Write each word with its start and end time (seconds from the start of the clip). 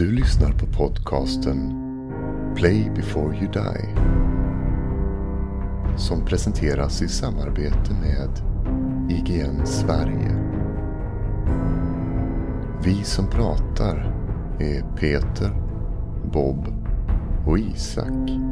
Du 0.00 0.12
lyssnar 0.12 0.52
på 0.52 0.66
podcasten 0.66 1.56
Play 2.56 2.90
before 2.96 3.36
you 3.36 3.52
die. 3.52 3.88
Som 5.96 6.24
presenteras 6.24 7.02
i 7.02 7.08
samarbete 7.08 7.94
med 8.00 8.30
IGN 9.10 9.66
Sverige. 9.66 10.36
Vi 12.84 13.04
som 13.04 13.26
pratar 13.26 13.96
är 14.58 14.96
Peter, 14.96 15.50
Bob 16.32 16.66
och 17.46 17.58
Isak. 17.58 18.49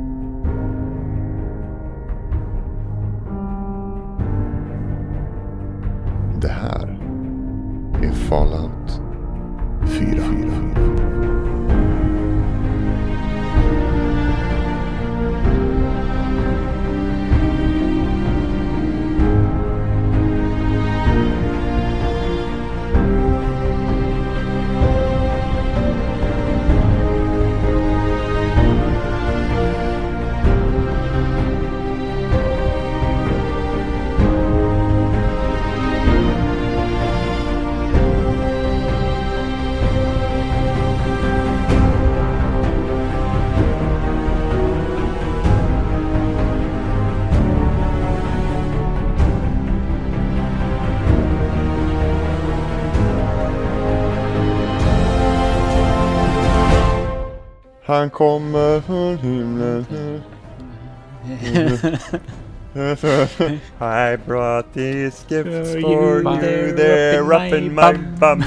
I 63.80 64.16
brought 64.16 64.72
these 64.74 65.24
gifts 65.28 65.74
For 65.74 65.80
for 65.80 66.22
you, 66.22 66.30
you. 66.32 66.72
they're 66.72 66.72
They're 66.72 67.32
up 67.32 67.42
up 67.42 67.52
in 67.52 67.64
in 67.66 67.74
my 67.74 67.92
my 67.92 67.98
bum. 68.20 68.44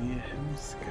Ni 0.00 0.10
är 0.12 0.22
hemska. 0.30 0.90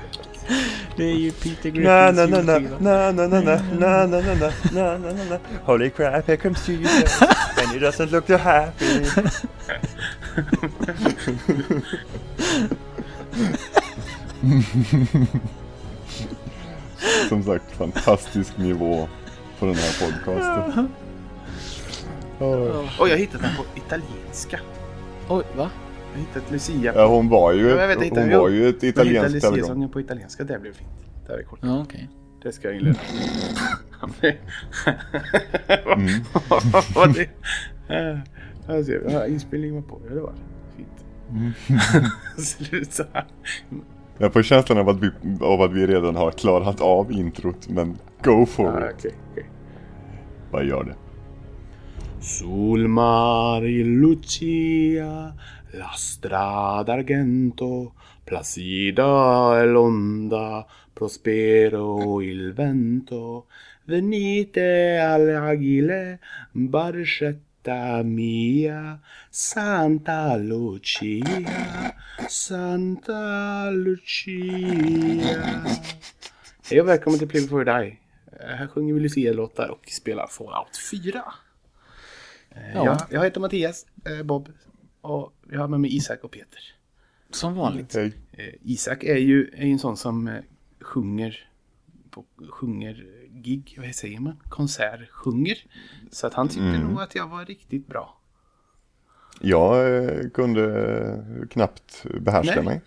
Det 0.96 1.04
är 1.04 1.16
ju 1.16 1.32
Peter 1.32 1.72
Na 1.72 2.12
Griffins 2.12 2.16
na 2.16 2.26
na 2.26 2.42
na 2.42 2.60
julskiva. 2.60 2.80
na 2.80 3.12
na 3.12 3.28
na 3.28 3.42
na 3.42 3.62
na 3.80 4.06
na 4.08 4.22
na 4.22 4.22
na 4.22 4.52
na 4.72 4.98
na 4.98 5.14
na 5.14 5.24
na 5.30 5.38
Holy 5.66 5.90
crap, 5.90 6.28
here 6.28 6.38
comes 6.38 6.68
Jesus 6.68 7.22
And 7.58 7.72
he 7.72 7.80
doesn't 7.80 8.12
look 8.12 8.28
too 8.28 8.38
happy 8.38 9.06
Som 17.30 17.44
sagt, 17.44 17.72
fantastisk 17.78 18.58
nivå 18.58 19.08
på 19.60 19.66
den 19.66 19.76
här 19.76 20.08
podcasten. 20.08 20.88
Och 23.00 23.10
jag 23.10 23.18
hittade 23.18 23.44
den 23.44 23.56
på 23.56 23.64
italienska. 23.76 24.60
Oj, 25.30 25.44
va? 25.58 25.70
Jag 26.14 26.20
hittat 26.20 26.52
Lucia. 26.52 26.94
Ja, 26.96 27.08
hon 27.08 27.30
var 27.30 27.52
ju, 27.54 27.70
Ja, 27.70 27.70
jag 27.70 27.76
vet, 27.76 27.90
jag 27.90 27.96
hon 27.96 28.04
hittade- 28.04 28.38
var 28.38 28.50
ju 28.50 28.68
ett 28.70 28.76
Jag 28.84 28.88
hittade 28.88 29.10
italienskt 29.10 29.32
telegram. 29.42 29.54
Lucia-sången 29.56 29.90
på 29.90 30.00
italienska. 30.00 30.44
Det 30.44 30.60
blev 30.60 30.74
fint. 30.74 30.90
Det 31.28 31.34
är 31.34 31.44
coolt. 31.44 31.62
Ja, 31.66 31.82
okej. 31.82 32.10
Det 32.44 32.52
ska 32.52 32.68
jag 32.68 32.78
inleda. 32.78 33.00
Mm. 35.96 36.10
Vad 36.96 37.14
det? 37.14 37.30
Jag 38.68 38.86
ser, 38.86 39.02
ja, 39.10 39.28
inspelningen 39.28 39.76
var 39.76 39.82
på. 39.82 40.00
Ja, 40.10 40.14
det 40.16 40.22
var 40.22 40.34
fint. 40.78 40.88
Sluta. 42.48 43.06
Jag 44.18 44.34
får 44.34 44.44
känslan 44.44 44.78
av 44.78 44.90
att, 44.90 45.00
vi, 45.00 45.12
av 45.42 45.62
att 45.62 45.72
vi 45.74 45.88
redan 45.88 46.16
har 46.16 46.32
klarat 46.32 46.82
av 46.82 47.12
introt, 47.12 47.70
men 47.70 47.98
go 48.24 48.46
for 48.46 48.66
Ja, 48.82 48.90
it. 48.90 48.96
okej, 49.00 49.12
okej. 49.32 49.46
Vad 50.52 50.66
gör 50.66 50.84
det? 50.84 50.96
Sul 52.24 52.88
mare 52.88 53.84
Lucia, 53.84 55.36
la 55.72 55.92
strada 55.94 56.94
argento, 56.94 57.96
placida 58.24 59.60
e 59.62 59.66
l'onda, 59.66 60.66
prospero 60.94 62.22
il 62.22 62.54
vento. 62.54 63.48
Venite 63.84 64.98
alle 65.00 65.36
agile, 65.36 66.20
barchetta 66.52 68.02
mia, 68.04 69.02
Santa 69.30 70.38
Lucia, 70.38 71.94
Santa 72.26 73.70
Lucia. 73.70 75.62
Hej 76.70 76.82
och 76.82 76.88
välkommen 76.88 77.20
till 77.20 77.28
Play 77.28 77.42
Before 77.42 77.64
You 77.70 77.82
Die. 77.82 78.00
Eh, 78.32 78.56
Här 78.56 78.68
sjunger 78.68 78.94
vi 78.94 79.00
Lucia-låtar 79.00 79.68
och 79.70 79.90
spelar 79.90 80.28
Fallout 80.28 80.78
4. 80.92 81.24
Ja. 82.56 82.86
Jag, 82.86 82.98
jag 83.10 83.24
heter 83.24 83.42
Mattias, 83.42 83.86
eh, 84.06 84.24
Bob, 84.24 84.50
och 85.02 85.34
jag 85.52 85.60
har 85.60 85.68
med 85.68 85.80
mig 85.80 85.96
Isak 85.96 86.24
och 86.24 86.32
Peter. 86.32 86.60
Som 87.30 87.56
vanligt. 87.56 87.96
Hej. 87.96 88.14
Eh, 88.32 88.54
Isak 88.62 89.04
är 89.04 89.18
ju 89.18 89.50
är 89.54 89.66
ju 89.66 89.72
en 89.72 89.80
sån 89.80 89.98
som 89.98 90.28
eh, 90.28 90.34
sjunger, 90.82 91.50
på, 92.10 92.26
sjunger 92.50 93.06
gig, 93.32 93.80
vad 93.82 93.96
säger 93.96 94.20
man? 94.20 94.40
Konsert, 94.50 95.10
sjunger. 95.10 95.58
Så 96.12 96.28
att 96.28 96.34
han 96.34 96.48
tyckte 96.48 96.64
Mm. 96.64 96.82
nog 96.82 97.02
att 97.02 97.16
jag 97.16 97.28
var 97.28 97.46
riktigt 97.46 97.88
bra. 97.88 98.18
Jag 99.42 100.04
eh, 100.06 100.30
kunde 100.30 100.64
eh, 101.00 101.48
knappt 101.48 102.06
behärska 102.22 102.56
Nej. 102.56 102.66
mig. 102.66 102.82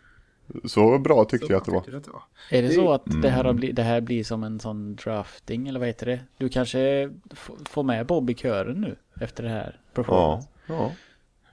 Så 0.65 0.99
bra 0.99 1.25
tyckte 1.25 1.47
Så 1.47 1.53
jag 1.53 1.59
att 1.59 1.65
det 1.65 1.71
var. 1.73 1.83
det 1.87 2.09
var. 2.09 2.23
Är 2.51 2.63
det 2.63 2.71
så 2.71 2.93
att 2.93 3.07
Mm. 3.09 3.21
det 3.21 3.29
här, 3.31 3.45
har 3.45 3.53
bli, 3.53 3.73
det 3.73 3.83
här 3.83 4.01
blir 4.01 4.25
som 4.25 4.45
en 4.45 4.61
sån 4.61 4.97
drafting 4.97 5.69
eller 5.69 5.79
vad 5.81 5.89
heter 5.89 6.07
det? 6.07 6.21
Du 6.39 6.49
kanske 6.49 7.11
får 7.69 7.83
med 7.83 8.07
Bob 8.07 8.31
i 8.31 8.35
kören 8.35 8.81
nu 8.81 8.97
efter 9.21 9.43
det 9.43 9.49
här 9.49 9.81
Ja, 9.83 9.89
performance? 9.95 10.49
ja. 10.67 10.93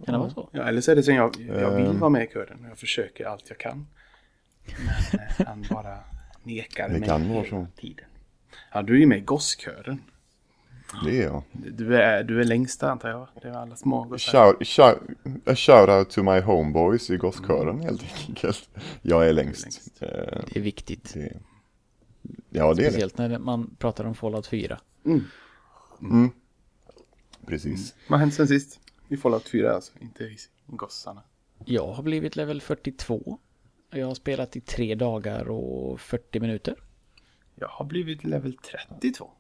Kan 0.06 0.14
det 0.14 0.20
vara 0.20 0.30
så? 0.30 0.50
Ja, 0.52 0.64
eller 0.64 0.82
så 0.82 0.92
är 0.92 0.96
det 0.96 1.04
så 1.04 1.12
jag, 1.12 1.36
jag 1.48 1.72
vill 1.76 1.86
Ehm. 1.86 2.00
vara 2.00 2.10
med 2.10 2.24
i 2.24 2.28
kören 2.34 2.60
och 2.66 2.70
jag 2.70 2.78
försöker 2.78 3.26
allt 3.26 3.44
jag 3.50 3.58
kan. 3.58 3.88
Men 5.12 5.20
eh, 5.20 5.46
han 5.48 5.66
bara 5.72 5.98
nekar 6.44 6.90
Det 6.90 7.00
mig 7.00 7.08
kan 7.10 7.30
vara 7.30 7.44
hela 7.44 7.66
så. 7.66 7.68
tiden. 7.82 8.06
Ja, 8.74 8.82
du 8.82 8.96
är 8.96 9.00
ju 9.00 9.06
med 9.06 9.18
i 9.18 9.22
gosskören. 9.22 10.02
Det 11.06 11.22
är 11.22 11.24
jag. 11.24 11.44
Du 11.52 11.98
är, 11.98 12.24
du 12.24 12.40
är 12.40 12.44
längst 12.44 12.80
där 12.80 12.88
antar 12.90 13.10
jag. 13.10 13.28
Det 13.42 13.48
är 13.48 13.54
alla 13.54 13.76
små. 13.76 14.18
Shout, 14.18 14.68
shout, 14.68 14.98
a 15.46 15.56
shout 15.56 15.90
out 15.90 16.10
to 16.10 16.24
my 16.24 16.40
homeboys 16.40 17.10
i 17.10 17.18
gosskören 17.18 17.80
helt 17.82 18.04
enkelt. 18.28 18.70
Jag 19.02 19.28
är 19.30 19.34
längst. 19.34 19.64
längst. 19.64 20.02
Eh, 20.02 20.10
Det 20.54 20.56
är 20.60 20.62
viktigt. 20.62 21.14
det, 21.14 21.34
ja, 22.50 22.74
det 22.74 22.82
är 22.82 22.86
det. 22.86 22.92
Speciellt 22.92 23.18
när 23.18 23.40
man 23.40 23.76
pratar 23.80 24.06
om 24.06 24.16
Fallout 24.16 24.48
4. 24.48 24.80
Precis. 27.46 27.96
Vad 28.08 28.20
har 28.20 28.26
hänt 28.26 28.34
sen 28.34 28.48
sist? 28.48 28.80
I 29.08 29.18
Fallout 29.18 29.50
4 29.50 29.74
alltså, 29.74 29.94
inte 30.02 30.24
i 30.24 30.38
gossarna. 30.68 31.22
Jag 31.66 31.92
har 31.94 32.04
blivit 32.04 32.36
level 32.36 32.62
42. 32.62 33.40
Jag 33.90 34.08
har 34.08 34.16
spelat 34.16 34.56
i 34.56 34.62
tre 34.62 34.96
dagar 34.96 35.50
och 35.50 36.00
40 36.00 36.40
minuter. 36.40 36.76
Jag 37.56 37.68
har 37.68 37.86
blivit 37.86 38.24
level 38.24 38.58
32. 38.58 39.32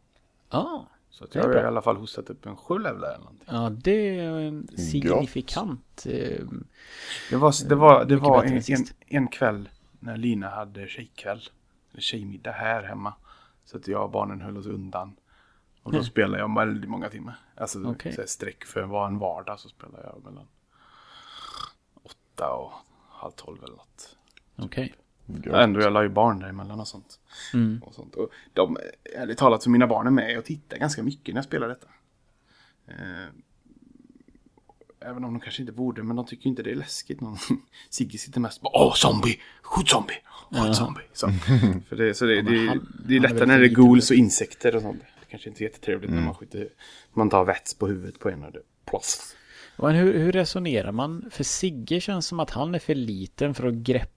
Ah, 0.49 0.79
Så 1.13 1.25
jag 1.31 1.43
har 1.43 1.55
i 1.55 1.59
alla 1.65 1.81
fall 1.81 1.97
hostat 1.97 2.29
upp 2.29 2.45
en 2.45 2.55
sju 2.57 2.79
level 2.79 3.03
eller 3.03 3.17
någonting. 3.17 3.47
ja, 3.47 3.69
det 3.69 4.19
är 4.19 4.39
en 4.39 4.67
signifikant. 4.77 6.05
eh, 6.05 6.45
Det 7.29 7.35
var, 7.35 7.67
det 7.69 7.75
var, 7.75 8.05
det 8.05 8.15
var 8.15 8.43
en, 8.43 8.61
en, 8.67 8.85
en 9.07 9.27
kväll 9.27 9.69
när 9.99 10.17
Lina 10.17 10.49
hade 10.49 10.87
tjejkväll. 10.87 11.41
Eller 11.91 12.01
tjejmiddag 12.01 12.51
här 12.51 12.83
hemma. 12.83 13.13
Så 13.65 13.77
att 13.77 13.87
jag 13.87 14.03
och 14.03 14.09
barnen 14.11 14.41
höll 14.41 14.57
oss 14.57 14.65
undan. 14.65 15.15
Och 15.83 15.91
då 15.91 16.03
spelade 16.03 16.39
jag 16.39 16.55
väldigt 16.55 16.89
många 16.89 17.09
timmar. 17.09 17.35
Alltså 17.55 17.83
Okej. 17.85 18.13
så 18.13 18.21
här, 18.21 18.27
streck 18.27 18.65
för 18.65 18.83
vara 18.83 19.07
en 19.07 19.19
vardag 19.19 19.59
så 19.59 19.69
spelade 19.69 20.03
jag 20.03 20.23
mellan 20.23 20.47
åtta 22.03 22.53
och 22.53 22.71
halv 23.09 23.31
tolv 23.31 23.63
eller 23.63 23.75
något. 23.75 24.17
Okej. 24.55 24.93
Ja, 25.43 25.61
ändå, 25.61 25.81
jag 25.81 25.93
la 25.93 26.03
ju 26.03 26.09
barn 26.09 26.39
däremellan 26.39 26.79
och 26.79 26.87
sånt. 26.87 27.19
Mm. 27.53 27.81
Och 27.83 27.93
sånt. 27.95 28.15
Och 28.15 28.29
de, 28.53 28.77
ärligt 29.15 29.37
talat, 29.37 29.63
så 29.63 29.69
mina 29.69 29.87
barn 29.87 30.07
är 30.07 30.11
med 30.11 30.37
och 30.37 30.45
tittar 30.45 30.77
ganska 30.77 31.03
mycket 31.03 31.33
när 31.33 31.37
jag 31.39 31.45
spelar 31.45 31.67
detta. 31.67 31.87
Eh, 32.87 33.27
även 35.09 35.23
om 35.23 35.33
de 35.33 35.39
kanske 35.39 35.61
inte 35.61 35.71
borde, 35.73 36.03
men 36.03 36.15
de 36.15 36.25
tycker 36.25 36.47
inte 36.49 36.63
det 36.63 36.71
är 36.71 36.75
läskigt. 36.75 37.21
Någon, 37.21 37.37
Sigge 37.89 38.17
sitter 38.17 38.39
mest 38.39 38.61
bara 38.61 38.71
Åh, 38.85 38.93
zombie! 38.95 39.39
Skjut 39.61 39.89
zombie! 39.89 40.13
Skjut 40.51 40.75
zombie! 40.75 41.01
Så, 41.13 41.27
för 41.89 41.95
det, 41.95 42.13
så 42.13 42.25
det, 42.25 42.41
det, 42.41 42.67
han- 42.67 43.03
det 43.07 43.15
är 43.15 43.19
lättare 43.19 43.45
när 43.45 43.59
det 43.59 43.65
är 43.65 43.75
ghouls 43.75 44.09
och 44.11 44.15
insekter 44.17 44.75
och 44.75 44.81
sånt. 44.81 44.99
Det 45.19 45.25
kanske 45.29 45.49
inte 45.49 45.63
är 45.63 45.65
jättetrevligt 45.65 46.09
Mm. 46.09 46.19
när 46.19 46.25
man 46.25 46.35
skjuter, 46.35 46.69
man 47.13 47.29
tar 47.29 47.45
väts 47.45 47.73
på 47.73 47.87
huvudet 47.87 48.19
på 48.19 48.29
en 48.29 48.43
och 48.43 48.51
det 48.51 48.61
plås. 48.85 49.35
Men 49.77 49.95
hur, 49.95 50.13
hur 50.19 50.31
resonerar 50.31 50.91
man? 50.91 51.25
För 51.31 51.43
Sigge 51.43 51.99
känns 52.01 52.27
som 52.27 52.39
att 52.39 52.49
han 52.49 52.75
är 52.75 52.79
för 52.79 52.95
liten 52.95 53.53
för 53.53 53.67
att 53.67 53.73
greppa. 53.73 54.09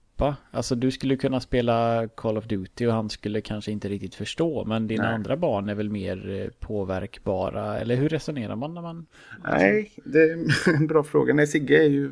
Alltså 0.51 0.75
du 0.75 0.91
skulle 0.91 1.17
kunna 1.17 1.39
spela 1.39 2.07
Call 2.07 2.37
of 2.37 2.45
Duty 2.45 2.87
och 2.87 2.93
han 2.93 3.09
skulle 3.09 3.41
kanske 3.41 3.71
inte 3.71 3.89
riktigt 3.89 4.15
förstå. 4.15 4.65
Men 4.65 4.87
dina 4.87 5.03
Nej. 5.03 5.13
andra 5.13 5.37
barn 5.37 5.69
är 5.69 5.75
väl 5.75 5.89
mer 5.89 6.29
eh, 6.29 6.47
påverkbara? 6.67 7.79
Eller 7.79 7.95
hur 7.95 8.09
resonerar 8.09 8.55
man 8.55 8.73
när 8.73 8.81
man... 8.81 9.05
Nej, 9.43 9.91
det 10.05 10.19
är 10.19 10.73
en 10.75 10.87
bra 10.87 11.03
fråga. 11.03 11.33
Nej, 11.33 11.47
Sigge 11.47 11.83
är 11.83 11.89
ju... 11.89 12.11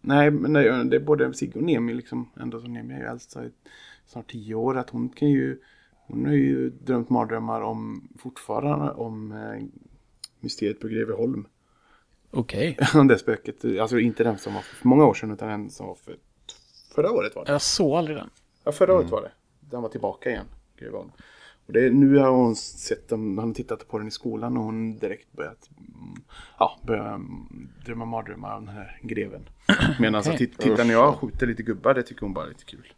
Nej, 0.00 0.30
men 0.30 0.52
det 0.90 0.96
är 0.96 1.00
både 1.00 1.34
Sigge 1.34 1.58
och 1.58 1.64
Nemi 1.64 1.94
liksom. 1.94 2.30
Ändå 2.40 2.60
så 2.60 2.66
Nemi 2.66 2.94
är 2.94 2.98
ju 2.98 3.04
äldst, 3.04 3.36
snart 4.06 4.30
tio 4.30 4.54
år. 4.54 4.78
Att 4.78 4.90
hon 4.90 5.08
kan 5.08 5.30
ju... 5.30 5.58
Hon 6.06 6.26
har 6.26 6.32
ju 6.32 6.70
drömt 6.70 7.10
mardrömmar 7.10 7.60
om 7.60 8.08
fortfarande 8.18 8.90
om 8.90 9.32
eh, 9.32 9.62
mysteriet 10.40 10.80
på 10.80 10.88
Greveholm. 10.88 11.46
Okej. 12.34 12.78
Om 12.94 13.08
det 13.08 13.18
spöket. 13.18 13.64
Alltså 13.80 13.98
inte 13.98 14.24
den 14.24 14.38
som 14.38 14.54
var 14.54 14.60
för 14.60 14.88
många 14.88 15.06
år 15.06 15.14
sedan 15.14 15.30
utan 15.30 15.48
den 15.48 15.70
som 15.70 15.86
var 15.86 15.94
för 15.94 16.16
förra 16.94 17.10
året 17.10 17.36
var 17.36 17.44
det. 17.44 17.52
Jag 17.52 17.62
såg 17.62 17.96
aldrig 17.96 18.16
den. 18.16 18.30
Ja, 18.64 18.72
förra 18.72 18.94
året 18.94 19.10
var 19.10 19.22
det. 19.22 19.30
Den 19.60 19.82
var 19.82 19.88
tillbaka 19.88 20.30
igen. 20.30 20.46
Och 21.66 21.72
det, 21.72 21.90
nu 21.90 22.18
har 22.18 22.30
hon 22.30 22.56
sett 22.56 23.08
den, 23.08 23.38
har 23.38 23.52
tittat 23.52 23.88
på 23.88 23.98
den 23.98 24.08
i 24.08 24.10
skolan 24.10 24.56
och 24.56 24.64
hon 24.64 24.98
direkt 24.98 25.32
börjat 25.32 25.70
mm, 25.78 26.14
ja, 26.58 26.78
börja 26.82 27.06
mm, 27.06 27.68
drömma 27.84 28.04
mardrömmar 28.04 28.56
om 28.56 28.66
den 28.66 28.74
här 28.74 29.00
greven. 29.02 29.48
Medan 30.00 30.20
okay. 30.20 30.36
titt, 30.36 30.58
titta 30.58 30.84
när 30.84 30.92
jag 30.92 31.14
skjuter 31.14 31.46
lite 31.46 31.62
gubbar, 31.62 31.94
det 31.94 32.02
tycker 32.02 32.20
hon 32.20 32.34
bara 32.34 32.44
är 32.44 32.48
lite 32.48 32.64
kul. 32.64 32.92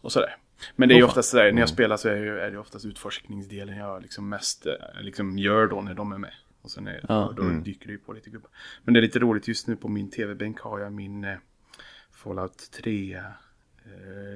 Och 0.00 0.12
sådär. 0.12 0.36
Men 0.76 0.88
det 0.88 0.94
är 0.94 0.96
ju 0.96 1.04
oftast 1.04 1.30
sådär, 1.30 1.52
när 1.52 1.60
jag 1.60 1.68
spelar 1.68 1.96
så 1.96 2.08
är, 2.08 2.16
ju- 2.16 2.38
är 2.38 2.50
det 2.50 2.58
oftast 2.58 2.84
utforskningsdelen 2.84 3.76
jag 3.76 4.02
liksom 4.02 4.28
mest 4.28 4.66
eh, 4.66 4.72
liksom 5.00 5.38
gör 5.38 5.66
då 5.66 5.80
när 5.80 5.94
de 5.94 6.12
är 6.12 6.18
med. 6.18 6.32
Och 6.66 6.72
sen 6.72 6.86
är, 6.86 7.04
Ja. 7.08 7.32
då 7.36 7.42
dyker 7.42 7.86
det 7.86 7.92
ju 7.92 7.98
på 7.98 8.12
lite 8.12 8.30
gubbar. 8.30 8.50
Men 8.84 8.94
det 8.94 9.00
är 9.00 9.02
lite 9.02 9.18
roligt 9.18 9.48
just 9.48 9.66
nu 9.66 9.76
på 9.76 9.88
min 9.88 10.10
tv-bänk 10.10 10.60
har 10.60 10.80
jag 10.80 10.92
min 10.92 11.24
eh, 11.24 11.36
Fallout 12.10 12.70
3 12.70 13.14
eh, 13.16 13.22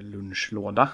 lunchlåda. 0.03 0.89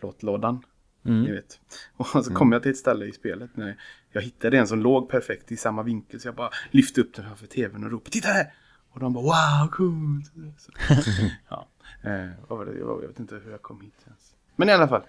Plåtlådan. 0.00 0.62
Ni 1.02 1.32
vet. 1.32 1.60
Och 1.96 2.06
så 2.24 2.34
kom 2.34 2.52
jag 2.52 2.62
till 2.62 2.70
ett 2.70 2.76
ställe 2.76 3.06
i 3.06 3.12
spelet 3.12 3.56
när 3.56 3.76
jag 4.10 4.22
hittade 4.22 4.58
en 4.58 4.66
som 4.66 4.78
låg 4.78 5.08
perfekt 5.08 5.52
i 5.52 5.56
samma 5.56 5.82
vinkel. 5.82 6.20
Så 6.20 6.28
jag 6.28 6.34
bara 6.34 6.50
lyfte 6.70 7.00
upp 7.00 7.14
den 7.14 7.24
framför 7.24 7.46
tvn 7.46 7.84
och 7.84 7.90
ropade 7.90 8.10
Titta 8.10 8.28
här! 8.28 8.54
Och 8.90 9.00
de 9.00 9.12
bara 9.12 9.24
wow, 9.24 9.68
coolt! 9.70 10.32
Så, 10.58 10.72
ja. 11.48 11.68
eh, 12.02 12.30
vad 12.48 12.58
var 12.58 12.66
det? 12.66 12.78
Jag 12.78 13.06
vet 13.06 13.20
inte 13.20 13.34
hur 13.34 13.50
jag 13.50 13.62
kom 13.62 13.80
hit 13.80 13.94
ens. 14.06 14.34
Men 14.56 14.68
i 14.68 14.72
alla 14.72 14.88
fall, 14.88 15.02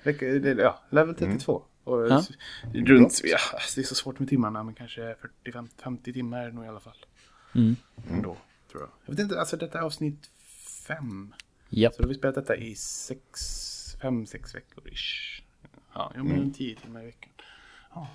ja, 0.58 0.84
level 0.90 1.16
32. 1.16 1.64
Och 1.88 2.08
Ja. 2.12 2.24
runt, 2.74 3.22
ja, 3.24 3.38
det 3.76 3.82
är 3.82 3.86
så 3.86 3.96
svårt 3.96 4.20
med 4.20 4.30
timmarna, 4.30 4.64
men 4.64 4.74
kanske 4.74 5.16
40-50 5.44 6.14
timmar 6.14 6.40
är 6.48 6.52
nog 6.52 6.66
i 6.66 6.68
alla 6.68 6.80
fall. 6.80 7.06
Mm. 7.56 7.76
Ändå, 8.12 8.38
tror 8.72 8.82
jag. 8.82 8.90
Jag 9.06 9.12
vet 9.14 9.20
inte, 9.20 9.40
alltså 9.40 9.58
detta 9.58 9.78
är 9.80 9.84
avsnitt 9.84 10.30
5. 10.88 11.34
Japp. 11.70 11.94
Så 11.94 12.02
då 12.02 12.06
har 12.06 12.10
vi 12.10 12.16
spelat 12.16 12.36
detta 12.36 12.56
i 12.56 12.74
5-6 12.74 14.56
veckor 14.56 14.88
ish. 14.94 15.42
Ja, 15.94 16.12
jag 16.16 16.26
menar 16.26 16.54
10 16.54 16.76
timmar 16.76 17.02
i 17.02 17.06
veckan. 17.06 17.32
Ja, 17.94 18.08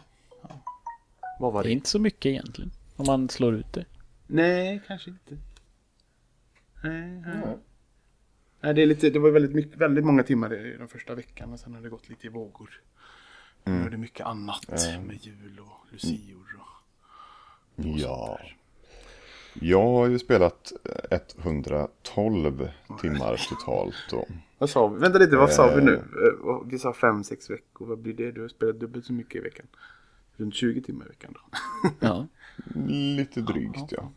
ja. 0.43 0.63
Vad 1.41 1.53
var 1.53 1.63
Det 1.63 1.67
är 1.67 1.69
det? 1.69 1.73
inte 1.73 1.89
så 1.89 1.99
mycket 1.99 2.27
egentligen. 2.27 2.71
Om 2.97 3.07
man 3.07 3.29
slår 3.29 3.55
ut 3.55 3.73
det. 3.73 3.85
Nej, 4.27 4.83
kanske 4.87 5.11
inte. 5.11 5.37
Nej, 6.85 7.11
nej. 7.21 7.59
Nej, 8.61 8.75
det, 8.75 8.83
är 8.83 8.87
lite, 8.87 9.11
det 9.11 9.19
var 9.19 9.31
väldigt, 9.31 9.53
mycket, 9.53 9.79
väldigt 9.81 10.05
många 10.05 10.23
timmar 10.23 10.55
i 10.67 10.77
den 10.77 10.89
första 10.89 11.15
veckan 11.15 11.53
och 11.53 11.61
sen 11.61 11.75
har 11.75 11.83
det 11.83 11.89
gått 11.89 12.09
lite 12.09 12.27
i 12.27 12.31
vågor. 12.31 12.81
Nu 13.65 13.87
är 13.87 13.91
det 13.91 13.97
mycket 13.97 14.27
annat 14.27 14.67
med 15.07 15.19
jul 15.21 15.61
och 15.61 15.93
lucior. 15.93 16.47
Och... 16.61 17.85
Ja. 17.85 18.39
Jag 19.55 19.83
har 19.83 20.07
ju 20.09 20.19
spelat 20.19 20.73
112 21.39 22.69
timmar 23.01 23.41
totalt. 23.49 23.95
då. 24.11 24.27
Vad 24.59 24.71
sa 24.71 24.89
vi? 24.89 24.99
Vänta 25.01 25.19
lite, 25.19 25.37
vad 25.37 25.53
sa 25.53 25.75
vi 25.75 25.83
nu? 25.83 25.95
Eh, 25.95 26.61
Vi 26.67 26.79
sa 26.79 26.93
5-6 26.93 27.51
veckor. 27.51 27.87
Vad 27.87 27.99
blir 27.99 28.15
det? 28.15 28.33
Du 28.33 28.41
har 28.41 28.49
spelat 28.49 28.81
dubbelt 28.81 29.07
så 29.07 29.13
mycket 29.13 29.35
i 29.35 29.41
veckan. 29.41 29.67
Runt 30.37 30.55
20 30.55 30.83
timmar 30.83 31.05
i 31.07 31.09
veckan 31.09 31.35
då. 31.35 31.41
Ja. 32.01 32.27
Lite 33.17 33.41
drygt 33.41 33.93
ja. 33.93 34.11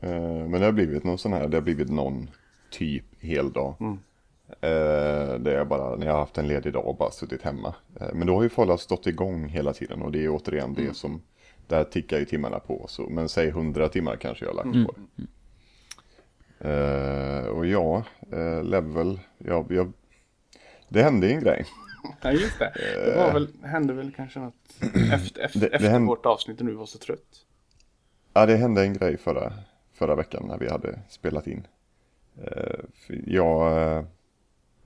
Eh, 0.00 0.48
Men 0.48 0.52
det 0.52 0.64
har 0.64 0.72
blivit 0.72 1.04
någon 1.04 1.18
sån 1.18 1.32
här, 1.32 1.48
det 1.48 1.56
har 1.56 1.62
blivit 1.62 1.90
någon 1.90 2.30
typ 2.70 3.04
heldag. 3.18 3.76
Mm. 3.80 3.98
Eh, 4.60 5.34
Det 5.38 5.56
är 5.56 5.64
bara, 5.64 5.96
när 5.96 6.06
jag 6.06 6.12
har 6.12 6.20
haft 6.20 6.38
en 6.38 6.48
ledig 6.48 6.72
dag 6.72 6.86
och 6.86 6.96
bara 6.96 7.10
suttit 7.10 7.42
hemma. 7.42 7.74
Eh, 8.00 8.08
Men 8.14 8.26
då 8.26 8.34
har 8.34 8.42
ju 8.42 8.48
Fallout 8.48 8.80
stått 8.80 9.06
igång 9.06 9.48
hela 9.48 9.72
tiden 9.72 10.02
och 10.02 10.12
det 10.12 10.24
är 10.24 10.28
återigen 10.28 10.70
Mm. 10.70 10.86
det 10.88 10.94
som, 10.94 11.22
där 11.66 11.84
tickar 11.84 12.18
ju 12.18 12.24
timmarna 12.24 12.58
på. 12.58 12.84
Så, 12.88 13.02
men 13.10 13.28
säg 13.28 13.48
100 13.48 13.88
timmar 13.88 14.16
kanske 14.16 14.44
jag 14.44 14.52
har 14.54 14.56
lagt 14.64 14.86
på 14.86 14.94
det. 15.16 15.26
Eh, 16.70 17.46
Och 17.46 17.66
ja, 17.66 18.04
eh, 18.32 18.64
level, 18.64 19.20
ja, 19.38 19.66
jag, 19.68 19.92
det 20.88 21.02
hände 21.02 21.30
en 21.30 21.40
grej. 21.40 21.64
Ja, 22.22 22.32
just 22.32 22.58
det. 22.58 22.72
Det 23.04 23.16
var 23.16 23.32
väl, 23.32 23.48
hände 23.62 23.92
väl 23.92 24.12
kanske 24.16 24.40
något 24.40 24.54
efter, 25.12 25.40
efter, 25.42 25.60
Det- 25.60 25.68
det 25.68 25.74
efter 25.76 25.90
hände- 25.90 26.08
vårt 26.08 26.26
avsnitt 26.26 26.58
och 26.60 26.66
nu 26.66 26.72
var 26.72 26.86
så 26.86 26.98
trött. 26.98 27.46
Ja, 28.34 28.46
det 28.46 28.56
hände 28.56 28.82
en 28.82 28.92
grej 28.94 29.16
förra, 29.16 29.52
förra 29.92 30.14
veckan 30.14 30.44
när 30.48 30.58
vi 30.58 30.68
hade 30.68 30.98
spelat 31.08 31.46
in. 31.46 31.66
Eh, 32.44 32.80
Jag, 33.26 34.04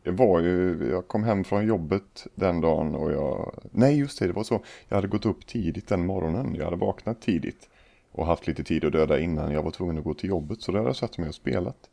det 0.07 0.13
var 0.13 0.41
ju, 0.41 0.89
jag 0.91 1.09
kom 1.09 1.25
hem 1.25 1.45
från 1.45 1.67
jobbet 1.67 2.27
den 2.35 2.61
dagen 2.61 2.95
och 2.95 3.13
jag, 3.13 3.61
nej 3.71 3.99
just 3.99 4.19
det, 4.19 4.27
det 4.27 4.33
var 4.33 4.45
så. 4.45 4.65
Jag 4.89 4.97
hade 4.97 5.09
gått 5.09 5.27
upp 5.27 5.47
tidigt 5.47 5.89
den 5.89 6.07
morgonen, 6.07 6.55
jag 6.55 6.65
hade 6.65 6.77
vaknat 6.77 7.21
tidigt 7.23 7.69
och 8.13 8.27
haft 8.27 8.47
lite 8.47 8.65
tid 8.65 8.85
att 8.85 8.93
döda 8.93 9.19
innan 9.19 9.53
jag 9.53 9.63
var 9.63 9.71
tvungen 9.71 9.99
att 9.99 10.05
gå 10.05 10.15
till 10.15 10.29
jobbet. 10.29 10.63
Så 10.63 10.73
där 10.73 10.79
hade 10.79 10.89
jag 10.89 10.97
satt 10.97 11.19
mig 11.19 11.29
och 11.29 11.35
spelat. 11.35 11.91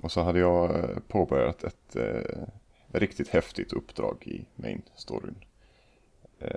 Och 0.00 0.12
så 0.12 0.22
hade 0.22 0.38
jag 0.38 0.70
eh, 0.70 0.98
påbörjat 1.08 1.64
ett 1.64 1.96
eh, 1.96 2.42
riktigt 2.92 3.28
häftigt 3.28 3.72
uppdrag 3.72 4.16
i 4.26 4.44
main 4.56 4.82
storyn. 4.96 5.44
Eh, 6.38 6.48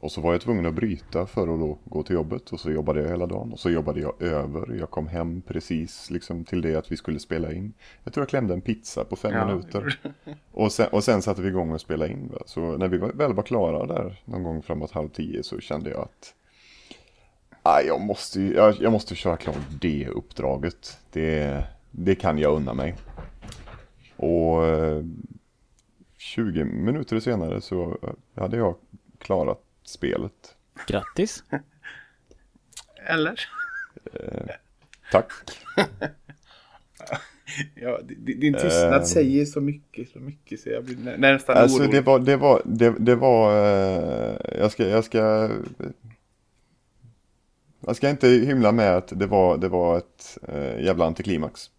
och 0.00 0.12
så 0.12 0.20
var 0.20 0.32
jag 0.32 0.40
tvungen 0.40 0.66
att 0.66 0.74
bryta 0.74 1.26
för 1.26 1.42
att 1.42 1.60
då 1.60 1.78
gå 1.84 2.02
till 2.02 2.14
jobbet 2.14 2.50
och 2.50 2.60
så 2.60 2.70
jobbade 2.70 3.00
jag 3.02 3.08
hela 3.08 3.26
dagen 3.26 3.52
och 3.52 3.60
så 3.60 3.70
jobbade 3.70 4.00
jag 4.00 4.22
över. 4.22 4.76
Jag 4.78 4.90
kom 4.90 5.06
hem 5.06 5.42
precis 5.42 6.10
liksom 6.10 6.44
till 6.44 6.62
det 6.62 6.74
att 6.76 6.92
vi 6.92 6.96
skulle 6.96 7.18
spela 7.18 7.52
in. 7.52 7.72
Jag 8.04 8.12
tror 8.14 8.22
jag 8.22 8.28
klämde 8.28 8.54
en 8.54 8.60
pizza 8.60 9.04
på 9.04 9.16
fem 9.16 9.32
Ja, 9.34 9.46
minuter. 9.46 10.00
Och 10.52 10.72
sen, 10.72 10.88
och 10.92 11.04
sen 11.04 11.22
satte 11.22 11.42
vi 11.42 11.48
igång 11.48 11.72
och 11.72 11.80
spelade 11.80 12.12
in. 12.12 12.28
Va? 12.32 12.38
Så 12.46 12.76
när 12.76 12.88
vi 12.88 12.98
var- 12.98 13.12
väl 13.12 13.32
var 13.34 13.42
klara 13.42 13.86
där 13.86 14.22
någon 14.24 14.42
gång 14.42 14.62
framåt 14.62 14.90
halv 14.90 15.08
tio 15.08 15.42
så 15.42 15.60
kände 15.60 15.90
jag 15.90 16.00
att 16.00 16.34
ah, 17.62 17.80
jag, 17.80 18.00
måste, 18.00 18.40
jag, 18.42 18.74
jag 18.80 18.92
måste 18.92 19.14
köra 19.14 19.36
klart 19.36 19.56
det 19.80 20.08
uppdraget. 20.08 20.98
Det, 21.12 21.64
det 21.90 22.14
kan 22.14 22.38
jag 22.38 22.54
unna 22.56 22.74
mig. 22.74 22.94
Och 24.16 24.66
eh, 24.66 25.04
20 26.16 26.64
minuter 26.64 27.20
senare 27.20 27.60
så 27.60 27.96
hade 28.36 28.56
jag 28.56 28.74
klarat 29.18 29.62
spelet. 29.88 30.56
Grattis. 30.86 31.44
Eller? 33.06 33.40
Tack. 35.12 35.32
Ja, 37.74 38.00
di- 38.02 38.14
di- 38.14 38.34
din 38.34 38.54
tystnad 38.54 38.94
Eh. 39.00 39.02
säger 39.04 39.44
så 39.44 39.60
mycket, 39.60 40.08
så 40.08 40.18
mycket 40.18 40.60
så 40.60 40.68
jag 40.68 40.84
blir 40.84 40.96
nä- 40.96 41.16
nästan 41.16 41.56
Alltså 41.56 41.76
orolig. 41.78 41.92
det 41.94 42.00
var, 42.00 42.18
det 42.18 42.36
var, 42.36 42.62
det, 42.64 42.90
det 42.98 43.14
var, 43.14 43.52
eh, 43.52 44.36
jag 44.58 44.72
ska, 44.72 44.88
jag 44.88 45.04
ska, 45.04 45.50
jag 47.80 47.96
ska 47.96 48.10
inte 48.10 48.28
hymla 48.28 48.72
med 48.72 48.96
att 48.96 49.12
det 49.18 49.26
var, 49.26 49.56
det 49.58 49.68
var 49.68 49.98
ett 49.98 50.38
eh, 50.48 50.80
jävla 50.84 51.04
antiklimax. 51.06 51.70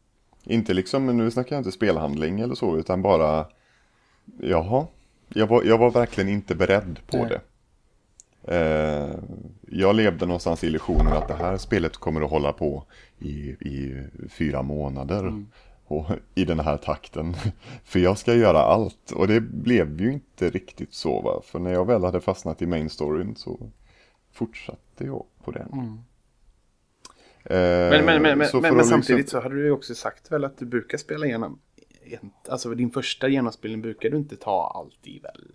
Inte 0.44 0.74
liksom, 0.74 1.18
nu 1.18 1.32
snackar 1.32 1.56
jag 1.56 1.60
inte 1.60 1.72
spelhandling 1.72 2.40
eller 2.40 2.56
så, 2.56 2.78
utan 2.78 3.02
bara, 3.02 3.48
jaha, 4.42 4.88
jag 5.30 5.48
var, 5.48 5.64
jag 5.64 5.78
var 5.78 5.92
verkligen 5.92 6.30
inte 6.30 6.56
beredd 6.56 7.00
på 7.08 7.18
Nej. 7.18 7.30
det. 7.30 7.42
Eh, 8.52 9.16
jag 9.68 9.96
levde 9.96 10.26
någonstans 10.26 10.64
i 10.64 10.68
illusionen 10.68 11.14
att 11.14 11.28
det 11.28 11.34
här 11.34 11.58
spelet 11.58 11.98
kommer 11.98 12.22
att 12.22 12.30
hålla 12.30 12.54
på 12.54 12.84
i, 13.20 13.30
i 13.50 14.04
fyra 14.30 14.62
månader. 14.62 15.46
Och 15.86 16.06
i 16.36 16.46
den 16.46 16.60
här 16.60 16.78
takten. 16.78 17.34
För 17.84 18.00
jag 18.00 18.18
ska 18.18 18.34
göra 18.36 18.60
allt. 18.60 19.12
Och 19.12 19.28
det 19.28 19.42
blev 19.42 20.02
ju 20.02 20.14
inte 20.14 20.50
riktigt 20.50 20.94
så 20.94 21.22
va. 21.22 21.42
För 21.46 21.60
när 21.60 21.72
jag 21.74 21.86
väl 21.88 22.04
hade 22.04 22.22
fastnat 22.22 22.62
i 22.62 22.66
main 22.68 22.90
storyn 22.90 23.36
så 23.36 23.70
fortsatte 24.32 25.06
jag 25.06 25.26
på 25.44 25.52
den. 25.52 25.70
Eh, 27.44 27.58
Men, 27.90 28.06
men, 28.06 28.22
men, 28.22 28.38
men, 28.38 28.38
men, 28.76 28.86
samtidigt 28.86 29.18
liksom- 29.20 29.40
så 29.40 29.44
hade 29.44 29.56
du 29.56 29.66
ju 29.66 29.72
också 29.72 29.96
sagt 29.96 30.32
väl 30.32 30.46
att 30.46 30.58
du 30.58 30.66
brukar 30.66 30.98
spela 30.98 31.26
igenom. 31.26 31.60
en- 32.04 32.32
Alltså 32.50 32.74
din 32.74 32.92
första 32.92 33.28
genomspelning 33.28 33.82
brukar 33.82 34.10
du 34.10 34.18
inte 34.18 34.36
ta 34.36 34.72
allt 34.76 35.08
i 35.08 35.20
väl? 35.20 35.46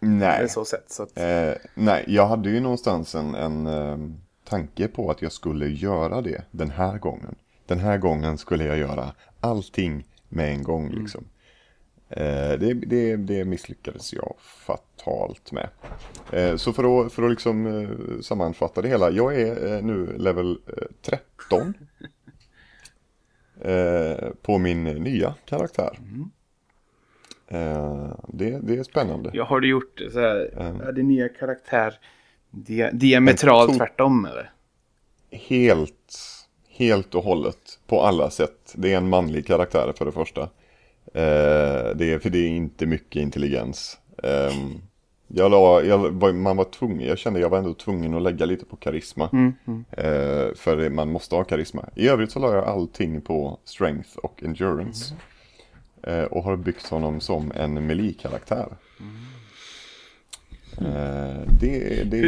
Nej. 0.00 0.48
Så 0.48 0.64
sätt. 0.64 0.84
Så 0.86 1.02
att, 1.02 1.18
Eh, 1.18 1.52
nej, 1.74 2.04
jag 2.06 2.26
hade 2.26 2.50
ju 2.50 2.60
någonstans 2.60 3.14
en, 3.14 3.34
en 3.34 3.66
ehm, 3.66 4.20
tanke 4.44 4.88
på 4.88 5.10
att 5.10 5.22
jag 5.22 5.32
skulle 5.32 5.68
göra 5.68 6.20
det 6.20 6.42
den 6.50 6.70
här 6.70 6.98
gången. 6.98 7.34
Den 7.66 7.78
här 7.78 7.98
gången 7.98 8.38
skulle 8.38 8.64
jag 8.64 8.78
göra 8.78 9.12
allting 9.40 10.06
med 10.28 10.52
en 10.52 10.62
gång 10.62 10.90
liksom. 10.90 11.24
Eh, 12.10 12.58
det, 12.58 12.74
det, 12.74 13.16
det 13.16 13.44
misslyckades 13.44 14.12
jag 14.12 14.34
fatalt 14.38 15.52
med. 15.52 15.68
Eh, 16.32 16.56
så 16.56 16.72
för 16.72 17.06
att, 17.06 17.12
för 17.12 17.22
att 17.22 17.30
liksom 17.30 17.66
eh, 17.66 18.20
sammanfatta 18.20 18.82
det 18.82 18.88
hela. 18.88 19.10
Jag 19.10 19.40
är 19.40 19.76
eh, 19.76 19.82
nu 19.82 20.16
level 20.18 20.58
eh, 20.66 21.12
13. 21.48 21.74
Eh, 23.60 24.30
på 24.42 24.58
min 24.58 24.84
nya 24.84 25.34
karaktär. 25.44 25.98
Eh, 27.48 28.10
det, 28.28 28.58
det 28.62 28.76
är 28.76 28.82
spännande. 28.82 29.30
Jag 29.32 29.44
har 29.44 29.60
du 29.60 29.68
gjort 29.68 30.00
så 30.12 30.20
här, 30.20 30.50
Mm. 30.60 30.80
är 30.80 30.92
din 30.92 31.08
nya 31.08 31.28
karaktär 31.28 31.94
dia, 32.50 32.90
diametralt 32.92 33.78
tvärtom 33.78 34.24
eller? 34.24 34.50
Helt, 35.30 36.18
helt 36.68 37.14
och 37.14 37.24
hållet 37.24 37.78
på 37.86 38.02
alla 38.02 38.30
sätt. 38.30 38.74
Det 38.74 38.92
är 38.92 38.96
en 38.96 39.08
manlig 39.08 39.46
karaktär 39.46 39.92
för 39.96 40.04
det 40.04 40.12
första. 40.12 40.42
Eh, 41.14 41.94
det 41.94 42.12
är, 42.12 42.18
för 42.18 42.30
det 42.30 42.38
är 42.38 42.48
inte 42.48 42.86
mycket 42.86 43.22
intelligens. 43.22 43.98
Ehm, 44.22 44.80
jag 45.28 45.50
la, 45.50 45.82
jag, 45.82 46.34
man 46.34 46.56
var 46.56 46.64
tvungen, 46.64 47.08
jag 47.08 47.18
kände 47.18 47.40
jag 47.40 47.48
var 47.48 47.58
ändå 47.58 47.74
tvungen 47.74 48.14
att 48.14 48.22
lägga 48.22 48.46
lite 48.46 48.64
på 48.64 48.76
karisma. 48.76 49.30
Mm, 49.32 49.52
mm. 49.66 49.84
Eh, 49.90 50.54
för 50.54 50.90
man 50.90 51.12
måste 51.12 51.34
ha 51.34 51.44
karisma. 51.44 51.88
I 51.94 52.08
övrigt 52.08 52.32
så 52.32 52.38
la 52.38 52.54
jag 52.54 52.64
allting 52.64 53.20
på 53.20 53.58
strength 53.64 54.16
och 54.16 54.42
endurance. 54.42 55.14
Eh, 55.14 55.20
och 56.30 56.42
har 56.44 56.56
byggt 56.56 56.86
honom 56.86 57.20
som 57.20 57.52
en 57.54 57.86
melee-karaktär. 57.86 58.76
Eh, 60.80 61.42
det, 61.60 62.04
det 62.10 62.18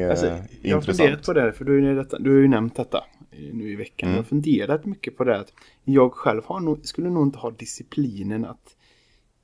är 0.00 0.10
Alltså, 0.10 0.26
jag 0.62 0.76
har 0.76 0.80
funderat 0.82 1.10
intressant. 1.10 1.26
på 1.26 1.32
det, 1.32 1.52
för 1.52 1.64
du 1.64 1.72
har, 1.72 1.88
ju 1.88 1.94
detta, 1.94 2.18
du 2.18 2.30
har 2.30 2.38
ju 2.40 2.48
nämnt 2.48 2.76
detta 2.76 3.04
eh, 3.30 3.54
nu 3.54 3.72
i 3.72 3.76
veckan. 3.76 4.08
Mm. 4.08 4.16
Jag 4.16 4.22
har 4.22 4.28
funderat 4.28 4.84
mycket 4.84 5.16
på 5.16 5.24
det 5.24 5.38
att 5.40 5.52
jag 5.84 6.12
själv 6.12 6.42
har 6.44 6.60
nog, 6.60 6.86
skulle 6.86 7.10
nog 7.10 7.26
inte 7.26 7.38
ha 7.38 7.50
disciplinen 7.50 8.44
att, 8.44 8.76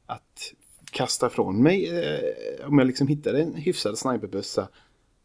att 0.07 0.53
kasta 0.93 1.31
från 1.31 1.63
mig 1.63 1.99
eh, 1.99 2.69
om 2.69 2.79
jag 2.79 2.87
liksom 2.87 3.07
hittade 3.09 3.43
en 3.43 3.55
hyfsad 3.55 3.99
sniperbössa. 3.99 4.69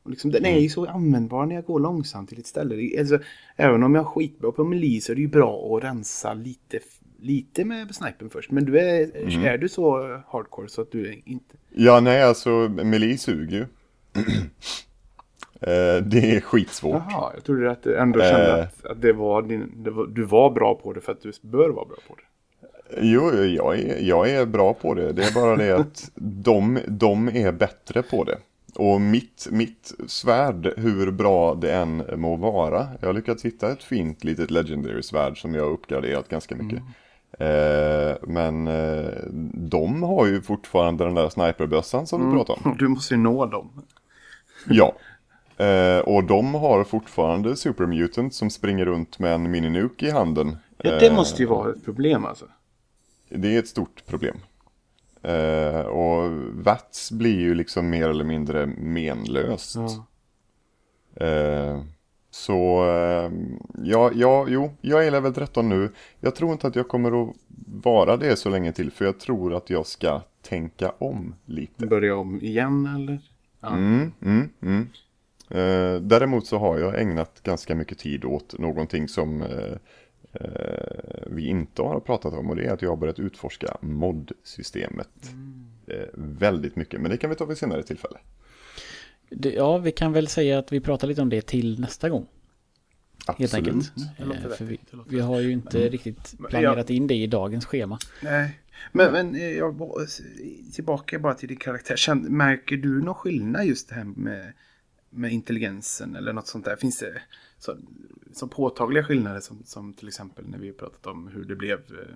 Och 0.04 0.10
liksom, 0.10 0.32
den 0.32 0.46
är 0.46 0.50
Mm. 0.50 0.62
ju 0.64 0.70
så 0.70 0.86
användbar 0.86 1.46
när 1.46 1.56
jag 1.56 1.66
går 1.66 1.80
långsamt 1.80 2.30
till 2.30 2.40
ett 2.40 2.48
ställe. 2.48 3.00
Alltså, 3.00 3.20
även 3.56 3.84
om 3.84 3.96
jag 3.96 4.02
är 4.02 4.06
skitbra 4.10 4.52
på 4.52 4.64
melee 4.64 5.02
så 5.02 5.12
är 5.12 5.16
det 5.16 5.22
ju 5.22 5.28
bra 5.28 5.78
att 5.78 5.84
rensa 5.84 6.34
lite, 6.34 6.80
lite 7.22 7.66
med 7.66 7.96
snipern 7.96 8.30
först. 8.30 8.52
Men 8.52 8.66
du 8.66 8.80
är, 8.80 9.18
Mm. 9.18 9.46
är 9.46 9.58
du 9.58 9.70
så 9.70 10.22
hardcore 10.28 10.70
så 10.70 10.82
att 10.82 10.92
du 10.92 11.22
inte... 11.26 11.56
Ja, 11.70 12.00
nej, 12.00 12.24
alltså 12.24 12.50
melee 12.84 13.18
suger 13.18 13.58
ju. 13.58 13.66
Eh, 15.64 16.04
det 16.04 16.36
är 16.36 16.42
skitsvårt. 16.42 17.04
Jaha, 17.10 17.32
jag 17.34 17.44
trodde 17.44 17.72
att 17.72 17.84
du 17.84 17.98
ändå 17.98 18.20
kände 18.20 18.48
Eh. 18.58 18.64
att, 18.64 18.86
att 18.86 19.02
det 19.02 19.14
var 19.14 19.42
din, 19.42 19.72
det 19.84 19.92
var, 19.92 20.08
du 20.08 20.24
var 20.24 20.50
bra 20.52 20.76
på 20.76 20.94
det 20.94 21.02
för 21.02 21.12
att 21.12 21.22
du 21.22 21.32
bör 21.42 21.70
vara 21.70 21.86
bra 21.86 21.96
på 22.08 22.16
det. 22.16 22.22
Jo, 23.02 23.32
jag 23.34 23.80
är, 23.80 24.00
jag 24.00 24.30
är 24.30 24.46
bra 24.46 24.74
på 24.74 24.94
det. 24.94 25.12
Det 25.12 25.24
är 25.24 25.34
bara 25.34 25.56
det 25.56 25.72
att 25.72 26.12
de, 26.16 26.80
de 26.88 27.28
är 27.30 27.52
bättre 27.52 28.02
på 28.02 28.24
det. 28.24 28.38
Och 28.76 29.02
mitt, 29.02 29.48
mitt 29.52 29.94
svärd, 30.08 30.74
hur 30.78 31.12
bra 31.12 31.56
det 31.56 31.74
än 31.74 32.04
må 32.16 32.36
vara, 32.36 32.88
jag 33.02 33.08
har 33.08 33.14
lyckats 33.14 33.46
hitta 33.46 33.72
ett 33.72 33.84
fint 33.84 34.24
litet 34.24 34.52
legendary 34.52 35.04
svärd 35.04 35.42
som 35.42 35.56
jag 35.56 35.64
har 35.64 35.72
uppgraderat 35.72 36.30
ganska 36.30 36.56
mycket. 36.56 36.84
Eh, 37.40 38.16
men 38.22 38.68
eh, 38.68 39.14
de 39.54 40.04
har 40.04 40.26
ju 40.26 40.42
fortfarande 40.42 41.04
den 41.04 41.16
där 41.16 41.30
sniperbössan 41.30 42.08
som 42.08 42.30
vi 42.30 42.38
pratade 42.38 42.60
om. 42.64 42.76
Du 42.80 42.88
måste 42.88 43.14
ju 43.14 43.20
nå 43.20 43.46
dem. 43.46 43.86
Ja. 44.70 44.94
Eh, 45.66 46.00
och 46.00 46.24
de 46.24 46.54
har 46.54 46.84
fortfarande 46.84 47.56
Super 47.56 47.86
Mutant 47.86 48.34
som 48.34 48.50
springer 48.50 48.86
runt 48.86 49.20
med 49.20 49.34
en 49.34 49.52
mininuke 49.52 50.06
i 50.06 50.10
handen. 50.12 50.58
Ja, 50.78 50.92
det 50.92 51.08
Eh, 51.08 51.16
måste 51.16 51.42
ju 51.42 51.48
vara 51.48 51.72
ett 51.72 51.86
problem 51.86 52.26
alltså. 52.26 52.46
Det 53.30 53.56
är 53.56 53.60
ett 53.60 53.68
stort 53.68 54.06
problem. 54.06 54.38
Eh, 55.24 55.82
och 55.82 56.32
VATS 56.54 57.12
blir 57.12 57.40
ju 57.40 57.56
liksom 57.56 57.90
mer 57.90 58.10
eller 58.10 58.24
mindre 58.24 58.66
menlöst. 58.66 59.76
Ja. 59.76 60.06
Så 62.32 62.84
eh, 62.90 63.32
ja, 63.84 64.12
ja, 64.16 64.46
jo, 64.48 64.72
jag 64.82 65.08
är 65.08 65.12
level 65.12 65.34
13 65.34 65.70
nu. 65.70 65.90
Jag 66.20 66.36
tror 66.36 66.52
inte 66.52 66.68
att 66.68 66.76
jag 66.76 66.88
kommer 66.88 67.24
att 67.24 67.36
vara 67.84 68.18
det 68.18 68.36
så 68.36 68.50
länge 68.50 68.72
till. 68.72 68.92
För 68.92 69.06
jag 69.06 69.20
tror 69.20 69.54
att 69.54 69.70
jag 69.70 69.86
ska 69.86 70.22
tänka 70.42 70.94
om 70.98 71.36
lite. 71.46 71.88
Börja 71.88 72.16
om 72.16 72.42
igen 72.42 72.86
eller? 72.96 73.20
Ja. 73.60 73.70
Mm, 73.70 74.12
mm, 74.22 74.50
mm. 74.62 74.88
Eh, 75.50 76.02
däremot 76.02 76.48
så 76.48 76.58
har 76.58 76.80
jag 76.80 77.02
ägnat 77.02 77.44
ganska 77.44 77.76
mycket 77.76 77.98
tid 77.98 78.26
åt 78.26 78.60
någonting 78.60 79.08
som 79.08 79.42
eh, 79.42 79.74
eh, 80.34 81.24
vi 81.28 81.48
inte 81.48 81.82
har 81.82 82.00
pratat 82.00 82.34
om 82.34 82.50
och 82.50 82.56
det 82.56 82.66
är 82.66 82.74
att 82.74 82.82
jag 82.82 82.90
har 82.90 82.98
börjat 82.98 83.20
utforska 83.20 83.78
mod-systemet 83.82 85.34
eh, 85.88 86.08
väldigt 86.14 86.76
mycket. 86.76 87.02
Men 87.02 87.12
det 87.12 87.18
kan 87.18 87.30
vi 87.30 87.36
ta 87.36 87.46
vid 87.46 87.58
senare 87.58 87.84
tillfälle. 87.84 88.18
Det, 89.32 89.54
ja, 89.54 89.78
vi 89.78 89.92
kan 89.92 90.14
väl 90.14 90.28
säga 90.28 90.60
att 90.60 90.72
vi 90.72 90.80
pratar 90.80 91.08
lite 91.08 91.22
om 91.22 91.30
det 91.30 91.42
till 91.42 91.80
nästa 91.80 92.10
gång. 92.10 92.28
Helt 93.28 93.54
Absolut. 93.54 93.68
enkelt. 93.68 93.94
det 94.18 94.26
låter 94.26 94.50
Eh, 94.50 94.56
för 94.56 94.66
vi, 94.66 94.80
vi 95.08 95.20
har 95.20 95.40
ju 95.40 95.52
inte 95.52 95.90
riktigt 95.90 96.36
Men 96.38 96.50
planerat 96.50 96.90
in 96.90 97.08
det 97.08 97.16
i 97.16 97.28
dagens 97.28 97.66
schema. 97.66 98.00
Nej. 98.22 98.60
Men, 98.92 99.12
men 99.12 99.36
eh, 99.36 99.52
jag 99.52 99.76
tillbaka 100.74 101.20
bara 101.20 101.34
till 101.34 101.50
din 101.50 101.58
karaktär. 101.58 102.16
Märker 102.16 102.78
du 102.78 103.02
någon 103.02 103.16
skillnad 103.16 103.66
just 103.66 103.90
det 103.90 103.96
här 103.96 104.04
med, 104.04 104.54
med 105.10 105.32
intelligensen 105.32 106.16
eller 106.16 106.34
något 106.34 106.48
sånt 106.48 106.66
där? 106.66 106.76
Finns 106.76 107.00
det 107.00 107.22
så, 107.58 107.78
så 108.34 108.48
påtagliga 108.48 109.04
skillnader 109.04 109.40
som, 109.40 109.64
som 109.66 109.94
till 109.94 110.08
exempel 110.08 110.48
när 110.48 110.58
vi 110.58 110.68
har 110.68 110.74
pratat 110.74 111.08
om 111.08 111.28
hur 111.28 111.44
det 111.44 111.56
blev 111.56 111.80
eh, 111.80 112.16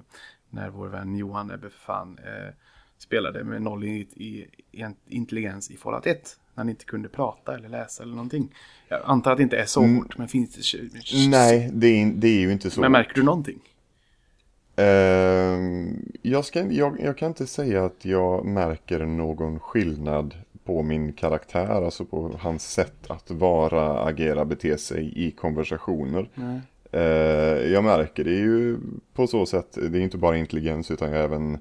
när 0.50 0.69
vår 0.69 0.88
vän 0.88 1.15
Johan 1.15 1.51
Ebbe 1.51 1.69
fan 1.69 2.17
eh, 2.17 2.53
spelade 2.98 3.43
med 3.43 3.62
noll 3.62 3.84
i, 3.84 4.07
i, 4.15 4.48
i 4.72 4.86
intelligens 5.07 5.72
i 5.72 5.77
Fallout 5.77 6.07
1. 6.07 6.39
När 6.56 6.64
han 6.64 6.70
inte 6.70 6.86
kunde 6.86 7.10
prata 7.10 7.56
eller 7.56 7.70
läsa 7.70 8.04
eller 8.04 8.16
någonting. 8.16 8.50
Jag 8.88 9.02
antar 9.06 9.32
att 9.32 9.38
det 9.38 9.44
inte 9.44 9.58
är 9.58 9.66
så 9.66 9.84
Mm. 9.84 9.96
hårt, 9.98 10.18
men 10.18 10.28
finns 10.28 10.72
det... 10.72 11.30
Nej, 11.30 11.70
det 11.74 11.88
är, 11.88 12.06
det 12.16 12.28
är 12.28 12.40
ju 12.40 12.52
inte 12.52 12.70
så. 12.70 12.82
Men 12.82 12.92
märker 12.92 13.14
du 13.14 13.24
någonting? 13.24 13.60
Ehm, 14.76 16.12
jag, 16.22 16.46
ska, 16.46 16.72
jag, 16.72 17.00
jag 17.00 17.18
kan 17.18 17.28
inte 17.28 17.48
säga 17.48 17.86
att 17.86 18.06
jag 18.06 18.46
märker 18.46 19.06
någon 19.06 19.60
skillnad 19.60 20.36
på 20.64 20.84
min 20.84 21.14
karaktär, 21.14 21.82
alltså 21.86 22.06
på 22.06 22.32
hans 22.40 22.72
sätt 22.72 23.10
att 23.12 23.32
vara, 23.32 24.04
agera, 24.04 24.46
bete 24.46 24.78
sig 24.78 25.14
i 25.28 25.32
konversationer. 25.32 26.30
Nej. 26.36 26.60
Eh, 26.92 27.72
jag 27.74 27.84
märker 27.84 28.24
det 28.24 28.32
ju 28.36 28.78
på 29.14 29.28
så 29.28 29.46
sätt, 29.46 29.78
det 29.92 29.98
är 30.00 30.02
inte 30.02 30.18
bara 30.18 30.38
intelligens 30.38 30.92
utan 30.92 31.12
jag 31.12 31.24
även, 31.24 31.58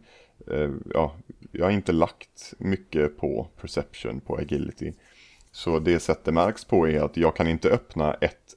ja, 0.94 1.12
jag 1.52 1.64
har 1.64 1.70
inte 1.70 1.92
lagt 1.92 2.54
mycket 2.58 3.16
på 3.18 3.48
perception, 3.60 4.20
på 4.20 4.36
agility. 4.36 4.92
Så 5.52 5.78
det 5.78 6.00
sätt 6.00 6.24
det 6.24 6.32
märks 6.32 6.64
på 6.64 6.88
är 6.88 7.00
att 7.02 7.16
jag 7.16 7.36
kan 7.36 7.48
inte 7.48 7.70
öppna 7.70 8.14
ett, 8.14 8.54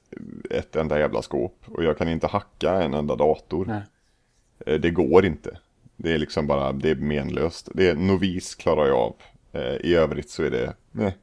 ett 0.50 0.76
enda 0.76 0.98
jävla 0.98 1.22
skåp 1.22 1.64
och 1.66 1.84
jag 1.84 1.98
kan 1.98 2.08
inte 2.08 2.26
hacka 2.26 2.82
en 2.82 2.94
enda 2.94 3.16
dator. 3.16 3.64
Nej. 3.66 3.82
Eh, 4.66 4.80
Det 4.80 4.90
går 4.90 5.24
inte. 5.26 5.58
Det 5.96 6.12
är 6.12 6.18
liksom 6.18 6.46
bara, 6.46 6.72
det 6.72 6.90
är 6.90 6.94
menlöst. 6.94 7.68
Det 7.74 7.88
är 7.88 7.94
novis 7.94 8.54
klarar 8.54 8.86
jag 8.86 8.98
av. 8.98 9.14
Eh, 9.52 9.74
I 9.76 9.94
övrigt 9.94 10.30
så 10.30 10.42
är 10.42 10.50
det, 10.50 10.74
nej. 10.92 11.16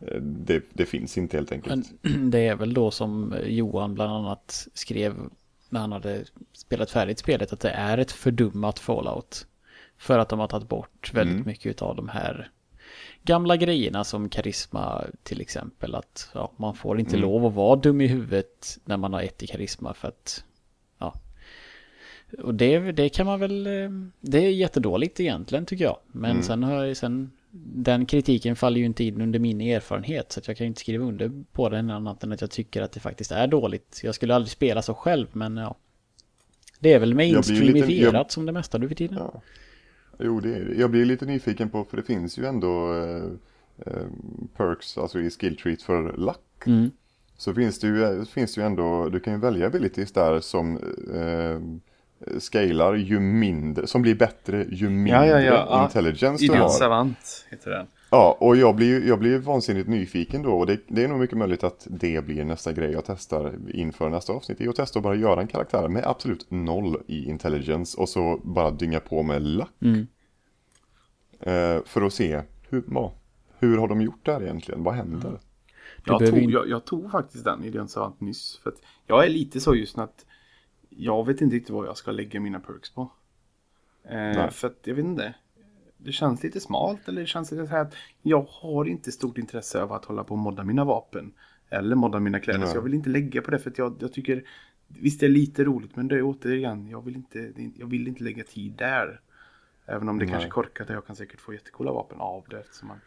Eh, 0.00 0.20
Det, 0.20 0.64
det 0.72 0.84
finns 0.86 1.18
inte 1.18 1.36
helt 1.36 1.52
enkelt. 1.52 1.92
Men 2.02 2.30
det 2.30 2.46
är 2.46 2.56
väl 2.56 2.74
då 2.74 2.90
som 2.90 3.34
Johan 3.46 3.94
bland 3.94 4.12
annat 4.12 4.68
skrev 4.74 5.14
när 5.72 5.80
han 5.80 5.92
hade 5.92 6.24
spelat 6.52 6.90
färdigt 6.90 7.18
spelet 7.18 7.52
att 7.52 7.60
det 7.60 7.70
är 7.70 7.98
ett 7.98 8.12
fördummat 8.12 8.78
Fallout. 8.78 9.46
För 9.98 10.18
att 10.18 10.28
de 10.28 10.38
har 10.38 10.48
tagit 10.48 10.68
bort 10.68 11.10
väldigt 11.14 11.34
Mm. 11.34 11.46
mycket 11.46 11.82
av 11.82 11.96
de 11.96 12.08
här 12.08 12.50
gamla 13.22 13.56
grejerna 13.56 14.04
som 14.04 14.28
karisma 14.28 15.04
till 15.22 15.40
exempel. 15.40 15.94
Att 15.94 16.30
ja, 16.34 16.52
man 16.56 16.74
får 16.74 17.00
inte 17.00 17.16
Mm. 17.16 17.28
lov 17.28 17.46
att 17.46 17.54
vara 17.54 17.76
dum 17.76 18.00
i 18.00 18.06
huvudet 18.06 18.78
när 18.84 18.96
man 18.96 19.12
har 19.12 19.22
ett 19.22 19.42
i 19.42 19.46
karisma 19.46 19.94
för 19.94 20.08
att 20.08 20.44
ja. 20.98 21.14
Och 22.42 22.54
det, 22.54 22.78
det 22.92 23.08
kan 23.08 23.26
man 23.26 23.40
väl, 23.40 23.66
eh, 23.66 23.90
det 24.20 24.38
är 24.38 24.50
jättedåligt 24.50 25.20
egentligen 25.20 25.66
tycker 25.66 25.84
jag. 25.84 25.96
Men 26.06 26.30
Mm. 26.30 26.42
sen 26.42 26.62
har 26.62 26.84
jag, 26.84 26.96
sen, 26.96 27.30
den 27.54 28.06
kritiken 28.06 28.56
faller 28.56 28.78
ju 28.80 28.86
inte 28.86 29.04
in 29.04 29.20
under 29.20 29.38
min 29.38 29.60
erfarenhet. 29.60 30.32
Så 30.32 30.40
jag 30.50 30.56
kan 30.56 30.64
ju 30.64 30.68
inte 30.68 30.80
skriva 30.80 31.04
under 31.04 31.30
på 31.52 31.68
den 31.68 31.90
annat 31.90 32.24
än 32.24 32.32
att 32.32 32.40
jag 32.40 32.50
tycker 32.50 32.82
att 32.82 32.92
det 32.92 33.00
faktiskt 33.00 33.32
är 33.32 33.46
dåligt. 33.46 34.00
Jag 34.02 34.14
skulle 34.14 34.34
aldrig 34.34 34.50
spela 34.50 34.82
så 34.82 34.94
själv 34.94 35.26
men 35.32 35.56
ja. 35.56 35.76
Det 36.80 36.92
är 36.92 36.98
väl 36.98 37.08
lite- 37.08 37.16
mainstreamifierat 37.16 38.12
jag- 38.14 38.32
som 38.32 38.46
det 38.46 38.52
mesta 38.52 38.78
nu 38.78 38.88
för 38.88 38.94
tiden. 38.94 39.18
Ja. 39.18 39.42
Jo, 40.18 40.40
det 40.40 40.54
är. 40.54 40.74
Jag 40.78 40.90
blir 40.90 41.04
lite 41.04 41.24
nyfiken 41.26 41.70
på, 41.70 41.84
för 41.84 41.96
det 41.96 42.02
finns 42.02 42.38
ju 42.38 42.46
ändå 42.46 42.94
eh, 42.94 43.24
eh, 43.86 44.06
perks, 44.56 44.98
alltså 44.98 45.20
i 45.20 45.30
skill 45.30 45.56
treat 45.56 45.82
för 45.82 46.16
luck. 46.16 46.66
Mm. 46.66 46.90
Så 47.36 47.54
finns 47.54 47.78
det 47.80 47.86
ju, 47.86 48.24
finns 48.24 48.54
det 48.54 48.60
ju 48.60 48.66
ändå, 48.66 49.08
du 49.08 49.20
kan 49.20 49.32
ju 49.32 49.38
välja 49.38 49.66
abilities 49.66 50.12
där 50.12 50.40
som 50.40 50.76
eh, 51.14 51.60
scalar 52.38 52.94
ju 52.94 53.20
mindre, 53.20 53.86
som 53.86 54.02
blir 54.02 54.14
bättre 54.14 54.66
ju 54.70 54.90
mindre 54.90 55.26
ja, 55.26 55.40
ja, 55.40 55.66
ja. 55.70 55.84
intelligence 55.84 56.46
du 56.46 56.52
har. 56.52 56.68
Savant 56.68 57.46
heter 57.50 57.70
den. 57.70 57.86
Ja, 58.10 58.36
och 58.40 58.56
jag 58.56 58.76
blir 58.76 58.86
ju 58.86 59.08
jag 59.08 59.18
blir 59.18 59.38
vansinnigt 59.38 59.88
nyfiken 59.88 60.42
då 60.42 60.52
och 60.52 60.66
det, 60.66 60.80
det 60.88 61.04
är 61.04 61.08
nog 61.08 61.18
mycket 61.18 61.38
möjligt 61.38 61.64
att 61.64 61.86
det 61.90 62.24
blir 62.24 62.44
nästa 62.44 62.72
grej 62.72 62.92
jag 62.92 63.04
testar 63.06 63.54
inför 63.74 64.10
nästa 64.10 64.32
avsnitt. 64.32 64.58
Det 64.58 64.64
är 64.64 64.68
att 64.68 64.76
testa 64.76 64.98
att 64.98 65.02
bara 65.02 65.14
göra 65.14 65.40
en 65.40 65.46
karaktär 65.46 65.88
med 65.88 66.06
absolut 66.06 66.50
noll 66.50 66.96
i 67.06 67.24
intelligence 67.24 68.00
och 68.00 68.08
så 68.08 68.40
bara 68.44 68.70
dynga 68.70 69.00
på 69.00 69.22
med 69.22 69.42
luck. 69.42 69.82
Mm. 69.82 70.06
Eh, 71.40 71.82
för 71.84 72.02
att 72.02 72.12
se 72.12 72.42
hur, 72.68 72.82
vad, 72.86 73.10
hur 73.58 73.78
har 73.78 73.88
de 73.88 74.00
gjort 74.00 74.26
där 74.26 74.42
egentligen? 74.42 74.82
Vad 74.82 74.94
händer? 74.94 75.40
Jag 76.04 76.18
behöver 76.18 76.40
tog, 76.40 76.50
jag, 76.50 76.68
jag 76.68 76.84
tog 76.84 77.10
faktiskt 77.10 77.44
den 77.44 77.64
idén 77.64 77.88
savant 77.88 78.20
nyss. 78.20 78.60
För 78.62 78.70
att 78.70 78.78
jag 79.06 79.24
är 79.24 79.28
lite 79.28 79.60
så 79.60 79.74
just 79.74 79.96
nu 79.96 80.02
att 80.02 80.26
jag 80.96 81.26
vet 81.26 81.40
inte 81.40 81.56
riktigt 81.56 81.70
vad 81.70 81.86
jag 81.86 81.96
ska 81.96 82.10
lägga 82.10 82.40
mina 82.40 82.60
perks 82.60 82.90
på. 82.90 83.10
Eh, 84.04 84.50
för 84.50 84.68
att 84.68 84.78
jag 84.84 84.94
vet 84.94 85.04
inte. 85.04 85.34
Det 85.96 86.12
känns 86.12 86.42
lite 86.42 86.60
smalt 86.60 87.08
eller 87.08 87.20
det 87.20 87.26
känns 87.26 87.50
lite 87.50 87.66
så 87.66 87.70
här 87.70 87.82
att 87.82 87.94
jag 88.22 88.46
har 88.48 88.84
inte 88.84 89.12
stort 89.12 89.38
intresse 89.38 89.82
av 89.82 89.92
att 89.92 90.04
hålla 90.04 90.24
på 90.24 90.34
och 90.34 90.38
modda 90.38 90.64
mina 90.64 90.84
vapen. 90.84 91.32
Eller 91.70 91.96
modda 91.96 92.20
mina 92.20 92.40
kläder. 92.40 92.60
Nej. 92.60 92.68
Så 92.68 92.76
jag 92.76 92.82
vill 92.82 92.94
inte 92.94 93.10
lägga 93.10 93.42
på 93.42 93.50
det 93.50 93.58
för 93.58 93.70
att 93.70 93.78
jag, 93.78 93.96
jag 94.00 94.12
tycker 94.12 94.44
Visst 95.00 95.20
det 95.20 95.26
är 95.26 95.30
lite 95.30 95.64
roligt 95.64 95.96
men 95.96 96.08
det 96.08 96.16
är 96.16 96.22
återigen 96.22 96.88
jag 96.88 97.04
vill 97.04 97.16
inte, 97.16 97.52
jag 97.76 97.86
vill 97.86 98.08
inte 98.08 98.24
lägga 98.24 98.44
tid 98.44 98.72
där. 98.72 99.20
Även 99.86 100.08
om 100.08 100.18
det 100.18 100.24
Nej. 100.24 100.32
kanske 100.32 100.48
är 100.48 100.50
korkat 100.50 100.90
och 100.90 100.96
jag 100.96 101.06
kan 101.06 101.16
säkert 101.16 101.40
få 101.40 101.52
jättecoola 101.52 101.92
vapen 101.92 102.20
av 102.20 102.44
det 102.50 102.60
eftersom 102.60 102.88
man 102.88 103.00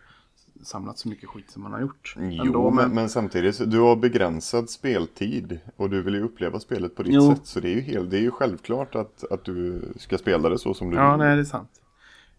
samlat 0.64 0.98
så 0.98 1.10
mycket 1.10 1.30
skit 1.30 1.50
som 1.52 1.64
man 1.64 1.72
har 1.74 1.82
gjort. 1.82 2.16
Jo, 2.20 2.42
Ändå, 2.46 2.72
men, 2.72 2.92
men 2.92 3.10
samtidigt, 3.10 3.72
du 3.72 3.80
har 3.80 3.96
begränsad 3.96 4.70
speltid 4.70 5.60
och 5.76 5.90
du 5.90 6.02
vill 6.02 6.14
ju 6.14 6.22
uppleva 6.22 6.60
spelet 6.60 6.96
på 6.96 7.04
ditt 7.04 7.14
Jo. 7.14 7.36
sätt. 7.36 7.46
Så 7.46 7.60
det 7.60 7.70
är 7.70 7.76
ju, 7.76 7.82
helt, 7.82 8.12
det 8.12 8.18
är 8.18 8.22
ju 8.22 8.32
självklart 8.32 8.96
att, 8.96 9.24
att 9.32 9.44
du 9.46 9.82
ska 9.98 10.18
spela 10.18 10.50
det 10.50 10.60
så 10.60 10.74
som 10.74 10.90
du 10.90 10.98
Ja, 10.98 11.12
vill. 11.12 11.26
nej, 11.26 11.36
det 11.36 11.42
är 11.42 11.46
sant. 11.46 11.70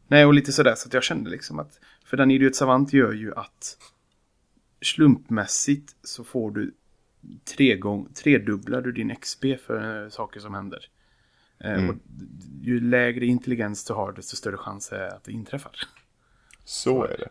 Nej, 0.08 0.26
och 0.26 0.34
lite 0.34 0.52
sådär 0.52 0.74
så 0.74 0.88
att 0.88 0.94
jag 0.94 1.02
kände 1.02 1.30
liksom 1.30 1.58
att 1.58 1.80
för 2.04 2.16
den 2.16 2.30
Idiot 2.30 2.54
Savant 2.56 2.92
gör 2.92 3.12
ju 3.12 3.34
att 3.34 3.76
slumpmässigt 4.80 5.96
så 6.02 6.24
får 6.24 6.50
du 6.50 6.74
tre 7.56 7.76
gång, 7.76 8.08
tredubblar 8.14 8.80
du 8.82 8.92
din 8.92 9.16
XP 9.16 9.44
för 9.66 10.08
saker 10.10 10.40
som 10.40 10.54
händer. 10.54 10.78
Eh, 11.60 11.72
Mm. 11.72 11.90
Och 11.90 11.96
ju 12.62 12.80
lägre 12.80 13.26
intelligens 13.26 13.84
du 13.84 13.92
har 13.94 14.12
desto 14.12 14.36
större 14.36 14.56
chans 14.56 14.92
är 14.92 15.08
att 15.08 15.24
det 15.24 15.32
inträffar. 15.32 15.72
Så 16.64 17.04
är 17.04 17.16
det. 17.18 17.28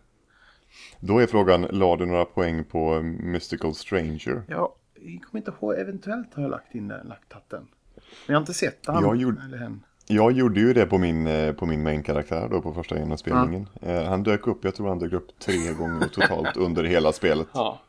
Då 1.06 1.20
är 1.20 1.28
frågan, 1.28 1.62
la 1.62 1.96
du 1.96 2.06
några 2.06 2.26
poäng 2.26 2.64
på 2.64 3.02
Mystical 3.02 3.76
Stranger? 3.76 4.42
Ja, 4.48 4.76
jag 4.94 5.22
kommer 5.24 5.40
inte 5.42 5.52
ihåg, 5.62 5.74
eventuellt 5.76 6.34
har 6.34 6.42
jag 6.42 6.52
lagt 6.52 6.76
in 6.76 6.88
den, 6.88 7.08
lagt 7.08 7.34
hatten. 7.34 7.68
Men 7.96 8.04
jag 8.28 8.36
har 8.36 8.40
inte 8.40 8.54
sett 8.54 8.80
han 8.88 9.04
Jag 9.04 9.16
gjorde- 9.16 9.42
eller 9.46 9.58
hen. 9.58 9.84
Jag 10.08 10.32
gjorde 10.32 10.60
ju 10.60 10.74
det 10.74 10.86
på 10.86 10.98
min, 10.98 11.28
eh, 11.28 11.54
på 11.54 11.66
min 11.66 11.84
main-karaktär 11.84 12.48
då 12.52 12.62
på 12.62 12.74
första 12.74 12.98
genomspelningen. 13.00 13.68
Eh, 13.82 14.04
han 14.04 14.24
dök 14.24 14.48
upp, 14.48 14.64
jag 14.66 14.76
tror 14.76 14.88
han 14.88 15.00
dök 15.00 15.14
upp 15.14 15.40
tre 15.40 15.74
gånger 15.74 16.08
totalt 16.08 16.58
under 16.58 16.84
hela 16.84 17.12
spelet. 17.14 17.48
Ja. 17.54 17.80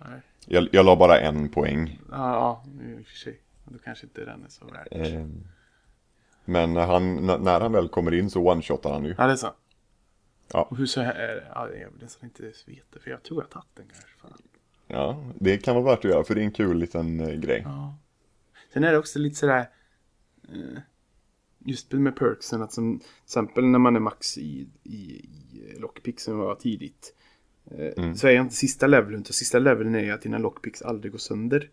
Jag, 0.46 0.68
jag 0.72 0.86
la 0.86 0.96
bara 0.96 1.20
en 1.20 1.48
poäng. 1.48 2.00
ja, 2.10 2.16
ja, 2.16 2.64
i 2.98 3.02
och 3.02 3.06
för 3.06 3.16
sig. 3.16 3.40
Då 3.64 3.78
kanske 3.84 4.06
inte 4.06 4.24
den 4.24 4.44
är 4.44 4.48
så 4.48 4.64
värd. 4.64 4.88
Eh, 4.90 5.26
men 6.44 6.72
när 6.74 6.86
han, 6.86 7.26
när 7.26 7.60
han 7.60 7.72
väl 7.72 7.88
kommer 7.88 8.14
in 8.14 8.30
så 8.30 8.40
one-shotar 8.52 8.92
han 8.92 9.04
ju. 9.04 9.14
Ja, 9.18 9.26
det 9.26 9.32
är 9.32 9.36
så. 9.36 9.48
Ja. 10.52 10.62
Och 10.70 10.76
hur 10.76 10.86
så 10.86 11.00
här? 11.00 11.48
Ja, 11.54 11.68
jag 11.70 11.90
vill 11.90 12.02
nästan 12.02 12.24
inte 12.28 12.42
veta 12.66 13.00
för 13.00 13.10
jag 13.10 13.22
tror 13.22 13.42
jag 13.42 13.50
tagit 13.50 13.66
den 13.74 13.86
kanske. 13.92 14.10
Fan. 14.22 14.32
Ja, 14.86 15.24
det 15.40 15.58
kan 15.58 15.74
vara 15.74 15.84
värt 15.84 16.04
att 16.04 16.10
göra 16.10 16.24
för 16.24 16.34
det 16.34 16.40
är 16.40 16.44
en 16.44 16.50
kul 16.52 16.78
liten 16.78 17.20
eh, 17.20 17.34
grej. 17.34 17.62
Ja. 17.64 17.96
Sen 18.72 18.84
är 18.84 18.92
det 18.92 18.98
också 18.98 19.18
lite 19.18 19.36
sådär 19.36 19.68
eh, 20.48 20.78
just 21.64 21.92
med 21.92 22.16
perksen 22.16 22.62
att 22.62 22.72
som 22.72 22.98
till 22.98 23.08
exempel 23.24 23.64
när 23.64 23.78
man 23.78 23.96
är 23.96 24.00
max 24.00 24.38
i, 24.38 24.68
i, 24.82 24.94
i 24.94 25.76
lockpick 25.78 26.20
som 26.20 26.38
var 26.38 26.54
tidigt. 26.54 27.14
Eh, 27.70 28.14
Så 28.14 28.26
är 28.26 28.30
jag 28.32 28.44
inte 28.44 28.54
sista 28.54 28.86
leveln 28.86 29.14
utan 29.20 29.32
sista 29.32 29.58
leveln 29.58 29.94
är 29.94 30.00
ju 30.04 30.10
att 30.10 30.22
dina 30.22 30.38
lockpicks 30.38 30.82
aldrig 30.82 31.12
går 31.12 31.18
sönder. 31.18 31.70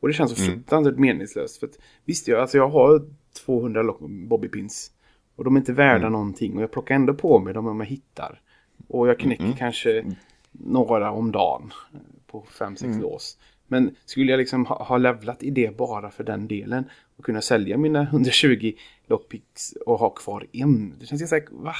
Och 0.00 0.08
det 0.08 0.14
känns 0.14 0.30
så 0.30 0.36
fruktansvärt 0.36 0.98
meningslöst. 0.98 1.56
För 1.56 1.66
att, 1.66 1.78
visst, 2.04 2.28
jag, 2.28 2.40
alltså 2.40 2.56
jag 2.56 2.68
har 2.68 3.10
200 3.46 3.82
lock- 3.82 4.26
bobbypins. 4.28 4.92
Och 5.36 5.44
de 5.44 5.56
är 5.56 5.60
inte 5.60 5.72
värda 5.72 6.08
någonting. 6.08 6.56
Och 6.56 6.62
jag 6.62 6.70
plockar 6.70 6.94
ändå 6.94 7.14
på 7.14 7.38
mig 7.38 7.54
dem 7.54 7.66
om 7.66 7.80
jag 7.80 7.86
hittar. 7.86 8.40
Och 8.88 9.08
jag 9.08 9.18
knäcker 9.18 9.44
kanske 9.58 10.04
några 10.52 11.10
om 11.10 11.32
dagen. 11.32 11.72
eh, 11.94 12.00
På 12.26 12.44
5-6 12.58 13.00
lås. 13.00 13.38
Men 13.66 13.94
skulle 14.04 14.30
jag 14.30 14.38
liksom 14.38 14.66
ha, 14.66 14.84
ha 14.84 14.96
levlat 14.98 15.42
i 15.42 15.50
det 15.50 15.76
bara 15.76 16.10
för 16.10 16.24
den 16.24 16.48
delen. 16.48 16.84
Och 17.16 17.24
kunna 17.24 17.40
sälja 17.40 17.76
mina 17.76 18.02
120 18.10 18.72
lockpicks 19.06 19.72
och 19.72 19.98
ha 19.98 20.10
kvar 20.10 20.46
en. 20.52 20.94
Det 21.00 21.06
känns 21.06 21.28
säkert, 21.30 21.50
va? 21.52 21.74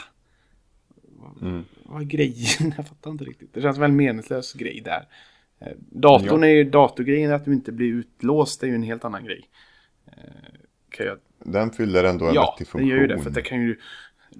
Vad 1.82 2.00
är 2.00 2.04
grejen? 2.04 2.74
Jag 2.76 2.86
fattar 2.88 3.10
inte 3.10 3.24
riktigt. 3.24 3.54
Det 3.54 3.60
känns 3.62 3.78
väl 3.78 3.90
en 3.90 3.96
meningslös 3.96 4.52
grej 4.52 4.80
där. 4.84 5.08
Eh, 5.58 5.72
Datorn 5.78 6.44
är 6.44 6.48
ju 6.48 6.64
datorgrejen, 6.64 7.32
att 7.32 7.44
du 7.44 7.52
inte 7.52 7.72
blir 7.72 7.86
utlåst 7.88 8.62
är 8.62 8.66
ju 8.66 8.74
en 8.74 8.82
helt 8.82 9.04
annan 9.04 9.24
grej. 9.24 9.44
Kan 10.90 11.06
jag 11.06 11.18
Den 11.44 11.70
fyller 11.70 12.04
ändå 12.04 12.28
en 12.28 12.34
Ja, 12.34 12.50
vettig 12.52 12.68
funktion. 12.68 12.88
gör 12.90 12.98
ju 12.98 13.06
det. 13.06 13.18
För 13.18 13.30
det 13.30 13.42
kan 13.42 13.60
ju... 13.60 13.78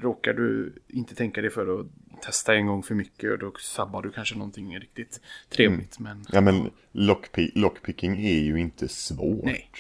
Råkar 0.01 0.33
du 0.33 0.75
inte 0.89 1.15
tänka 1.15 1.41
dig 1.41 1.51
för 1.51 1.81
att 1.81 1.87
testa 2.23 2.55
en 2.55 2.67
gång 2.67 2.83
för 2.83 2.95
mycket 2.95 3.33
och 3.33 3.39
då 3.39 3.53
sabbar 3.61 4.03
du 4.03 4.11
kanske 4.11 4.35
någonting 4.35 4.79
riktigt 4.79 5.21
trevligt. 5.49 5.99
Men 5.99 6.25
Ja 6.33 6.41
men 6.41 6.71
lockpi- 6.93 7.51
lockpicking 7.55 8.27
är 8.27 8.39
ju 8.41 8.61
inte 8.61 8.89
svårt. 8.89 9.45
Nej. 9.45 9.71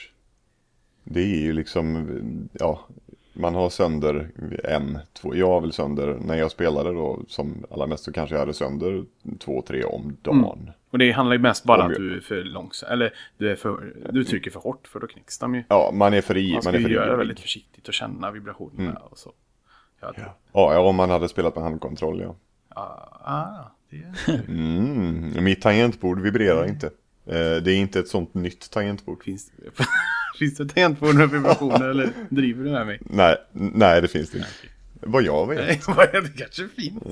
Det 1.04 1.20
är 1.20 1.40
ju 1.40 1.52
liksom, 1.52 2.08
ja, 2.52 2.88
man 3.36 3.54
har 3.54 3.70
sönder 3.70 4.30
en, 4.64 4.98
två, 5.12 5.34
jag 5.34 5.48
har 5.48 5.60
väl 5.60 5.72
sönder, 5.72 6.18
när 6.20 6.34
jag 6.34 6.50
spelade 6.50 6.92
då 6.92 7.22
som 7.28 7.64
allra 7.70 7.86
mest 7.86 8.04
så 8.04 8.12
kanske 8.12 8.34
jag 8.34 8.40
hade 8.40 8.54
sönder 8.54 9.04
två, 9.38 9.62
tre 9.62 9.84
om 9.84 10.16
dagen. 10.22 10.70
och 10.90 10.98
det 10.98 11.12
handlar 11.12 11.36
ju 11.36 11.42
mest 11.42 11.64
bara 11.64 11.84
Om 11.84 11.90
att 11.90 11.96
du 11.96 12.16
är 12.16 12.20
för 12.20 12.44
långsam. 12.44 12.92
Eller 12.92 13.14
du, 13.38 13.50
är 13.50 13.56
för, 13.56 13.94
du 14.10 14.24
trycker 14.24 14.50
för 14.50 14.60
hårt 14.60 14.88
för 14.88 15.00
då 15.00 15.06
knäcks 15.06 15.38
de 15.38 15.54
ju. 15.54 15.64
Ja, 15.68 15.90
man 15.94 16.14
är 16.14 16.20
fri, 16.20 16.48
Man 16.48 16.54
man, 16.54 16.62
ska 16.62 16.72
är 16.72 16.78
ju 16.78 16.94
göra 16.94 17.10
det 17.10 17.16
väldigt 17.16 17.40
försiktigt 17.40 17.88
och 17.88 17.94
känna 17.94 18.30
vibrationerna 18.30 19.00
och 19.10 19.18
så. 19.18 19.32
Ja, 20.00 20.12
ja. 20.16 20.34
ja, 20.52 20.80
om 20.80 20.96
man 20.96 21.10
hade 21.10 21.28
spelat 21.28 21.54
med 21.54 21.64
handkontroll 21.64 22.20
ja. 22.20 22.36
ah, 23.24 23.70
det 23.90 23.96
är... 23.96 24.40
Mm, 24.48 25.44
mitt 25.44 25.62
tangentbord 25.62 26.20
vibrerar 26.20 26.68
inte. 26.68 26.90
Eh, 27.26 27.62
det 27.62 27.72
är 27.72 27.76
inte 27.76 28.00
ett 28.00 28.08
sånt 28.08 28.34
nytt 28.34 28.70
tangentbord. 28.70 29.22
Finns, 29.24 29.52
finns 30.38 30.54
det 30.54 30.66
tangentbord 30.68 31.14
med 31.14 31.30
vibrationer 31.30 31.88
eller 31.90 32.10
driver 32.30 32.64
du 32.64 32.70
med 32.70 32.86
mig? 32.86 32.98
Nej, 33.00 33.36
nej 33.52 34.02
det 34.02 34.08
finns 34.08 34.30
det 34.30 34.38
inte. 34.38 34.50
Vad 35.00 35.22
jag 35.22 35.46
vet. 35.48 35.58
Nej, 35.66 35.80
vad 35.86 36.12
det 36.12 36.36
kanske 36.38 36.68
finns. 36.68 37.02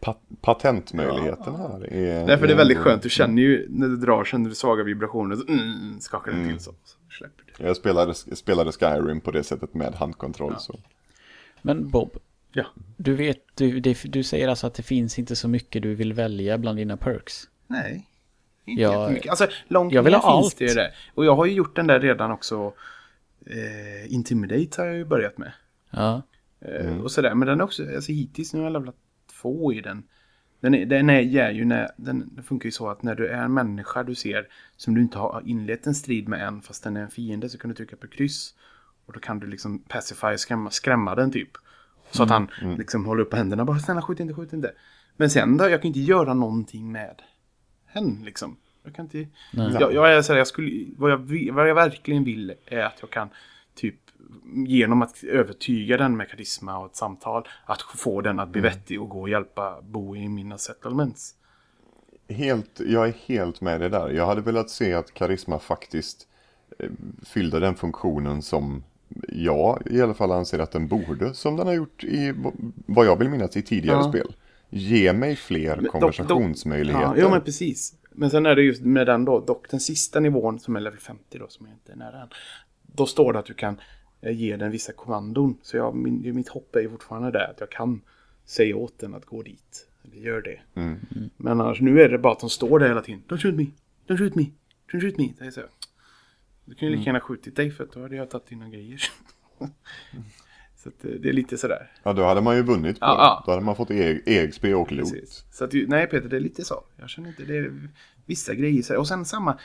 Pa- 0.00 0.20
patentmöjligheten 0.40 1.54
här 1.56 1.92
är... 1.92 2.26
Därför 2.26 2.44
är 2.44 2.48
det 2.48 2.54
väldigt 2.54 2.78
skönt. 2.78 3.02
Du 3.02 3.10
känner 3.10 3.42
ju 3.42 3.66
när 3.70 3.88
du 3.88 3.96
drar 3.96 4.24
känner 4.24 4.48
du 4.48 4.54
svaga 4.54 4.84
vibrationer. 4.84 5.36
Så 5.36 5.46
mm, 5.48 6.00
skakar 6.00 6.32
det 6.32 6.48
till 6.48 6.58
så. 6.60 6.70
så 6.84 6.96
släpper 7.18 7.44
det. 7.58 7.64
Jag 7.66 7.76
spelade, 7.76 8.14
spelade 8.14 8.72
Skyrim 8.72 9.20
på 9.20 9.30
det 9.30 9.42
sättet 9.44 9.74
med 9.74 9.94
handkontroll. 9.94 10.54
Så. 10.58 10.78
Men 11.62 11.88
Bob, 11.90 12.16
Ja. 12.52 12.64
du 12.96 13.14
vet, 13.14 13.38
du, 13.54 13.80
det, 13.80 14.02
du 14.04 14.22
säger 14.22 14.48
alltså 14.48 14.66
att 14.66 14.74
det 14.74 14.82
finns 14.82 15.18
inte 15.18 15.36
så 15.36 15.48
mycket 15.48 15.82
du 15.82 15.94
vill 15.94 16.12
välja 16.12 16.58
bland 16.58 16.78
dina 16.78 16.96
perks. 16.96 17.42
Nej. 17.66 18.06
Inte 18.64 18.82
Jag- 18.82 19.00
jättemycket. 19.02 19.30
Alltså 19.30 19.46
långt 19.68 19.92
jag 19.92 20.02
vill 20.02 20.14
ha 20.14 20.20
finns 20.42 20.52
allt. 20.52 20.58
det 20.58 20.64
ju 20.64 20.74
det. 20.74 20.92
Och 21.14 21.24
jag 21.24 21.36
har 21.36 21.46
ju 21.46 21.52
gjort 21.52 21.76
den 21.76 21.86
där 21.86 22.00
redan 22.00 22.30
också. 22.30 22.72
Eh, 23.46 24.12
Intimidate 24.14 24.82
har 24.82 24.86
jag 24.86 24.96
ju 24.96 25.04
börjat 25.04 25.38
med. 25.38 25.52
Ja. 25.90 26.22
Eh, 26.60 26.96
Och 26.98 27.10
sådär. 27.10 27.34
Men 27.34 27.48
den 27.48 27.60
är 27.60 27.64
också, 27.64 27.82
alltså 27.94 28.12
hittills 28.12 28.52
nu 28.54 28.60
har 28.60 28.66
jag 28.66 28.72
levlat 28.72 28.94
två 29.40 29.72
i 29.72 29.80
den. 29.80 30.02
Den, 30.60 30.74
är, 30.74 30.86
den 30.86 31.10
är, 31.10 31.50
ju 31.50 31.64
när, 31.64 31.90
den, 31.96 32.30
den 32.34 32.44
funkar 32.44 32.64
ju 32.66 32.70
så 32.70 32.88
att 32.88 33.02
när 33.02 33.14
du 33.14 33.28
är 33.28 33.42
en 33.42 33.54
människa 33.54 34.02
du 34.02 34.14
ser 34.14 34.48
som 34.76 34.94
du 34.94 35.00
inte 35.00 35.18
har 35.18 35.42
inlett 35.46 35.86
en 35.86 35.94
strid 35.94 36.28
med 36.28 36.46
än 36.48 36.60
fast 36.62 36.84
den 36.84 36.96
är 36.96 37.00
en 37.00 37.10
fiende 37.10 37.48
så 37.48 37.58
kan 37.58 37.68
du 37.70 37.74
trycka 37.76 37.96
på 37.96 38.06
kryss. 38.06 38.54
Och 39.06 39.12
då 39.12 39.20
kan 39.20 39.38
du 39.38 39.46
liksom 39.46 39.78
pacify, 39.78 40.36
skrämma, 40.38 40.70
skrämma 40.70 41.14
den 41.14 41.32
typ. 41.32 41.50
Så 42.10 42.22
att 42.22 42.30
han 42.30 42.48
liksom 42.78 43.04
håller 43.04 43.22
upp 43.22 43.34
händerna 43.34 43.64
bara 43.64 43.78
snälla 43.78 44.02
skjut 44.02 44.20
inte, 44.20 44.34
skjut 44.34 44.52
inte. 44.52 44.72
Men 45.16 45.30
sen 45.30 45.56
då, 45.56 45.68
jag 45.68 45.82
kan 45.82 45.88
inte 45.88 46.00
göra 46.00 46.34
någonting 46.34 46.92
med 46.92 47.22
hen 47.92 48.22
liksom. 48.24 48.56
Jag 48.84 48.94
kan 48.94 49.04
inte... 49.04 49.26
Jag, 49.52 49.94
jag 49.94 50.12
är 50.12 50.22
så 50.22 50.32
här, 50.32 50.38
jag 50.38 50.46
skulle, 50.46 50.86
vad, 50.96 51.10
jag, 51.10 51.18
vad 51.52 51.68
jag 51.68 51.74
verkligen 51.74 52.24
vill 52.24 52.54
är 52.66 52.82
att 52.82 52.96
jag 53.00 53.10
kan 53.10 53.28
typ 53.74 53.94
genom 54.66 55.02
att 55.02 55.24
övertyga 55.24 55.96
den 55.96 56.16
med 56.16 56.30
karisma 56.30 56.78
och 56.78 56.86
ett 56.86 56.96
samtal 56.96 57.48
att 57.64 57.82
få 57.82 58.20
den 58.20 58.40
att 58.40 58.48
bli 58.48 58.60
vettig 58.60 59.02
och 59.02 59.08
gå 59.08 59.20
och 59.20 59.28
hjälpa 59.28 59.82
bo 59.82 60.16
i 60.16 60.28
mina 60.28 60.58
settlements. 60.58 61.34
Helt, 62.28 62.80
jag 62.86 63.08
är 63.08 63.14
helt 63.26 63.60
med 63.60 63.80
det 63.80 63.88
där. 63.88 64.10
Jag 64.10 64.26
hade 64.26 64.40
velat 64.40 64.70
se 64.70 64.94
att 64.94 65.14
Karisma 65.14 65.58
faktiskt 65.58 66.28
eh, 66.78 66.90
fyllde 67.26 67.60
den 67.60 67.74
funktionen 67.74 68.42
som 68.42 68.84
jag 69.28 69.82
i 69.86 70.02
alla 70.02 70.14
fall 70.14 70.32
anser 70.32 70.58
att 70.58 70.70
den 70.72 70.88
borde. 70.88 71.34
Som 71.34 71.56
den 71.56 71.66
har 71.66 71.74
gjort 71.74 72.04
i 72.04 72.34
vad 72.86 73.06
jag 73.06 73.18
vill 73.18 73.28
minnas 73.28 73.56
i 73.56 73.62
tidigare 73.62 73.96
Ja. 73.96 74.08
spel. 74.08 74.34
Ge 74.74 75.12
mig 75.12 75.36
fler 75.36 75.76
dock- 75.76 75.90
konversationsmöjligheter. 75.90 77.06
Ja, 77.06 77.14
jo 77.16 77.30
men 77.30 77.40
precis. 77.40 77.94
Men 78.10 78.30
sen 78.30 78.46
är 78.46 78.56
det 78.56 78.62
just 78.62 78.82
med 78.82 79.06
den 79.06 79.24
då, 79.24 79.40
dock 79.40 79.70
den 79.70 79.80
sista 79.80 80.20
nivån 80.20 80.60
som 80.60 80.76
är 80.76 80.80
level 80.80 80.98
50 80.98 81.38
då, 81.38 81.48
som 81.48 81.66
jag 81.66 81.74
inte 81.74 81.92
är 81.92 81.96
nära 81.96 82.22
än. 82.22 82.28
Då 82.82 83.06
står 83.06 83.32
det 83.32 83.38
att 83.38 83.46
du 83.46 83.54
kan 83.54 83.80
eh, 84.20 84.40
ge 84.40 84.56
den 84.56 84.70
vissa 84.70 84.92
kommandon. 84.92 85.58
Så 85.62 85.76
jag, 85.76 85.94
min, 85.94 86.34
mitt 86.36 86.48
hopp 86.48 86.76
är 86.76 86.80
ju 86.80 86.90
fortfarande 86.90 87.30
där 87.30 87.50
att 87.50 87.60
jag 87.60 87.70
kan 87.70 88.00
säga 88.44 88.76
åt 88.76 88.98
den 88.98 89.14
att 89.14 89.24
gå 89.24 89.42
dit. 89.42 89.86
Det 90.02 90.18
gör 90.18 90.42
det. 90.42 90.60
Mm. 90.80 90.98
Men 91.36 91.60
annars 91.60 91.80
nu 91.80 92.00
är 92.02 92.08
det 92.08 92.18
bara 92.18 92.32
att 92.32 92.40
de 92.40 92.50
står 92.50 92.78
där 92.78 92.88
hela 92.88 93.02
tiden. 93.02 93.22
Don't 93.28 93.38
shoot 93.38 93.54
me, 93.54 93.66
don't 94.06 94.18
shoot 94.18 94.34
me, 94.34 94.46
don't 94.92 95.00
shoot 95.00 95.18
me. 95.18 95.32
Det 95.38 95.44
är 95.44 95.50
så. 95.50 95.60
Du 96.64 96.74
kan 96.74 96.88
ju 96.88 96.96
lika 96.96 97.06
gärna 97.06 97.20
skjutit 97.20 97.56
dig 97.56 97.70
för 97.70 97.84
att 97.84 97.92
då 97.92 98.02
hade 98.02 98.16
jag 98.16 98.30
tagit 98.30 98.46
dina 98.46 98.68
grejer. 98.68 99.00
så 100.82 100.88
att 100.88 100.94
det, 101.22 101.28
är 101.28 101.32
lite 101.32 101.58
sådär. 101.58 101.90
Ja, 102.02 102.12
då 102.12 102.24
hade 102.24 102.40
man 102.40 102.56
ju 102.56 102.62
vunnit 102.62 103.00
på 103.00 103.06
Ja, 103.06 103.10
det. 103.14 103.18
ja. 103.22 103.42
Då 103.46 103.52
hade 103.52 103.64
man 103.64 103.76
fått 103.76 103.90
E- 103.90 104.20
EXP 104.26 104.64
och 104.64 104.92
loot. 104.92 105.10
Precis. 105.12 105.44
Så 105.52 105.64
att, 105.64 105.72
nej 105.72 106.06
Peter, 106.06 106.28
det 106.28 106.36
är 106.36 106.40
lite 106.40 106.64
så. 106.64 106.84
Jag 106.96 107.08
känner 107.10 107.28
inte, 107.28 107.42
det 107.44 107.56
är 107.56 107.88
vissa 108.26 108.54
grejer. 108.54 108.82
Så, 108.82 108.98
och 108.98 109.08
sen 109.08 109.24
samma 109.24 109.58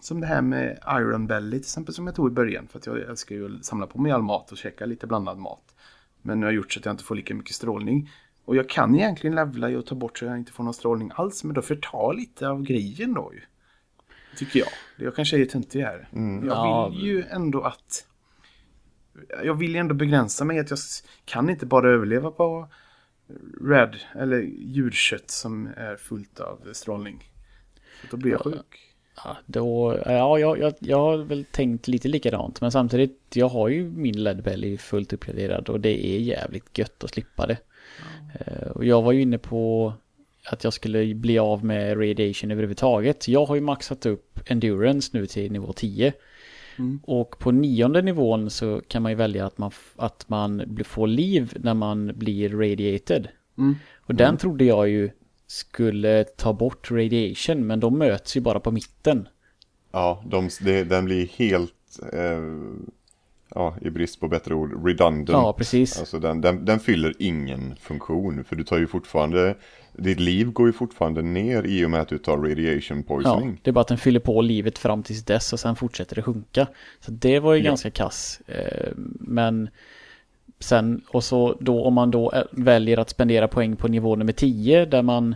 som 0.00 0.20
det 0.20 0.26
här 0.26 0.42
med 0.42 0.78
Iron 0.88 1.26
Belly 1.26 1.50
till 1.50 1.58
exempel 1.60 1.94
som 1.94 2.06
jag 2.06 2.14
tog 2.16 2.28
i 2.28 2.30
början. 2.34 2.68
För 2.68 2.78
att 2.78 2.86
jag 2.86 2.98
älskar 3.00 3.36
ju 3.36 3.56
att 3.56 3.64
samla 3.64 3.86
på 3.86 4.00
mig 4.00 4.12
all 4.12 4.22
mat 4.22 4.52
och 4.52 4.58
käka 4.58 4.86
lite 4.86 5.06
blandad 5.06 5.38
mat. 5.38 5.74
Men 6.22 6.40
nu 6.40 6.46
har 6.46 6.52
jag 6.52 6.56
gjort 6.56 6.72
så 6.72 6.78
att 6.80 6.84
jag 6.86 6.92
inte 6.92 7.04
får 7.04 7.14
lika 7.14 7.34
mycket 7.34 7.54
strålning. 7.54 8.10
Och 8.44 8.56
jag 8.56 8.68
kan 8.68 8.94
egentligen 8.94 9.36
levla 9.36 9.78
och 9.78 9.86
ta 9.86 9.94
bort 9.94 10.18
så 10.18 10.24
jag 10.24 10.36
inte 10.38 10.52
får 10.52 10.64
någon 10.64 10.74
strålning 10.74 11.10
alls. 11.14 11.44
Men 11.44 11.54
då 11.54 11.62
förtar 11.62 12.14
lite 12.14 12.48
av 12.48 12.62
grejen 12.62 13.14
då 13.14 13.30
ju. 13.34 13.40
Tycker 14.36 14.58
jag. 14.58 14.68
Jag 14.96 15.16
kanske 15.16 15.40
är 15.40 15.44
töntig 15.44 15.80
här. 15.80 16.08
Jag 16.12 16.44
Ja. 16.46 16.88
vill 16.88 17.02
ju 17.06 17.24
ändå 17.30 17.60
att... 17.62 18.06
Jag 19.44 19.54
vill 19.54 19.72
ju 19.72 19.78
ändå 19.78 19.94
begränsa 19.94 20.44
mig 20.44 20.58
att 20.58 20.70
jag 20.70 20.78
kan 21.24 21.50
inte 21.50 21.66
bara 21.66 21.90
överleva 21.90 22.30
på 22.30 22.68
red 23.60 23.96
eller 24.14 24.38
djurkött 24.58 25.30
som 25.30 25.68
är 25.76 25.96
fullt 25.96 26.40
av 26.40 26.68
strålning. 26.72 27.24
Så 28.00 28.06
då 28.10 28.16
blir 28.16 28.32
jag 28.32 28.40
sjuk. 28.40 28.88
Ja, 29.16 29.36
då, 29.46 29.98
ja 30.06 30.38
jag, 30.38 30.58
jag, 30.58 30.74
jag 30.78 30.98
har 30.98 31.18
väl 31.18 31.44
tänkt 31.44 31.88
lite 31.88 32.08
likadant. 32.08 32.60
Men 32.60 32.72
samtidigt, 32.72 33.20
jag 33.34 33.48
har 33.48 33.68
ju 33.68 33.90
min 33.90 34.22
ledbelly 34.22 34.78
fullt 34.78 35.12
uppgraderad 35.12 35.68
och 35.68 35.80
det 35.80 36.06
är 36.06 36.18
jävligt 36.18 36.78
gött 36.78 37.04
att 37.04 37.10
slippa 37.10 37.46
det. 37.46 37.56
Eh, 38.40 38.68
Och 38.70 38.84
jag 38.84 39.02
var 39.02 39.12
ju 39.12 39.22
inne 39.22 39.38
på 39.38 39.92
att 40.46 40.64
jag 40.64 40.72
skulle 40.72 41.14
bli 41.14 41.38
av 41.38 41.64
med 41.64 41.96
radiation 42.00 42.50
överhuvudtaget. 42.50 43.28
Jag 43.28 43.44
har 43.44 43.54
ju 43.54 43.60
maxat 43.60 44.06
upp 44.06 44.40
endurance 44.46 45.10
nu 45.12 45.26
till 45.26 45.52
nivå 45.52 45.72
10. 45.72 46.12
Mm. 46.78 47.00
Och 47.02 47.38
på 47.38 47.50
nionde 47.50 48.02
nivån 48.02 48.50
så 48.50 48.80
kan 48.88 49.02
man 49.02 49.12
ju 49.12 49.16
välja 49.16 49.46
att 49.46 49.58
man, 49.58 49.70
att 49.96 50.28
man 50.28 50.78
får 50.84 51.06
liv 51.06 51.52
när 51.60 51.74
man 51.74 52.12
blir 52.14 52.48
radiated. 52.48 53.28
Mm. 53.58 53.74
Och 54.06 54.14
den 54.14 54.36
trodde 54.36 54.64
jag 54.64 54.88
ju 54.88 55.10
skulle 55.46 56.24
ta 56.24 56.52
bort 56.52 56.90
radiation, 56.90 57.66
men 57.66 57.80
de 57.80 57.98
möts 57.98 58.36
ju 58.36 58.40
bara 58.40 58.60
på 58.60 58.70
mitten. 58.70 59.28
Ja, 59.92 60.24
de, 60.26 60.48
det, 60.60 60.84
den 60.84 61.04
blir 61.04 61.26
helt, 61.26 61.98
eh, 62.12 62.40
ja, 63.54 63.76
i 63.80 63.90
brist 63.90 64.20
på 64.20 64.28
bättre 64.28 64.54
ord, 64.54 64.86
redundant. 64.86 65.28
Ja, 65.28 65.52
precis. 65.52 65.98
Alltså 65.98 66.18
den, 66.18 66.40
den, 66.40 66.64
den 66.64 66.80
fyller 66.80 67.14
ingen 67.18 67.76
funktion. 67.80 68.44
För 68.44 68.56
du 68.56 68.64
tar 68.64 68.78
ju 68.78 68.86
fortfarande, 68.86 69.54
ditt 69.92 70.20
liv 70.20 70.50
går 70.52 70.66
ju 70.66 70.72
fortfarande 70.72 71.22
ner 71.22 71.62
i 71.62 71.84
och 71.84 71.90
med 71.90 72.00
att 72.00 72.08
du 72.08 72.18
tar 72.18 72.36
radiation 72.36 72.96
Ja, 72.98 73.04
poisoning. 73.14 73.60
det 73.62 73.70
är 73.70 73.72
bara 73.72 73.80
att 73.80 73.88
den 73.88 73.98
fyller 73.98 74.20
på 74.20 74.40
livet 74.42 74.78
fram 74.78 75.02
tills 75.02 75.24
dess 75.24 75.52
och 75.52 75.60
sen 75.60 75.76
fortsätter 75.76 76.16
det 76.16 76.22
sjunka. 76.22 76.66
Så 77.00 77.10
det 77.10 77.38
var 77.40 77.54
ju 77.54 77.60
Ja. 77.60 77.64
ganska 77.70 77.90
kass. 77.90 78.40
Eh, 78.46 78.92
Men 79.20 79.68
sen, 80.58 81.02
och 81.08 81.24
så 81.24 81.56
då 81.60 81.84
om 81.84 81.94
man 81.94 82.10
då 82.10 82.32
eh, 82.32 82.42
väljer 82.52 82.98
att 82.98 83.10
spendera 83.10 83.48
poäng 83.48 83.76
på 83.76 83.88
nivå 83.88 84.16
nummer 84.16 84.32
10 84.32 84.84
där 84.84 85.02
man 85.02 85.34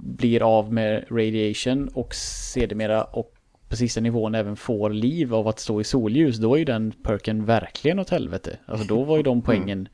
blir 0.00 0.42
av 0.58 0.72
med 0.72 1.04
radiation 1.10 1.88
och 1.88 2.14
sedermera 2.14 3.04
och 3.04 3.32
på 3.68 3.76
sista 3.76 4.00
nivån 4.00 4.34
även 4.34 4.56
får 4.56 4.90
liv 4.90 5.34
av 5.34 5.48
att 5.48 5.58
stå 5.58 5.80
i 5.80 5.84
solljus, 5.84 6.36
då 6.38 6.54
är 6.54 6.58
ju 6.58 6.64
den 6.64 6.92
perken 7.02 7.44
verkligen 7.44 7.98
åt 7.98 8.10
helvete. 8.10 8.58
Alltså 8.66 8.86
då 8.86 9.04
var 9.04 9.16
ju 9.16 9.22
de 9.22 9.42
poängen 9.42 9.88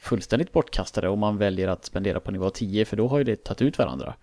fullständigt 0.00 0.52
bortkastade 0.52 1.08
om 1.08 1.18
man 1.18 1.36
väljer 1.38 1.68
att 1.68 1.84
spendera 1.84 2.20
på 2.20 2.30
nivå 2.30 2.50
10 2.50 2.84
för 2.84 2.96
då 2.96 3.08
har 3.08 3.18
ju 3.18 3.24
det 3.24 3.44
tagit 3.44 3.62
ut 3.62 3.78
varandra. 3.78 4.14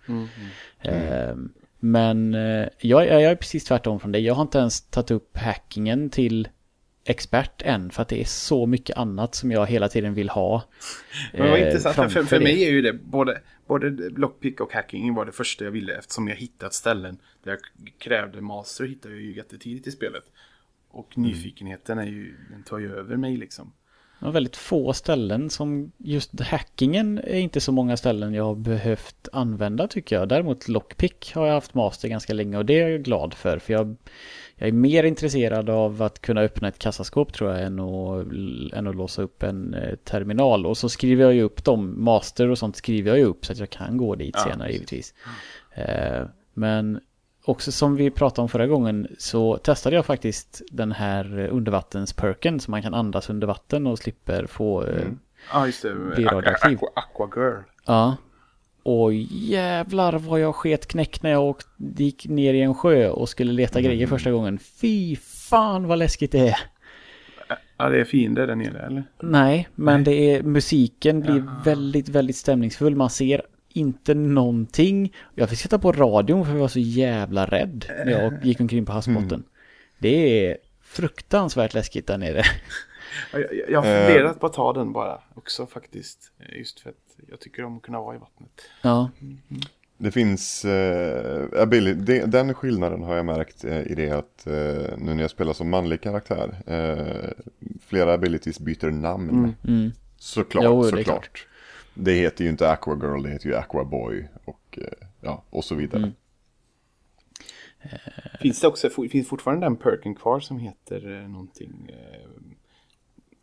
Eh, 0.80 1.36
Men 1.80 2.34
eh, 2.34 2.68
jag, 2.80 3.02
är- 3.06 3.18
jag 3.20 3.22
är 3.32 3.36
precis 3.36 3.64
tvärtom 3.64 4.00
från 4.00 4.12
dig. 4.12 4.22
Jag 4.22 4.34
har 4.34 4.42
inte 4.42 4.58
ens 4.58 4.80
tagit 4.80 5.10
upp 5.10 5.36
hackingen 5.36 6.10
till 6.10 6.48
expert 7.08 7.62
än 7.62 7.90
för 7.90 8.02
att 8.02 8.08
det 8.08 8.20
är 8.20 8.24
så 8.24 8.66
mycket 8.66 8.96
annat 8.96 9.34
som 9.34 9.50
jag 9.50 9.66
hela 9.66 9.88
tiden 9.88 10.14
vill 10.14 10.28
ha. 10.28 10.64
Men 11.32 11.50
vad 11.50 11.60
eh, 11.60 11.66
intressant, 11.66 12.12
för, 12.12 12.22
för, 12.22 12.40
mig 12.40 12.64
är 12.64 12.70
ju 12.70 12.82
det 12.82 12.92
både, 12.92 13.40
både 13.66 13.90
lockpick 14.08 14.60
och 14.60 14.72
hacking 14.72 15.14
var 15.14 15.26
det 15.26 15.32
första 15.32 15.64
jag 15.64 15.70
ville 15.70 15.98
eftersom 15.98 16.28
jag 16.28 16.36
hittat 16.36 16.74
ställen 16.74 17.18
där 17.42 17.50
jag 17.50 17.60
krävde 17.98 18.40
master 18.40 18.84
hittade 18.84 19.14
jag 19.14 19.22
ju 19.22 19.36
jättetidigt 19.36 19.86
i 19.86 19.90
spelet. 19.90 20.24
Och 20.90 21.18
nyfikenheten 21.18 21.98
är 21.98 22.06
ju, 22.06 22.34
den 22.50 22.62
tar 22.62 22.78
ju 22.78 22.96
över 22.96 23.16
mig 23.16 23.36
liksom. 23.36 23.72
Det 24.18 24.24
var 24.24 24.32
väldigt 24.32 24.56
få 24.56 24.92
ställen 24.92 25.50
som 25.50 25.92
just 25.96 26.40
hackingen 26.40 27.18
är 27.18 27.38
inte 27.38 27.60
så 27.60 27.72
många 27.72 27.96
ställen 27.96 28.34
jag 28.34 28.44
har 28.44 28.54
behövt 28.54 29.28
använda 29.32 29.88
tycker 29.88 30.16
jag. 30.16 30.28
Däremot 30.28 30.68
lockpick 30.68 31.32
har 31.34 31.46
jag 31.46 31.54
haft 31.54 31.74
master 31.74 32.08
ganska 32.08 32.32
länge 32.32 32.58
och 32.58 32.66
det 32.66 32.80
är 32.80 32.88
jag 32.88 33.02
glad 33.02 33.34
för. 33.34 33.58
För 33.58 33.72
jag, 33.72 33.96
jag 34.58 34.68
är 34.68 34.72
mer 34.72 35.04
intresserad 35.04 35.70
av 35.70 36.02
att 36.02 36.20
kunna 36.20 36.40
öppna 36.40 36.68
ett 36.68 36.78
kassaskåp 36.78 37.32
tror 37.32 37.50
jag 37.50 37.62
än 37.62 37.80
att, 37.80 38.26
än 38.72 38.86
att 38.86 38.96
låsa 38.96 39.22
upp 39.22 39.42
en 39.42 39.74
eh, 39.74 39.94
terminal. 39.96 40.66
Och 40.66 40.76
så 40.78 40.88
skriver 40.88 41.24
jag 41.24 41.34
ju 41.34 41.42
upp 41.42 41.64
dem, 41.64 42.04
master 42.04 42.48
och 42.50 42.58
sånt 42.58 42.76
skriver 42.76 43.10
jag 43.10 43.18
ju 43.18 43.24
upp 43.24 43.46
så 43.46 43.52
att 43.52 43.58
jag 43.58 43.70
kan 43.70 43.96
gå 43.96 44.14
dit 44.14 44.34
Ja, 44.38 44.42
senare 44.50 44.68
precis. 44.68 44.80
givetvis. 44.80 45.14
Eh, 45.74 46.26
men 46.54 47.00
också 47.44 47.72
som 47.72 47.96
vi 47.96 48.10
pratade 48.10 48.42
om 48.42 48.48
förra 48.48 48.66
gången 48.66 49.08
så 49.18 49.56
testade 49.56 49.96
jag 49.96 50.06
faktiskt 50.06 50.62
den 50.70 50.92
här 50.92 51.48
undervattensperken 51.48 52.60
så 52.60 52.70
man 52.70 52.82
kan 52.82 52.94
andas 52.94 53.30
under 53.30 53.46
vatten 53.46 53.86
och 53.86 53.98
slipper 53.98 54.46
få... 54.46 54.84
eh, 54.86 55.06
Ja, 55.52 55.66
just 55.66 55.82
det. 55.82 55.88
Radioaktiv. 55.94 56.78
aqua, 56.78 56.88
aqua 56.94 57.28
Girl. 57.36 57.62
Ja. 57.86 58.16
Och 58.88 59.14
jävlar 59.30 60.18
vad 60.18 60.40
jag 60.40 60.54
sket 60.54 60.86
knäck 60.86 61.22
när 61.22 61.30
jag 61.30 61.42
åkte, 61.42 61.68
gick 61.78 62.28
ner 62.28 62.54
i 62.54 62.60
en 62.60 62.74
sjö 62.74 63.08
och 63.08 63.28
skulle 63.28 63.52
leta 63.52 63.80
grejer 63.80 64.06
första 64.06 64.30
gången. 64.30 64.58
Fy 64.58 65.16
fan 65.16 65.86
vad 65.86 65.98
läskigt 65.98 66.32
det 66.32 66.48
är. 66.48 66.60
Ja, 67.76 67.88
det 67.88 68.00
är 68.00 68.04
fiender 68.04 68.46
där 68.46 68.54
nere, 68.54 68.86
eller? 68.86 69.04
Nej, 69.22 69.68
men 69.74 70.04
det 70.04 70.12
är 70.12 70.42
musiken 70.42 71.20
blir 71.20 71.64
väldigt, 71.64 72.08
väldigt 72.08 72.36
stämningsfull. 72.36 72.96
Man 72.96 73.10
ser 73.10 73.42
inte 73.68 74.14
någonting. 74.14 75.14
Jag 75.34 75.50
fick 75.50 75.58
sätta 75.58 75.78
på 75.78 75.92
radion 75.92 76.44
för 76.44 76.52
jag 76.52 76.60
var 76.60 76.68
så 76.68 76.78
jävla 76.78 77.46
rädd 77.46 77.84
när 78.04 78.22
jag 78.22 78.32
gick 78.44 78.60
omkring 78.60 78.86
på 78.86 78.92
havsbotten. 78.92 79.44
Det 79.98 80.46
är 80.46 80.56
fruktansvärt 80.82 81.74
läskigt 81.74 82.06
där 82.06 82.18
nere. 82.18 82.42
Ja, 83.32 83.38
Jag, 83.38 83.70
jag, 83.70 83.82
har 83.82 84.06
funderat 84.06 84.40
på 84.40 84.46
att 84.46 84.52
ta 84.52 84.72
den 84.72 84.92
bara 84.92 85.20
också 85.34 85.66
faktiskt. 85.66 86.32
Just 86.58 86.80
för 86.80 86.90
att 86.90 87.07
jag 87.28 87.40
tycker 87.40 87.64
om 87.64 87.76
att 87.76 87.82
kunna 87.82 88.00
vara 88.00 88.16
i 88.16 88.18
vattnet. 88.18 88.50
Ja, 88.82 89.10
Det 89.98 90.10
finns, 90.10 90.64
eh, 90.64 91.62
ability, 91.62 92.00
det, 92.00 92.26
den 92.26 92.54
skillnaden 92.54 93.02
har 93.02 93.16
jag 93.16 93.26
märkt 93.26 93.64
eh, 93.64 93.80
i 93.82 93.94
det 93.94 94.10
att 94.10 94.46
eh, 94.46 94.98
nu 94.98 95.14
när 95.14 95.20
jag 95.20 95.30
spelar 95.30 95.52
som 95.52 95.70
manlig 95.70 96.00
karaktär, 96.00 96.54
eh, 96.66 97.44
flera 97.86 98.12
abilities 98.12 98.60
byter 98.60 98.90
namn. 98.90 99.54
mm. 99.68 99.90
Såklart, 100.16 100.64
Jo, 100.64 100.82
det 100.82 100.88
såklart. 100.88 101.04
klart. 101.04 101.46
Det 101.94 102.12
heter 102.12 102.44
ju 102.44 102.50
inte 102.50 102.70
Aqua 102.70 102.94
Girl, 102.94 103.22
det 103.22 103.28
heter 103.30 103.46
ju 103.48 103.54
Aqua 103.56 103.84
Boy 103.84 104.28
och, 104.44 104.78
eh, 104.82 105.06
ja, 105.20 105.42
och 105.50 105.64
så 105.64 105.74
vidare. 105.74 106.02
Mm. 106.02 106.12
Finns 108.40 108.60
det 108.60 108.66
också, 108.68 108.90
finns 109.10 109.28
fortfarande 109.28 109.66
den 109.66 109.76
perken 109.76 110.14
kvar 110.14 110.40
som 110.40 110.58
heter 110.58 111.22
eh, 111.22 111.28
någonting? 111.28 111.90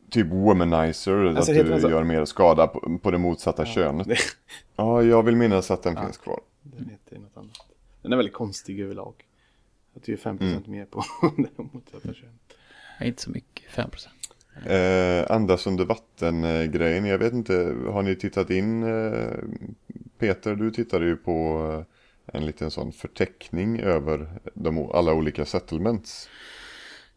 Typ 0.09 0.27
womanizer, 0.27 1.25
Alltså, 1.25 1.51
att 1.59 1.65
du 1.67 1.81
så? 1.81 1.89
gör 1.89 2.03
mer 2.03 2.25
skada 2.25 2.67
på, 2.67 2.97
på 2.99 3.11
det 3.11 3.17
motsatta 3.17 3.65
könet. 3.65 4.07
det, 4.07 4.17
Ja, 4.75 5.03
jag 5.03 5.23
vill 5.23 5.35
minnas 5.35 5.71
att 5.71 5.83
den 5.83 5.95
finns 5.95 6.17
kvar. 6.17 6.39
den 6.61 6.89
heter 6.89 7.19
något 7.19 7.37
annat. 7.37 7.57
Den 8.01 8.13
är 8.13 8.17
väldigt 8.17 8.33
konstig 8.35 8.79
överlag. 8.79 9.13
Att 9.95 10.03
du 10.03 10.11
gör 10.11 10.19
5% 10.19 10.41
Mm. 10.41 10.63
mer 10.67 10.85
på 10.85 11.03
det 11.37 11.63
motsatta 11.73 12.13
könet. 12.13 12.35
inte 13.01 13.21
så 13.21 13.29
mycket, 13.31 13.71
5%. 13.71 14.07
Eh, 14.65 15.31
andas 15.31 15.67
under 15.67 15.85
vatten-grejen, 15.85 17.05
jag 17.05 17.17
vet 17.17 17.33
inte, 17.33 17.75
har 17.91 18.01
ni 18.03 18.15
tittat 18.15 18.49
in? 18.49 18.83
Eh, 18.83 19.31
Peter, 20.17 20.55
du 20.55 20.71
tittade 20.71 21.05
ju 21.05 21.15
på 21.17 21.67
eh, 22.27 22.35
en 22.39 22.45
liten 22.45 22.71
sån 22.71 22.91
förteckning 22.91 23.79
över 23.79 24.27
de, 24.53 24.91
alla 24.91 25.13
olika 25.13 25.45
settlements. 25.45 26.29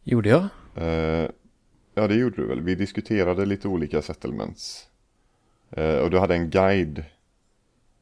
Gjorde 0.02 0.28
jag? 0.28 0.42
Eh, 0.88 1.30
ja, 2.00 2.08
det 2.08 2.14
gjorde 2.14 2.36
du 2.36 2.46
väl. 2.48 2.60
Vi 2.60 2.74
diskuterade 2.74 3.46
lite 3.46 3.68
olika 3.68 4.02
settlements. 4.02 4.88
Eh, 5.70 5.96
och 5.96 6.10
du 6.10 6.18
hade 6.18 6.34
en 6.34 6.50
guide. 6.50 7.04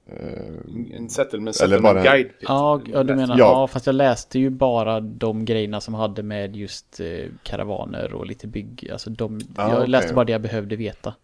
Eh, 0.07 0.97
En 0.97 1.09
settlement, 1.11 1.61
Eller 1.61 1.81
bara 1.81 1.99
en- 1.99 2.05
guide. 2.05 2.31
Ja, 2.41 2.81
ja 2.93 3.03
du 3.03 3.15
menar, 3.17 3.39
Ja. 3.39 3.45
ja. 3.45 3.67
fast 3.67 3.87
jag 3.87 3.95
läste 3.95 4.39
ju 4.39 4.51
bara 4.51 5.01
de 5.01 5.45
grejerna 5.45 5.81
som 5.81 5.95
hade 5.95 6.23
med 6.23 6.57
just 6.57 7.01
eh, 7.01 7.27
karavaner 7.43 8.13
och 8.13 8.27
lite 8.27 8.47
bygg, 8.47 8.89
alltså 8.93 9.11
de, 9.11 9.39
Ja, 9.57 9.69
jag 9.69 9.77
okej. 9.77 9.89
läste 9.91 10.15
bara 10.15 10.25
det 10.25 10.33
jag 10.33 10.43
behövde 10.43 10.77
veta. 10.77 11.15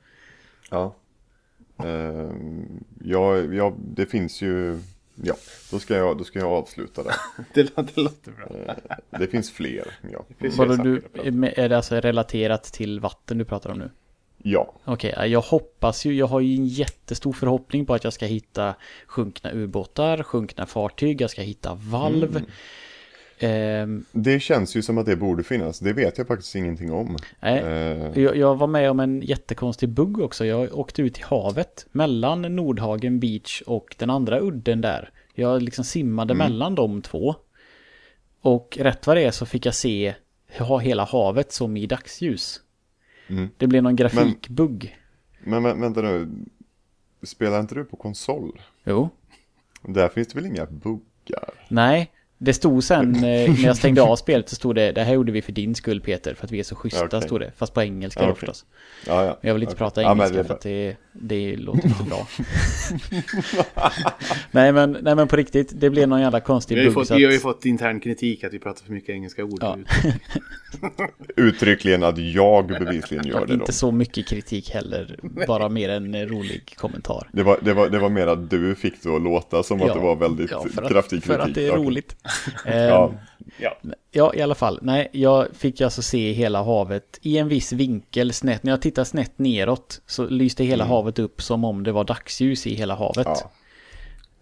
ja. 0.70 0.94
Eh, 1.84 2.30
ja, 3.04 3.36
ja, 3.38 3.72
det 3.78 4.06
finns 4.06 4.42
ju... 4.42 4.78
Ja, 5.14 5.34
då 5.70 5.78
ska 5.78 5.96
jag, 5.96 6.18
då 6.18 6.24
ska 6.24 6.38
jag 6.38 6.52
avsluta 6.52 7.02
där. 7.02 7.14
Det, 7.54 7.62
låter- 7.62 7.92
det 7.94 8.00
låter 8.00 8.32
bra. 8.32 8.74
Det 9.18 9.26
finns 9.26 9.50
fler, 9.50 9.98
ja. 10.12 10.24
finns 10.38 10.56
Vadå 10.56 10.74
fler 10.74 10.84
du, 10.84 11.46
är 11.56 11.68
det 11.68 11.76
alltså 11.76 11.94
relaterat 11.94 12.64
till 12.64 13.00
vatten 13.00 13.38
du 13.38 13.44
pratar 13.44 13.70
om 13.70 13.78
nu? 13.78 13.90
Ja. 14.42 14.74
Okej, 14.84 15.12
okay, 15.12 15.28
jag 15.28 15.40
hoppas 15.40 16.04
ju, 16.04 16.14
jag 16.14 16.26
har 16.26 16.40
ju 16.40 16.56
en 16.56 16.66
jättestor 16.66 17.32
förhoppning 17.32 17.86
på 17.86 17.94
att 17.94 18.04
jag 18.04 18.12
ska 18.12 18.26
hitta 18.26 18.74
sjunkna 19.06 19.52
ubåtar, 19.52 20.22
sjunkna 20.22 20.66
fartyg, 20.66 21.20
jag 21.20 21.30
ska 21.30 21.42
hitta 21.42 21.74
valv. 21.74 22.36
Mm. 22.36 22.50
Um, 23.42 24.04
det 24.12 24.40
känns 24.40 24.76
ju 24.76 24.82
som 24.82 24.98
att 24.98 25.06
det 25.06 25.16
borde 25.16 25.42
finnas, 25.42 25.78
det 25.78 25.92
vet 25.92 26.18
jag 26.18 26.26
faktiskt 26.26 26.54
ingenting 26.54 26.92
om. 26.92 27.16
Nej, 27.40 27.62
uh, 27.62 28.18
jag, 28.18 28.36
jag, 28.36 28.56
var 28.56 28.66
med 28.66 28.90
om 28.90 29.00
en 29.00 29.20
jättekonstig 29.20 29.88
bugg 29.88 30.20
också, 30.20 30.44
jag 30.44 30.78
åkte 30.78 31.02
ut 31.02 31.18
i 31.18 31.22
havet 31.22 31.86
mellan 31.92 32.42
Nordhagen 32.42 33.20
Beach 33.20 33.62
och 33.66 33.96
den 33.98 34.10
andra 34.10 34.40
udden 34.40 34.80
där. 34.80 35.10
Jag 35.34 35.62
liksom 35.62 35.84
simmade 35.84 36.34
mm. 36.34 36.46
mellan 36.46 36.74
de 36.74 37.02
två. 37.02 37.34
Och 38.40 38.78
rätt 38.80 39.06
vad 39.06 39.16
det 39.16 39.24
är 39.24 39.30
så 39.30 39.46
fick 39.46 39.66
jag 39.66 39.74
se 39.74 40.14
hela 40.82 41.04
havet 41.04 41.52
som 41.52 41.76
i 41.76 41.86
dagsljus. 41.86 42.60
Mm. 43.28 43.50
Det 43.56 43.66
blev 43.66 43.82
någon 43.82 43.96
grafikbugg. 43.96 44.98
Men, 45.44 45.62
men 45.62 45.80
vänta 45.80 46.02
nu, 46.02 46.28
spelar 47.22 47.60
inte 47.60 47.74
du 47.74 47.84
på 47.84 47.96
konsol? 47.96 48.60
Jo. 48.84 49.08
Där 49.82 50.08
finns 50.08 50.28
det 50.28 50.34
väl 50.34 50.46
inga 50.46 50.66
buggar? 50.66 51.50
Nej, 51.68 52.10
det 52.44 52.52
stod 52.52 52.84
sen 52.84 53.14
eh, 53.14 53.22
när 53.22 53.64
jag 53.64 53.76
stängde 53.76 54.02
av 54.02 54.16
spelet 54.16 54.48
så 54.48 54.56
stod 54.56 54.74
det 54.74 54.92
Det 54.92 55.02
här 55.02 55.14
gjorde 55.14 55.32
vi 55.32 55.42
för 55.42 55.52
din 55.52 55.74
skull 55.74 56.00
Peter 56.00 56.34
För 56.34 56.44
att 56.44 56.52
vi 56.52 56.58
är 56.58 56.64
så 56.64 56.74
schyssta 56.74 57.04
okay. 57.04 57.20
stod 57.20 57.40
det 57.40 57.52
Fast 57.56 57.74
på 57.74 57.82
engelska 57.82 58.20
okay. 58.20 58.30
då 58.30 58.34
förstås 58.34 58.64
ja, 59.06 59.24
ja. 59.24 59.38
Jag 59.40 59.54
vill 59.54 59.62
inte 59.62 59.72
okay. 59.72 59.78
prata 59.78 60.02
engelska 60.02 60.36
ja, 60.36 60.42
det 60.42 60.48
för 60.48 60.54
att 60.54 60.60
det, 60.60 60.96
det 61.12 61.56
låter 61.56 61.88
inte 61.88 62.04
bra 62.04 62.26
nej, 64.50 64.72
men, 64.72 64.98
nej 65.02 65.14
men 65.14 65.28
på 65.28 65.36
riktigt 65.36 65.72
Det 65.74 65.90
blev 65.90 66.08
någon 66.08 66.20
jävla 66.20 66.40
konstig 66.40 66.76
bugg 66.76 66.82
Vi 66.82 66.88
har, 66.88 66.94
fått, 66.94 67.10
att... 67.10 67.18
vi 67.18 67.24
har 67.24 67.32
ju 67.32 67.38
fått 67.38 67.64
intern 67.64 68.00
kritik 68.00 68.44
att 68.44 68.52
vi 68.52 68.58
pratar 68.58 68.84
för 68.84 68.92
mycket 68.92 69.10
engelska 69.10 69.44
ord 69.44 69.58
ja. 69.60 69.78
Uttryckligen 71.36 72.02
att 72.02 72.18
jag 72.18 72.66
bevisligen 72.66 73.26
gör 73.26 73.40
det 73.40 73.46
då 73.46 73.54
Inte 73.54 73.72
så 73.72 73.92
mycket 73.92 74.26
kritik 74.26 74.70
heller 74.70 75.18
Bara 75.46 75.68
mer 75.68 75.88
en 75.88 76.28
rolig 76.28 76.74
kommentar 76.76 77.28
Det 77.32 77.42
var, 77.42 77.58
det 77.62 77.74
var, 77.74 77.88
det 77.88 77.98
var 77.98 78.08
mer 78.08 78.26
att 78.26 78.50
du 78.50 78.74
fick 78.74 79.02
det 79.02 79.16
att 79.16 79.22
låta 79.22 79.62
som 79.62 79.82
att 79.82 79.94
det 79.94 80.00
var 80.00 80.16
väldigt 80.16 80.50
kraftig 80.88 81.22
kritik 81.22 81.24
För 81.24 81.38
att 81.38 81.54
det 81.54 81.66
är 81.66 81.72
roligt 81.72 82.16
ja. 82.64 83.08
Ehm, 83.08 83.16
ja. 83.58 83.76
ja, 84.10 84.34
i 84.34 84.42
alla 84.42 84.54
fall. 84.54 84.78
Nej, 84.82 85.08
jag 85.12 85.46
fick 85.52 85.80
alltså 85.80 86.02
se 86.02 86.32
hela 86.32 86.62
havet 86.62 87.18
i 87.22 87.38
en 87.38 87.48
viss 87.48 87.72
vinkel 87.72 88.32
snett. 88.32 88.62
När 88.62 88.72
jag 88.72 88.82
tittar 88.82 89.04
snett 89.04 89.38
neråt 89.38 90.00
så 90.06 90.26
lyste 90.26 90.64
hela 90.64 90.84
mm. 90.84 90.92
havet 90.92 91.18
upp 91.18 91.42
som 91.42 91.64
om 91.64 91.82
det 91.82 91.92
var 91.92 92.04
dagsljus 92.04 92.66
i 92.66 92.74
hela 92.74 92.94
havet. 92.94 93.26
Ja. 93.26 93.50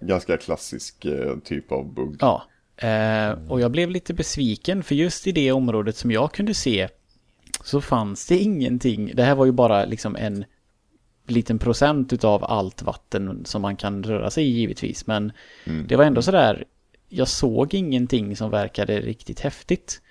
Ganska 0.01 0.37
klassisk 0.37 1.05
eh, 1.05 1.37
typ 1.45 1.73
av 1.73 1.95
bugg. 1.95 2.17
Ja. 2.21 2.43
Eh, 2.77 3.33
och 3.49 3.61
jag 3.61 3.71
blev 3.71 3.91
lite 3.91 4.15
besviken 4.15 4.83
för 4.83 4.95
just 4.95 5.27
i 5.27 5.33
det 5.33 5.53
området 5.53 5.97
som 5.97 6.11
jag 6.11 6.33
kunde 6.33 6.55
se 6.55 6.89
så 7.65 7.81
fanns 7.81 8.27
det 8.27 8.39
ingenting. 8.39 9.13
Det 9.15 9.23
här 9.23 9.35
var 9.35 9.47
ju 9.47 9.53
bara 9.53 9.85
liksom 9.85 10.17
en 10.17 10.45
liten 11.27 11.59
procent 11.59 12.13
utav 12.13 12.45
allt 12.45 12.83
vatten 12.83 13.45
som 13.45 13.63
man 13.63 13.77
kan 13.77 14.03
röra 14.03 14.31
sig 14.31 14.45
i 14.45 14.51
givetvis. 14.51 15.07
Men 15.07 15.33
mm. 15.65 15.87
det 15.87 15.97
var 15.97 16.05
ändå 16.05 16.23
sådär 16.23 16.65
jag 17.11 17.29
såg 17.29 17.75
ingenting 17.75 18.37
som 18.37 18.51
verkade 18.51 19.01
riktigt 19.01 19.41
häftigt. 19.41 20.03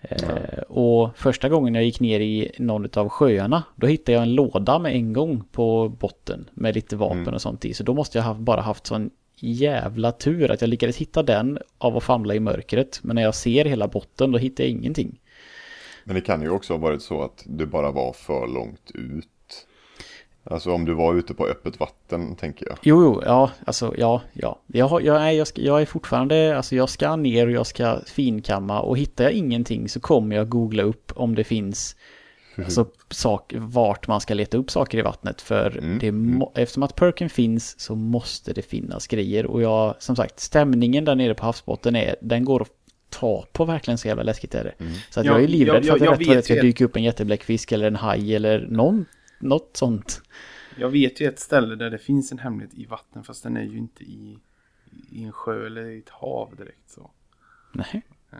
Eh, 0.00 0.58
och 0.68 1.16
första 1.16 1.48
gången 1.48 1.74
jag 1.74 1.84
gick 1.84 2.00
ner 2.00 2.20
i 2.20 2.52
någon 2.58 2.88
av 2.94 3.08
sjöarna, 3.08 3.62
då 3.76 3.86
hittade 3.86 4.12
jag 4.12 4.22
en 4.22 4.34
låda 4.34 4.78
med 4.78 4.94
en 4.94 5.12
gång 5.12 5.44
på 5.52 5.88
botten 5.88 6.50
med 6.54 6.74
lite 6.74 6.96
vapen 6.96 7.18
mm. 7.18 7.34
och 7.34 7.42
sånt 7.42 7.64
i. 7.64 7.74
Så 7.74 7.82
då 7.82 7.94
måste 7.94 8.18
jag 8.18 8.24
ha 8.24 8.34
bara 8.34 8.60
haft 8.60 8.86
sån 8.86 9.10
jävla 9.36 10.12
tur 10.12 10.50
att 10.50 10.60
jag 10.60 10.68
lyckades 10.68 10.96
hitta 10.96 11.22
den 11.22 11.58
av 11.78 11.96
att 11.96 12.04
famla 12.04 12.34
i 12.34 12.40
mörkret. 12.40 13.00
Men 13.02 13.14
när 13.14 13.22
jag 13.22 13.34
ser 13.34 13.64
hela 13.64 13.88
botten, 13.88 14.32
då 14.32 14.38
hittar 14.38 14.64
jag 14.64 14.70
ingenting. 14.70 15.20
Men 16.04 16.14
det 16.14 16.20
kan 16.20 16.42
ju 16.42 16.50
också 16.50 16.72
ha 16.72 16.78
varit 16.78 17.02
så 17.02 17.22
att 17.22 17.42
du 17.46 17.66
bara 17.66 17.90
var 17.90 18.12
för 18.12 18.46
långt 18.46 18.90
ut. 18.94 19.28
Alltså 20.50 20.72
om 20.72 20.84
du 20.84 20.94
var 20.94 21.14
ute 21.14 21.34
på 21.34 21.46
öppet 21.46 21.80
vatten 21.80 22.36
tänker 22.36 22.66
jag. 22.66 22.78
Jo, 22.82 23.02
jo, 23.02 23.22
ja, 23.24 23.50
alltså 23.64 23.94
ja, 23.98 24.22
ja. 24.32 24.58
Jag, 24.66 25.02
jag, 25.02 25.22
är, 25.22 25.30
jag, 25.30 25.46
ska, 25.46 25.62
jag 25.62 25.82
är 25.82 25.86
fortfarande, 25.86 26.56
alltså 26.56 26.76
jag 26.76 26.88
ska 26.88 27.16
ner 27.16 27.46
och 27.46 27.52
jag 27.52 27.66
ska 27.66 28.00
finkamma 28.06 28.80
och 28.80 28.98
hittar 28.98 29.24
jag 29.24 29.32
ingenting 29.32 29.88
så 29.88 30.00
kommer 30.00 30.36
jag 30.36 30.48
googla 30.48 30.82
upp 30.82 31.12
om 31.14 31.34
det 31.34 31.44
finns 31.44 31.96
alltså, 32.64 32.86
sak, 33.10 33.54
vart 33.56 34.08
man 34.08 34.20
ska 34.20 34.34
leta 34.34 34.56
upp 34.56 34.70
saker 34.70 34.98
i 34.98 35.02
vattnet. 35.02 35.40
För 35.40 35.78
mm. 35.78 35.98
det, 35.98 36.08
mm. 36.08 36.42
eftersom 36.54 36.82
att 36.82 36.94
perken 36.94 37.30
finns 37.30 37.80
så 37.80 37.94
måste 37.94 38.52
det 38.52 38.62
finnas 38.62 39.06
grejer. 39.06 39.46
Och 39.46 39.62
jag, 39.62 39.94
som 39.98 40.16
sagt, 40.16 40.40
stämningen 40.40 41.04
där 41.04 41.14
nere 41.14 41.34
på 41.34 41.44
havsbotten 41.44 41.96
är, 41.96 42.16
den 42.20 42.44
går 42.44 42.62
att 42.62 42.72
ta 43.10 43.46
på 43.52 43.64
verkligen 43.64 43.98
så 43.98 44.08
jävla 44.08 44.22
läskigt 44.22 44.54
är 44.54 44.64
det. 44.64 44.84
Mm. 44.84 44.92
Så 45.10 45.20
att 45.20 45.26
jag, 45.26 45.34
jag 45.34 45.44
är 45.44 45.48
livrädd 45.48 45.86
för 45.86 45.94
att 45.94 46.00
jag, 46.00 46.12
jag, 46.12 46.22
jag 46.22 46.36
rätt 46.36 46.44
ska 46.44 46.54
dyka 46.54 46.84
upp 46.84 46.96
en 46.96 47.02
jättebläckfisk 47.02 47.72
eller 47.72 47.86
en 47.86 47.96
haj 47.96 48.34
eller 48.34 48.66
någon 48.70 49.04
något 49.38 49.76
sånt. 49.76 50.22
Jag 50.76 50.90
vet 50.90 51.20
ju 51.20 51.26
ett 51.26 51.38
ställe 51.38 51.74
där 51.74 51.90
det 51.90 51.98
finns 51.98 52.32
en 52.32 52.38
hemlighet 52.38 52.74
i 52.74 52.86
vatten 52.86 53.24
fast 53.24 53.42
den 53.42 53.56
är 53.56 53.62
ju 53.62 53.78
inte 53.78 54.04
i, 54.04 54.38
i 55.10 55.24
en 55.24 55.32
sjö 55.32 55.66
eller 55.66 55.86
i 55.86 55.98
ett 55.98 56.08
hav 56.08 56.56
direkt 56.56 56.90
så. 56.90 57.10
Nej. 57.72 58.02
Uh, 58.32 58.38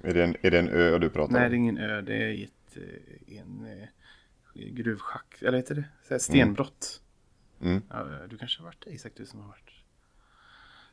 är, 0.00 0.14
det 0.14 0.24
en, 0.24 0.36
är 0.42 0.50
det 0.50 0.58
en 0.58 0.68
ö 0.68 0.98
du 0.98 1.10
pratar 1.10 1.34
om? 1.34 1.40
Nej, 1.40 1.50
det 1.50 1.54
är 1.54 1.58
ingen 1.58 1.78
ö. 1.78 2.00
Det 2.00 2.14
är 2.14 2.44
ett, 2.44 2.76
eh, 2.76 3.38
en 3.38 3.66
uh, 3.66 3.86
gruvschack, 4.72 5.42
eller 5.42 5.56
heter 5.58 5.86
det? 6.08 6.18
Stenbrott. 6.18 7.02
Mm. 7.60 7.82
Mm. 7.90 8.28
du 8.28 8.38
kanske 8.38 8.60
har 8.60 8.64
varit 8.64 8.84
där 8.84 8.92
Isak, 8.92 9.12
du 9.16 9.26
som 9.26 9.40
har 9.40 9.48
varit. 9.48 9.69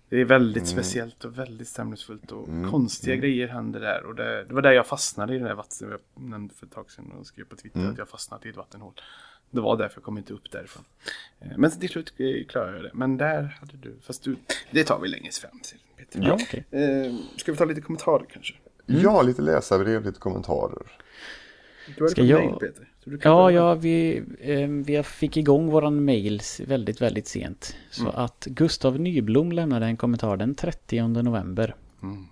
Det 0.10 0.22
är 0.22 0.26
väldigt 0.26 0.64
mm. 0.64 0.74
speciellt 0.74 1.26
och 1.26 1.38
väldigt 1.38 1.68
stämningsfullt 1.68 2.32
och 2.32 2.48
mm. 2.48 2.72
konstiga 2.72 3.14
mm. 3.14 3.22
grejer 3.22 3.48
händer 3.48 3.80
där. 3.80 4.04
Och 4.04 4.16
det, 4.16 4.44
det, 4.44 4.54
var 4.54 4.62
där 4.62 4.72
jag 4.72 4.88
fastnade 4.88 5.36
i 5.36 5.38
den 5.38 5.48
där 5.48 5.56
vattnet. 5.56 5.92
Jag 6.16 6.24
nämnde 6.24 6.54
för 6.54 6.66
ett 6.66 6.72
tag 6.72 6.92
sedan 6.92 7.12
och 7.12 7.28
skrev 7.28 7.44
på 7.44 7.56
Twitter 7.56 7.80
mm. 7.80 7.92
att 7.92 7.98
jag 7.98 8.10
fastnat 8.10 8.46
i 8.46 8.50
ett 8.50 8.56
vattenhål. 8.56 8.94
Det 9.52 9.62
var 9.62 9.78
därför 9.78 9.98
jag 9.98 10.04
kom 10.04 10.18
inte 10.18 10.34
upp 10.34 10.52
därifrån. 10.52 10.84
Eh, 11.40 11.48
men 11.58 11.72
till 11.72 11.90
slut 11.90 12.14
klarade 12.48 12.76
jag 12.76 12.84
det. 12.84 12.92
Men 12.94 13.18
där 13.18 13.58
hade 13.60 13.78
du, 13.78 13.96
fast 14.02 14.24
du, 14.24 14.36
det 14.72 14.84
tar 14.84 15.00
vi 15.00 15.08
längre 15.08 15.32
fram. 15.32 15.60
Peter. 15.98 16.28
Ja, 16.28 16.34
okay. 16.34 16.64
Eh, 16.82 17.16
ska 17.38 17.52
vi 17.52 17.58
ta 17.58 17.66
lite 17.66 17.82
kommentarer 17.82 18.26
kanske? 18.30 18.54
Ja, 18.86 19.22
lite 19.22 19.42
läsarbrev, 19.42 20.06
lite 20.06 20.20
kommentarer. 20.20 20.92
Du 21.96 22.04
har 22.04 22.08
Ska 22.08 22.24
jag? 22.24 22.46
Mail, 22.46 22.54
Peter. 22.60 22.88
Ja, 23.24 23.52
ja 23.52 23.76
vi, 23.76 24.24
eh, 24.40 24.68
vi 24.68 25.04
fick 25.04 25.38
igång 25.38 25.70
våran 25.70 26.06
mail 26.06 26.42
väldigt, 26.66 27.02
väldigt 27.02 27.28
sent. 27.28 27.76
Så 27.92 28.02
mm. 28.02 28.16
att 28.16 28.46
Gustav 28.46 29.00
Nyblom 29.00 29.52
lämnade 29.52 29.86
en 29.86 29.98
kommentar 29.98 30.38
den 30.38 30.56
30 30.56 31.08
november. 31.08 31.76
Mm. 32.04 32.26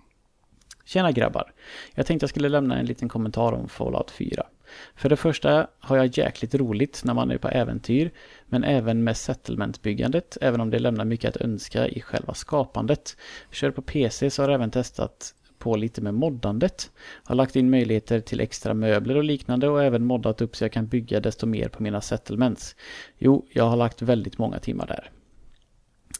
Tjena 0.84 1.12
grabbar. 1.12 1.52
Jag 1.94 2.06
tänkte 2.06 2.24
jag 2.24 2.30
skulle 2.30 2.48
lämna 2.48 2.78
en 2.78 2.86
liten 2.86 3.08
kommentar 3.08 3.52
om 3.52 3.68
Fallout 3.68 4.10
4. 4.10 4.46
För 4.94 5.08
det 5.08 5.16
första 5.16 5.66
har 5.78 5.96
jag 5.96 6.18
jäkligt 6.18 6.54
roligt 6.54 7.02
när 7.04 7.14
man 7.14 7.30
är 7.30 7.38
på 7.38 7.48
äventyr, 7.48 8.10
men 8.46 8.64
även 8.64 9.04
med 9.04 9.16
settlementbyggandet, 9.16 10.38
även 10.40 10.60
om 10.60 10.70
det 10.70 10.78
lämnar 10.78 11.04
mycket 11.04 11.36
att 11.36 11.42
önska 11.42 11.88
i 11.88 12.00
själva 12.00 12.34
skapandet. 12.34 13.16
Kör 13.50 13.70
på 13.70 13.82
PC 13.82 14.30
så 14.30 14.42
har 14.42 14.48
jag 14.48 14.54
även 14.54 14.70
testat 14.70 15.34
på 15.66 15.76
lite 15.76 16.00
med 16.00 16.14
moddandet. 16.14 16.90
Har 17.24 17.34
lagt 17.34 17.56
in 17.56 17.70
möjligheter 17.70 18.20
till 18.20 18.40
extra 18.40 18.74
möbler 18.74 19.16
och 19.16 19.24
liknande 19.24 19.68
och 19.68 19.82
även 19.82 20.04
moddat 20.04 20.40
upp 20.40 20.56
så 20.56 20.64
jag 20.64 20.72
kan 20.72 20.86
bygga 20.86 21.20
desto 21.20 21.46
mer 21.46 21.68
på 21.68 21.82
mina 21.82 22.00
settlements. 22.00 22.76
Jo, 23.18 23.46
jag 23.50 23.64
har 23.64 23.76
lagt 23.76 24.02
väldigt 24.02 24.38
många 24.38 24.58
timmar 24.58 24.86
där. 24.86 25.10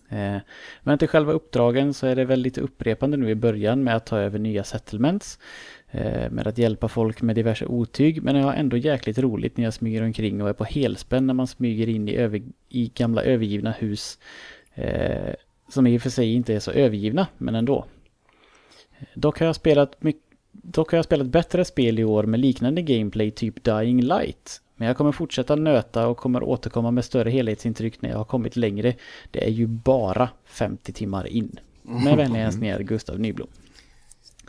Eh, 0.09 0.41
men 0.83 0.99
till 0.99 1.09
själva 1.09 1.33
uppdragen 1.33 1.95
så 1.95 2.07
är 2.07 2.17
det 2.17 2.25
väl 2.25 2.41
lite 2.41 2.61
upprepande 2.61 3.17
nu 3.17 3.31
i 3.31 3.35
början 3.35 3.85
med 3.85 3.97
att 3.97 4.07
ta 4.07 4.19
över 4.19 4.39
nya 4.39 4.65
settlements. 4.65 5.39
Eh, 5.91 6.31
med 6.31 6.47
att 6.47 6.59
hjälpa 6.59 6.89
folk 6.89 7.23
med 7.23 7.37
diverse 7.37 7.67
otyg. 7.67 8.23
Men 8.23 8.37
jag 8.37 8.45
har 8.45 8.55
ändå 8.55 8.77
jäkligt 8.77 9.19
roligt 9.19 9.57
när 9.57 9.65
jag 9.65 9.75
smyger 9.75 10.03
omkring 10.03 10.43
och 10.43 10.49
är 10.49 10.53
på 10.53 10.65
helspänn 10.65 11.27
när 11.27 11.35
man 11.35 11.47
smyger 11.47 11.89
in 11.89 12.09
i, 12.09 12.17
över, 12.17 12.43
i 12.69 12.93
gamla 12.95 13.23
övergivna 13.23 13.71
hus. 13.71 14.19
Eh, 14.75 15.35
som 15.69 15.87
i 15.87 15.99
och 15.99 16.03
för 16.03 16.11
sig 16.11 16.35
inte 16.35 16.55
är 16.55 16.61
så 16.61 16.71
övergivna, 16.71 17.27
men 17.39 17.55
ändå. 17.55 17.87
Dock 19.15 19.39
har 19.39 19.47
jag 19.47 19.57
spelat 19.57 20.03
mycket 20.03 20.23
Dock 20.63 20.91
har 20.91 20.99
jag 20.99 21.05
spelat 21.05 21.27
bättre 21.27 21.65
spel 21.65 21.99
i 21.99 22.05
år 22.05 22.23
med 22.23 22.41
liknande 22.41 22.83
gameplay 22.83 23.31
typ 23.31 23.65
Dying 23.65 24.03
Light. 24.03 24.61
Men 24.77 24.89
jag 24.89 24.97
kommer 24.97 25.13
fortsätta 25.13 25.57
nöta 25.57 26.09
och 26.09 26.17
kommer 26.17 26.43
återkomma 26.43 26.91
med 26.91 27.05
större 27.05 27.31
helhetsintryck 27.31 28.03
när 28.03 28.11
jag 28.11 28.17
har 28.17 28.25
kommit 28.25 28.57
längre. 28.57 28.95
Det 29.31 29.47
är 29.47 29.51
ju 29.51 29.67
bara 29.67 30.29
50 30.45 30.93
timmar 30.93 31.27
in. 31.27 31.61
Med 31.83 32.17
vänliga 32.17 32.43
hälsningar 32.43 32.81
Gustav 32.81 33.21
Nyblom. 33.21 33.49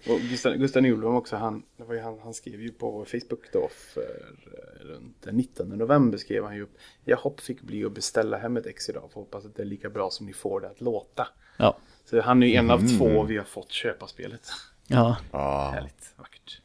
Och 0.10 0.20
Gustav, 0.20 0.54
Gustav 0.54 0.82
Nyblom 0.84 1.16
också, 1.16 1.36
han, 1.36 1.64
det 1.78 1.84
var 1.84 1.94
ju 1.94 2.02
han, 2.02 2.20
han 2.24 2.34
skrev 2.34 2.62
ju 2.62 2.72
på 2.72 3.06
Facebook 3.06 3.52
då 3.54 3.70
för 3.72 4.02
eh, 4.02 4.86
runt 4.86 5.22
den 5.22 5.36
19 5.36 5.70
november 5.70 6.18
skrev 6.18 6.44
han 6.44 6.56
ju 6.56 6.62
upp. 6.62 6.78
Jag 7.06 7.18
hopp 7.18 7.40
fick 7.42 7.62
bli 7.62 7.86
att 7.86 7.92
beställa 7.92 8.38
hem 8.38 8.58
ett 8.58 8.66
ex 8.66 8.90
idag 8.90 9.10
för 9.14 9.20
hoppas 9.20 9.46
att 9.46 9.56
det 9.56 9.64
är 9.64 9.66
lika 9.68 9.90
bra 9.90 10.10
som 10.10 10.26
ni 10.26 10.34
får 10.34 10.62
det 10.62 10.70
att 10.70 10.82
låta. 10.82 11.28
Ja. 11.58 11.78
Så 12.10 12.22
han 12.22 12.44
är 12.44 12.48
ju 12.48 12.56
en 12.56 12.72
av 12.72 12.80
mm. 12.80 12.98
två 12.98 13.24
vi 13.24 13.38
har 13.38 13.46
fått 13.46 13.72
köpa 13.72 14.08
spelet. 14.08 14.42
Ja. 14.88 15.18
Ah. 15.32 15.72
Härligt, 15.72 16.14
vackert. 16.18 16.62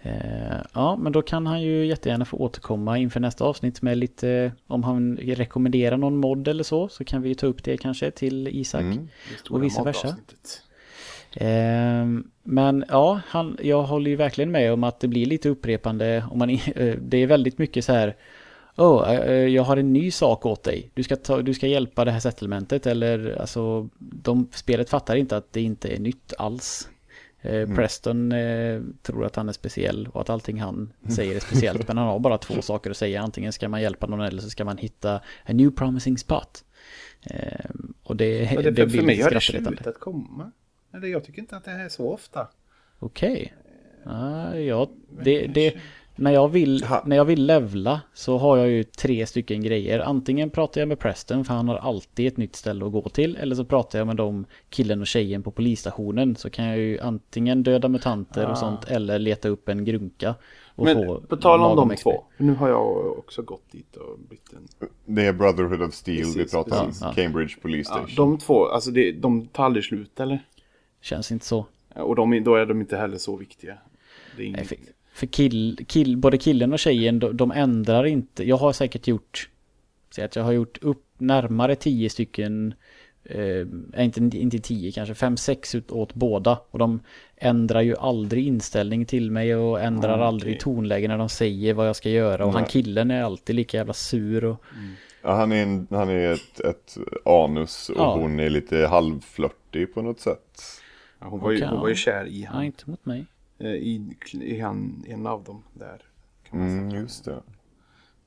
Eh, 0.00 0.56
ja, 0.72 0.96
men 0.96 1.12
då 1.12 1.22
kan 1.22 1.46
han 1.46 1.62
ju 1.62 1.86
jättegärna 1.86 2.24
få 2.24 2.36
återkomma 2.36 2.98
inför 2.98 3.20
nästa 3.20 3.44
avsnitt 3.44 3.82
med 3.82 3.98
lite, 3.98 4.52
om 4.66 4.84
han 4.84 5.16
rekommenderar 5.16 5.96
någon 5.96 6.16
mod 6.16 6.48
eller 6.48 6.64
så, 6.64 6.88
så 6.88 7.04
kan 7.04 7.22
vi 7.22 7.34
ta 7.34 7.46
upp 7.46 7.64
det 7.64 7.76
kanske 7.76 8.10
till 8.10 8.48
Isak. 8.48 8.80
Mm. 8.80 9.08
Och 9.50 9.64
vice 9.64 9.82
versa. 9.82 10.16
Ehm, 11.36 12.30
men 12.42 12.84
ja, 12.88 13.20
han, 13.26 13.58
jag 13.62 13.82
håller 13.82 14.10
ju 14.10 14.16
verkligen 14.16 14.50
med 14.50 14.72
om 14.72 14.84
att 14.84 15.00
det 15.00 15.08
blir 15.08 15.26
lite 15.26 15.48
upprepande. 15.48 16.24
Om 16.30 16.38
man, 16.38 16.50
eh, 16.50 16.94
det 16.98 17.16
är 17.16 17.26
väldigt 17.26 17.58
mycket 17.58 17.84
så 17.84 17.92
här. 17.92 18.16
Oh, 18.76 19.14
jag 19.48 19.62
har 19.62 19.76
en 19.76 19.92
ny 19.92 20.10
sak 20.10 20.46
åt 20.46 20.62
dig. 20.62 20.90
Du 20.94 21.02
ska, 21.02 21.16
ta, 21.16 21.42
du 21.42 21.54
ska 21.54 21.66
hjälpa 21.66 22.04
det 22.04 22.10
här 22.10 22.20
settlementet. 22.20 22.86
Eller 22.86 23.36
alltså, 23.40 23.88
de, 23.98 24.48
spelet 24.52 24.90
fattar 24.90 25.16
inte 25.16 25.36
att 25.36 25.52
det 25.52 25.60
inte 25.60 25.88
är 25.88 25.98
nytt 25.98 26.32
alls. 26.38 26.88
Eh, 27.40 27.54
mm. 27.54 27.76
Preston 27.76 28.32
eh, 28.32 28.80
tror 29.02 29.24
att 29.24 29.36
han 29.36 29.48
är 29.48 29.52
speciell 29.52 30.08
och 30.12 30.20
att 30.20 30.30
allting 30.30 30.60
han 30.60 30.92
säger 31.08 31.36
är 31.36 31.40
speciellt. 31.40 31.88
men 31.88 31.98
han 31.98 32.06
har 32.06 32.18
bara 32.18 32.38
två 32.38 32.54
saker 32.62 32.90
att 32.90 32.96
säga. 32.96 33.22
Antingen 33.22 33.52
ska 33.52 33.68
man 33.68 33.82
hjälpa 33.82 34.06
någon 34.06 34.20
eller 34.20 34.42
så 34.42 34.50
ska 34.50 34.64
man 34.64 34.78
hitta 34.78 35.14
a 35.44 35.52
new 35.52 35.70
promising 35.70 36.18
spot. 36.18 36.64
Eh, 37.22 37.70
och 38.02 38.16
det, 38.16 38.38
det, 38.38 38.70
det 38.70 38.90
för, 38.90 38.98
för 38.98 39.06
mig 39.06 39.20
har 39.20 39.30
det 39.30 39.40
slutat 39.40 40.00
komma. 40.00 40.52
Eller 40.94 41.08
jag 41.08 41.24
tycker 41.24 41.40
inte 41.40 41.56
att 41.56 41.64
det 41.64 41.70
är 41.70 41.88
så 41.88 42.12
ofta. 42.12 42.48
Okej. 42.98 43.32
Okay. 43.32 43.64
Uh, 44.06 44.60
ja, 44.60 44.90
det, 45.22 45.46
det, 45.46 45.74
när, 46.16 46.30
jag 46.30 46.48
vill, 46.48 46.86
när 47.04 47.16
jag 47.16 47.24
vill 47.24 47.46
levla 47.46 48.00
så 48.14 48.38
har 48.38 48.56
jag 48.56 48.68
ju 48.68 48.84
tre 48.84 49.26
stycken 49.26 49.62
grejer. 49.62 50.00
Antingen 50.00 50.50
pratar 50.50 50.80
jag 50.80 50.88
med 50.88 50.98
Preston 50.98 51.44
för 51.44 51.54
han 51.54 51.68
har 51.68 51.76
alltid 51.76 52.26
ett 52.26 52.36
nytt 52.36 52.56
ställe 52.56 52.86
att 52.86 52.92
gå 52.92 53.08
till. 53.08 53.36
Eller 53.36 53.54
så 53.54 53.64
pratar 53.64 53.98
jag 53.98 54.06
med 54.06 54.16
de 54.16 54.44
killen 54.68 55.00
och 55.00 55.06
tjejen 55.06 55.42
på 55.42 55.50
polisstationen. 55.50 56.36
Så 56.36 56.50
kan 56.50 56.64
jag 56.64 56.78
ju 56.78 57.00
antingen 57.00 57.62
döda 57.62 57.88
mutanter 57.88 58.46
ah. 58.46 58.50
och 58.50 58.58
sånt 58.58 58.84
eller 58.84 59.18
leta 59.18 59.48
upp 59.48 59.68
en 59.68 59.84
grunka. 59.84 60.34
Och 60.76 60.84
Men 60.84 60.96
få 60.96 61.20
på 61.20 61.36
tal 61.36 61.60
om 61.60 61.88
de 61.88 61.96
två. 61.96 62.24
Nu 62.36 62.54
har 62.54 62.68
jag 62.68 63.18
också 63.18 63.42
gått 63.42 63.72
dit 63.72 63.96
och 63.96 64.18
blivit 64.18 64.52
en... 64.52 64.88
Det 65.04 65.26
är 65.26 65.32
Brotherhood 65.32 65.82
of 65.82 65.94
Steel 65.94 66.18
precis, 66.18 66.36
vi 66.36 66.48
pratar 66.48 66.84
om. 66.84 67.12
Cambridge 67.14 67.54
Police 67.62 67.84
Station. 67.84 68.06
Ja, 68.08 68.14
de 68.16 68.38
två, 68.38 68.66
alltså 68.66 68.90
det, 68.90 69.12
de 69.12 69.46
tar 69.46 69.64
aldrig 69.64 69.84
slut 69.84 70.20
eller? 70.20 70.44
Känns 71.00 71.32
inte 71.32 71.46
så. 71.46 71.66
Och 71.94 72.16
de, 72.16 72.44
då 72.44 72.54
är 72.54 72.66
de 72.66 72.80
inte 72.80 72.96
heller 72.96 73.18
så 73.18 73.36
viktiga. 73.36 73.78
Det 74.36 74.46
är 74.46 74.50
Nej, 74.50 74.66
för, 75.14 75.26
kill, 75.26 75.84
kill, 75.88 76.16
både 76.16 76.38
killen 76.38 76.72
och 76.72 76.78
tjejen, 76.78 77.18
de, 77.18 77.36
de 77.36 77.50
ändrar 77.50 78.06
inte. 78.06 78.48
Jag 78.48 78.56
har 78.56 78.72
säkert 78.72 79.08
gjort, 79.08 79.48
säg 80.14 80.24
att 80.24 80.36
jag 80.36 80.42
har 80.42 80.52
gjort 80.52 80.78
upp 80.82 81.04
närmare 81.18 81.74
tio 81.74 82.10
stycken, 82.10 82.74
eh, 83.24 83.66
inte, 84.04 84.20
inte 84.20 84.58
tio 84.58 84.92
kanske, 84.92 85.14
fem, 85.14 85.36
sex 85.36 85.74
ut 85.74 85.90
åt 85.90 86.14
båda. 86.14 86.58
Och 86.70 86.78
de 86.78 87.00
ändrar 87.36 87.80
ju 87.80 87.96
aldrig 87.96 88.46
inställning 88.46 89.06
till 89.06 89.30
mig 89.30 89.56
och 89.56 89.80
ändrar 89.80 90.14
mm, 90.14 90.26
aldrig 90.26 90.60
tonläge 90.60 91.08
när 91.08 91.18
de 91.18 91.28
säger 91.28 91.74
vad 91.74 91.88
jag 91.88 91.96
ska 91.96 92.10
göra. 92.10 92.44
Och 92.44 92.52
Nej. 92.52 92.60
han 92.60 92.70
killen 92.70 93.10
är 93.10 93.22
alltid 93.22 93.56
lika 93.56 93.76
jävla 93.76 93.92
sur 93.92 94.44
och... 94.44 94.62
Mm. 94.76 94.94
Ja, 95.22 95.34
han 95.34 95.52
är, 95.52 95.62
en, 95.62 95.86
han 95.90 96.08
är 96.08 96.32
ett, 96.32 96.60
ett 96.60 96.96
anus 97.24 97.88
och 97.88 98.00
ja. 98.00 98.14
hon 98.14 98.40
är 98.40 98.50
lite 98.50 98.86
halvflörtig 98.86 99.94
på 99.94 100.02
något 100.02 100.20
sätt. 100.20 100.60
Ja, 101.20 101.26
hon, 101.26 101.40
var 101.40 101.50
ju, 101.50 101.64
hon 101.64 101.80
var 101.80 101.88
ju 101.88 101.94
kär 101.94 102.26
i 102.26 102.42
han. 102.42 102.58
Ja, 102.58 102.64
inte 102.64 102.90
mot 102.90 103.06
mig. 103.06 103.26
Eh, 103.58 103.66
I, 103.66 104.16
i 104.32 104.60
han, 104.60 105.04
en 105.06 105.26
av 105.26 105.44
dem 105.44 105.62
där. 105.72 106.02
Kan 106.42 106.58
man 106.58 106.68
mm, 106.68 106.90
säga. 106.90 107.02
just 107.02 107.24
det. 107.24 107.42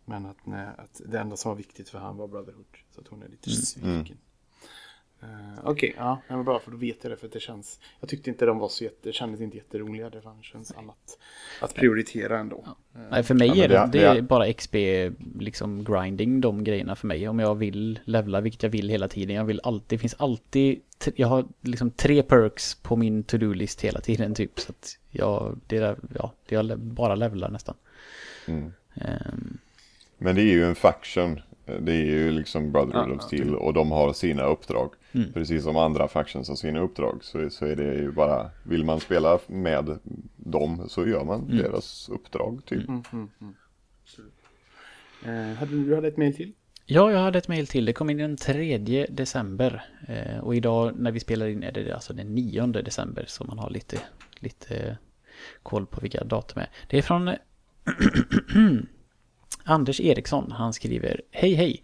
Men 0.05 0.25
att, 0.25 0.45
nej, 0.45 0.67
att 0.77 1.01
det 1.05 1.19
enda 1.19 1.37
som 1.37 1.49
var 1.49 1.55
viktigt 1.55 1.89
för 1.89 1.99
han 1.99 2.17
var 2.17 2.27
Brotherhood. 2.27 2.65
Så 2.91 3.01
att 3.01 3.07
hon 3.07 3.23
är 3.23 3.27
lite 3.29 3.49
mm. 3.49 3.61
sviken. 3.61 4.17
Uh, 5.23 5.59
Okej, 5.63 5.71
okay, 5.71 5.93
ja, 5.97 6.21
men 6.27 6.43
bra 6.43 6.59
för 6.59 6.71
då 6.71 6.77
vet 6.77 6.97
jag 7.01 7.11
det 7.11 7.17
för 7.17 7.27
det 7.27 7.39
känns 7.39 7.79
Jag 7.99 8.09
tyckte 8.09 8.29
inte 8.29 8.45
de 8.45 8.59
var 8.59 8.69
så 8.69 8.83
jätte, 8.83 9.09
det 9.09 9.13
kändes 9.13 9.41
inte 9.41 9.57
jätteroliga 9.57 10.09
Det 10.09 10.21
känns 10.41 10.71
annat 10.71 11.19
att 11.61 11.73
prioritera 11.73 12.39
ändå. 12.39 12.63
Ja. 12.65 13.01
uh, 13.01 13.07
Nej 13.11 13.23
för 13.23 13.35
mig 13.35 13.47
ja, 13.47 13.63
är 13.63 13.67
det, 13.67 13.89
det, 13.91 14.03
är 14.05 14.21
bara 14.21 14.53
XP 14.53 14.75
liksom 15.39 15.83
grinding 15.83 16.41
de 16.41 16.63
grejerna 16.63 16.95
för 16.95 17.07
mig. 17.07 17.27
Om 17.27 17.39
jag 17.39 17.55
vill 17.55 17.99
levla, 18.03 18.41
vilket 18.41 18.63
jag 18.63 18.69
vill 18.69 18.89
hela 18.89 19.07
tiden 19.07 19.35
Jag 19.35 19.45
vill 19.45 19.61
alltid, 19.63 19.97
det 19.97 20.01
finns 20.01 20.15
alltid 20.17 20.81
Jag 21.15 21.27
har 21.27 21.45
liksom 21.61 21.91
tre 21.91 22.23
perks 22.23 22.75
på 22.75 22.95
min 22.95 23.23
to-do-list 23.23 23.81
hela 23.81 23.99
tiden 23.99 24.35
typ. 24.35 24.59
Så 24.59 24.71
att 24.71 24.97
jag, 25.09 25.59
det 25.67 25.77
är, 25.77 25.97
ja, 26.15 26.33
det 26.45 26.55
jag 26.55 26.79
bara 26.79 27.15
levlar 27.15 27.49
nästan. 27.49 27.75
Mm. 28.47 28.73
um, 28.95 29.57
Men 30.17 30.35
det 30.35 30.41
är 30.41 30.53
ju 30.53 30.65
en 30.65 30.75
faction 30.75 31.41
det 31.79 31.91
är 31.91 32.05
ju 32.05 32.31
liksom 32.31 32.71
Brotherhood 32.71 33.09
ja, 33.09 33.15
of 33.15 33.23
Steel 33.23 33.55
och 33.55 33.73
de 33.73 33.91
har 33.91 34.13
sina 34.13 34.43
uppdrag. 34.43 34.93
Mm. 35.11 35.33
Precis 35.33 35.63
som 35.63 35.77
andra 35.77 36.07
factions 36.07 36.49
har 36.49 36.55
sina 36.55 36.79
uppdrag 36.79 37.23
så, 37.23 37.49
så 37.49 37.65
är 37.65 37.75
det 37.75 37.95
ju 37.95 38.11
bara, 38.11 38.49
vill 38.63 38.85
man 38.85 38.99
spela 38.99 39.39
med 39.47 39.99
dem 40.35 40.89
så 40.89 41.07
gör 41.07 41.23
man 41.23 41.43
mm. 41.43 41.57
deras 41.57 42.09
uppdrag 42.09 42.61
typ. 42.65 42.87
Mm, 42.87 43.03
mm, 43.13 43.29
mm. 43.41 43.53
eh, 45.51 45.57
hade 45.57 45.71
du 45.71 45.95
hade 45.95 46.07
ett 46.07 46.17
mail 46.17 46.35
till? 46.35 46.53
Ja, 46.85 47.11
jag 47.11 47.19
hade 47.19 47.37
ett 47.37 47.47
mail 47.47 47.67
till. 47.67 47.85
Det 47.85 47.93
kom 47.93 48.09
in 48.09 48.17
den 48.17 48.37
3 48.37 49.07
december. 49.09 49.85
Eh, 50.07 50.39
och 50.39 50.55
idag 50.55 50.93
när 50.95 51.11
vi 51.11 51.19
spelar 51.19 51.47
in 51.47 51.63
är 51.63 51.71
det 51.71 51.91
alltså 51.91 52.13
den 52.13 52.35
9 52.35 52.67
december. 52.67 53.25
Så 53.27 53.43
man 53.43 53.59
har 53.59 53.69
lite, 53.69 53.99
lite 54.39 54.97
koll 55.63 55.85
på 55.85 56.01
vilka 56.01 56.23
datum 56.23 56.61
är. 56.61 56.69
Det 56.87 56.97
är 56.97 57.01
från 57.01 57.27
Anders 59.69 59.99
Eriksson, 59.99 60.51
han 60.51 60.73
skriver 60.73 61.21
Hej 61.31 61.53
hej! 61.53 61.83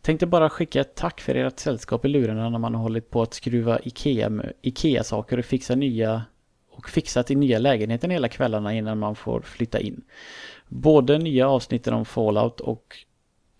Tänkte 0.00 0.26
bara 0.26 0.50
skicka 0.50 0.80
ett 0.80 0.94
tack 0.94 1.20
för 1.20 1.34
ert 1.34 1.58
sällskap 1.58 2.04
i 2.04 2.08
lurarna 2.08 2.48
när 2.48 2.58
man 2.58 2.74
har 2.74 2.82
hållit 2.82 3.10
på 3.10 3.22
att 3.22 3.34
skruva 3.34 3.78
Ikea-saker 3.78 4.58
Ikea 4.62 5.02
och 5.38 5.44
fixa 5.44 5.74
nya 5.74 6.22
och 6.70 6.88
fixat 6.88 7.30
i 7.30 7.34
nya 7.34 7.58
lägenheten 7.58 8.10
hela 8.10 8.28
kvällarna 8.28 8.74
innan 8.74 8.98
man 8.98 9.16
får 9.16 9.40
flytta 9.40 9.80
in. 9.80 10.04
Både 10.68 11.18
nya 11.18 11.48
avsnitten 11.48 11.94
om 11.94 12.04
Fallout 12.04 12.60
och 12.60 12.96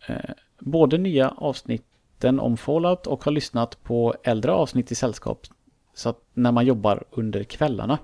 eh, 0.07 0.31
både 0.59 0.99
nya 0.99 1.29
avsnitten 1.29 2.41
om 2.41 2.57
Fallout 2.57 3.07
och 3.07 3.25
har 3.25 3.33
lyssnat 3.33 3.83
på 3.83 4.15
äldre 4.23 4.53
avsnitt 4.53 4.93
i 4.93 4.95
sällskap 4.95 5.47
så 5.95 6.09
att 6.09 6.21
när 6.35 6.53
man 6.53 6.67
jobbar 6.67 7.05
under 7.11 7.45
kvällarna. 7.45 7.99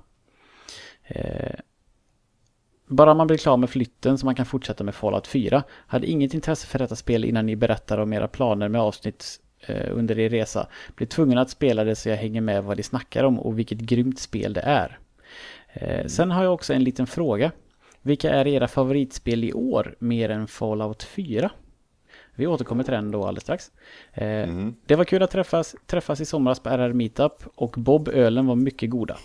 Eh, 1.05 1.55
bara 2.95 3.15
man 3.15 3.27
blir 3.27 3.39
klar 3.39 3.57
med 3.57 3.71
flytten 3.71 4.19
så 4.19 4.27
man 4.27 4.35
kan 4.35 4.47
fortsätta 4.47 4.85
med 4.85 4.95
Fallout 4.95 5.27
4. 5.27 5.63
Hade 5.87 6.07
inget 6.07 6.35
intresse 6.35 6.67
för 6.67 6.79
detta 6.79 6.97
spel 6.97 7.25
innan 7.25 7.47
ni 7.47 7.57
berättar 7.57 7.99
om 7.99 8.13
era 8.13 8.29
planer 8.29 8.69
med 8.69 8.81
avsnitt 8.81 9.41
eh, 9.67 9.97
under 9.97 10.19
er 10.19 10.29
resa. 10.29 10.67
Blir 10.97 11.07
tvungen 11.07 11.39
att 11.39 11.51
spela 11.51 11.85
det 11.85 11.97
så 11.97 12.09
jag 12.09 12.17
hänger 12.17 12.41
med 12.41 12.65
vad 12.65 12.77
de 12.77 12.83
snackar 12.83 13.25
om 13.25 13.39
och 13.39 13.59
vilket 13.59 13.79
grymt 13.79 14.19
spel 14.19 14.53
det 14.53 14.61
är. 14.61 14.99
Eh, 15.73 16.07
sen 16.07 16.31
har 16.31 16.45
jag 16.45 16.55
också 16.55 16.75
en 16.75 16.85
liten 16.85 17.07
fråga. 17.07 17.51
Vilka 18.03 18.31
är 18.31 18.47
era 18.47 18.69
favoritspel 18.69 19.45
i 19.45 19.53
år 19.53 19.97
mer 19.99 20.29
än 20.29 20.47
Fallout 20.47 21.03
4? 21.03 21.51
Vi 22.37 22.47
återkommer 22.47 22.85
till 22.85 22.92
den 22.92 23.11
då 23.11 23.25
alldeles 23.25 23.42
strax. 23.42 23.73
Eh, 24.12 24.49
mm. 24.49 24.75
Det 24.87 24.97
var 24.97 25.05
kul 25.05 25.23
att 25.23 25.31
träffas, 25.31 25.77
träffas 25.87 26.20
i 26.20 26.25
somras 26.25 26.61
på 26.61 26.68
RR 26.68 26.92
Meetup 26.92 27.42
och 27.55 27.75
Bob 27.79 28.09
Ölen 28.09 28.47
var 28.47 28.57
mycket 28.57 28.90
goda. 28.90 29.18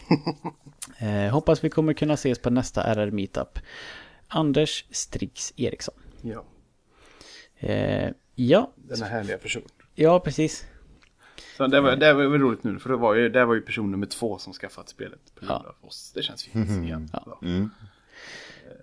eh, 0.98 1.34
hoppas 1.34 1.64
vi 1.64 1.70
kommer 1.70 1.94
kunna 1.94 2.14
ses 2.14 2.40
på 2.40 2.50
nästa 2.50 2.84
RR 2.96 3.12
Meetup. 3.12 3.60
Anders 4.28 4.86
Strix 4.92 5.54
Eriksson. 5.56 5.96
Ja. 6.22 6.44
Eh, 7.60 8.12
ja. 8.36 8.72
Denna 8.76 9.06
härliga 9.06 9.38
person. 9.38 9.64
Ja, 9.96 10.20
precis. 10.20 10.66
Så 11.58 11.68
det, 11.68 11.82
var, 11.82 11.96
det 11.96 12.14
var 12.14 12.24
roligt 12.24 12.64
nu, 12.64 12.80
för 12.80 12.90
det 12.90 12.96
var 12.96 13.16
ju, 13.16 13.30
det 13.30 13.46
var 13.46 13.56
ju 13.56 13.62
person 13.62 13.92
nummer 13.92 14.06
två 14.06 14.38
som 14.38 14.54
skaffat 14.54 14.90
spelet 14.90 15.36
på 15.36 15.46
grund 15.46 15.62
ja. 15.66 15.76
av 15.82 15.88
oss. 15.88 16.12
Det 16.16 16.22
känns 16.22 16.44
fint. 16.44 16.70
Mm. 16.70 17.08
Ja. 17.14 17.40
Mm. 17.42 17.70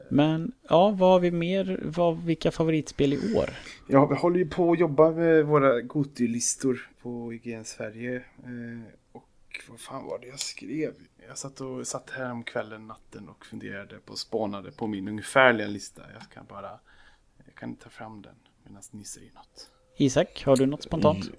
Men 0.08 0.52
ja, 0.68 0.90
vad 0.90 1.10
har 1.10 1.20
vi 1.20 1.30
mer? 1.30 1.80
Vad, 1.84 2.24
vilka 2.24 2.50
favoritspel 2.50 3.12
i 3.12 3.34
år? 3.36 3.50
Ja, 3.88 4.06
vi 4.06 4.14
håller 4.14 4.38
ju 4.38 4.48
på 4.48 4.72
att 4.72 4.78
jobba 4.78 5.10
med 5.10 5.46
våra 5.46 5.80
Goti-listor 5.80 6.90
på 7.02 7.32
IGN 7.32 7.64
Sverige. 7.64 8.16
Eh, 8.16 8.92
och 9.12 9.28
vad 9.68 9.80
fan 9.80 10.06
var 10.06 10.18
det 10.18 10.26
jag 10.26 10.40
skrev? 10.40 10.94
Jag 11.28 11.38
satt, 11.38 11.60
och, 11.60 11.86
satt 11.86 12.10
här 12.10 12.32
om 12.32 12.44
kvällen, 12.44 12.86
natten 12.86 13.28
och 13.28 13.46
funderade 13.46 13.98
på, 13.98 14.16
spånade 14.16 14.72
på 14.72 14.86
min 14.86 15.08
ungefärliga 15.08 15.66
lista. 15.66 16.02
Jag 16.14 16.30
kan 16.30 16.46
bara, 16.48 16.70
jag 17.46 17.54
kan 17.54 17.76
ta 17.76 17.90
fram 17.90 18.22
den 18.22 18.34
medan 18.64 18.82
ni 18.90 19.04
säger 19.04 19.32
något. 19.34 19.70
Isak, 19.96 20.42
har 20.46 20.56
du 20.56 20.66
något 20.66 20.82
spontant? 20.82 21.30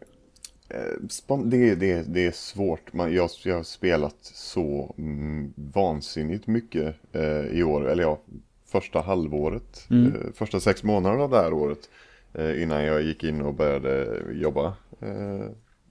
Eh, 0.70 1.38
det, 1.46 1.76
det, 1.76 2.04
det 2.08 2.26
är 2.26 2.32
svårt. 2.32 2.94
Man, 2.94 3.14
jag, 3.14 3.30
jag 3.44 3.56
har 3.56 3.64
spelat 3.64 4.18
så 4.22 4.96
mm, 4.98 5.54
vansinnigt 5.56 6.48
mycket 6.48 6.96
eh, 7.12 7.46
i 7.46 7.64
år. 7.64 7.90
Eller 7.90 8.04
ja, 8.04 8.20
första 8.66 9.02
halvåret, 9.02 9.88
mm. 9.90 10.16
eh, 10.16 10.32
första 10.34 10.60
sex 10.60 10.84
månaderna 10.84 11.24
av 11.24 11.30
det 11.30 11.38
här 11.38 11.54
året. 11.54 11.90
Eh, 12.34 12.62
innan 12.62 12.84
jag 12.84 13.02
gick 13.02 13.24
in 13.24 13.42
och 13.42 13.54
började 13.54 14.22
jobba 14.34 14.74
eh, 15.00 15.48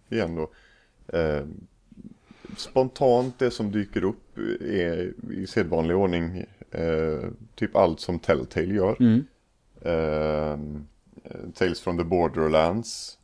igen 0.09 0.35
då. 0.35 0.51
Eh, 1.19 1.45
spontant 2.57 3.39
det 3.39 3.51
som 3.51 3.73
dyker 3.73 4.05
upp 4.05 4.39
är 4.61 5.13
i 5.33 5.47
sedvanlig 5.47 5.97
ordning 5.97 6.45
typ 7.55 7.77
allt 7.77 8.01
som 8.01 8.19
Telltale 8.19 8.75
gör. 8.75 8.97
Mm. 9.01 9.25
Tales 11.55 11.81
from 11.81 11.99
the 11.99 12.05
Borderlands 12.05 13.16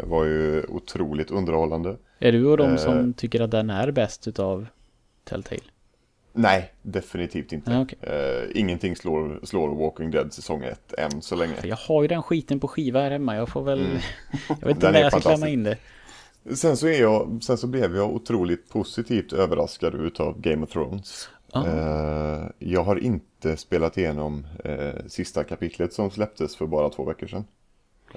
var 0.00 0.24
ju 0.24 0.64
otroligt 0.68 1.30
underhållande. 1.30 1.96
Är 2.18 2.32
du 2.32 2.46
och 2.46 2.56
de 2.56 2.78
som 2.78 3.12
tycker 3.12 3.40
att 3.40 3.50
den 3.50 3.70
är 3.70 3.90
bäst 3.90 4.28
utav 4.28 4.66
Telltale? 5.24 5.62
Nej, 6.32 6.72
definitivt 6.82 7.52
inte. 7.52 7.76
Ah, 7.76 7.80
okay. 7.80 7.98
uh, 8.10 8.50
ingenting 8.54 8.96
slår, 8.96 9.40
slår 9.42 9.68
Walking 9.68 10.10
Dead 10.10 10.32
säsong 10.32 10.64
1 10.64 10.92
än 10.98 11.22
så 11.22 11.36
länge. 11.36 11.54
Jag 11.64 11.76
har 11.76 12.02
ju 12.02 12.08
den 12.08 12.22
skiten 12.22 12.60
på 12.60 12.68
skiva 12.68 13.00
här 13.00 13.10
hemma. 13.10 13.36
Jag 13.36 13.48
får 13.48 13.62
väl... 13.62 13.80
Mm. 13.80 13.98
jag 14.48 14.66
vet 14.66 14.76
inte 14.76 14.92
när 14.92 15.00
jag 15.00 15.12
ska 15.12 15.20
klämma 15.20 15.48
in 15.48 15.64
det. 15.64 15.76
Sen 16.54 16.76
så, 16.76 16.86
är 16.86 17.00
jag, 17.00 17.38
sen 17.42 17.58
så 17.58 17.66
blev 17.66 17.96
jag 17.96 18.14
otroligt 18.14 18.68
positivt 18.68 19.32
överraskad 19.32 19.94
utav 19.94 20.40
Game 20.40 20.64
of 20.64 20.70
Thrones. 20.70 21.28
Ah. 21.52 21.66
Eh, 21.66 22.46
jag 22.58 22.84
har 22.84 22.96
inte 22.96 23.56
spelat 23.56 23.98
igenom 23.98 24.46
eh, 24.64 25.06
sista 25.06 25.44
kapitlet 25.44 25.92
som 25.92 26.10
släpptes 26.10 26.56
för 26.56 26.66
bara 26.66 26.90
två 26.90 27.04
veckor 27.04 27.26
sedan. 27.26 27.44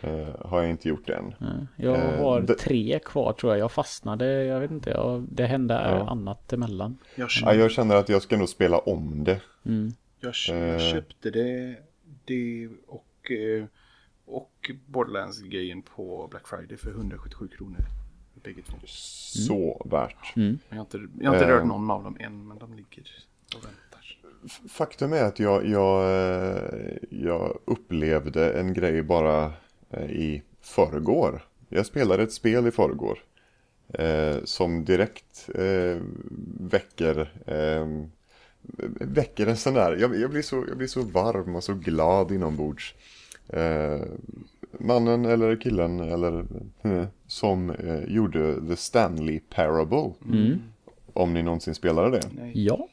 Eh, 0.02 0.28
har 0.46 0.62
jag 0.62 0.70
inte 0.70 0.90
gjort 0.90 1.10
än. 1.10 1.34
Ja, 1.40 1.48
Jag 1.78 1.96
Eh, 1.98 2.24
har 2.24 2.42
det- 2.42 2.56
tre 2.56 3.00
kvar 3.06 3.34
tror 3.34 3.54
jag. 3.54 3.60
Jag 3.60 3.72
fastnade, 3.72 4.44
jag 4.44 4.60
vet 4.60 4.72
inte, 4.72 4.90
jag, 4.90 5.26
det 5.32 5.46
hände 5.46 5.74
Ja. 5.74 6.10
annat 6.10 6.54
emellan. 6.54 6.98
Jag, 7.16 7.30
Ja, 7.42 7.54
jag 7.54 7.72
känner 7.72 7.96
att 7.96 8.10
jag 8.10 8.22
ska 8.22 8.38
nog 8.38 8.50
spela 8.50 8.78
om 8.80 9.24
det. 9.24 9.42
Mm. 9.66 9.92
jag, 10.20 10.34
Eh. 10.50 10.56
jag 10.58 10.82
köpte 10.82 11.30
det, 11.30 11.76
det 12.26 12.70
och, 12.88 13.32
och 14.26 14.72
Borderlands-grejen 14.86 15.82
på 15.82 16.28
Black 16.32 16.48
Friday 16.48 16.78
för 16.78 16.92
177 16.92 17.48
kronor. 17.58 17.80
Bägge 18.44 18.62
två. 18.62 18.78
Så 18.86 19.82
värt. 19.92 20.36
Mm. 20.36 20.60
Jag 20.70 20.76
har 20.76 20.82
inte, 20.82 21.00
jag 21.22 21.30
har 21.32 21.36
inte 21.36 21.46
Eh. 21.48 21.52
rört 21.52 21.66
någon 21.68 21.92
av 21.92 22.04
dem 22.04 22.18
än, 22.20 22.48
men 22.48 22.58
de 22.58 22.74
ligger 22.74 23.04
och 23.56 23.64
väntar. 23.64 24.20
Faktum 24.70 25.14
är 25.14 25.24
att 25.24 25.40
jag, 25.40 25.66
jag, 25.68 26.04
jag 27.10 27.58
upplevde 27.66 28.52
en 28.54 28.74
grej 28.74 29.04
bara 29.04 29.52
i 29.98 30.42
förrgår. 30.62 31.46
Jag 31.70 31.86
spelade 31.86 32.24
ett 32.24 32.34
spel 32.34 32.68
i 32.68 32.72
förrgår. 32.72 33.20
Eh, 33.94 34.38
som 34.44 34.86
direkt 34.86 35.50
eh, 35.56 36.02
väcker, 36.60 37.32
eh, 37.46 37.88
väcker 39.00 39.48
en 39.48 39.58
sån 39.58 39.74
där, 39.74 39.96
jag, 39.96 40.20
jag, 40.20 40.30
blir 40.30 40.42
så, 40.42 40.66
jag 40.68 40.78
blir 40.78 40.88
så 40.88 41.02
varm 41.02 41.56
och 41.56 41.64
så 41.64 41.74
glad 41.74 42.32
inombords. 42.32 42.96
Eh, 43.48 44.02
mannen 44.80 45.26
eller 45.26 45.56
killen 45.56 46.00
eller 46.00 46.46
eh, 46.82 47.06
som 47.28 47.70
eh, 47.70 48.04
gjorde 48.04 48.68
The 48.68 48.76
Stanley 48.76 49.40
Parable. 49.40 50.12
Mm. 50.26 50.60
Om 51.14 51.34
ni 51.34 51.44
någonsin 51.44 51.76
spelade 51.76 52.10
det. 52.10 52.30
Nej, 52.32 52.52
Ja. 52.56 52.88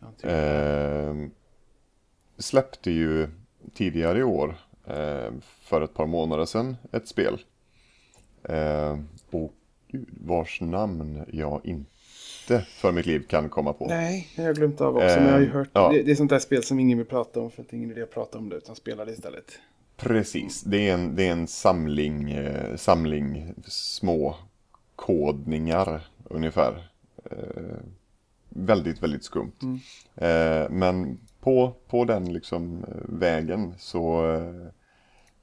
jag 0.00 0.06
har 0.06 0.12
inte 0.12 0.30
Eh, 0.30 1.28
släppte 2.38 2.90
ju 2.90 3.28
tidigare 3.74 4.18
i 4.18 4.22
år, 4.22 4.48
eh, 4.48 4.54
för 5.60 5.80
ett 5.80 5.94
par 5.94 6.06
månader 6.06 6.44
sedan, 6.44 6.76
ett 6.92 7.08
spel. 7.08 7.38
Eh, 8.48 8.98
och 9.30 9.54
vars 10.20 10.60
namn 10.60 11.24
jag 11.32 11.60
inte 11.64 12.66
för 12.68 12.92
mitt 12.92 13.06
liv 13.06 13.26
kan 13.28 13.48
komma 13.48 13.72
på. 13.72 13.86
Nej, 13.86 14.28
det 14.36 14.42
har 14.42 14.48
jag 14.48 14.56
glömt 14.56 14.80
av 14.80 14.96
också. 14.96 15.06
Eh, 15.06 15.16
men 15.16 15.26
jag 15.26 15.32
har 15.32 15.40
ju 15.40 15.50
hört. 15.50 15.68
ja. 15.72 15.92
Det, 15.92 16.02
det 16.02 16.10
är 16.10 16.14
sånt 16.14 16.30
där 16.30 16.38
spel 16.38 16.62
som 16.62 16.80
ingen 16.80 16.98
vill 16.98 17.06
prata 17.06 17.40
om 17.40 17.50
för 17.50 17.62
att 17.62 17.68
det 17.68 17.74
är 17.74 17.78
ingen 17.78 17.90
idé 17.90 18.02
att 18.02 18.14
prata 18.14 18.38
om 18.38 18.48
det. 18.48 18.56
Utan 18.56 18.76
spela 18.76 19.04
det 19.04 19.12
istället. 19.12 19.58
Precis, 19.96 20.62
det 20.62 20.88
är 20.88 20.94
en, 20.94 21.16
det 21.16 21.26
är 21.26 21.32
en 21.32 21.46
samling, 21.46 22.30
eh, 22.30 22.76
samling 22.76 23.54
små 23.66 24.36
kodningar 24.96 26.08
ungefär. 26.24 26.88
Eh, 27.30 27.76
väldigt, 28.48 29.02
väldigt 29.02 29.24
skumt. 29.24 29.52
Eh, 30.14 30.70
men 30.70 31.18
på, 31.46 31.74
på 31.88 32.04
den 32.04 32.32
liksom 32.32 32.84
eh, 32.84 32.94
vägen 33.08 33.74
så 33.78 34.32
eh, 34.34 34.68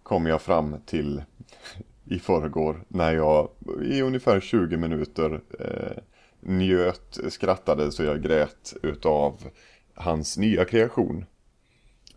kom 0.03 0.25
jag 0.25 0.41
fram 0.41 0.75
till 0.85 1.23
i 2.05 2.19
förrgår 2.19 2.83
när 2.87 3.13
jag 3.13 3.49
i 3.83 4.01
ungefär 4.01 4.39
20 4.39 4.77
minuter 4.77 5.41
eh, 5.59 6.03
njöt, 6.39 7.19
skrattade 7.29 7.91
så 7.91 8.03
jag 8.03 8.23
grät 8.23 8.73
utav 8.83 9.49
hans 9.93 10.37
nya 10.37 10.65
kreation. 10.65 11.25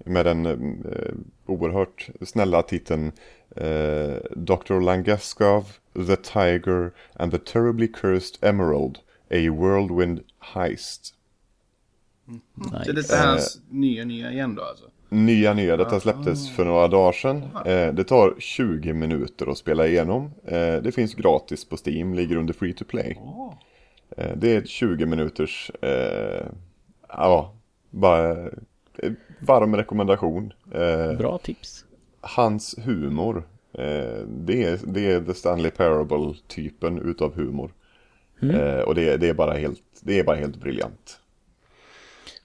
Med 0.05 0.27
den 0.27 0.47
eh, 0.47 1.15
oerhört 1.47 2.09
snälla 2.23 2.63
titeln 2.63 3.13
eh, 3.57 4.17
Dr. 4.37 4.81
Langeskov, 4.81 5.65
The 6.07 6.17
Tiger 6.17 6.93
and 7.15 7.33
the 7.33 7.39
Terribly 7.39 7.89
Cursed 7.93 8.49
Emerald, 8.49 8.99
A 9.31 9.51
Whirlwind 9.51 10.21
Heist. 10.39 11.16
Nej. 12.55 12.85
Så 12.87 12.93
det 12.93 13.11
är 13.11 13.27
hans 13.27 13.61
nya, 13.71 14.05
nya 14.05 14.33
igen 14.33 14.55
då 14.55 14.63
alltså? 14.63 14.85
Nya, 15.09 15.55
nya. 15.55 15.77
Detta 15.77 16.01
släpptes 16.01 16.51
för 16.51 16.65
några 16.65 16.89
dagar 16.89 17.13
sedan. 17.13 17.43
Eh, 17.67 17.95
det 17.95 18.05
tar 18.05 18.35
20 18.39 18.93
minuter 18.93 19.47
att 19.51 19.59
spela 19.59 19.87
igenom. 19.87 20.31
Eh, 20.45 20.77
det 20.83 20.93
finns 20.95 21.15
gratis 21.15 21.65
på 21.65 21.77
Steam, 21.87 22.15
ligger 22.15 22.37
under 22.37 22.55
Free 22.55 22.73
to 22.73 22.85
Play. 22.85 23.19
Eh, 24.17 24.37
det 24.37 24.55
är 24.55 24.59
ett 24.59 24.69
20 24.69 25.07
minuters, 25.07 25.71
eh, 25.83 26.47
ja, 27.09 27.55
bara 27.91 28.31
eh, 28.99 29.13
varm 29.41 29.77
rekommendation. 29.77 30.53
Eh, 30.75 31.19
Bra 31.19 31.39
tips. 31.39 31.85
hans 32.21 32.75
humor, 32.85 33.37
eh, 33.73 34.23
det, 34.29 34.65
är, 34.65 34.79
det 34.87 35.13
är 35.13 35.21
The 35.21 35.35
Stanley 35.35 35.71
Parable-typen 35.71 36.99
utav 36.99 37.35
humor. 37.35 37.71
Eh, 38.43 38.81
och 38.81 38.95
det, 38.95 39.09
är- 39.09 39.19
det, 39.19 39.29
är 39.29 39.35
bara 39.35 39.53
helt, 39.53 39.83
det 40.01 40.19
är 40.19 40.25
bara 40.25 40.37
helt 40.37 40.57
briljant. 40.57 41.21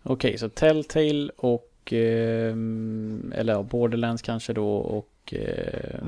Okej, 0.04 0.38
så 0.38 0.50
Telltale 0.50 1.30
och 1.38 1.94
ehm, 1.94 3.34
eller 3.36 3.54
ja, 3.54 3.64
Borderlands 3.64 4.22
kanske 4.22 4.54
då 4.54 4.76
och 4.76 5.34
eh, 5.34 6.04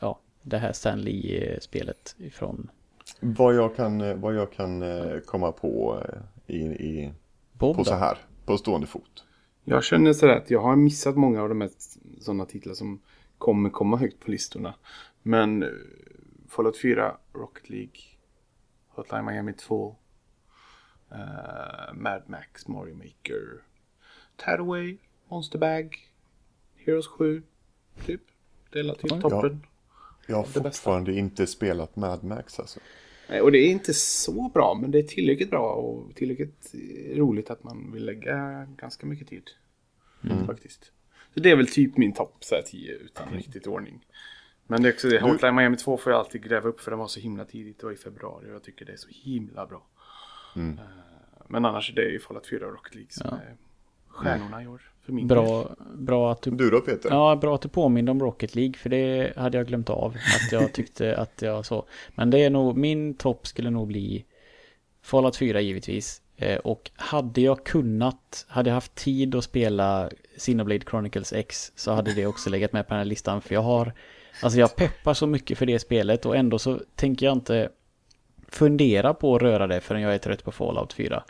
ja, 0.00 0.18
det 0.42 0.58
här 0.58 0.72
Stanley-spelet 0.72 2.14
ifrån 2.18 2.70
Vad 3.20 3.54
jag 3.54 3.76
kan, 3.76 4.00
eh, 4.00 4.14
vad 4.16 4.34
jag 4.34 4.52
kan 4.52 4.82
eh, 4.82 5.18
komma 5.18 5.52
på 5.52 6.02
eh, 6.08 6.56
i, 6.56 6.60
i, 6.60 7.12
Bob 7.52 7.76
på 7.76 7.84
så 7.84 7.94
här, 7.94 8.18
på 8.44 8.58
stående 8.58 8.86
fot. 8.86 9.24
Jag 9.64 9.84
känner 9.84 10.12
sådär 10.12 10.36
att 10.36 10.50
jag 10.50 10.60
har 10.60 10.76
missat 10.76 11.16
många 11.16 11.42
av 11.42 11.48
de 11.48 11.60
här 11.60 11.70
sådana 12.20 12.46
titlar 12.46 12.74
som 12.74 13.00
kommer 13.38 13.70
komma 13.70 13.96
högt 13.96 14.20
på 14.20 14.30
listorna. 14.30 14.74
Men 15.22 15.62
eh, 15.62 15.68
Fallout 16.48 16.80
4, 16.80 17.16
Rocket 17.32 17.70
League, 17.70 18.00
Hotline 18.88 19.24
Miami 19.24 19.52
2, 19.52 19.96
eh, 21.12 21.94
Mad 21.94 22.22
Max, 22.26 22.68
Mario 22.68 22.94
Maker, 22.94 23.62
Tataway, 24.36 24.96
Monster 25.28 25.58
Bag, 25.58 25.96
Heroes 26.76 27.06
7, 27.06 27.42
typ. 28.06 28.20
Det 28.72 28.78
är 28.80 28.94
typ 28.94 29.10
Ja. 29.10 29.20
toppen. 29.20 29.66
Jag 30.26 30.36
har 30.36 30.42
Det 30.42 30.48
bästa. 30.48 30.62
fortfarande 30.62 31.12
inte 31.12 31.46
spelat 31.46 31.96
Mad 31.96 32.24
Max 32.24 32.60
alltså. 32.60 32.80
Nej, 33.30 33.40
Och 33.40 33.52
det 33.52 33.58
är 33.58 33.70
inte 33.70 33.94
så 33.94 34.50
bra, 34.54 34.78
men 34.80 34.90
det 34.90 34.98
är 34.98 35.02
tillräckligt 35.02 35.50
bra 35.50 35.72
och 35.74 36.14
tillräckligt 36.14 36.74
eh, 36.74 37.16
roligt 37.16 37.50
att 37.50 37.64
man 37.64 37.92
vill 37.92 38.04
lägga 38.04 38.66
ganska 38.76 39.06
mycket 39.06 39.28
tid. 39.28 39.50
Faktiskt. 40.46 40.92
Så 41.34 41.40
det 41.40 41.50
är 41.50 41.56
väl 41.56 41.68
typ 41.68 41.96
min 41.96 42.12
topp 42.12 42.36
så 42.40 42.54
här 42.54 42.62
10 42.62 42.92
utan 42.94 43.32
riktigt 43.32 43.66
ordning. 43.66 44.06
Men 44.66 44.82
det 44.82 44.88
är 44.88 44.92
också 44.92 45.08
det, 45.08 45.20
Hotline 45.20 45.54
Miami 45.54 45.76
2 45.76 45.96
får 45.96 46.12
jag 46.12 46.18
alltid 46.20 46.42
gräva 46.44 46.68
upp 46.68 46.80
för 46.80 46.90
den 46.90 46.98
var 47.00 47.06
så 47.08 47.20
himla 47.20 47.44
tidigt, 47.44 47.78
det 47.78 47.86
var 47.86 47.92
i 47.92 47.96
februari 47.96 48.50
och 48.50 48.54
jag 48.54 48.62
tycker 48.62 48.84
det 48.84 48.92
är 48.92 48.96
så 48.96 49.08
himla 49.10 49.66
bra. 49.66 49.86
Eh, 50.56 50.62
Men 51.48 51.64
annars 51.64 51.90
är 51.90 51.94
det 51.94 52.08
ju 52.08 52.20
Fallout 52.20 52.46
4 52.46 52.66
och 52.66 52.72
Rocket 52.72 52.94
League 52.94 53.10
som 53.10 53.28
är 53.28 53.56
stjärnorna 54.08 54.62
i 54.62 54.66
år. 54.66 54.82
För 55.04 55.12
min 55.12 55.28
del. 55.28 55.36
Bra, 55.36 55.76
bra 55.94 56.32
att 56.32 56.42
du 56.42 56.50
Du 56.50 56.70
då 56.70 56.80
Peter? 56.80 57.08
Ja, 57.10 57.36
bra 57.36 57.54
att 57.54 57.62
du 57.62 57.68
påminner 57.68 58.12
om 58.12 58.20
Rocket 58.20 58.54
League 58.54 58.74
för 58.74 58.90
det 58.90 59.32
hade 59.36 59.58
jag 59.58 59.66
glömt 59.66 59.90
av 59.90 60.10
att 60.14 60.52
jag 60.52 60.72
tyckte 60.72 61.16
att 61.16 61.42
jag 61.42 61.66
så. 61.66 61.84
Men 62.14 62.30
det 62.30 62.38
är 62.38 62.50
nog, 62.50 62.76
min 62.76 63.14
topp 63.14 63.46
skulle 63.46 63.70
nog 63.70 63.86
bli 63.88 64.24
Fallout 65.02 65.36
4 65.36 65.60
givetvis. 65.60 66.22
Eh, 66.36 66.58
Och 66.58 66.90
hade 66.96 67.40
jag 67.40 67.64
kunnat, 67.64 68.46
hade 68.48 68.70
jag 68.70 68.74
haft 68.74 68.94
tid 68.94 69.34
att 69.34 69.44
spela 69.44 70.10
Xenoblade 70.38 70.84
Chronicles 70.90 71.32
X 71.32 71.72
så 71.76 71.92
hade 71.92 72.14
det 72.14 72.26
också 72.26 72.50
legat 72.50 72.72
med 72.72 72.86
på 72.88 72.94
den 72.94 72.98
här 72.98 73.04
listan 73.04 73.40
för 73.40 73.54
jag 73.54 73.62
har 73.62 73.92
Alltså 74.42 74.58
jag 74.58 74.76
peppar 74.76 75.14
så 75.14 75.26
mycket 75.26 75.58
för 75.58 75.66
det 75.66 75.78
spelet 75.78 76.26
och 76.26 76.36
ändå 76.36 76.58
så 76.58 76.80
tänker 76.94 77.26
jag 77.26 77.32
inte 77.32 77.68
fundera 78.48 79.14
på 79.14 79.36
att 79.36 79.42
röra 79.42 79.66
det 79.66 79.80
förrän 79.80 80.02
jag 80.02 80.14
är 80.14 80.18
trött 80.18 80.44
på 80.44 80.52
Fallout 80.52 80.92
4. 80.92 81.24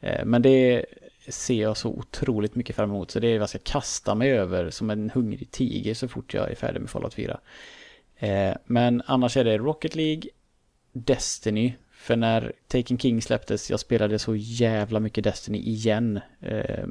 Eh, 0.00 0.24
Men 0.24 0.42
det 0.42 0.84
ser 1.28 1.62
jag 1.62 1.76
så 1.76 1.88
otroligt 1.90 2.54
mycket 2.54 2.76
fram 2.76 2.90
emot 2.90 3.10
så 3.10 3.20
det 3.20 3.28
är 3.28 3.32
vad 3.32 3.40
jag 3.42 3.48
ska 3.48 3.58
kasta 3.58 4.14
mig 4.14 4.30
över 4.32 4.70
som 4.70 4.90
en 4.90 5.10
hungrig 5.10 5.50
tiger 5.50 5.94
så 5.94 6.08
fort 6.08 6.34
jag 6.34 6.50
är 6.50 6.54
färdig 6.54 6.80
med 6.80 6.90
Fallout 6.90 7.14
4. 7.14 7.40
Eh, 8.18 8.54
Men 8.64 9.02
annars 9.06 9.36
är 9.36 9.44
det 9.44 9.58
Rocket 9.58 9.94
League, 9.94 10.22
Destiny, 10.92 11.74
för 11.92 12.16
när 12.16 12.52
Taken 12.68 12.98
King 12.98 13.22
släpptes, 13.22 13.70
jag 13.70 13.80
spelade 13.80 14.18
så 14.18 14.36
jävla 14.36 15.00
mycket 15.00 15.24
Destiny 15.24 15.58
igen. 15.58 16.20
Eh, 16.40 16.86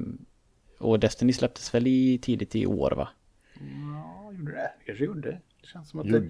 Och 0.80 0.99
Destiny 0.99 1.34
släpptes 1.34 1.74
väl 1.74 1.88
i 1.88 2.18
tidigt 2.22 2.55
i 2.55 2.66
år 2.66 2.91
va? 2.91 3.09
Ja, 3.53 4.32
gjorde 4.39 4.51
det? 4.51 4.72
Kanske 4.86 5.05
gjorde. 5.05 5.30
Det 5.61 5.68
känns 5.68 5.89
som 5.89 5.99
att 5.99 6.11
det... 6.11 6.24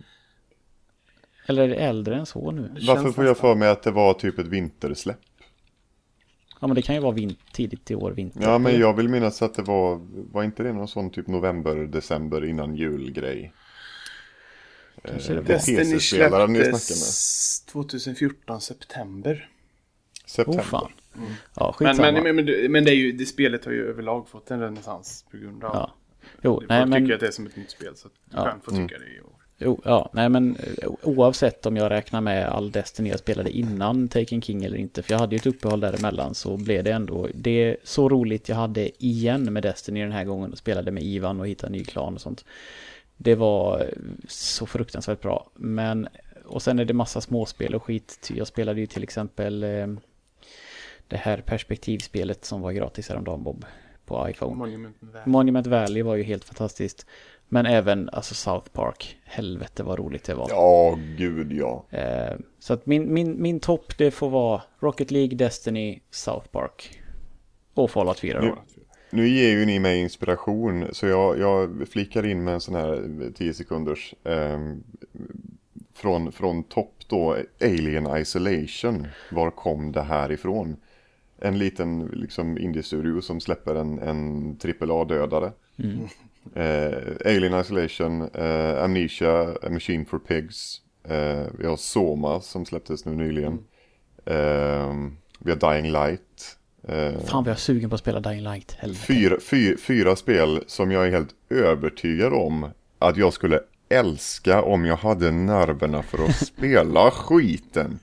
Eller 1.45 1.63
är 1.63 1.67
det 1.67 1.75
äldre 1.75 2.15
än 2.15 2.25
så 2.25 2.51
nu? 2.51 2.61
det 2.75 2.87
Varför 2.87 3.11
får 3.11 3.25
jag 3.25 3.37
för 3.37 3.55
mig 3.55 3.69
att 3.69 3.83
det 3.83 3.91
var 3.91 4.13
typ 4.13 4.39
ett 4.39 4.47
vintersläpp? 4.47 5.19
Ja 6.61 6.67
men 6.67 6.75
det 6.75 6.81
kan 6.81 6.95
ju 6.95 7.01
vara 7.01 7.11
vin- 7.11 7.35
tidigt 7.53 7.91
i 7.91 7.95
år, 7.95 8.11
vinter. 8.11 8.41
Ja 8.41 8.57
men 8.57 8.79
jag 8.79 8.93
vill 8.93 9.09
minnas 9.09 9.41
att 9.41 9.53
det 9.53 9.61
var, 9.61 10.01
var 10.31 10.43
inte 10.43 10.63
det 10.63 10.73
någon 10.73 10.87
sån 10.87 11.09
typ 11.09 11.27
november, 11.27 11.75
december 11.75 12.45
innan 12.45 12.75
julgrej? 12.75 13.53
Kanske 15.03 15.33
det 15.33 15.39
Eh, 15.39 15.41
var. 15.41 15.47
det 15.47 15.53
är 15.53 15.57
Destiny 15.57 15.99
släpptes 15.99 17.65
2014 17.65 18.61
september. 18.61 19.49
September. 20.25 20.59
Oh 20.61 20.65
fan. 20.65 20.91
Ja, 21.55 21.75
Men, 21.79 21.97
men, 21.97 22.13
men, 22.23 22.35
men, 22.35 22.45
det- 22.45 22.71
men 22.71 22.85
det, 22.85 22.91
är 22.91 22.95
ju, 22.95 23.11
det 23.11 23.25
spelet 23.25 23.65
har 23.65 23.71
ju 23.71 23.85
överlag 23.89 24.27
fått 24.29 24.51
en 24.51 24.59
renässans 24.59 25.25
på 25.31 25.37
grund 25.37 25.63
av... 25.63 25.75
Ja. 25.75 25.95
Jo, 26.41 26.53
Folk 26.55 26.69
nej 26.69 26.85
men... 26.85 27.01
tycker 27.03 27.13
att 27.13 27.19
det 27.19 27.27
är 27.27 27.31
som 27.31 27.45
ett 27.47 27.55
nytt 27.55 27.71
spel 27.71 27.95
så 27.95 28.07
att 28.07 28.13
du 28.25 28.37
Ja. 28.37 28.43
kan 28.45 28.61
få 28.61 28.71
tycka 28.71 28.99
det 28.99 29.15
i 29.17 29.21
år. 29.21 29.34
Jo, 29.57 29.81
ja, 29.83 30.09
nej 30.13 30.29
men 30.29 30.55
eh, 30.55 30.89
oavsett 31.03 31.65
om 31.65 31.77
jag 31.77 31.91
räknar 31.91 32.21
med 32.21 32.45
all 32.45 32.71
Destiny 32.71 33.09
jag 33.09 33.19
spelade 33.19 33.51
innan 33.51 34.07
Taken 34.07 34.41
King 34.41 34.63
eller 34.63 34.77
inte, 34.77 35.01
för 35.01 35.11
jag 35.11 35.19
hade 35.19 35.35
ju 35.35 35.37
ett 35.37 35.45
uppehåll 35.45 35.79
däremellan, 35.79 36.35
så 36.35 36.57
blev 36.57 36.83
det 36.83 36.91
ändå, 36.91 37.29
det 37.33 37.49
är 37.49 37.77
så 37.83 38.09
roligt 38.09 38.49
jag 38.49 38.55
hade 38.55 39.03
igen 39.03 39.53
med 39.53 39.63
Destiny 39.63 40.01
den 40.01 40.11
här 40.11 40.23
gången 40.23 40.51
och 40.51 40.57
spelade 40.57 40.91
med 40.91 41.03
Ivan 41.03 41.39
och 41.39 41.47
hittade 41.47 41.71
ny 41.71 41.83
klan 41.83 42.13
och 42.13 42.21
sånt. 42.21 42.45
Det 43.17 43.35
var 43.35 43.79
eh, 43.79 43.87
så 44.27 44.65
fruktansvärt 44.65 45.21
bra, 45.21 45.49
men 45.53 46.07
och 46.45 46.61
sen 46.61 46.79
är 46.79 46.85
det 46.85 46.93
massa 46.93 47.21
småspel 47.21 47.75
och 47.75 47.83
skit. 47.83 48.31
Jag 48.33 48.47
spelade 48.47 48.79
ju 48.79 48.87
till 48.87 49.03
exempel 49.03 49.63
eh, 49.63 49.87
det 51.07 51.17
här 51.17 51.37
perspektivspelet 51.37 52.45
som 52.45 52.61
var 52.61 52.71
gratis 52.71 53.09
häromdagen 53.09 53.43
Bob 53.43 53.65
på 54.05 54.29
iPhone. 54.29 54.55
Monument 54.55 54.95
Valley. 54.99 55.21
Monument 55.25 55.67
Valley 55.67 56.03
var 56.03 56.15
ju 56.15 56.23
helt 56.23 56.43
fantastiskt. 56.43 57.05
Men 57.49 57.65
även 57.65 58.09
alltså 58.09 58.35
South 58.35 58.69
Park. 58.69 59.17
Helvete 59.23 59.83
vad 59.83 59.99
roligt 59.99 60.23
det 60.23 60.33
var. 60.33 60.47
Ja, 60.49 60.99
gud 61.17 61.51
ja. 61.51 61.85
Eh, 61.89 62.35
så 62.59 62.73
att 62.73 62.85
min, 62.85 63.13
min, 63.13 63.41
min 63.41 63.59
topp 63.59 63.97
det 63.97 64.11
får 64.11 64.29
vara 64.29 64.61
Rocket 64.79 65.11
League, 65.11 65.37
Destiny, 65.37 65.99
South 66.11 66.47
Park. 66.47 67.01
Och 67.73 67.91
Fallout 67.91 68.19
4 68.19 68.41
då. 68.41 68.45
Nu, 68.45 68.55
nu 69.09 69.27
ger 69.27 69.49
ju 69.49 69.65
ni 69.65 69.79
mig 69.79 69.99
inspiration 69.99 70.87
så 70.91 71.07
jag, 71.07 71.39
jag 71.39 71.87
flikar 71.87 72.25
in 72.25 72.43
med 72.43 72.53
en 72.53 72.61
sån 72.61 72.75
här 72.75 73.31
10 73.35 73.53
sekunders 73.53 74.13
eh, 74.23 74.59
från, 75.93 76.31
från 76.31 76.63
topp 76.63 76.93
då 77.07 77.37
Alien 77.61 78.17
Isolation. 78.17 79.07
Var 79.31 79.51
kom 79.51 79.91
det 79.91 80.01
här 80.01 80.31
ifrån? 80.31 80.75
En 81.39 81.57
liten 81.57 82.05
liksom 82.05 82.57
indie-studio 82.57 83.21
som 83.21 83.41
släpper 83.41 83.75
en, 83.75 83.99
en 83.99 84.57
AAA-dödare. 84.81 85.51
Mm. 85.77 86.07
Eh, 86.55 86.97
Alien 87.25 87.59
Isolation, 87.61 88.29
eh, 88.33 88.83
Amnesia, 88.83 89.41
A 89.41 89.69
Machine 89.69 90.05
for 90.05 90.19
Pigs. 90.19 90.81
Eh, 91.07 91.43
vi 91.59 91.67
har 91.67 91.77
Soma 91.77 92.41
som 92.41 92.65
släpptes 92.65 93.05
nu 93.05 93.15
nyligen. 93.15 93.53
Eh, 94.25 94.93
vi 95.39 95.51
har 95.51 95.73
Dying 95.73 95.91
Light. 95.91 96.57
Fan 97.27 97.43
vad 97.43 97.47
jag 97.47 97.47
är 97.47 97.55
sugen 97.55 97.89
på 97.89 97.93
att 97.93 97.99
spela 98.01 98.19
Dying 98.19 98.43
Light. 98.43 98.77
Fyra, 99.07 99.37
fyra, 99.41 99.77
fyra 99.77 100.15
spel 100.15 100.63
som 100.67 100.91
jag 100.91 101.07
är 101.07 101.11
helt 101.11 101.35
övertygad 101.49 102.33
om 102.33 102.69
att 102.99 103.17
jag 103.17 103.33
skulle 103.33 103.59
älska 103.89 104.61
om 104.61 104.85
jag 104.85 104.97
hade 104.97 105.31
nerverna 105.31 106.03
för 106.03 106.25
att 106.25 106.35
spela 106.47 107.11
skiten. 107.11 107.99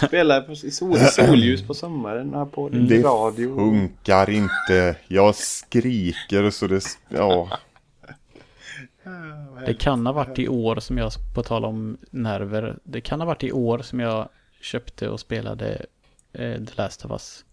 Du 0.00 0.06
spelar 0.06 0.64
i 0.66 0.70
sol, 0.70 0.98
solljus 0.98 1.62
på 1.62 1.74
sommaren 1.74 2.32
och 2.34 2.38
har 2.38 2.46
på 2.46 2.68
din 2.68 2.88
Det 2.88 3.02
radio. 3.02 3.56
funkar 3.56 4.30
inte. 4.30 4.96
Jag 5.08 5.34
skriker 5.34 6.50
så 6.50 6.66
det... 6.66 6.84
Ja. 7.08 7.58
Det 9.66 9.74
kan 9.74 10.06
ha 10.06 10.12
varit 10.12 10.38
i 10.38 10.48
år 10.48 10.76
som 10.76 10.98
jag, 10.98 11.12
på 11.34 11.42
tal 11.42 11.64
om 11.64 11.96
nerver, 12.10 12.78
det 12.84 13.00
kan 13.00 13.20
ha 13.20 13.26
varit 13.26 13.44
i 13.44 13.52
år 13.52 13.78
som 13.78 14.00
jag 14.00 14.28
köpte 14.60 15.08
och 15.08 15.20
spelade 15.20 15.86
eh, 16.32 16.64
The 16.64 16.72
Last 16.74 17.04
of 17.04 17.10
Us. 17.10 17.44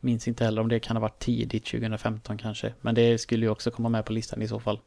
Minns 0.00 0.28
inte 0.28 0.44
heller 0.44 0.62
om 0.62 0.68
det 0.68 0.80
kan 0.80 0.96
ha 0.96 1.00
varit 1.00 1.18
tidigt 1.18 1.64
2015 1.66 2.38
kanske. 2.38 2.72
Men 2.80 2.94
det 2.94 3.18
skulle 3.20 3.46
ju 3.46 3.50
också 3.50 3.70
komma 3.70 3.88
med 3.88 4.04
på 4.04 4.12
listan 4.12 4.42
i 4.42 4.48
så 4.48 4.60
fall. 4.60 4.80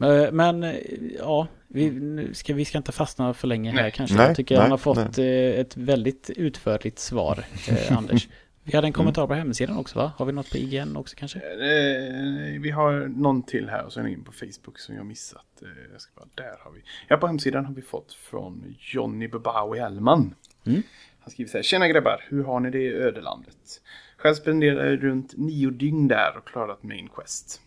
Eh, 0.00 0.32
Men 0.32 0.62
eh, 0.64 0.74
ja, 1.18 1.46
vi 1.68 1.90
nu 1.90 2.34
ska, 2.34 2.54
vi 2.54 2.64
ska 2.64 2.78
inte 2.78 2.92
fastna 2.92 3.34
för 3.34 3.48
länge 3.48 3.70
här 3.70 3.82
Nej. 3.82 3.92
kanske. 3.92 4.16
Nej, 4.16 4.26
jag 4.26 4.36
tycker 4.36 4.54
nej, 4.54 4.62
han 4.62 4.70
har 4.70 4.78
fått 4.78 5.18
eh, 5.18 5.24
ett 5.60 5.76
väldigt 5.76 6.30
utförligt 6.30 6.98
svar, 6.98 7.44
eh, 7.68 7.96
Anders. 7.96 8.28
Vi 8.64 8.76
hade 8.76 8.86
en 8.86 8.92
kommentar 8.92 9.26
på 9.26 9.34
hemsidan 9.34 9.76
också 9.76 9.98
va? 9.98 10.12
Har 10.16 10.26
vi 10.26 10.32
något 10.32 10.50
på 10.50 10.56
IGN 10.56 10.96
också 10.96 11.16
kanske? 11.16 11.38
Eh, 11.38 12.60
vi 12.60 12.70
har 12.70 13.08
någon 13.08 13.42
till 13.42 13.68
här 13.68 13.84
och 13.84 14.02
det 14.02 14.10
in 14.10 14.24
på 14.24 14.32
Facebook 14.32 14.78
som 14.78 14.94
jag 14.94 15.06
missat. 15.06 15.62
Eh, 15.62 15.68
jag 15.92 16.00
ska 16.00 16.12
bara, 16.14 16.28
där 16.34 16.56
har 16.60 16.72
vi. 16.72 16.82
Ja, 17.08 17.16
på 17.16 17.26
hemsidan 17.26 17.64
har 17.64 17.74
vi 17.74 17.82
fått 17.82 18.12
från 18.12 18.74
Johnny 18.78 19.28
Bebaui 19.28 19.80
Hellman. 19.80 20.34
Mm. 20.66 20.82
Han 21.20 21.30
skriver 21.30 21.50
så 21.50 21.58
här. 21.58 21.62
Tjena 21.62 21.88
grabbar, 21.88 22.24
hur 22.28 22.44
har 22.44 22.60
ni 22.60 22.70
det 22.70 22.82
i 22.82 22.92
ödelandet? 22.92 23.80
Själv 24.16 24.34
spenderade 24.34 24.90
jag 24.90 25.04
runt 25.04 25.36
nio 25.36 25.70
dygn 25.70 26.08
där 26.08 26.36
och 26.38 26.48
klarat 26.48 26.82
main 26.82 27.08
quest. 27.08 27.60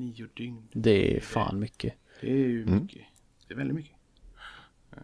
Nio 0.00 0.26
dygn. 0.34 0.68
Det 0.72 1.16
är 1.16 1.20
fan 1.20 1.60
mycket. 1.60 1.94
Det 2.20 2.30
är 2.30 2.48
ju 2.48 2.66
mycket. 2.66 3.02
Det 3.48 3.54
är 3.54 3.58
väldigt 3.58 3.74
mycket. 3.74 3.96
Eh, 4.92 4.98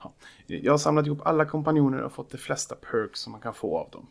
ja. 0.00 0.12
Jag 0.46 0.72
har 0.72 0.78
samlat 0.78 1.06
ihop 1.06 1.26
alla 1.26 1.44
kompanjoner 1.44 2.00
och 2.02 2.12
fått 2.12 2.30
de 2.30 2.38
flesta 2.38 2.74
perks 2.74 3.20
som 3.20 3.32
man 3.32 3.40
kan 3.40 3.54
få 3.54 3.78
av 3.78 3.90
dem. 3.90 4.06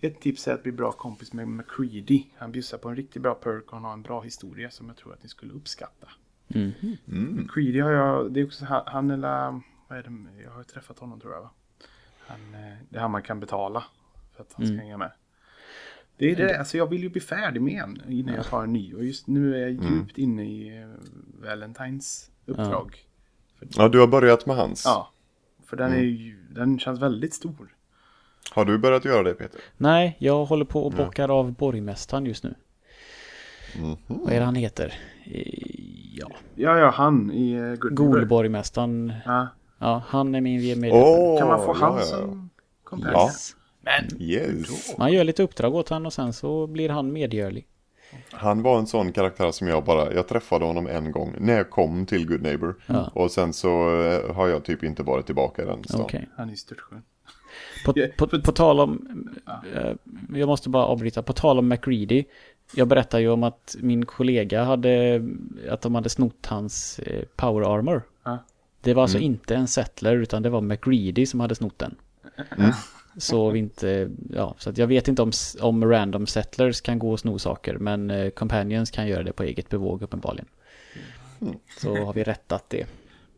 Ett 0.00 0.20
tips 0.20 0.48
är 0.48 0.54
att 0.54 0.62
bli 0.62 0.72
bra 0.72 0.92
kompis 0.92 1.32
med 1.32 1.48
McCready. 1.48 2.24
Han 2.36 2.52
bjussar 2.52 2.78
på 2.78 2.88
en 2.88 2.96
riktigt 2.96 3.22
bra 3.22 3.34
perk 3.34 3.66
och 3.66 3.72
han 3.72 3.84
har 3.84 3.92
en 3.92 4.02
bra 4.02 4.20
historia 4.20 4.70
som 4.70 4.88
jag 4.88 4.96
tror 4.96 5.12
att 5.12 5.22
ni 5.22 5.28
skulle 5.28 5.52
uppskatta. 5.52 6.08
Mhm. 6.46 6.96
McCready 7.36 7.80
har 7.80 7.90
jag, 7.90 8.32
det 8.32 8.40
är 8.40 8.46
också 8.46 8.64
han, 8.64 8.82
han 8.86 9.10
eller, 9.10 9.60
vad 9.88 9.98
är 9.98 10.02
det, 10.02 10.42
jag 10.42 10.50
har 10.50 10.58
ju 10.58 10.64
träffat 10.64 10.98
honom 10.98 11.20
tror 11.20 11.32
jag 11.32 11.40
va? 11.40 11.50
Han, 12.18 12.54
eh, 12.54 12.76
det 12.88 12.96
är 12.96 13.00
han 13.00 13.10
man 13.10 13.22
kan 13.22 13.40
betala 13.40 13.84
för 14.36 14.42
att 14.42 14.52
han 14.52 14.66
ska 14.66 14.76
hänga 14.76 14.96
med. 14.96 15.12
Det 16.18 16.30
är 16.30 16.36
det, 16.36 16.58
alltså 16.58 16.76
jag 16.76 16.86
vill 16.86 17.02
ju 17.02 17.08
bli 17.08 17.20
färdig 17.20 17.62
med 17.62 17.82
en 17.82 18.02
innan 18.12 18.34
jag 18.34 18.44
tar 18.46 18.62
en 18.62 18.72
ny. 18.72 18.94
Och 18.94 19.04
just 19.04 19.26
nu 19.26 19.54
är 19.54 19.60
jag 19.60 19.70
djupt 19.70 20.18
inne 20.18 20.44
i 20.44 20.82
eh, 20.82 20.88
Valentines 21.48 22.30
uppdrag. 22.46 22.96
ja, 23.60 23.88
du 23.88 24.00
har 24.00 24.06
börjat 24.06 24.46
med 24.46 24.56
hans. 24.56 24.82
Ja. 24.84 25.12
För 25.66 25.76
den 25.76 25.92
är 25.92 25.98
ju, 25.98 26.36
den 26.50 26.78
känns 26.78 27.00
väldigt 27.00 27.34
stor. 27.34 27.74
Har 28.50 28.64
du 28.64 28.78
börjat 28.78 29.04
göra 29.04 29.22
det 29.22 29.34
Peter? 29.34 29.60
Nej, 29.76 30.16
jag 30.18 30.44
håller 30.44 30.64
på 30.64 30.82
och 30.86 30.92
bockar 30.92 31.28
av 31.28 31.52
borgmästaren 31.52 32.26
just 32.26 32.44
nu. 32.44 32.54
Vad 34.06 34.32
är 34.32 34.38
det 34.38 34.44
han 34.44 34.54
heter? 34.54 34.94
Eh, 35.24 35.88
Ja, 36.18 36.30
Ja, 36.54 36.78
ja, 36.78 36.90
han 36.90 37.30
i 37.30 37.52
Good 37.54 37.60
Neighbor. 37.60 37.90
Golborgmästaren. 37.90 39.12
Ja. 39.24 39.48
Ja, 39.78 40.02
han 40.06 40.34
är 40.34 40.40
min 40.40 40.80
medlem. 40.80 41.02
Åh, 41.02 41.38
Kan 41.38 41.48
man 41.48 41.58
få 41.58 41.76
ja, 41.80 41.86
han 41.86 41.98
ja, 41.98 42.04
som 42.04 42.50
companion? 42.84 43.30
Men, 43.88 44.22
Yes. 44.22 44.98
Man 44.98 45.12
gör 45.12 45.24
lite 45.24 45.42
uppdrag 45.42 45.74
åt 45.74 45.88
han 45.88 46.06
och 46.06 46.12
sen 46.12 46.32
så 46.32 46.66
blir 46.66 46.88
han 46.88 47.12
medgörlig. 47.12 47.66
Han 48.30 48.62
var 48.62 48.78
en 48.78 48.86
sån 48.86 49.12
karaktär 49.12 49.50
som 49.50 49.68
jag 49.68 49.84
bara, 49.84 50.12
jag 50.12 50.28
träffade 50.28 50.64
honom 50.64 50.86
en 50.86 51.12
gång 51.12 51.34
när 51.38 51.56
jag 51.56 51.70
kom 51.70 52.06
till 52.06 52.26
Good 52.26 52.42
Neighbor. 52.42 52.76
Ja. 52.86 53.10
Och 53.14 53.30
sen 53.30 53.52
så 53.52 54.02
eh, 54.02 54.34
har 54.34 54.48
jag 54.48 54.64
typ 54.64 54.84
inte 54.84 55.02
varit 55.02 55.26
tillbaka 55.26 55.62
i 55.62 55.66
den 55.66 55.84
stan. 55.84 56.00
Okej. 56.00 56.28
han 56.36 56.50
är 56.50 56.54
störtskön. 56.54 57.02
På, 57.84 57.94
på, 58.18 58.40
på 58.40 58.52
tal 58.52 58.80
om, 58.80 59.08
eh, 59.74 59.92
jag 60.38 60.46
måste 60.46 60.68
bara 60.68 60.84
avbryta, 60.84 61.22
på 61.22 61.32
tal 61.32 61.58
om 61.58 61.68
McReady. 61.68 62.24
Jag 62.74 62.88
berättade 62.88 63.22
ju 63.22 63.28
om 63.28 63.42
att 63.42 63.76
min 63.80 64.06
kollega 64.06 64.64
hade, 64.64 65.22
att 65.70 65.80
de 65.80 65.94
hade 65.94 66.08
snott 66.08 66.46
hans 66.46 66.98
eh, 66.98 67.24
power 67.36 67.74
armor. 67.74 68.02
Det 68.80 68.94
var 68.94 69.02
alltså 69.02 69.18
inte 69.18 69.54
en 69.54 69.68
settler 69.68 70.16
utan 70.16 70.42
det 70.42 70.50
var 70.50 70.60
McReady 70.60 71.26
som 71.26 71.40
hade 71.40 71.54
snott 71.54 71.78
den. 71.78 71.96
Så 73.18 73.50
vi 73.50 73.58
inte, 73.58 74.10
ja, 74.30 74.54
så 74.58 74.70
att 74.70 74.78
jag 74.78 74.86
vet 74.86 75.08
inte 75.08 75.22
om, 75.22 75.32
om 75.60 75.84
random 75.84 76.26
settlers 76.26 76.80
kan 76.80 76.98
gå 76.98 77.12
och 77.12 77.20
sno 77.20 77.38
saker 77.38 77.78
men 77.78 78.10
eh, 78.10 78.30
companions 78.30 78.90
kan 78.90 79.08
göra 79.08 79.22
det 79.22 79.32
på 79.32 79.42
eget 79.42 79.68
bevåg 79.68 80.02
uppenbarligen. 80.02 80.46
Så 81.78 81.96
har 82.04 82.12
vi 82.12 82.24
rättat 82.24 82.70
det. 82.70 82.86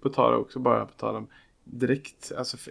På 0.01 0.09
tal 0.09 0.35
också 0.35 0.59
bara 0.59 0.87
på 0.87 0.93
tal 0.93 1.17
om 1.17 1.29
direkt, 1.65 2.33
alltså 2.37 2.71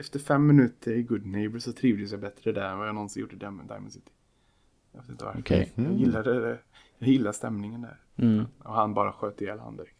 efter 0.00 0.18
fem 0.18 0.46
minuter 0.46 0.92
i 0.92 1.02
Good 1.02 1.26
Neighbor 1.26 1.58
så 1.58 1.72
trivdes 1.72 2.10
jag 2.10 2.20
bättre 2.20 2.52
där 2.52 2.70
än 2.70 2.78
vad 2.78 2.88
jag 2.88 2.94
någonsin 2.94 3.20
gjort 3.20 3.32
i 3.32 3.36
Diamond 3.36 3.92
City. 3.92 4.10
Jag 4.92 5.00
vet 5.00 5.10
inte 5.10 5.24
varför. 5.24 5.40
Okej. 5.40 5.72
Jag 5.74 5.92
gillade 5.92 6.40
det. 6.40 6.58
Jag 6.98 7.08
gillar 7.08 7.32
stämningen 7.32 7.82
där. 7.82 8.00
Mm. 8.16 8.46
Och 8.58 8.74
han 8.74 8.94
bara 8.94 9.12
sköt 9.12 9.40
ihjäl 9.40 9.58
han 9.58 9.76
direkt. 9.76 9.96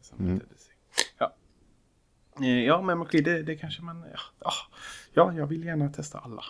Sig. 0.00 0.18
Ja. 1.18 1.34
Eh, 2.40 2.64
Ja, 2.64 2.82
men 2.82 2.98
McLeod, 2.98 3.24
det, 3.24 3.42
det 3.42 3.56
kanske 3.56 3.82
man... 3.82 4.04
Ja, 4.40 4.52
ja, 5.16 5.32
ja, 5.32 5.38
jag 5.38 5.46
vill 5.46 5.64
gärna 5.64 5.88
testa 5.88 6.18
alla. 6.18 6.44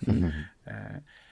Eh, 0.64 0.74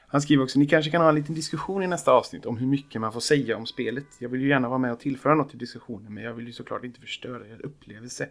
Han 0.08 0.22
skriver 0.22 0.42
också, 0.44 0.58
ni 0.58 0.66
kanske 0.66 0.90
kan 0.90 1.00
ha 1.02 1.08
en 1.08 1.14
liten 1.14 1.34
diskussion 1.34 1.82
i 1.82 1.86
nästa 1.86 2.12
avsnitt 2.12 2.46
om 2.46 2.56
hur 2.56 2.66
mycket 2.66 3.00
man 3.00 3.12
får 3.12 3.20
säga 3.20 3.56
om 3.56 3.66
spelet. 3.66 4.06
Jag 4.18 4.28
vill 4.28 4.40
ju 4.40 4.48
gärna 4.48 4.68
vara 4.68 4.78
med 4.78 4.92
och 4.92 5.00
tillföra 5.00 5.34
något 5.34 5.50
till 5.50 5.58
diskussionen, 5.58 6.14
men 6.14 6.24
jag 6.24 6.34
vill 6.34 6.46
ju 6.46 6.52
såklart 6.52 6.84
inte 6.84 7.00
förstöra 7.00 7.46
er 7.48 7.66
upplevelse. 7.66 8.28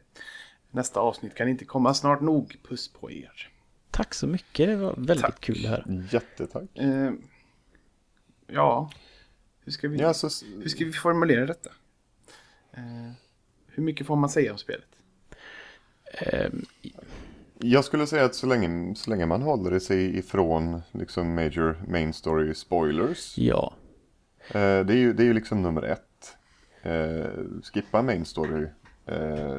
Nästa 0.71 0.99
avsnitt 0.99 1.35
kan 1.35 1.49
inte 1.49 1.65
komma 1.65 1.93
snart 1.93 2.21
nog. 2.21 2.57
Puss 2.63 2.87
på 2.93 3.11
er. 3.11 3.49
Tack 3.91 4.13
så 4.13 4.27
mycket, 4.27 4.67
det 4.67 4.75
var 4.75 4.93
väldigt 4.97 5.25
Tack. 5.25 5.39
kul 5.41 5.61
det 5.61 5.67
här. 5.69 6.03
Jättetack. 6.11 6.77
Eh, 6.77 7.11
ja, 8.47 8.89
hur 9.63 9.71
ska 9.71 9.87
vi... 9.87 9.97
Ja, 9.97 10.13
så, 10.13 10.45
Hur 10.61 10.69
ska 10.69 10.85
vi 10.85 10.93
formulera 10.93 11.45
detta? 11.45 11.69
Eh, 12.73 13.11
hur 13.67 13.83
mycket 13.83 14.07
får 14.07 14.15
man 14.15 14.29
säga 14.29 14.51
om 14.51 14.57
spelet? 14.57 14.87
Ehm, 16.13 16.65
jag 17.71 17.85
skulle 17.85 18.07
säga 18.07 18.25
att 18.25 18.35
så 18.35 18.47
länge, 18.47 18.95
så 18.95 19.09
länge 19.09 19.25
man 19.25 19.41
håller 19.41 19.79
sig 19.79 20.17
ifrån 20.17 20.81
liksom 20.91 21.35
major 21.35 21.77
main 21.87 22.13
story 22.13 22.53
spoilers. 22.53 23.37
ja, 23.37 23.73
Eh, 24.47 24.85
det, 24.85 24.93
är 24.93 24.97
ju, 24.97 25.13
det 25.13 25.23
är 25.23 25.25
ju 25.25 25.33
liksom 25.33 25.61
nummer 25.61 25.83
ett. 25.83 26.37
Eh, 26.81 27.29
skippa 27.73 28.01
main 28.01 28.25
story 28.25 28.67
eh, 29.05 29.57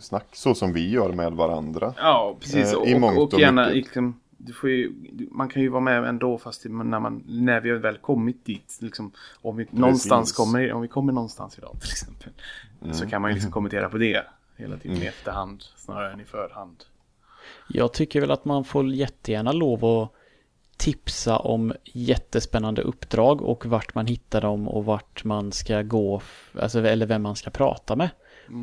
snack 0.00 0.26
så 0.32 0.54
som 0.54 0.72
vi 0.72 0.90
gör 0.90 1.12
med 1.12 1.32
varandra. 1.32 1.94
Ja, 1.96 2.36
precis. 2.40 2.72
Eh, 2.72 2.78
och, 2.78 2.88
i 2.88 2.94
och, 2.94 3.00
mångt 3.00 3.18
och 3.18 3.34
och 3.34 3.40
gärna 3.40 3.68
liksom, 3.68 4.20
du 4.36 4.52
får 4.52 4.70
ju, 4.70 4.92
man 5.30 5.48
kan 5.48 5.62
ju 5.62 5.68
vara 5.68 5.80
med 5.80 6.04
ändå 6.04 6.38
fast 6.38 6.64
när, 6.64 7.00
man, 7.00 7.24
när 7.26 7.60
vi 7.60 7.70
har 7.70 7.76
väl 7.76 7.98
kommit 7.98 8.44
dit. 8.44 8.78
Liksom, 8.80 9.12
om 9.42 9.56
vi 9.56 9.66
någonstans 9.70 10.32
kommer, 10.32 10.72
om 10.72 10.82
vi 10.82 10.88
kommer 10.88 11.12
någonstans 11.12 11.58
idag 11.58 11.76
till 11.80 11.90
exempel. 11.90 12.32
Mm. 12.82 12.94
Så 12.94 13.06
kan 13.06 13.22
man 13.22 13.30
ju 13.30 13.34
liksom 13.34 13.52
kommentera 13.52 13.88
på 13.88 13.98
det 13.98 14.24
hela 14.56 14.76
tiden 14.76 14.96
mm. 14.96 15.02
i 15.02 15.06
efterhand 15.06 15.62
snarare 15.76 16.12
än 16.12 16.20
i 16.20 16.24
förhand. 16.24 16.76
Jag 17.72 17.92
tycker 17.92 18.20
väl 18.20 18.30
att 18.30 18.44
man 18.44 18.64
får 18.64 18.90
jättegärna 18.90 19.52
lov 19.52 19.84
att 19.84 20.12
tipsa 20.76 21.38
om 21.38 21.72
jättespännande 21.84 22.82
uppdrag 22.82 23.42
och 23.42 23.66
vart 23.66 23.94
man 23.94 24.06
hittar 24.06 24.40
dem 24.40 24.68
och 24.68 24.84
vart 24.84 25.24
man 25.24 25.52
ska 25.52 25.82
gå, 25.82 26.22
alltså, 26.60 26.86
eller 26.86 27.06
vem 27.06 27.22
man 27.22 27.36
ska 27.36 27.50
prata 27.50 27.96
med. 27.96 28.10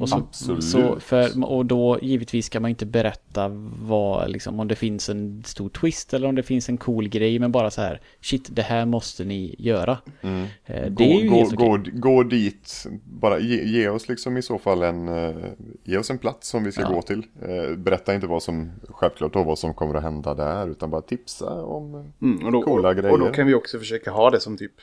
Och, 0.02 0.10
så, 0.10 0.16
Absolut. 0.16 0.64
Så 0.64 1.00
för, 1.00 1.46
och 1.46 1.66
då 1.66 2.00
givetvis 2.02 2.46
ska 2.46 2.60
man 2.60 2.70
inte 2.70 2.86
berätta 2.86 3.52
vad, 3.82 4.30
liksom, 4.30 4.60
om 4.60 4.68
det 4.68 4.76
finns 4.76 5.10
en 5.10 5.44
stor 5.46 5.70
twist 5.70 6.14
eller 6.14 6.28
om 6.28 6.36
det 6.36 6.44
finns 6.44 6.70
en 6.70 6.78
cool 6.78 7.08
grej, 7.08 7.40
men 7.40 7.52
bara 7.52 7.72
så 7.72 7.82
här, 7.82 8.02
shit, 8.22 8.56
det 8.56 8.62
här 8.62 8.86
måste 8.86 9.24
ni 9.24 9.56
göra. 9.58 9.98
Mm. 10.22 10.46
Eh, 10.66 10.82
det 10.82 10.90
gå, 10.90 11.04
är 11.04 11.22
ju 11.22 11.30
gå, 11.30 11.36
helt 11.36 11.56
gå, 11.56 11.78
okej. 11.78 11.94
gå 11.96 12.24
dit, 12.24 12.88
bara 13.04 13.40
ge, 13.40 13.64
ge, 13.64 13.90
oss 13.90 14.10
liksom 14.10 14.38
i 14.38 14.42
så 14.42 14.58
fall 14.58 14.84
en, 14.84 15.08
uh, 15.08 15.46
ge 15.84 15.98
oss 15.98 16.10
en 16.10 16.18
plats 16.18 16.50
som 16.50 16.64
vi 16.64 16.72
ska 16.72 16.82
ja. 16.82 16.90
gå 16.90 17.02
till. 17.02 17.26
Uh, 17.50 17.78
berätta 17.78 18.16
inte 18.16 18.28
vad 18.28 18.44
som, 18.44 18.72
självklart 18.90 19.34
då 19.34 19.44
vad 19.44 19.60
som 19.60 19.74
kommer 19.74 19.96
att 19.96 20.04
hända 20.04 20.34
där, 20.34 20.68
utan 20.68 20.90
bara 20.90 21.02
tipsa 21.02 21.64
om 21.64 22.14
mm, 22.22 22.46
och 22.46 22.52
då, 22.52 22.62
coola 22.62 22.94
grejer. 22.94 23.12
Och 23.12 23.20
då 23.20 23.30
kan 23.30 23.48
vi 23.48 23.54
också 23.54 23.80
försöka 23.80 24.12
ha 24.12 24.30
det 24.30 24.40
som 24.40 24.58
typ 24.58 24.74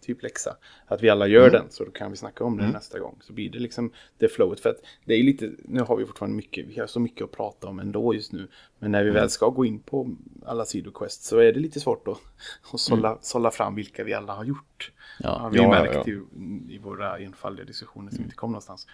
typ 0.00 0.22
läxa. 0.22 0.56
Att 0.86 1.02
vi 1.02 1.10
alla 1.10 1.26
gör 1.26 1.48
mm. 1.48 1.52
den 1.52 1.70
så 1.70 1.84
då 1.84 1.90
kan 1.90 2.10
vi 2.10 2.16
snacka 2.16 2.44
om 2.44 2.56
det 2.56 2.62
mm. 2.62 2.74
nästa 2.74 2.98
gång. 2.98 3.18
Så 3.20 3.32
blir 3.32 3.50
det 3.50 3.58
liksom 3.58 3.92
det 4.18 4.28
flowet. 4.28 4.60
För 4.60 4.70
att 4.70 4.80
det 5.04 5.14
är 5.14 5.22
lite, 5.22 5.52
nu 5.64 5.80
har 5.80 5.96
vi 5.96 6.06
fortfarande 6.06 6.36
mycket, 6.36 6.66
vi 6.66 6.80
har 6.80 6.86
så 6.86 7.00
mycket 7.00 7.24
att 7.24 7.32
prata 7.32 7.68
om 7.68 7.78
ändå 7.78 8.14
just 8.14 8.32
nu. 8.32 8.48
Men 8.78 8.92
när 8.92 9.02
vi 9.02 9.10
mm. 9.10 9.20
väl 9.20 9.30
ska 9.30 9.48
gå 9.48 9.64
in 9.64 9.80
på 9.80 10.16
alla 10.46 10.64
sidoquest 10.64 11.24
så 11.24 11.38
är 11.38 11.52
det 11.52 11.60
lite 11.60 11.80
svårt 11.80 12.08
att, 12.08 12.18
att 12.72 12.80
sålla, 12.80 13.08
mm. 13.08 13.18
sålla 13.22 13.50
fram 13.50 13.74
vilka 13.74 14.04
vi 14.04 14.14
alla 14.14 14.34
har 14.34 14.44
gjort. 14.44 14.92
Ja. 15.20 15.38
Har 15.38 15.50
vi 15.50 15.58
ja, 15.58 15.70
märkt 15.70 15.94
ja, 15.94 16.02
ja. 16.06 16.12
I, 16.12 16.74
i 16.74 16.78
våra 16.78 17.18
enfaldiga 17.18 17.66
diskussioner 17.66 18.10
som 18.10 18.16
mm. 18.16 18.24
inte 18.24 18.36
kom 18.36 18.50
någonstans. 18.50 18.86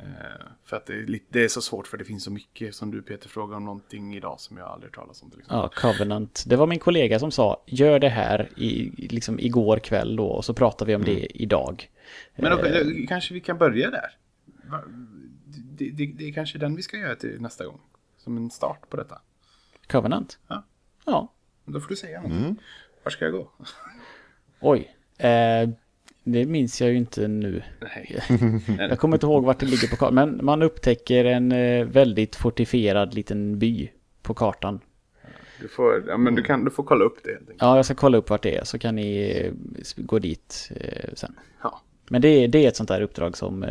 Uh, 0.00 0.06
för 0.64 0.76
att 0.76 0.86
det 0.86 0.94
är, 0.94 1.06
lite, 1.06 1.24
det 1.28 1.44
är, 1.44 1.48
så 1.48 1.62
svårt 1.62 1.86
för 1.86 1.96
det 1.96 2.04
finns 2.04 2.24
så 2.24 2.30
mycket 2.30 2.74
som 2.74 2.90
du 2.90 3.02
Peter 3.02 3.28
frågar 3.28 3.56
om 3.56 3.64
någonting 3.64 4.16
idag 4.16 4.40
som 4.40 4.56
jag 4.56 4.68
aldrig 4.68 4.92
talat 4.92 5.22
om. 5.22 5.30
Till 5.30 5.40
Ja, 5.48 5.70
Covenant. 5.74 6.44
Det 6.46 6.56
var 6.56 6.66
min 6.66 6.78
kollega 6.78 7.18
som 7.18 7.30
sa 7.30 7.62
gör 7.66 7.98
det 7.98 8.08
här 8.08 8.48
i, 8.56 8.90
liksom 9.08 9.40
igår 9.40 9.78
kväll 9.78 10.16
då 10.16 10.26
och 10.26 10.44
så 10.44 10.54
pratar 10.54 10.86
vi 10.86 10.94
om 10.94 11.02
mm. 11.02 11.14
det 11.14 11.42
idag. 11.42 11.90
Men 12.36 12.50
då, 12.50 12.64
uh, 12.64 13.06
kanske 13.08 13.34
vi 13.34 13.40
kan 13.40 13.58
börja 13.58 13.90
där. 13.90 14.16
Det, 15.44 15.90
det, 15.90 16.06
det, 16.06 16.28
är 16.28 16.32
kanske 16.32 16.58
den 16.58 16.76
vi 16.76 16.82
ska 16.82 16.96
göra 16.96 17.16
till 17.16 17.40
nästa 17.40 17.64
gång. 17.64 17.80
Som 18.16 18.36
en 18.36 18.50
start 18.50 18.88
på 18.88 18.96
detta. 18.96 19.20
Covenant? 19.86 20.38
Ja. 20.48 20.64
Ja. 21.04 21.32
Då 21.64 21.80
får 21.80 21.88
du 21.88 21.96
säga 21.96 22.20
någonting. 22.20 22.44
Mm. 22.44 22.56
Var 23.02 23.10
ska 23.10 23.24
jag 23.24 23.34
gå? 23.34 23.50
Oj. 24.60 24.96
Eh, 25.18 25.68
det 26.24 26.46
minns 26.46 26.80
jag 26.80 26.90
ju 26.90 26.96
inte 26.96 27.28
nu. 27.28 27.62
Nej. 27.80 28.22
jag 28.78 28.98
kommer 28.98 29.16
inte 29.16 29.26
ihåg 29.26 29.44
vart 29.44 29.58
det 29.58 29.66
ligger 29.66 29.88
på 29.88 29.96
kartan. 29.96 30.14
Men 30.14 30.44
man 30.44 30.62
upptäcker 30.62 31.24
en 31.24 31.52
eh, 31.52 31.86
väldigt 31.86 32.36
fortifierad 32.36 33.14
liten 33.14 33.58
by 33.58 33.90
på 34.22 34.34
kartan. 34.34 34.80
Du 35.60 35.68
får, 35.68 36.04
ja, 36.08 36.16
men 36.16 36.34
du, 36.34 36.42
kan, 36.42 36.64
du 36.64 36.70
får 36.70 36.82
kolla 36.82 37.04
upp 37.04 37.24
det. 37.24 37.38
Ja, 37.58 37.76
jag 37.76 37.84
ska 37.84 37.94
kolla 37.94 38.18
upp 38.18 38.30
vart 38.30 38.42
det 38.42 38.56
är 38.56 38.64
så 38.64 38.78
kan 38.78 38.96
ni 38.96 39.40
eh, 39.44 39.52
gå 39.96 40.18
dit 40.18 40.72
eh, 40.76 41.10
sen. 41.14 41.34
Ja. 41.62 41.82
Men 42.08 42.22
det, 42.22 42.46
det 42.46 42.64
är 42.64 42.68
ett 42.68 42.76
sånt 42.76 42.88
där 42.88 43.00
uppdrag 43.00 43.36
som, 43.36 43.66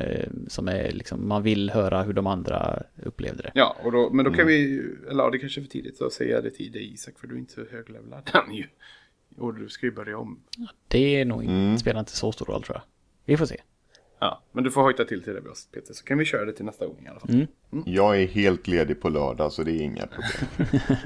som 0.48 0.68
är 0.68 0.92
liksom, 0.92 1.28
man 1.28 1.44
vill 1.44 1.70
höra 1.70 2.04
hur 2.04 2.14
de 2.14 2.28
andra 2.28 2.84
upplevde 3.04 3.44
det. 3.44 3.52
Ja, 3.56 3.78
och 3.84 3.92
då, 3.92 4.10
men 4.10 4.26
då 4.26 4.32
kan 4.32 4.40
mm. 4.40 4.48
vi, 4.48 4.84
eller 5.10 5.24
ja, 5.24 5.30
det 5.30 5.40
kanske 5.40 5.60
är 5.60 5.64
för 5.64 5.70
tidigt 5.70 6.02
att 6.02 6.14
säga 6.14 6.42
det 6.42 6.52
till 6.52 6.72
dig 6.72 6.94
Isak, 6.94 7.20
för 7.20 7.28
du 7.28 7.36
är 7.36 7.40
inte 7.40 7.54
så 7.54 7.62
höglevlad 7.72 8.30
ju. 8.52 8.64
Och 9.38 9.54
du 9.54 9.70
ska 9.70 9.86
ju 9.86 9.92
börja 9.92 10.18
om. 10.18 10.40
Det 10.88 11.22
är 11.22 11.26
nog 11.26 11.44
mm. 11.44 11.78
spelar 11.78 12.00
inte 12.00 12.16
så 12.16 12.32
stor 12.32 12.46
roll 12.46 12.64
tror 12.64 12.78
jag. 12.78 12.84
Vi 13.26 13.38
får 13.38 13.46
se. 13.46 13.62
Ja, 14.20 14.44
men 14.52 14.64
du 14.64 14.72
får 14.72 14.82
hojta 14.82 15.06
till 15.06 15.24
till 15.24 15.34
det 15.34 15.50
oss 15.50 15.68
Peter, 15.72 15.94
så 15.94 16.04
kan 16.04 16.18
vi 16.18 16.26
köra 16.26 16.46
det 16.46 16.54
till 16.54 16.66
nästa 16.66 16.86
gång 16.86 17.04
i 17.06 17.08
alla 17.08 17.20
fall. 17.20 17.30
Mm. 17.30 17.48
Mm. 17.72 17.84
Jag 17.88 18.22
är 18.22 18.28
helt 18.28 18.68
ledig 18.68 19.02
på 19.02 19.10
lördag 19.10 19.52
så 19.52 19.64
det 19.64 19.72
är 19.72 19.82
inga 19.82 20.08
problem. 20.08 20.68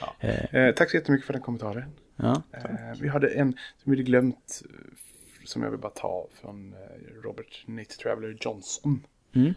ja. 0.00 0.14
Eh. 0.20 0.54
eh, 0.54 0.74
tack 0.74 0.90
så 0.90 0.96
jättemycket 0.96 1.26
för 1.26 1.32
den 1.32 1.42
kommentaren. 1.42 1.84
Ja, 2.16 2.42
eh, 2.52 3.00
vi 3.00 3.08
hade 3.08 3.28
en 3.28 3.52
som 3.52 3.90
vi 3.90 3.90
hade 3.90 4.02
glömt, 4.02 4.62
eh, 4.64 4.96
som 5.44 5.62
jag 5.62 5.70
vill 5.70 5.80
bara 5.80 5.92
ta 5.92 6.28
från 6.40 6.72
eh, 6.72 7.22
Robert 7.22 7.64
Nate 7.66 7.96
Traveller 7.96 8.36
Johnson. 8.40 9.06
Mm. 9.34 9.54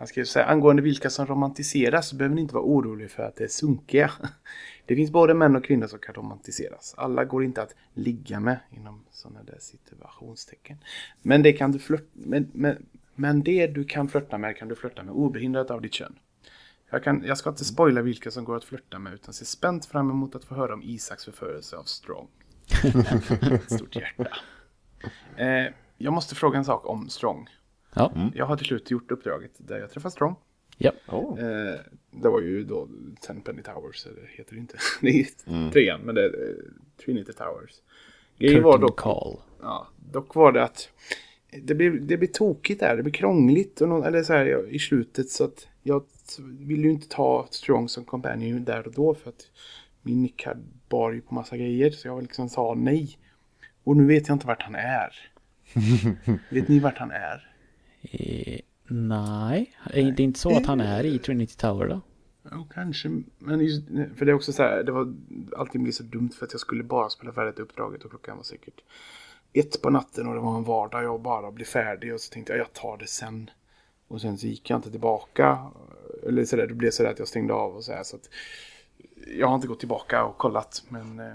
Han 0.00 0.06
skrev 0.06 0.24
så 0.24 0.38
här, 0.38 0.46
angående 0.46 0.82
vilka 0.82 1.10
som 1.10 1.26
romantiseras 1.26 2.08
så 2.08 2.16
behöver 2.16 2.34
ni 2.34 2.40
inte 2.40 2.54
vara 2.54 2.64
oroliga 2.64 3.08
för 3.08 3.22
att 3.22 3.36
det 3.36 3.44
är 3.44 3.48
sunkiga. 3.48 4.10
Det 4.86 4.96
finns 4.96 5.10
både 5.10 5.34
män 5.34 5.56
och 5.56 5.64
kvinnor 5.64 5.86
som 5.86 5.98
kan 5.98 6.14
romantiseras. 6.14 6.94
Alla 6.96 7.24
går 7.24 7.44
inte 7.44 7.62
att 7.62 7.74
ligga 7.94 8.40
med 8.40 8.60
inom 8.70 9.04
sådana 9.10 9.42
där 9.42 9.56
situationstecken. 9.60 10.76
Men 11.22 11.42
det 11.42 11.52
kan 11.52 11.72
du 11.72 11.78
flört, 11.78 12.08
men, 12.12 12.50
men, 12.52 12.86
men 13.14 13.42
det 13.42 13.66
du 13.66 13.84
kan 13.84 14.08
flörta 14.08 14.38
med 14.38 14.56
kan 14.56 14.68
du 14.68 14.74
flörta 14.74 15.02
med 15.02 15.14
obehindrat 15.14 15.70
av 15.70 15.80
ditt 15.80 15.94
kön. 15.94 16.18
Jag, 16.90 17.04
kan, 17.04 17.24
jag 17.24 17.38
ska 17.38 17.50
inte 17.50 17.64
spoila 17.64 18.02
vilka 18.02 18.30
som 18.30 18.44
går 18.44 18.56
att 18.56 18.64
flörta 18.64 18.98
med 18.98 19.14
utan 19.14 19.34
ser 19.34 19.44
spänt 19.46 19.86
fram 19.86 20.10
emot 20.10 20.34
att 20.34 20.44
få 20.44 20.54
höra 20.54 20.74
om 20.74 20.82
Isaks 20.82 21.24
förförelse 21.24 21.76
av 21.76 21.84
Strong. 21.84 22.28
Stort 23.66 23.96
hjärta. 23.96 24.36
Eh, 25.36 25.72
jag 25.98 26.12
måste 26.12 26.34
fråga 26.34 26.58
en 26.58 26.64
sak 26.64 26.86
om 26.86 27.08
Strong. 27.08 27.48
Ja. 27.94 28.12
Mm. 28.16 28.30
Jag 28.34 28.46
har 28.46 28.56
till 28.56 28.66
slut 28.66 28.90
gjort 28.90 29.10
uppdraget 29.10 29.52
där 29.56 29.78
jag 29.78 29.90
träffar 29.90 30.10
Strong. 30.10 30.34
Ja. 30.78 30.92
Oh. 31.08 31.40
Eh, 31.40 31.80
det 32.10 32.28
var 32.28 32.40
ju 32.40 32.64
då 32.64 32.88
Ten 33.20 33.40
Penny 33.40 33.62
Towers, 33.62 34.06
eller 34.06 34.26
heter 34.26 34.54
det 34.54 34.60
inte. 34.60 34.76
det 35.00 35.08
är 35.08 35.26
mm. 35.46 35.70
trean, 35.70 36.00
men 36.00 36.14
det 36.14 36.24
är 36.24 36.48
eh, 36.48 36.54
Trinity 37.04 37.32
Towers. 37.32 37.70
Grejen 38.38 38.62
var 38.62 38.78
dock, 38.78 38.98
Call. 38.98 39.36
Ja, 39.62 39.88
dock 40.12 40.34
var 40.34 40.52
det 40.52 40.62
att 40.62 40.88
det 41.62 41.74
blev, 41.74 42.06
det 42.06 42.16
blev 42.16 42.28
tokigt 42.28 42.80
där, 42.80 42.96
det 42.96 43.02
blev 43.02 43.12
krångligt 43.12 43.80
och 43.80 43.88
någon, 43.88 44.04
eller 44.04 44.22
så 44.22 44.32
här, 44.32 44.74
i 44.74 44.78
slutet 44.78 45.30
så 45.30 45.44
att 45.44 45.68
jag 45.82 46.04
ville 46.38 46.82
ju 46.82 46.90
inte 46.90 47.08
ta 47.08 47.46
Strong 47.50 47.88
som 47.88 48.04
companion 48.04 48.64
där 48.64 48.86
och 48.86 48.92
då 48.92 49.14
för 49.14 49.28
att 49.28 49.50
min 50.02 50.22
nick 50.22 50.46
bar 50.88 51.12
ju 51.12 51.20
på 51.20 51.34
massa 51.34 51.56
grejer 51.56 51.90
så 51.90 52.08
jag 52.08 52.22
liksom 52.22 52.48
sa 52.48 52.74
nej. 52.74 53.18
Och 53.84 53.96
nu 53.96 54.06
vet 54.06 54.28
jag 54.28 54.34
inte 54.34 54.46
vart 54.46 54.62
han 54.62 54.74
är. 54.74 55.30
vet 56.50 56.68
ni 56.68 56.78
vart 56.78 56.98
han 56.98 57.10
är? 57.10 57.49
Eh, 58.02 58.60
nej, 58.88 59.76
är 59.84 60.12
det 60.12 60.22
inte 60.22 60.38
så 60.38 60.56
att 60.56 60.66
han 60.66 60.80
är 60.80 61.04
i 61.04 61.18
Trinity 61.18 61.54
Tower 61.54 61.88
då? 61.88 62.00
Jo, 62.52 62.68
kanske. 62.74 63.22
Men 63.38 63.60
just, 63.60 63.86
för 64.16 64.24
det 64.24 64.32
är 64.32 64.34
också 64.34 64.52
så 64.52 64.62
här, 64.62 64.82
det 64.82 64.92
var 64.92 65.14
alltid 65.56 65.82
blir 65.82 65.92
så 65.92 66.02
dumt 66.02 66.30
för 66.38 66.46
att 66.46 66.52
jag 66.52 66.60
skulle 66.60 66.84
bara 66.84 67.08
spela 67.08 67.32
färdigt 67.32 67.58
uppdraget 67.58 68.04
och 68.04 68.10
klockan 68.10 68.36
var 68.36 68.44
säkert 68.44 68.80
ett 69.52 69.82
på 69.82 69.90
natten 69.90 70.28
och 70.28 70.34
det 70.34 70.40
var 70.40 70.56
en 70.56 70.64
vardag 70.64 71.04
jag 71.04 71.20
bara 71.20 71.50
blev 71.50 71.64
färdig 71.64 72.14
och 72.14 72.20
så 72.20 72.32
tänkte 72.32 72.52
jag 72.52 72.60
jag 72.60 72.72
tar 72.72 72.96
det 72.96 73.06
sen. 73.06 73.50
Och 74.08 74.20
sen 74.20 74.38
så 74.38 74.46
gick 74.46 74.70
jag 74.70 74.78
inte 74.78 74.90
tillbaka. 74.90 75.70
Eller 76.26 76.44
så 76.44 76.56
där, 76.56 76.66
det 76.66 76.74
blev 76.74 76.90
så 76.90 77.02
där 77.02 77.10
att 77.10 77.18
jag 77.18 77.28
stängde 77.28 77.54
av 77.54 77.76
och 77.76 77.84
så 77.84 77.92
här 77.92 78.02
så 78.02 78.16
att 78.16 78.28
jag 79.36 79.46
har 79.46 79.54
inte 79.54 79.66
gått 79.66 79.78
tillbaka 79.78 80.24
och 80.24 80.38
kollat 80.38 80.84
men 80.88 81.18
eh, 81.18 81.34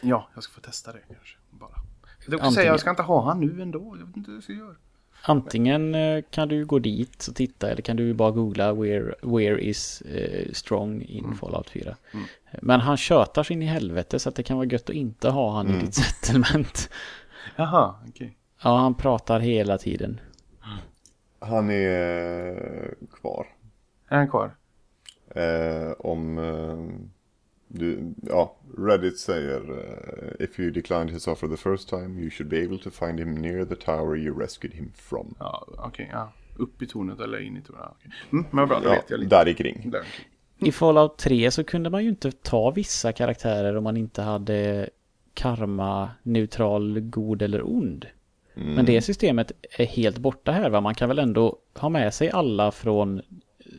ja, 0.00 0.28
jag 0.34 0.42
ska 0.42 0.52
få 0.52 0.60
testa 0.60 0.92
det 0.92 1.00
kanske 1.08 1.36
bara. 1.50 1.74
Jag 2.26 2.52
säga 2.52 2.70
jag 2.70 2.80
ska 2.80 2.90
inte 2.90 3.02
ha 3.02 3.22
han 3.22 3.40
nu 3.40 3.62
ändå. 3.62 3.96
Jag 3.98 4.06
vet 4.06 4.16
inte 4.16 4.30
vad 4.30 4.36
jag 4.36 4.44
ska 4.44 4.52
göra. 4.52 4.76
Antingen 5.22 5.94
eh, 5.94 6.22
kan 6.30 6.48
du 6.48 6.64
gå 6.64 6.78
dit 6.78 7.26
och 7.26 7.34
titta 7.34 7.70
eller 7.70 7.82
kan 7.82 7.96
du 7.96 8.14
bara 8.14 8.30
googla 8.30 8.72
where, 8.72 9.14
where 9.22 9.60
is 9.60 10.02
uh, 10.06 10.52
strong 10.52 11.02
in 11.02 11.24
mm. 11.24 11.36
Fallout 11.36 11.70
4. 11.70 11.96
Mm. 12.12 12.24
Men 12.62 12.80
han 12.80 12.96
tjötar 12.96 13.42
sin 13.42 13.62
i 13.62 13.66
helvete 13.66 14.18
så 14.18 14.28
att 14.28 14.34
det 14.34 14.42
kan 14.42 14.56
vara 14.56 14.66
gött 14.66 14.90
att 14.90 14.96
inte 14.96 15.28
ha 15.28 15.56
han 15.56 15.66
mm. 15.66 15.78
i 15.78 15.84
ditt 15.84 15.94
settlement. 16.04 16.90
Jaha, 17.56 17.94
okej. 18.00 18.10
Okay. 18.10 18.30
Ja, 18.62 18.76
han 18.76 18.94
pratar 18.94 19.40
hela 19.40 19.78
tiden. 19.78 20.20
Han 21.40 21.70
är 21.70 22.94
kvar. 23.12 23.46
Är 24.08 24.16
han 24.16 24.28
kvar? 24.28 24.56
Eh, 25.34 25.92
om... 25.98 26.38
Eh 26.38 27.08
du, 27.68 28.14
ja, 28.22 28.56
Reddit 28.78 29.18
säger 29.18 29.70
uh, 29.70 30.44
If 30.44 30.60
you 30.60 30.70
declined 30.70 31.10
his 31.10 31.28
offer 31.28 31.48
the 31.48 31.56
first 31.56 31.88
time 31.88 32.20
you 32.20 32.30
should 32.30 32.50
be 32.50 32.64
able 32.64 32.78
to 32.78 32.90
find 32.90 33.20
him 33.20 33.34
near 33.34 33.64
the 33.64 33.76
tower 33.76 34.16
you 34.16 34.40
rescued 34.40 34.74
him 34.74 34.92
from. 34.94 35.34
Ja, 35.38 35.64
okej, 35.68 35.88
okay, 35.88 36.06
ja. 36.12 36.32
Upp 36.56 36.82
i 36.82 36.86
tornet 36.86 37.20
eller 37.20 37.40
in 37.40 37.56
i 37.56 37.62
tornet. 37.62 37.84
Okay. 37.84 38.12
mm, 38.32 38.44
men 38.50 38.68
bra, 38.68 38.80
då 38.80 38.88
ja, 38.88 38.92
vet 38.92 39.10
jag 39.10 39.20
lite. 39.20 39.36
Där 39.36 39.48
i 39.48 39.54
kring. 39.54 39.90
Där. 39.90 40.04
I 40.58 40.72
Fallout 40.72 41.18
3 41.18 41.50
så 41.50 41.64
kunde 41.64 41.90
man 41.90 42.02
ju 42.02 42.08
inte 42.08 42.32
ta 42.32 42.70
vissa 42.70 43.12
karaktärer 43.12 43.76
om 43.76 43.84
man 43.84 43.96
inte 43.96 44.22
hade 44.22 44.88
karma, 45.34 46.10
neutral, 46.22 47.00
god 47.00 47.42
eller 47.42 47.66
ond. 47.66 48.06
Mm. 48.56 48.74
Men 48.74 48.86
det 48.86 49.02
systemet 49.02 49.52
är 49.70 49.86
helt 49.86 50.18
borta 50.18 50.52
här 50.52 50.70
va? 50.70 50.80
Man 50.80 50.94
kan 50.94 51.08
väl 51.08 51.18
ändå 51.18 51.56
ha 51.74 51.88
med 51.88 52.14
sig 52.14 52.30
alla 52.30 52.70
från 52.70 53.22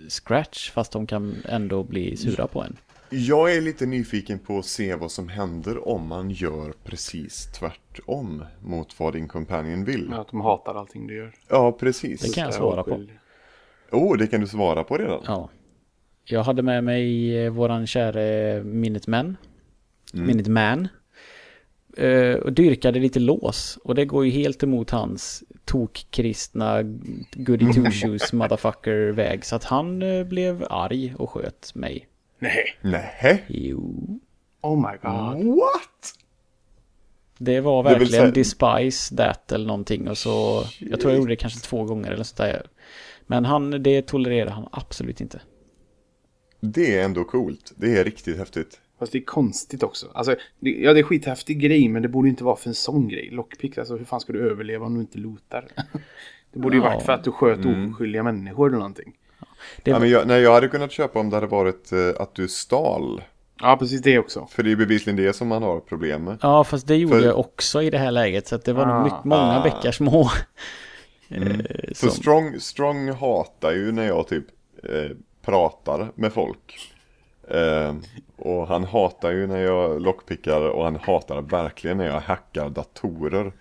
scratch 0.09 0.71
fast 0.71 0.91
de 0.91 1.07
kan 1.07 1.35
ändå 1.45 1.83
bli 1.83 2.17
sura 2.17 2.47
på 2.47 2.63
en. 2.63 2.77
Jag 3.09 3.55
är 3.55 3.61
lite 3.61 3.85
nyfiken 3.85 4.39
på 4.39 4.59
att 4.59 4.65
se 4.65 4.95
vad 4.95 5.11
som 5.11 5.29
händer 5.29 5.87
om 5.87 6.07
man 6.07 6.29
gör 6.29 6.73
precis 6.83 7.45
tvärtom 7.59 8.45
mot 8.61 8.99
vad 8.99 9.13
din 9.13 9.27
companion 9.27 9.85
vill. 9.85 10.07
Ja, 10.11 10.21
att 10.21 10.27
de 10.27 10.41
hatar 10.41 10.75
allting 10.75 11.07
du 11.07 11.15
gör. 11.15 11.33
Ja, 11.47 11.71
precis. 11.71 12.21
Det 12.21 12.33
kan 12.33 12.43
jag 12.43 12.53
svara 12.53 12.83
på. 12.83 13.05
Oh, 13.91 14.17
det 14.17 14.27
kan 14.27 14.41
du 14.41 14.47
svara 14.47 14.83
på 14.83 14.97
redan? 14.97 15.23
Ja. 15.27 15.49
Jag 16.25 16.43
hade 16.43 16.61
med 16.61 16.83
mig 16.83 17.37
eh, 17.37 17.51
våran 17.51 17.87
käre 17.87 18.63
Minuteman. 18.63 19.37
Mm. 20.13 20.27
Minuteman. 20.27 20.87
Eh, 21.97 22.35
och 22.35 22.53
dyrkade 22.53 22.99
lite 22.99 23.19
lås. 23.19 23.79
Och 23.83 23.95
det 23.95 24.05
går 24.05 24.25
ju 24.25 24.31
helt 24.31 24.63
emot 24.63 24.89
hans 24.89 25.43
tokkristna 25.65 26.83
goody 27.33 27.73
two 27.73 27.91
shoes 27.91 28.33
motherfucker 28.33 29.11
väg. 29.11 29.45
Så 29.45 29.55
att 29.55 29.63
han 29.63 30.01
eh, 30.01 30.23
blev 30.23 30.65
arg 30.69 31.15
och 31.17 31.29
sköt 31.29 31.75
mig. 31.75 32.07
Nej. 32.39 32.65
Nej. 32.81 33.43
Jo. 33.47 34.19
Oh 34.61 34.75
my 34.77 34.97
god. 35.01 35.55
What? 35.55 36.13
Det 37.37 37.61
var 37.61 37.83
Det 37.83 37.89
verkligen 37.89 38.11
säga- 38.11 38.31
despise 38.31 39.15
that 39.15 39.51
eller 39.51 39.67
någonting. 39.67 40.07
Och 40.09 40.17
så, 40.17 40.63
jag 40.79 40.99
tror 40.99 41.11
jag 41.13 41.19
gjorde 41.19 41.31
det 41.31 41.35
kanske 41.35 41.59
två 41.59 41.83
gånger 41.83 42.11
eller 42.11 42.23
sånt 42.23 42.37
där. 42.37 42.67
Men 43.27 43.45
han, 43.45 43.83
det 43.83 44.01
tolererar 44.01 44.49
han 44.51 44.67
absolut 44.71 45.21
inte. 45.21 45.41
Det 46.59 46.97
är 46.97 47.05
ändå 47.05 47.23
coolt. 47.23 47.73
Det 47.75 47.97
är 47.99 48.03
riktigt 48.03 48.37
häftigt. 48.37 48.79
Fast 48.99 49.11
det 49.11 49.17
är 49.17 49.23
konstigt 49.23 49.83
också. 49.83 50.07
Alltså, 50.13 50.35
det, 50.59 50.69
ja 50.69 50.93
det 50.93 50.99
är 50.99 51.03
skithäftig 51.03 51.59
grej 51.59 51.87
men 51.87 52.01
det 52.01 52.07
borde 52.07 52.29
inte 52.29 52.43
vara 52.43 52.55
för 52.55 52.69
en 52.69 52.75
sån 52.75 53.07
grej. 53.07 53.29
Lockpick, 53.31 53.77
alltså 53.77 53.97
hur 53.97 54.05
fan 54.05 54.19
ska 54.21 54.33
du 54.33 54.49
överleva 54.51 54.85
om 54.85 54.93
du 54.95 54.99
inte 55.01 55.17
lootar? 55.17 55.67
Det 56.53 56.59
borde 56.59 56.77
ju 56.77 56.83
Ja. 56.83 56.89
varit 56.89 57.03
för 57.03 57.13
att 57.13 57.23
du 57.23 57.31
sköt 57.31 57.59
oskyldiga 57.65 58.23
människor 58.23 58.67
eller 58.67 58.77
någonting. 58.77 59.13
Det 59.83 59.91
Ja, 59.91 59.99
men 59.99 60.09
jag, 60.09 60.27
nej, 60.27 60.41
jag 60.41 60.53
hade 60.53 60.67
kunnat 60.67 60.91
köpa 60.91 61.19
om 61.19 61.29
det 61.29 61.35
hade 61.35 61.47
varit 61.47 61.91
eh, 61.91 62.21
att 62.21 62.35
du 62.35 62.47
stal. 62.47 63.21
Ja, 63.61 63.77
precis 63.77 64.01
det 64.01 64.19
också. 64.19 64.47
För 64.51 64.63
det 64.63 64.71
är 64.71 64.75
bevisligen 64.75 65.17
det 65.17 65.33
som 65.33 65.47
man 65.47 65.63
har 65.63 65.79
problem 65.79 66.23
med. 66.23 66.37
ja, 66.41 66.63
fast 66.63 66.87
det 66.87 66.95
gjorde 66.95 67.19
För- 67.19 67.25
jag 67.25 67.39
också 67.39 67.81
i 67.81 67.89
det 67.89 67.97
här 67.97 68.11
läget. 68.11 68.47
Så 68.47 68.55
att 68.55 68.65
det 68.65 68.73
var 68.73 68.85
nog 68.85 68.95
Ah. 68.95 69.03
mycket, 69.03 69.23
många 69.23 69.59
Ah. 69.59 69.63
bäckar 69.63 69.91
små. 69.91 70.29
Eh, 71.31 71.41
För 71.87 71.93
som- 71.95 72.09
Strong, 72.09 72.59
Strong 72.59 73.09
hatar 73.09 73.71
ju 73.71 73.91
när 73.91 74.07
jag 74.07 74.27
typ 74.27 74.43
eh, 74.83 75.15
pratar 75.45 76.11
med 76.15 76.33
folk. 76.33 76.77
Eh, 77.49 77.95
och 78.37 78.67
han 78.67 78.83
hatar 78.83 79.31
ju 79.31 79.47
när 79.47 79.57
jag 79.63 80.01
lockpickar 80.01 80.61
och 80.61 80.83
han 80.83 80.95
hatar 80.95 81.41
verkligen 81.41 81.97
när 81.97 82.05
jag 82.05 82.19
hackar 82.19 82.69
datorer. 82.69 83.51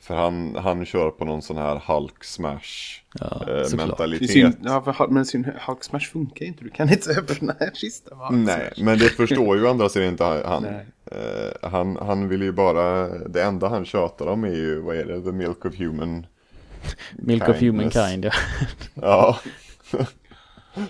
För 0.00 0.14
han, 0.14 0.56
han 0.56 0.84
kör 0.86 1.10
på 1.10 1.24
någon 1.24 1.42
sån 1.42 1.56
här 1.56 1.82
Hulk 1.86 2.24
smash 2.24 3.00
Ja, 3.20 3.44
eh, 3.48 3.76
mentalitet. 3.76 4.30
synd, 4.30 4.54
ja, 4.64 4.82
för, 4.82 5.08
men 5.08 5.24
synd, 5.26 5.46
Hulk 5.66 5.84
Smash 5.84 6.00
funkar 6.12 6.46
inte. 6.46 6.64
Du 6.64 6.70
kan 6.70 6.88
inte 6.92 7.10
öppna 7.10 7.52
en 7.52 7.74
kista. 7.74 8.16
med 8.16 8.26
Hulk 8.28 8.46
Nej, 8.46 8.70
Smash. 8.74 8.84
men 8.84 8.98
det 8.98 9.04
förstår 9.08 9.56
ju 9.58 9.68
andra 9.68 9.88
sidan 9.88 10.08
inte 10.08 10.24
han. 10.24 10.64
Eh, 10.64 11.70
han. 11.70 11.96
Han 11.96 12.28
vill 12.28 12.42
ju 12.42 12.52
bara, 12.52 13.08
det 13.28 13.42
enda 13.42 13.68
han 13.68 13.84
tjatar 13.84 14.26
om 14.26 14.44
är 14.44 14.48
ju, 14.54 14.80
vad 14.80 14.96
är 14.96 15.04
det, 15.04 15.20
the 15.22 15.32
milk 15.32 15.64
of 15.64 15.74
human. 15.78 16.26
Milk 17.18 17.48
of 17.48 17.58
kindness. 17.58 17.94
humankind, 17.96 18.24
ja. 18.24 18.32
Ja. 18.94 19.38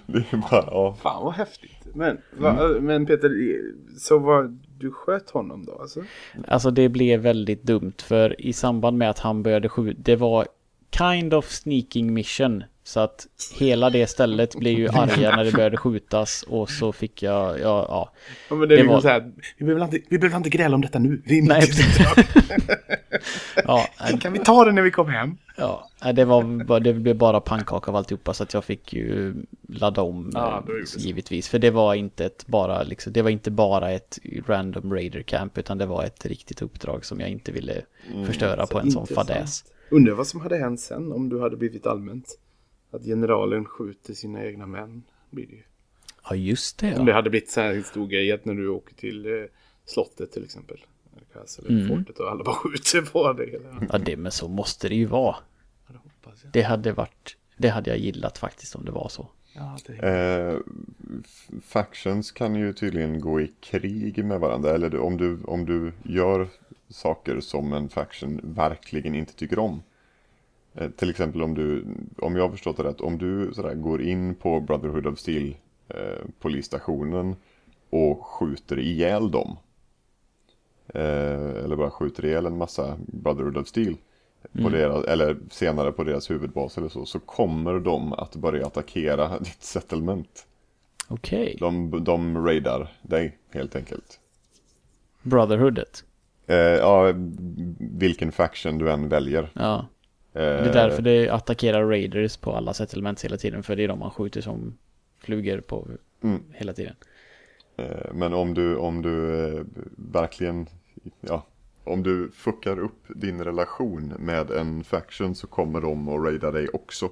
det 0.06 0.18
är 0.32 0.36
bara, 0.36 0.64
ja. 0.70 0.96
Fan 1.02 1.24
vad 1.24 1.34
häftigt. 1.34 1.86
Men, 1.94 2.18
va, 2.38 2.68
men 2.80 3.06
Peter, 3.06 3.30
så 3.98 4.18
vad, 4.18 4.60
du 4.80 4.90
sköt 4.90 5.30
honom 5.30 5.64
då 5.64 5.78
alltså? 5.78 6.04
Alltså 6.46 6.70
det 6.70 6.88
blev 6.88 7.20
väldigt 7.20 7.62
dumt 7.62 7.94
för 8.02 8.40
i 8.40 8.52
samband 8.52 8.98
med 8.98 9.10
att 9.10 9.18
han 9.18 9.42
började 9.42 9.68
skjuta, 9.68 10.00
det 10.02 10.16
var 10.16 10.46
kind 10.98 11.34
of 11.34 11.50
sneaking 11.50 12.14
mission. 12.14 12.64
Så 12.90 13.00
att 13.00 13.26
hela 13.58 13.90
det 13.90 14.06
stället 14.06 14.54
blev 14.56 14.78
ju 14.78 14.88
arga 14.88 15.36
när 15.36 15.44
det 15.44 15.52
började 15.52 15.76
skjutas 15.76 16.44
och 16.48 16.70
så 16.70 16.92
fick 16.92 17.22
jag, 17.22 17.60
ja, 17.60 17.86
ja. 17.88 18.12
Ja, 18.48 18.54
men 18.56 18.60
det 18.60 18.66
Det 18.66 18.74
liksom 18.76 18.94
var- 18.94 19.00
så 19.00 19.08
här, 19.08 19.32
vi 19.58 19.64
behöver, 19.64 19.84
inte, 19.84 20.00
vi 20.10 20.18
behöver 20.18 20.36
inte 20.36 20.50
gräla 20.50 20.74
om 20.74 20.80
detta 20.80 20.98
nu. 20.98 21.22
Vi 21.24 21.38
är 21.38 21.42
Nej, 21.42 21.62
Ja, 23.64 23.86
Kan 24.20 24.32
vi 24.32 24.38
ta 24.38 24.64
det 24.64 24.72
när 24.72 24.82
vi 24.82 24.90
kommer 24.90 25.12
hem? 25.12 25.36
ja, 25.56 25.88
det 26.14 26.24
var 26.24 26.80
det 26.80 26.92
blev 26.94 27.16
bara 27.16 27.40
pannkaka 27.40 27.90
av 27.90 27.96
alltihopa 27.96 28.34
så 28.34 28.42
att 28.42 28.54
jag 28.54 28.64
fick 28.64 28.92
ju 28.92 29.34
ladda 29.68 30.02
om 30.02 30.30
Ja, 30.34 30.64
eh, 30.68 31.02
givetvis. 31.02 31.48
För 31.48 31.58
det 31.58 31.70
var 31.70 31.94
inte 31.94 32.24
ett 32.24 32.46
bara 32.46 32.82
liksom, 32.82 33.12
det 33.12 33.22
var 33.22 33.30
inte 33.30 33.50
bara 33.50 33.90
ett 33.90 34.18
random 34.46 34.92
raider 34.94 35.22
camp 35.22 35.58
utan 35.58 35.78
det 35.78 35.86
var 35.86 36.04
ett 36.04 36.26
riktigt 36.26 36.62
uppdrag 36.62 37.04
som 37.04 37.20
jag 37.20 37.28
inte 37.28 37.52
ville 37.52 37.82
förstöra 38.26 38.66
på 38.66 38.78
en 38.80 38.90
sån 38.90 39.06
fadäs. 39.06 39.64
Undrar 39.90 40.14
vad 40.14 40.26
som 40.26 40.40
hade 40.40 40.56
hänt 40.56 40.80
sen 40.80 41.12
om 41.12 41.28
du 41.28 41.40
hade 41.40 41.56
blivit 41.56 41.86
allmänt. 41.86 42.38
Att 42.90 43.04
generalen 43.04 43.64
skjuter 43.64 44.14
sina 44.14 44.44
egna 44.44 44.66
män. 44.66 45.02
Blir 45.30 45.46
det 45.46 45.52
ju. 45.52 45.62
Ja, 46.28 46.34
just 46.36 46.78
det. 46.78 46.98
Om 46.98 47.06
det 47.06 47.12
hade 47.12 47.30
blivit 47.30 47.50
så 47.50 47.60
här 47.60 47.74
en 47.74 47.84
stor 47.84 48.06
grej 48.06 48.32
att 48.32 48.44
när 48.44 48.54
du 48.54 48.68
åker 48.68 48.94
till 48.94 49.26
eh, 49.26 49.32
slottet 49.84 50.32
till 50.32 50.44
exempel. 50.44 50.84
Eller 51.58 51.70
Mm. 51.70 51.88
fortet 51.88 52.18
och 52.18 52.30
alla 52.30 52.44
bara 52.44 52.54
skjuter 52.54 53.02
på 53.02 53.32
dig. 53.32 53.54
Eller? 53.54 53.88
ja, 53.92 53.98
det 53.98 54.16
men 54.16 54.32
så 54.32 54.48
måste 54.48 54.88
det 54.88 54.94
ju 54.94 55.04
vara. 55.06 55.36
Ja, 55.86 55.92
det 55.92 55.98
hoppas 55.98 56.40
jag. 56.44 56.52
Det 56.52 56.62
hade 56.62 56.92
varit, 56.92 57.36
det 57.56 57.68
hade 57.68 57.90
jag 57.90 57.98
gillat 57.98 58.38
faktiskt 58.38 58.74
om 58.74 58.84
det 58.84 58.90
var 58.92 59.08
så. 59.08 59.28
Ja, 59.54 59.78
det... 59.86 59.92
Eh, 60.08 60.58
factions 61.62 62.32
kan 62.32 62.54
ju 62.54 62.72
tydligen 62.72 63.20
gå 63.20 63.40
i 63.40 63.52
krig 63.60 64.24
med 64.24 64.40
varandra. 64.40 64.70
Eller 64.70 64.98
om 64.98 65.16
du, 65.16 65.38
om 65.44 65.64
du 65.64 65.92
gör 66.02 66.48
saker 66.88 67.40
som 67.40 67.72
en 67.72 67.88
faction 67.88 68.40
verkligen 68.42 69.14
inte 69.14 69.34
tycker 69.34 69.58
om. 69.58 69.82
Eh, 70.74 70.90
till 70.90 71.10
exempel 71.10 71.42
om 71.42 71.54
du, 71.54 71.84
om 72.18 72.36
jag 72.36 72.42
har 72.42 72.50
förstått 72.50 72.76
det 72.76 72.82
rätt, 72.82 73.00
om 73.00 73.18
du 73.18 73.54
sådär 73.54 73.74
går 73.74 74.02
in 74.02 74.34
på 74.34 74.60
Brotherhood 74.60 75.06
of 75.06 75.18
Steel 75.18 75.56
eh, 75.88 76.24
polisstationen 76.40 77.36
och 77.90 78.26
skjuter 78.26 78.78
ihjäl 78.78 79.30
dem. 79.30 79.56
Eh, 80.94 81.64
eller 81.64 81.76
bara 81.76 81.90
skjuter 81.90 82.24
ihjäl 82.24 82.46
en 82.46 82.58
massa 82.58 82.96
Brotherhood 83.06 83.56
of 83.56 83.68
Steel. 83.68 83.96
På 84.62 84.68
deras, 84.68 85.04
eller 85.04 85.36
senare 85.50 85.92
på 85.92 86.04
deras 86.04 86.30
huvudbas 86.30 86.78
eller 86.78 86.88
så, 86.88 87.06
så 87.06 87.20
kommer 87.20 87.78
de 87.78 88.12
att 88.12 88.36
börja 88.36 88.66
attackera 88.66 89.38
ditt 89.40 89.62
settlement. 89.62 90.46
Okej. 91.08 91.56
De, 91.60 92.04
de 92.04 92.46
raidar 92.46 92.92
dig 93.02 93.38
helt 93.50 93.76
enkelt. 93.76 94.20
Brotherhoodet. 95.22 96.04
Eh, 96.46 96.56
ja, 96.56 97.12
vilken 97.78 98.32
faction 98.32 98.78
du 98.78 98.90
än 98.90 99.08
väljer. 99.08 99.50
Ja. 99.54 99.86
Eh, 100.34 100.40
Det 100.42 100.46
är 100.68 100.72
därför 100.72 101.02
det 101.02 101.28
attackerar 101.28 101.84
raiders 101.88 102.36
på 102.36 102.52
alla 102.52 102.74
settlements 102.74 103.24
hela 103.24 103.36
tiden. 103.36 103.62
För 103.62 103.76
det 103.76 103.84
är 103.84 103.88
de 103.88 103.98
man 103.98 104.10
skjuter 104.10 104.40
som 104.40 104.78
flugor 105.18 105.60
på 105.60 105.88
Mm. 106.22 106.42
hela 106.52 106.72
tiden. 106.72 106.94
eh, 107.76 108.12
Men 108.14 108.32
om 108.34 108.54
du, 108.54 108.76
om 108.76 109.02
du 109.02 109.44
eh, 109.46 109.62
verkligen, 110.12 110.66
ja, 111.20 111.46
om 111.84 112.02
du 112.02 112.30
fuckar 112.34 112.78
upp 112.78 113.04
din 113.08 113.44
relation 113.44 114.12
med 114.18 114.50
en 114.50 114.84
faction 114.84 115.34
så 115.34 115.46
kommer 115.46 115.80
de 115.80 116.08
att 116.08 116.24
raida 116.24 116.50
dig 116.50 116.68
också. 116.68 117.10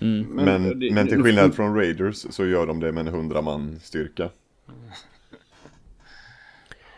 Mm. 0.00 0.22
Men, 0.22 0.80
det- 0.80 0.94
men 0.94 1.08
till 1.08 1.22
skillnad 1.22 1.54
från 1.54 1.76
raiders 1.76 2.26
så 2.30 2.46
gör 2.46 2.66
de 2.66 2.80
det 2.80 2.92
med 2.92 3.06
en 3.08 3.14
hundra 3.14 3.42
man 3.42 3.80
styrka. 3.82 4.30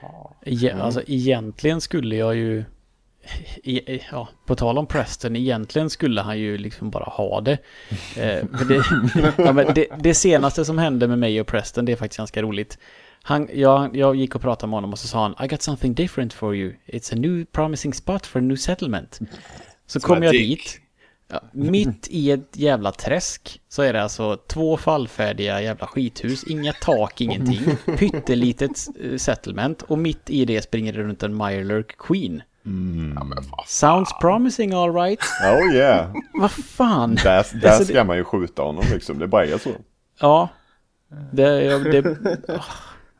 Ja, 0.00 0.72
Alltså 0.80 1.02
egentligen 1.07 1.80
skulle 1.80 2.16
jag 2.16 2.34
ju... 2.36 2.64
i- 3.62 4.02
Ja, 4.10 4.28
på 4.46 4.54
tal 4.54 4.78
om 4.78 4.86
Preston, 4.86 5.36
egentligen 5.36 5.90
skulle 5.90 6.20
han 6.20 6.38
ju 6.38 6.58
liksom 6.58 6.90
bara 6.90 7.04
ha 7.04 7.40
det. 7.40 7.58
Eh, 8.16 8.44
det, 8.68 8.84
ja, 9.38 9.52
det. 9.74 9.86
Det 10.00 10.14
senaste 10.14 10.64
som 10.64 10.78
hände 10.78 11.08
med 11.08 11.18
mig 11.18 11.40
och 11.40 11.46
Preston, 11.46 11.84
det 11.84 11.92
är 11.92 11.96
faktiskt 11.96 12.18
ganska 12.18 12.42
roligt. 12.42 12.78
Han, 13.22 13.48
jag, 13.54 13.96
jag 13.96 14.16
gick 14.16 14.34
och 14.34 14.40
pratade 14.42 14.70
med 14.70 14.76
honom 14.76 14.92
och 14.92 14.98
så 14.98 15.08
sa 15.08 15.22
han 15.22 15.44
I 15.44 15.48
got 15.48 15.62
something 15.62 15.94
different 15.94 16.32
for 16.32 16.54
you. 16.56 16.72
It's 16.86 17.12
a 17.12 17.16
new 17.16 17.44
promising 17.44 17.94
spot 17.94 18.26
for 18.26 18.38
a 18.38 18.42
new 18.42 18.56
settlement. 18.56 19.20
Så 19.86 20.00
kom 20.00 20.22
jag 20.22 20.32
dick. 20.32 20.48
dit. 20.48 20.80
Ja, 21.28 21.40
mitt 21.52 22.08
i 22.10 22.30
ett 22.30 22.50
jävla 22.52 22.92
träsk 22.92 23.60
så 23.68 23.82
är 23.82 23.92
det 23.92 24.02
alltså 24.02 24.36
två 24.36 24.76
fallfärdiga 24.76 25.60
jävla 25.62 25.86
skithus, 25.86 26.44
inga 26.44 26.72
tak, 26.72 27.20
ingenting. 27.20 27.60
Pyttelitet 27.98 28.70
eh, 29.04 29.16
settlement 29.16 29.82
och 29.82 29.98
mitt 29.98 30.30
i 30.30 30.44
det 30.44 30.62
springer 30.62 30.92
det 30.92 31.02
runt 31.02 31.22
en 31.22 31.36
Mirelurk 31.36 31.96
Queen. 31.98 32.42
Ja, 33.16 33.24
men 33.24 33.42
fan. 33.42 33.64
Sounds 33.66 34.10
promising 34.20 34.72
all 34.72 34.94
right. 34.94 35.20
Oh 35.44 35.74
yeah, 35.74 36.14
Vad 36.40 36.50
fan? 36.50 37.14
där, 37.14 37.24
där 37.24 37.68
Alltså, 37.68 37.78
det- 37.78 37.84
ska 37.84 38.04
man 38.04 38.16
ju 38.16 38.24
skjuta 38.24 38.62
honom 38.62 38.84
liksom, 38.92 39.18
det 39.18 39.26
bara 39.26 39.44
är 39.46 39.58
så. 39.58 39.70
Ja. 40.20 40.48
Det, 41.32 41.62
ja, 41.64 41.78
det, 41.78 42.18
ah, 42.48 42.64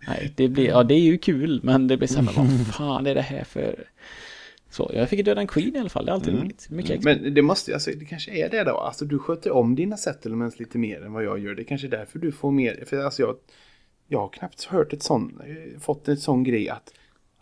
nej, 0.09 0.32
det 0.36 0.49
blir, 0.49 0.68
ja 0.68 0.82
det 0.82 0.95
är 0.95 1.01
ju 1.01 1.18
kul 1.18 1.61
men 1.62 1.88
det 1.88 1.97
blir 1.97 2.09
så 2.09 2.20
här, 2.20 2.30
vad 2.36 2.66
fan 2.66 3.07
är 3.07 3.14
det 3.14 3.20
här 3.22 3.45
för... 3.45 3.84
Så, 4.70 4.90
jag 4.95 5.09
fick 5.09 5.24
döda 5.24 5.40
en 5.40 5.47
Queen 5.47 5.76
i 5.76 5.78
alla 5.78 5.88
fall, 5.88 6.05
det 6.07 6.11
är 6.12 6.14
alltid 6.14 6.34
roligt. 6.40 6.66
Mycket 6.70 6.90
extra. 6.90 7.14
Men 7.14 7.34
det 7.34 7.42
måste 7.42 7.74
alltså 7.74 7.90
det 7.90 8.05
kanske 8.05 8.30
är 8.30 8.51
det 8.51 8.64
då. 8.64 8.76
Alltså 8.78 9.05
du 9.05 9.18
sköter 9.18 9.51
om 9.51 9.74
dina 9.74 9.97
settlements 9.97 10.59
lite 10.59 10.78
mer 10.78 11.03
än 11.05 11.12
vad 11.12 11.24
jag 11.24 11.38
gör. 11.38 11.55
Det 11.55 11.64
kanske 11.64 11.86
är 11.86 11.90
därför 11.90 12.18
du 12.18 12.32
får 12.32 12.51
mer. 12.51 12.84
För 12.86 13.05
alltså 13.05 13.22
jag, 13.22 13.36
jag 14.09 14.18
har 14.18 14.28
knappt 14.28 14.64
hört 14.64 14.92
ett 14.92 15.03
sån, 15.03 15.40
eh, 15.47 15.80
fått 15.80 16.09
en 16.09 16.16
sån 16.16 16.42
grej 16.45 16.68
att, 16.68 16.92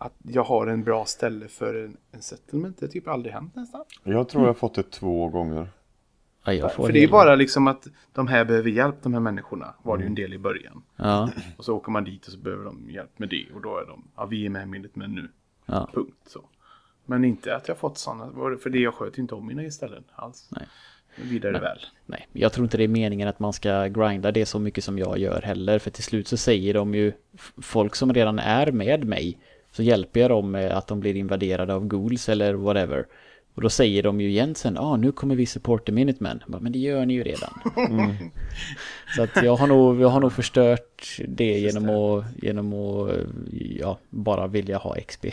att 0.03 0.13
jag 0.23 0.43
har 0.45 0.67
en 0.67 0.85
bra 0.85 1.05
ställe 1.05 1.49
för 1.49 1.85
en, 1.85 1.97
en 2.13 2.23
settlement. 2.23 2.77
Det 2.81 2.87
har 2.87 2.91
typ 2.91 3.09
aldrig 3.09 3.35
hänt 3.35 3.55
nästan. 3.57 3.85
Jag 4.05 4.29
tror 4.29 4.43
jag 4.43 4.49
har 4.49 4.55
fått 4.55 4.75
det 4.75 4.91
två 4.91 5.29
gånger. 5.29 5.69
Ja, 6.45 6.53
jag 6.53 6.75
får 6.75 6.85
För 6.87 6.93
det 6.93 6.99
är 6.99 7.01
ju 7.01 7.07
hela- 7.07 7.13
bara 7.13 7.35
liksom 7.35 7.67
att 7.67 7.87
de 8.13 8.27
här 8.27 8.45
behöver 8.45 8.71
hjälp, 8.71 8.97
de 9.03 9.13
här 9.15 9.21
människorna. 9.21 9.75
Var 9.83 9.97
det 9.97 10.03
ju 10.03 10.07
en 10.09 10.15
del 10.15 10.35
i 10.35 10.39
början. 10.39 10.83
Ja, 10.97 11.31
Och 11.57 11.65
så 11.65 11.77
åker 11.77 11.93
man 11.93 12.05
dit 12.05 12.27
och 12.27 12.33
så 12.33 12.39
behöver 12.39 12.65
de 12.65 12.91
hjälp 12.91 13.19
med 13.19 13.29
det. 13.29 13.47
Och 13.55 13.63
då 13.63 13.79
är 13.79 13.87
de, 13.87 14.05
ja 14.17 14.27
vi 14.27 14.47
är 14.47 14.51
med 14.51 14.69
minnet 14.69 14.97
men 14.97 15.15
nu. 15.15 15.29
ja. 15.67 15.89
Punkt 15.95 16.17
så. 16.27 16.41
Men 17.07 17.25
inte 17.25 17.57
att 17.57 17.69
jag 17.69 17.79
fått 17.79 17.99
sådana, 17.99 18.57
för 18.63 18.71
det 18.71 18.79
jag 18.79 18.95
sköt 18.95 19.19
inte 19.19 19.35
om 19.35 19.47
mina 19.47 19.71
ställen 19.71 20.05
alls. 20.15 20.49
Nej. 20.51 20.67
vidare 21.31 21.61
väl. 21.61 21.79
Nej, 22.07 22.29
jag 22.33 22.53
tror 22.53 22.65
inte 22.65 22.77
det 22.77 22.85
är 22.85 22.89
meningen 22.89 23.29
att 23.29 23.39
man 23.39 23.53
ska 23.53 23.87
grinda 23.87 24.33
det 24.33 24.47
så 24.47 24.59
mycket 24.59 24.85
som 24.85 24.99
jag 24.99 25.19
gör 25.19 25.43
heller. 25.43 25.79
För 25.79 25.91
till 25.91 26.05
slut 26.05 26.29
så 26.29 26.37
säger 26.37 26.75
de 26.75 26.95
ju 26.95 27.13
folk 27.63 27.95
som 27.95 28.13
redan 28.15 28.39
är 28.39 28.73
med 28.73 29.05
mig. 29.05 29.39
Så 29.73 29.83
hjälper 29.83 30.21
jag 30.21 30.31
dem 30.31 30.51
med 30.51 30.73
att 30.73 30.87
de 30.87 31.01
blir 31.01 31.17
invaderade 31.17 31.75
av 31.75 31.87
ghouls 31.87 32.29
eller 32.29 32.55
whatever. 32.55 33.07
Och 33.55 33.63
då 33.63 33.71
säger 33.71 34.03
de 34.03 34.21
ju 34.21 34.29
igen 34.29 34.55
sen, 34.55 34.79
ah, 34.79 34.97
nu 34.97 35.13
kommer 35.13 35.37
vi 35.37 35.47
supporta 35.47 35.93
Minutemen. 35.93 36.43
Men 36.47 36.73
det 36.73 36.79
gör 36.79 37.07
ni 37.07 37.15
ju 37.15 37.23
redan. 37.23 37.61
Så 39.17 39.23
att 39.23 39.43
jag 39.43 39.57
har 39.57 39.67
nog, 39.67 40.01
jag 40.01 40.09
har 40.09 40.21
nog 40.21 40.33
förstört 40.33 41.19
det 41.29 41.59
genom 41.59 41.91
att, 41.91 42.25
genom 42.43 42.73
att, 42.73 43.17
ja, 43.53 43.99
bara 44.11 44.47
vilja 44.47 44.79
ha 44.79 44.97
XP. 45.01 45.27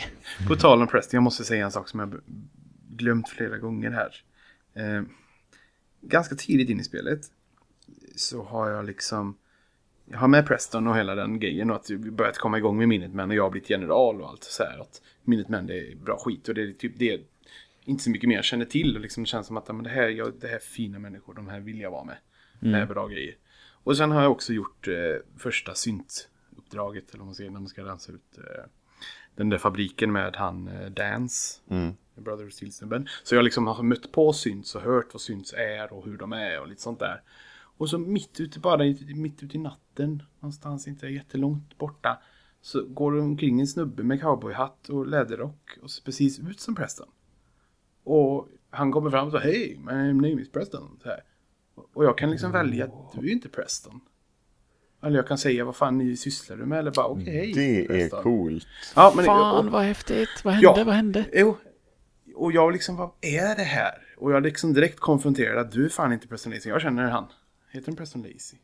På 0.48 0.56
tal 0.56 0.82
om 0.82 0.88
Preston, 0.88 1.16
jag 1.16 1.22
måste 1.22 1.44
säga 1.44 1.64
en 1.64 1.72
sak 1.72 1.88
som 1.88 2.00
jag 2.00 2.14
glömt 2.88 3.28
flera 3.28 3.58
gånger 3.58 3.90
här. 3.90 4.14
Eh, 4.74 5.02
ganska 6.00 6.34
tidigt 6.34 6.70
in 6.70 6.80
i 6.80 6.84
spelet 6.84 7.20
så 8.16 8.42
har 8.42 8.70
jag 8.70 8.84
liksom 8.84 9.36
jag 10.10 10.18
har 10.18 10.28
med 10.28 10.46
Preston 10.46 10.86
och 10.86 10.96
hela 10.96 11.14
den 11.14 11.38
grejen 11.38 11.70
och 11.70 11.76
att 11.76 11.90
vi 11.90 11.96
börjat 11.96 12.38
komma 12.38 12.58
igång 12.58 12.78
med 12.78 12.88
Minutemen 12.88 13.30
och 13.30 13.36
jag 13.36 13.42
har 13.42 13.50
blivit 13.50 13.70
general 13.70 14.20
och 14.20 14.28
allt 14.28 14.44
så 14.44 14.64
här. 14.64 14.78
Att 14.78 15.02
Minutemen 15.24 15.66
det 15.66 15.78
är 15.78 15.96
bra 15.96 16.18
skit 16.18 16.48
och 16.48 16.54
det 16.54 16.62
är 16.62 16.72
typ 16.72 16.92
det 16.98 17.20
inte 17.84 18.02
så 18.02 18.10
mycket 18.10 18.28
mer 18.28 18.36
jag 18.36 18.44
känner 18.44 18.64
till 18.64 18.96
och 18.96 19.02
liksom 19.02 19.22
det 19.22 19.28
känns 19.28 19.46
som 19.46 19.56
att 19.56 19.68
men 19.68 19.82
det, 19.82 19.90
här, 19.90 20.08
ja, 20.08 20.30
det 20.40 20.46
här 20.46 20.54
är 20.54 20.58
fina 20.58 20.98
människor, 20.98 21.34
de 21.34 21.48
här 21.48 21.60
vill 21.60 21.80
jag 21.80 21.90
vara 21.90 22.04
med. 22.04 22.16
Det 22.60 22.68
här 22.68 22.82
är 22.82 22.86
bra 22.86 23.06
grejer. 23.06 23.34
Och 23.82 23.96
sen 23.96 24.10
har 24.10 24.22
jag 24.22 24.32
också 24.32 24.52
gjort 24.52 24.88
eh, 24.88 24.94
första 25.38 25.74
syntuppdraget, 25.74 27.10
eller 27.10 27.18
vad 27.18 27.26
man 27.26 27.34
säger, 27.34 27.50
när 27.50 27.60
man 27.60 27.68
ska 27.68 27.84
rensa 27.84 28.12
ut 28.12 28.38
eh, 28.38 28.64
den 29.34 29.48
där 29.48 29.58
fabriken 29.58 30.12
med 30.12 30.36
han 30.36 30.68
eh, 30.68 30.90
Dance. 30.90 31.60
Mm. 31.70 31.94
Brother 32.14 32.50
Steel-snubben. 32.50 33.08
Så 33.22 33.34
jag 33.34 33.44
liksom 33.44 33.66
har 33.66 33.82
mött 33.82 34.12
på 34.12 34.32
synts 34.32 34.74
och 34.74 34.82
hört 34.82 35.06
vad 35.12 35.20
synts 35.20 35.52
är 35.52 35.92
och 35.92 36.04
hur 36.04 36.16
de 36.16 36.32
är 36.32 36.60
och 36.60 36.68
lite 36.68 36.82
sånt 36.82 36.98
där. 36.98 37.22
Och 37.80 37.88
så 37.90 37.98
mitt 37.98 38.40
ute, 38.40 38.60
bara 38.60 38.84
i- 38.86 39.14
mitt 39.14 39.42
ute 39.42 39.56
i 39.56 39.60
natten, 39.60 40.22
någonstans 40.40 40.88
inte 40.88 41.06
jättelångt 41.06 41.78
borta, 41.78 42.18
så 42.60 42.84
går 42.84 43.12
det 43.12 43.20
omkring 43.20 43.60
en 43.60 43.66
snubbe 43.66 44.02
med 44.02 44.20
cowboyhatt 44.20 44.88
och 44.88 45.06
läderrock 45.06 45.78
och 45.82 45.90
ser 45.90 46.02
precis 46.02 46.38
ut 46.40 46.60
som 46.60 46.74
Preston. 46.74 47.08
Och 48.04 48.48
han 48.70 48.92
kommer 48.92 49.10
fram 49.10 49.26
och 49.26 49.32
säger 49.32 49.44
Hej, 49.44 49.78
my 49.86 50.12
name 50.12 50.42
is 50.42 50.50
Preston. 50.52 50.98
Så 51.02 51.08
här. 51.08 51.20
Och 51.94 52.04
jag 52.04 52.18
kan 52.18 52.30
liksom 52.30 52.52
välja 52.52 52.84
att 52.84 53.12
du 53.12 53.18
är 53.18 53.22
ju 53.24 53.32
inte 53.32 53.48
Preston. 53.48 54.00
Eller 55.02 55.16
jag 55.16 55.26
kan 55.26 55.38
säga 55.38 55.64
vad 55.64 55.76
fan 55.76 55.98
ni 55.98 56.16
sysslar 56.16 56.56
du 56.56 56.66
med 56.66 56.78
eller 56.78 56.90
bara 56.90 57.06
okej, 57.06 57.24
hej, 57.24 57.52
Det 57.54 57.84
är 57.84 57.86
Preston. 57.86 58.22
coolt. 58.22 58.66
Ja, 58.96 59.12
men, 59.16 59.24
Fan 59.24 59.66
och- 59.66 59.72
vad 59.72 59.82
häftigt, 59.82 60.44
vad 60.44 60.54
hände, 60.54 60.72
Ja. 60.76 60.84
vad 60.84 60.94
hände? 60.94 61.24
Jo. 61.32 61.56
Och 62.34 62.52
jag 62.52 62.72
liksom, 62.72 62.96
vad 62.96 63.10
är 63.20 63.56
det 63.56 63.62
här? 63.62 63.94
Och 64.16 64.32
jag 64.32 64.42
liksom 64.42 64.72
direkt 64.72 65.00
konfronterade 65.00 65.60
att 65.60 65.72
du 65.72 65.84
är 65.84 65.88
fan 65.88 66.12
inte 66.12 66.28
Preston 66.28 66.52
Lacy. 66.52 66.68
Jag 66.68 66.80
känner 66.82 67.10
han. 67.10 67.26
Heter 67.70 67.86
han 67.86 67.96
Preston 67.96 68.22
Lacy? 68.22 68.56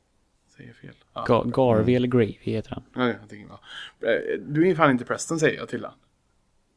Säger 0.57 0.69
jag 0.71 0.77
fel? 0.77 0.95
Ja. 1.15 1.25
Ga- 1.29 1.51
Garvey 1.55 1.95
eller 1.95 2.09
Gravy 2.09 2.37
heter 2.41 2.71
han. 2.71 2.83
Ja, 2.95 3.07
jag 3.21 3.29
tänker, 3.29 3.49
ja. 3.49 3.61
Eh, 4.09 4.41
Du 4.41 4.69
är 4.71 4.75
fan 4.75 4.91
inte 4.91 5.05
Preston 5.05 5.39
säger 5.39 5.59
jag 5.59 5.69
till 5.69 5.85
han. 5.85 5.95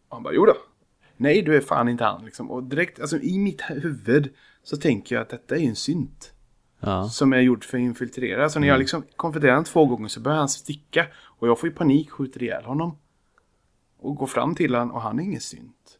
Och 0.09 0.15
han 0.15 0.23
bara, 0.23 0.33
jo 0.33 0.45
då. 0.45 0.53
Nej, 1.17 1.41
du 1.41 1.55
är 1.55 1.61
fan 1.61 1.89
inte 1.89 2.03
han. 2.03 2.25
Liksom. 2.25 2.51
Och 2.51 2.63
direkt, 2.63 2.99
alltså 2.99 3.17
i 3.19 3.39
mitt 3.39 3.61
huvud 3.61 4.33
så 4.63 4.77
tänker 4.77 5.15
jag 5.15 5.21
att 5.21 5.29
detta 5.29 5.55
är 5.55 5.59
en 5.61 5.75
synt. 5.75 6.33
Ja. 6.79 7.09
Som 7.09 7.33
är 7.33 7.37
gjord 7.39 7.63
för 7.63 7.77
att 7.77 7.81
infiltrera. 7.81 8.49
Så 8.49 8.59
när 8.59 8.67
jag 8.67 8.79
liksom 8.79 9.03
konfronterar 9.15 9.51
honom 9.51 9.63
två 9.65 9.85
gånger 9.85 10.07
så 10.07 10.19
börjar 10.19 10.37
han 10.37 10.49
sticka. 10.49 11.07
Och 11.17 11.47
jag 11.47 11.59
får 11.59 11.69
ju 11.69 11.75
panik, 11.75 12.09
skjuter 12.11 12.43
ihjäl 12.43 12.63
honom. 12.65 12.97
Och 13.99 14.15
går 14.15 14.27
fram 14.27 14.55
till 14.55 14.75
honom 14.75 14.91
och 14.95 15.01
han 15.01 15.19
är 15.19 15.23
ingen 15.23 15.41
synt. 15.41 15.99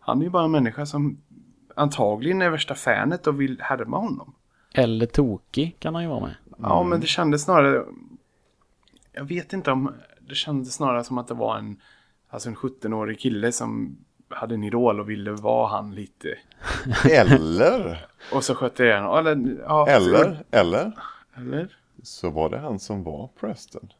Han 0.00 0.18
är 0.20 0.22
ju 0.24 0.30
bara 0.30 0.44
en 0.44 0.50
människa 0.50 0.86
som 0.86 1.22
antagligen 1.76 2.42
är 2.42 2.50
värsta 2.50 2.74
fanet 2.74 3.26
och 3.26 3.40
vill 3.40 3.60
härma 3.60 3.98
honom. 3.98 4.34
Eller 4.74 5.06
Toki 5.06 5.74
kan 5.78 5.94
han 5.94 6.04
ju 6.04 6.08
vara 6.10 6.20
med. 6.20 6.34
Ja, 6.58 6.82
men 6.82 7.00
det 7.00 7.06
kändes 7.06 7.42
snarare... 7.42 7.84
Jag 9.12 9.24
vet 9.24 9.52
inte 9.52 9.70
om... 9.70 9.94
Det 10.20 10.34
kändes 10.34 10.74
snarare 10.74 11.04
som 11.04 11.18
att 11.18 11.28
det 11.28 11.34
var 11.34 11.58
en, 11.58 11.80
alltså 12.28 12.48
en 12.48 12.56
17-årig 12.56 13.20
kille 13.20 13.52
som 13.52 13.96
hade 14.28 14.54
en 14.54 14.64
idol 14.64 15.00
och 15.00 15.10
ville 15.10 15.30
vara 15.32 15.68
han 15.68 15.94
lite. 15.94 16.28
Eller, 17.10 18.06
Och 18.32 18.44
så 18.44 18.54
sköt 18.54 18.78
jag 18.78 19.02
honom. 19.02 19.18
Eller, 19.26 19.56
ja, 19.66 19.86
eller, 19.88 20.44
eller 20.50 20.92
Eller? 21.36 21.76
så 22.02 22.30
var 22.30 22.50
det 22.50 22.58
han 22.58 22.78
som 22.78 23.02
var 23.02 23.30
Preston. 23.40 23.92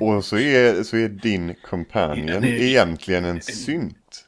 Och 0.00 0.24
så 0.24 0.38
är, 0.38 0.82
så 0.82 0.96
är 0.96 1.08
din 1.08 1.54
companion 1.54 2.44
egentligen 2.44 3.24
en 3.24 3.42
synt. 3.42 4.26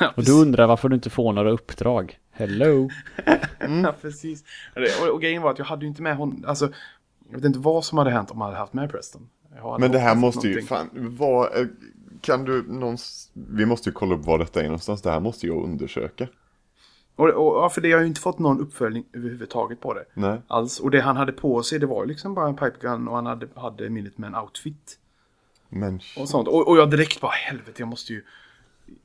Och 0.16 0.24
du 0.24 0.32
undrar 0.32 0.66
varför 0.66 0.88
du 0.88 0.94
inte 0.94 1.10
får 1.10 1.32
några 1.32 1.50
uppdrag. 1.50 2.18
Hello? 2.34 2.90
Ja, 3.82 3.94
precis. 4.02 4.44
Och, 5.00 5.08
och 5.08 5.20
grejen 5.20 5.42
var 5.42 5.50
att 5.50 5.58
jag 5.58 5.66
hade 5.66 5.82
ju 5.82 5.88
inte 5.88 6.02
med 6.02 6.16
honom. 6.16 6.44
Alltså, 6.46 6.72
jag 7.28 7.36
vet 7.36 7.44
inte 7.44 7.58
vad 7.58 7.84
som 7.84 7.98
hade 7.98 8.10
hänt 8.10 8.30
om 8.30 8.38
jag 8.38 8.44
hade 8.44 8.56
haft 8.56 8.72
med 8.72 8.90
Preston. 8.90 9.28
Jag 9.56 9.80
Men 9.80 9.92
det 9.92 9.98
här 9.98 10.14
måste 10.14 10.48
ju, 10.48 10.54
någonting. 10.54 10.68
fan, 10.68 11.16
vad, 11.16 11.60
eh, 11.60 11.66
kan 12.20 12.44
du 12.44 12.62
någons, 12.68 13.30
vi 13.32 13.66
måste 13.66 13.88
ju 13.88 13.92
kolla 13.92 14.14
upp 14.14 14.24
var 14.24 14.38
detta 14.38 14.60
är 14.60 14.64
någonstans. 14.64 15.02
Det 15.02 15.10
här 15.10 15.20
måste 15.20 15.46
jag 15.46 15.64
undersöka. 15.64 16.28
Och, 17.16 17.28
och, 17.28 17.62
ja, 17.62 17.68
för 17.68 17.80
det 17.80 17.92
har 17.92 18.00
ju 18.00 18.06
inte 18.06 18.20
fått 18.20 18.38
någon 18.38 18.60
uppföljning 18.60 19.04
överhuvudtaget 19.12 19.80
på 19.80 19.94
det. 19.94 20.04
Nej. 20.14 20.40
Alls. 20.46 20.80
Och 20.80 20.90
det 20.90 21.00
han 21.00 21.16
hade 21.16 21.32
på 21.32 21.62
sig, 21.62 21.78
det 21.78 21.86
var 21.86 22.02
ju 22.02 22.08
liksom 22.08 22.34
bara 22.34 22.48
en 22.48 22.56
pipegun 22.56 23.08
och 23.08 23.14
han 23.14 23.26
hade, 23.26 23.48
hade 23.54 23.90
Minuteman 23.90 24.34
outfit. 24.36 24.98
Men 25.68 26.00
Och 26.16 26.28
sånt. 26.28 26.48
Och, 26.48 26.68
och 26.68 26.76
jag 26.76 26.90
direkt 26.90 27.20
bara, 27.20 27.32
helvete, 27.32 27.72
jag 27.76 27.88
måste 27.88 28.12
ju... 28.12 28.24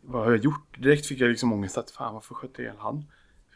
Vad 0.01 0.23
har 0.23 0.32
jag 0.32 0.43
gjort? 0.43 0.77
Direkt 0.80 1.05
fick 1.05 1.19
jag 1.19 1.30
liksom 1.30 1.53
ångest 1.53 1.77
att, 1.77 1.91
fan 1.91 2.13
varför 2.13 2.36
sköt 2.36 2.51
jag 2.55 2.63
ihjäl 2.63 2.75
han? 2.80 3.05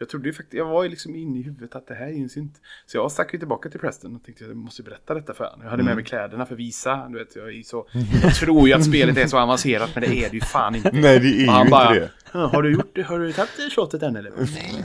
Jag 0.04 0.10
trodde 0.10 0.28
ju 0.30 0.34
faktiskt, 0.34 0.54
jag 0.54 0.66
var 0.66 0.84
ju 0.84 0.90
liksom 0.90 1.16
inne 1.16 1.40
i 1.40 1.42
huvudet 1.42 1.76
att 1.76 1.88
det 1.88 1.94
här 1.96 2.06
är 2.06 2.12
ju 2.12 2.24
en 2.24 2.30
synt. 2.30 2.62
Så 2.86 2.98
jag 2.98 3.12
stack 3.12 3.34
ju 3.34 3.40
tillbaka 3.40 3.70
till 3.70 3.80
prästen 3.80 4.16
och 4.16 4.24
tänkte 4.24 4.44
att 4.44 4.48
jag 4.50 4.58
måste 4.58 4.84
berätta 4.84 5.14
detta 5.14 5.34
för 5.34 5.44
honom. 5.44 5.60
Jag 5.64 5.70
hade 5.70 5.84
med 5.84 5.96
mig 5.96 6.06
kläderna 6.06 6.46
för 6.46 6.54
att 6.54 6.60
visa, 6.60 7.08
du 7.10 7.18
vet, 7.20 7.36
jag 7.36 7.56
är 7.56 7.64
så... 7.64 7.88
Jag 8.24 8.36
tror 8.36 8.68
ju 8.68 8.74
att 8.74 8.86
spelet 8.86 9.18
är 9.18 9.28
så 9.28 9.38
avancerat, 9.40 9.90
men 9.96 10.04
det 10.04 10.16
är 10.26 10.30
det 10.30 10.36
ju 10.36 10.42
fan 10.42 10.76
inte. 10.76 10.92
Nej, 10.94 11.20
det 11.20 11.28
är 11.28 11.32
ju 11.56 11.60
inte 11.60 11.72
bara, 11.72 11.94
det. 11.94 12.10
"Ja, 12.34 12.40
har 12.48 12.64
du 12.64 12.74
gjort 12.74 12.92
det? 12.96 13.02
Har 13.04 13.20
du 13.20 13.34
tagit 13.34 13.50
slottet 13.72 14.04
än 14.04 14.16
eller? 14.16 14.32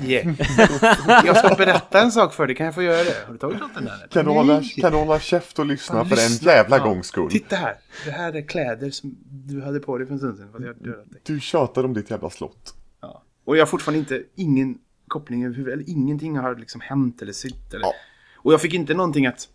Nej! 0.00 0.36
Jag 1.26 1.36
ska 1.36 1.54
berätta 1.54 2.00
en 2.02 2.12
sak 2.12 2.34
för 2.34 2.46
dig, 2.46 2.56
kan 2.56 2.66
jag 2.66 2.74
få 2.74 2.82
göra 2.82 3.04
det? 3.04 3.14
Har 3.26 3.32
du 3.32 3.38
tagit 3.38 3.58
slottet 3.58 3.76
än 3.76 3.82
eller? 3.88 4.06
Kan 4.08 4.24
du, 4.24 4.30
hålla, 4.30 4.62
kan 4.76 4.92
du 4.92 4.98
hålla 4.98 5.20
käft 5.20 5.58
och 5.58 5.66
lyssna 5.66 6.04
för 6.04 6.16
en 6.16 6.32
jävla 6.32 6.76
Ja. 6.78 6.84
gångs 6.84 7.06
skull? 7.06 7.30
Titta 7.30 7.56
här! 7.56 7.74
Det 8.04 8.10
här 8.10 8.36
är 8.36 8.42
kläder 8.48 8.90
som 8.90 9.16
du 9.24 9.62
hade 9.62 9.80
på 9.80 9.98
dig 9.98 10.06
för 10.06 10.12
en 10.14 10.18
stund 10.18 10.38
sedan. 10.38 11.04
Du 11.22 11.40
tjatar 11.40 11.84
om 11.84 11.94
ditt 11.94 12.10
jävla 12.10 12.30
slott. 12.30 12.74
Ja. 13.00 13.22
Och 13.44 13.56
jag 13.56 13.60
har 13.60 13.66
fortfarande 13.66 13.98
inte, 13.98 14.22
ingen 14.34 14.78
koppling 15.08 15.44
överhuvudtaget, 15.44 15.86
eller 15.86 15.98
ingenting 15.98 16.38
har 16.38 16.56
liksom 16.56 16.80
hänt 16.80 17.22
eller 17.22 17.32
sytt 17.32 17.74
eller... 17.74 17.84
Ja. 17.84 17.92
Och 18.36 18.52
jag 18.52 18.60
fick 18.60 18.74
inte 18.74 18.94
någonting 18.94 19.26
att... 19.26 19.48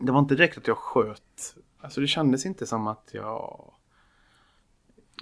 Det 0.00 0.12
var 0.12 0.18
inte 0.18 0.34
direkt 0.34 0.58
att 0.58 0.66
jag 0.66 0.76
sköt. 0.76 1.56
Alltså 1.80 2.00
det 2.00 2.06
kändes 2.06 2.46
inte 2.46 2.66
som 2.66 2.86
att 2.86 3.10
jag... 3.12 3.72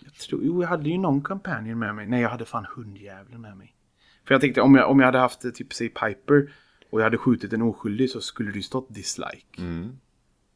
Jag 0.03 0.15
tror, 0.15 0.41
jo, 0.45 0.63
jag 0.63 0.69
hade 0.69 0.89
ju 0.89 0.99
någon 0.99 1.23
companion 1.23 1.79
med 1.79 1.95
mig. 1.95 2.07
Nej, 2.07 2.23
jag 2.23 2.29
hade 2.29 2.45
fan 2.45 2.67
hundjävlen 2.77 3.41
med 3.41 3.57
mig. 3.57 3.75
För 4.25 4.35
jag 4.35 4.41
tänkte 4.41 4.61
om 4.61 4.75
jag, 4.75 4.91
om 4.91 4.99
jag 4.99 5.07
hade 5.07 5.19
haft 5.19 5.55
typ, 5.55 5.73
säg 5.73 5.89
Piper 5.89 6.53
och 6.91 7.01
jag 7.01 7.05
hade 7.05 7.19
skjutit 7.19 7.53
en 7.53 7.63
oskyldig 7.63 8.11
så 8.11 8.21
skulle 8.21 8.51
det 8.51 8.57
ju 8.57 8.63
stått 8.63 8.95
dislike. 8.95 9.63
Mm. 9.63 9.99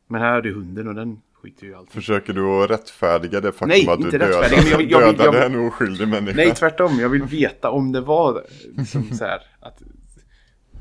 Men 0.06 0.20
här 0.20 0.32
hade 0.32 0.50
hunden 0.50 0.88
och 0.88 0.94
den 0.94 1.22
skiter 1.42 1.66
ju 1.66 1.74
allt. 1.74 1.90
Försöker 1.92 2.32
du 2.32 2.46
att 2.64 2.70
rättfärdiga 2.70 3.40
det 3.40 3.52
faktum 3.52 3.68
Nej, 3.68 3.88
att 3.88 3.98
du 3.98 4.04
inte 4.04 4.18
dödade, 4.18 4.48
men 4.56 4.66
jag 4.70 4.78
vill- 4.78 4.90
jag 4.90 5.06
vill- 5.06 5.16
dödade 5.16 5.38
jag 5.38 5.46
en 5.52 5.66
oskyldig 5.68 6.08
människa? 6.08 6.36
Nej, 6.36 6.54
tvärtom. 6.54 6.98
Jag 7.00 7.08
vill 7.08 7.22
veta 7.22 7.70
om 7.70 7.92
det 7.92 8.00
var 8.00 8.44
liksom 8.76 9.04
så 9.04 9.24
här, 9.24 9.40
att, 9.60 9.82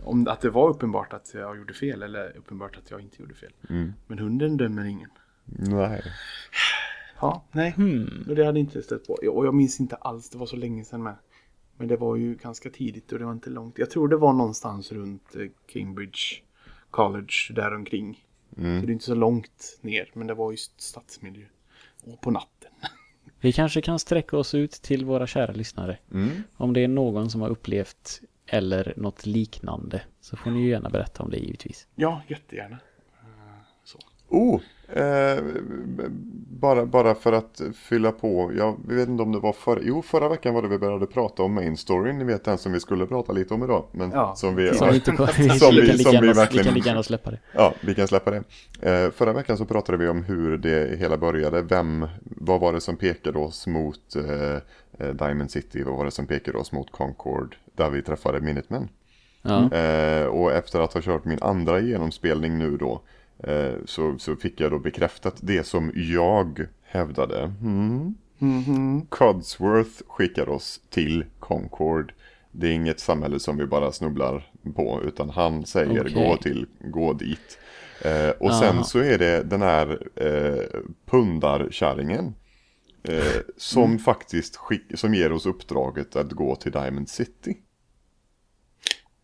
om, 0.03 0.27
att 0.27 0.41
det 0.41 0.49
var 0.49 0.69
uppenbart 0.69 1.13
att 1.13 1.31
jag 1.33 1.57
gjorde 1.57 1.73
fel 1.73 2.03
eller 2.03 2.37
uppenbart 2.37 2.77
att 2.77 2.91
jag 2.91 3.01
inte 3.01 3.21
gjorde 3.21 3.33
fel. 3.35 3.51
Mm. 3.69 3.93
Men 4.07 4.19
hunden 4.19 4.57
dömer 4.57 4.85
ingen. 4.85 5.09
Nej. 5.45 6.01
Ja, 7.21 7.45
nej. 7.51 7.73
Och 8.29 8.35
det 8.35 8.45
hade 8.45 8.59
jag 8.59 8.65
inte 8.65 8.81
stött 8.81 9.07
på. 9.07 9.13
Och 9.13 9.45
jag 9.45 9.53
minns 9.53 9.79
inte 9.79 9.95
alls, 9.95 10.29
det 10.29 10.37
var 10.37 10.45
så 10.45 10.55
länge 10.55 10.83
sedan 10.85 11.03
med. 11.03 11.15
Men 11.77 11.87
det 11.87 11.97
var 11.97 12.15
ju 12.15 12.35
ganska 12.35 12.69
tidigt 12.69 13.11
och 13.11 13.19
det 13.19 13.25
var 13.25 13.31
inte 13.31 13.49
långt. 13.49 13.77
Jag 13.79 13.89
tror 13.89 14.07
det 14.07 14.17
var 14.17 14.33
någonstans 14.33 14.91
runt 14.91 15.35
eh, 15.35 15.41
Cambridge 15.73 16.19
College 16.91 17.33
däromkring. 17.55 18.23
Mm. 18.57 18.81
Så 18.81 18.85
det 18.85 18.91
är 18.91 18.93
inte 18.93 19.05
så 19.05 19.15
långt 19.15 19.79
ner, 19.81 20.11
men 20.13 20.27
det 20.27 20.33
var 20.33 20.51
just 20.51 20.81
stadsmiljö. 20.81 21.45
Och 22.03 22.21
på 22.21 22.31
natten. 22.31 22.71
Vi 23.39 23.53
kanske 23.53 23.81
kan 23.81 23.99
sträcka 23.99 24.37
oss 24.37 24.55
ut 24.55 24.71
till 24.71 25.05
våra 25.05 25.27
kära 25.27 25.51
lyssnare. 25.51 25.97
Mm. 26.13 26.43
Om 26.57 26.73
det 26.73 26.83
är 26.83 26.87
någon 26.87 27.29
som 27.29 27.41
har 27.41 27.49
upplevt 27.49 28.21
eller 28.45 28.93
något 28.97 29.25
liknande 29.25 30.01
så 30.21 30.37
får 30.37 30.51
ni 30.51 30.61
ju 30.61 30.69
gärna 30.69 30.89
berätta 30.89 31.23
om 31.23 31.29
det 31.29 31.37
givetvis. 31.37 31.87
Ja, 31.95 32.21
jättegärna. 32.27 32.77
Oh, 34.29 34.59
eh, 34.93 35.43
bara, 36.49 36.85
bara 36.85 37.15
för 37.15 37.33
att 37.33 37.61
fylla 37.75 38.11
på. 38.11 38.51
Jag 38.57 38.77
vet 38.87 39.07
inte 39.09 39.23
om 39.23 39.31
det 39.31 39.39
var 39.39 39.53
förra, 39.53 39.79
jo, 39.83 40.01
förra 40.01 40.29
veckan 40.29 40.53
var 40.53 40.61
det 40.61 40.67
vi 40.67 40.77
började 40.77 41.05
prata 41.05 41.43
om 41.43 41.53
main 41.53 41.77
storyn. 41.77 42.17
Ni 42.17 42.23
vet 42.23 42.43
den 42.43 42.57
som 42.57 42.71
vi 42.71 42.79
skulle 42.79 43.05
prata 43.05 43.33
lite 43.33 43.53
om 43.53 43.63
idag. 43.63 43.85
Men 43.91 44.11
Ja. 44.11 44.35
som 44.35 44.55
vi, 44.55 44.73
Som 44.73 44.87
vi, 44.91 44.99
Som 45.59 45.75
vi- 45.75 45.97
som 45.97 46.11
vi 46.21 46.33
verkligen- 46.33 46.63
vi 46.63 46.63
kan 46.63 46.73
lika 46.73 46.89
gärna 46.89 47.03
släppa 47.03 47.31
det. 47.31 47.39
Ja, 47.53 47.73
vi 47.81 47.95
kan 47.95 48.07
släppa 48.07 48.31
det. 48.31 48.43
Eh, 48.81 49.11
förra 49.11 49.33
veckan 49.33 49.57
så 49.57 49.65
pratade 49.65 49.97
vi 49.97 50.07
om 50.07 50.23
hur 50.23 50.57
det 50.57 50.99
hela 50.99 51.17
började. 51.17 51.61
Vem, 51.61 52.07
vad 52.23 52.59
var 52.61 52.73
det 52.73 52.81
som 52.81 52.95
pekade 52.97 53.39
oss 53.39 53.67
mot 53.67 54.15
eh, 54.15 54.55
eh, 55.07 55.13
Diamond 55.13 55.51
City, 55.51 55.83
vad 55.83 55.97
var 55.97 56.05
det 56.05 56.11
som 56.11 56.25
pekade 56.27 56.57
oss 56.57 56.71
mot 56.71 56.91
Concord, 56.91 57.55
där 57.75 57.89
vi 57.89 58.01
träffade 58.01 58.39
Minutemen. 58.41 58.89
Ja. 59.41 59.71
Eh, 59.77 60.25
och 60.25 60.51
efter 60.51 60.79
att 60.79 60.93
ha 60.93 61.01
kört 61.01 61.25
min 61.25 61.39
andra 61.41 61.79
genomspelning 61.79 62.57
nu 62.57 62.77
då, 62.77 63.01
så, 63.85 64.17
så 64.17 64.35
fick 64.35 64.59
jag 64.59 64.71
då 64.71 64.79
bekräftat 64.79 65.35
det 65.41 65.63
som 65.63 65.91
jag 65.95 66.67
hävdade. 66.83 67.53
Mm. 67.61 69.05
Codsworth 69.09 70.03
skickar 70.07 70.49
oss 70.49 70.81
till 70.89 71.25
Concord. 71.39 72.13
Det 72.51 72.67
är 72.67 72.71
inget 72.71 72.99
samhälle 72.99 73.39
som 73.39 73.57
vi 73.57 73.65
bara 73.65 73.91
snubblar 73.91 74.51
på, 74.75 75.01
utan 75.03 75.29
han 75.29 75.65
säger 75.65 76.01
Okej. 76.01 76.13
gå 76.13 76.37
till, 76.37 76.65
gå 76.79 77.13
dit. 77.13 77.57
Eh, 78.01 78.29
och 78.29 78.53
sen 78.53 78.75
Aha. 78.75 78.83
så 78.83 78.99
är 78.99 79.17
det 79.17 79.43
den 79.43 79.61
här 79.61 80.07
eh, 80.15 80.81
pundarkärringen. 81.05 82.35
Eh, 83.03 83.41
som 83.57 83.99
faktiskt 83.99 84.55
skick, 84.55 84.83
som 84.95 85.13
ger 85.13 85.31
oss 85.31 85.45
uppdraget 85.45 86.15
att 86.15 86.31
gå 86.31 86.55
till 86.55 86.71
Diamond 86.71 87.09
City. 87.09 87.57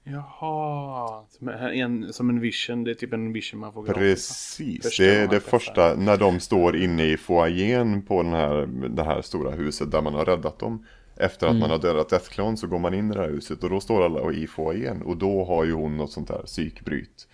Jaha, 0.04 1.24
som 1.30 1.48
en, 1.50 2.14
som 2.14 2.30
en 2.30 2.40
vision. 2.40 2.84
Det 2.84 2.92
är 2.92 2.96
typ 2.96 3.14
en 3.14 3.34
vision 3.34 3.60
man 3.60 3.74
får 3.74 3.84
gratis. 3.84 4.00
Precis, 4.00 4.84
Första 4.84 5.04
det 5.04 5.16
är 5.16 5.28
det 5.28 5.40
första 5.40 5.96
när 5.96 6.18
de 6.18 6.40
står 6.40 6.76
inne 6.76 7.06
i 7.06 7.18
foajén 7.18 8.02
på 8.02 8.24
den 8.24 8.34
här, 8.34 8.66
det 8.90 9.04
här 9.04 9.22
stora 9.22 9.52
huset 9.52 9.92
där 9.92 10.02
man 10.02 10.14
har 10.14 10.26
räddat 10.26 10.60
dem. 10.60 10.86
Efter 11.16 11.48
Mm. 11.48 11.56
att 11.56 11.62
man 11.62 11.70
har 11.70 11.80
dödat 11.88 12.10
Deathclone 12.10 12.58
så 12.58 12.68
går 12.68 12.80
man 12.80 12.94
in 12.94 13.12
i 13.12 13.14
det 13.16 13.22
här 13.22 13.30
huset 13.30 13.64
och 13.64 13.70
då 13.70 13.80
står 13.80 14.06
alla 14.06 14.32
i 14.32 14.48
foajén 14.48 15.02
och 15.02 15.18
då 15.18 15.46
har 15.46 15.64
ju 15.64 15.74
hon 15.74 15.98
något 15.98 16.12
sånt 16.12 16.28
där 16.28 16.44
psykbryt. 16.44 17.28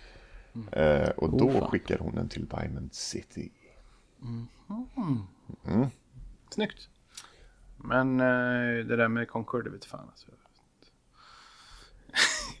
Mm. 0.54 0.68
Eh, 1.02 1.08
och 1.08 1.38
då 1.38 1.44
Oh, 1.44 1.58
fan. 1.60 1.70
skickar 1.70 1.98
hon 1.98 2.14
den 2.14 2.28
till 2.28 2.46
Diamond 2.46 2.94
City. 2.94 3.50
Snyggt. 6.50 6.88
Men 7.76 8.20
eh, 8.20 8.86
det 8.86 8.96
där 8.96 9.08
med 9.08 9.28
Concord, 9.28 9.64
det 9.64 9.70
vet 9.70 9.84
fan 9.84 10.06
alltså. 10.10 10.26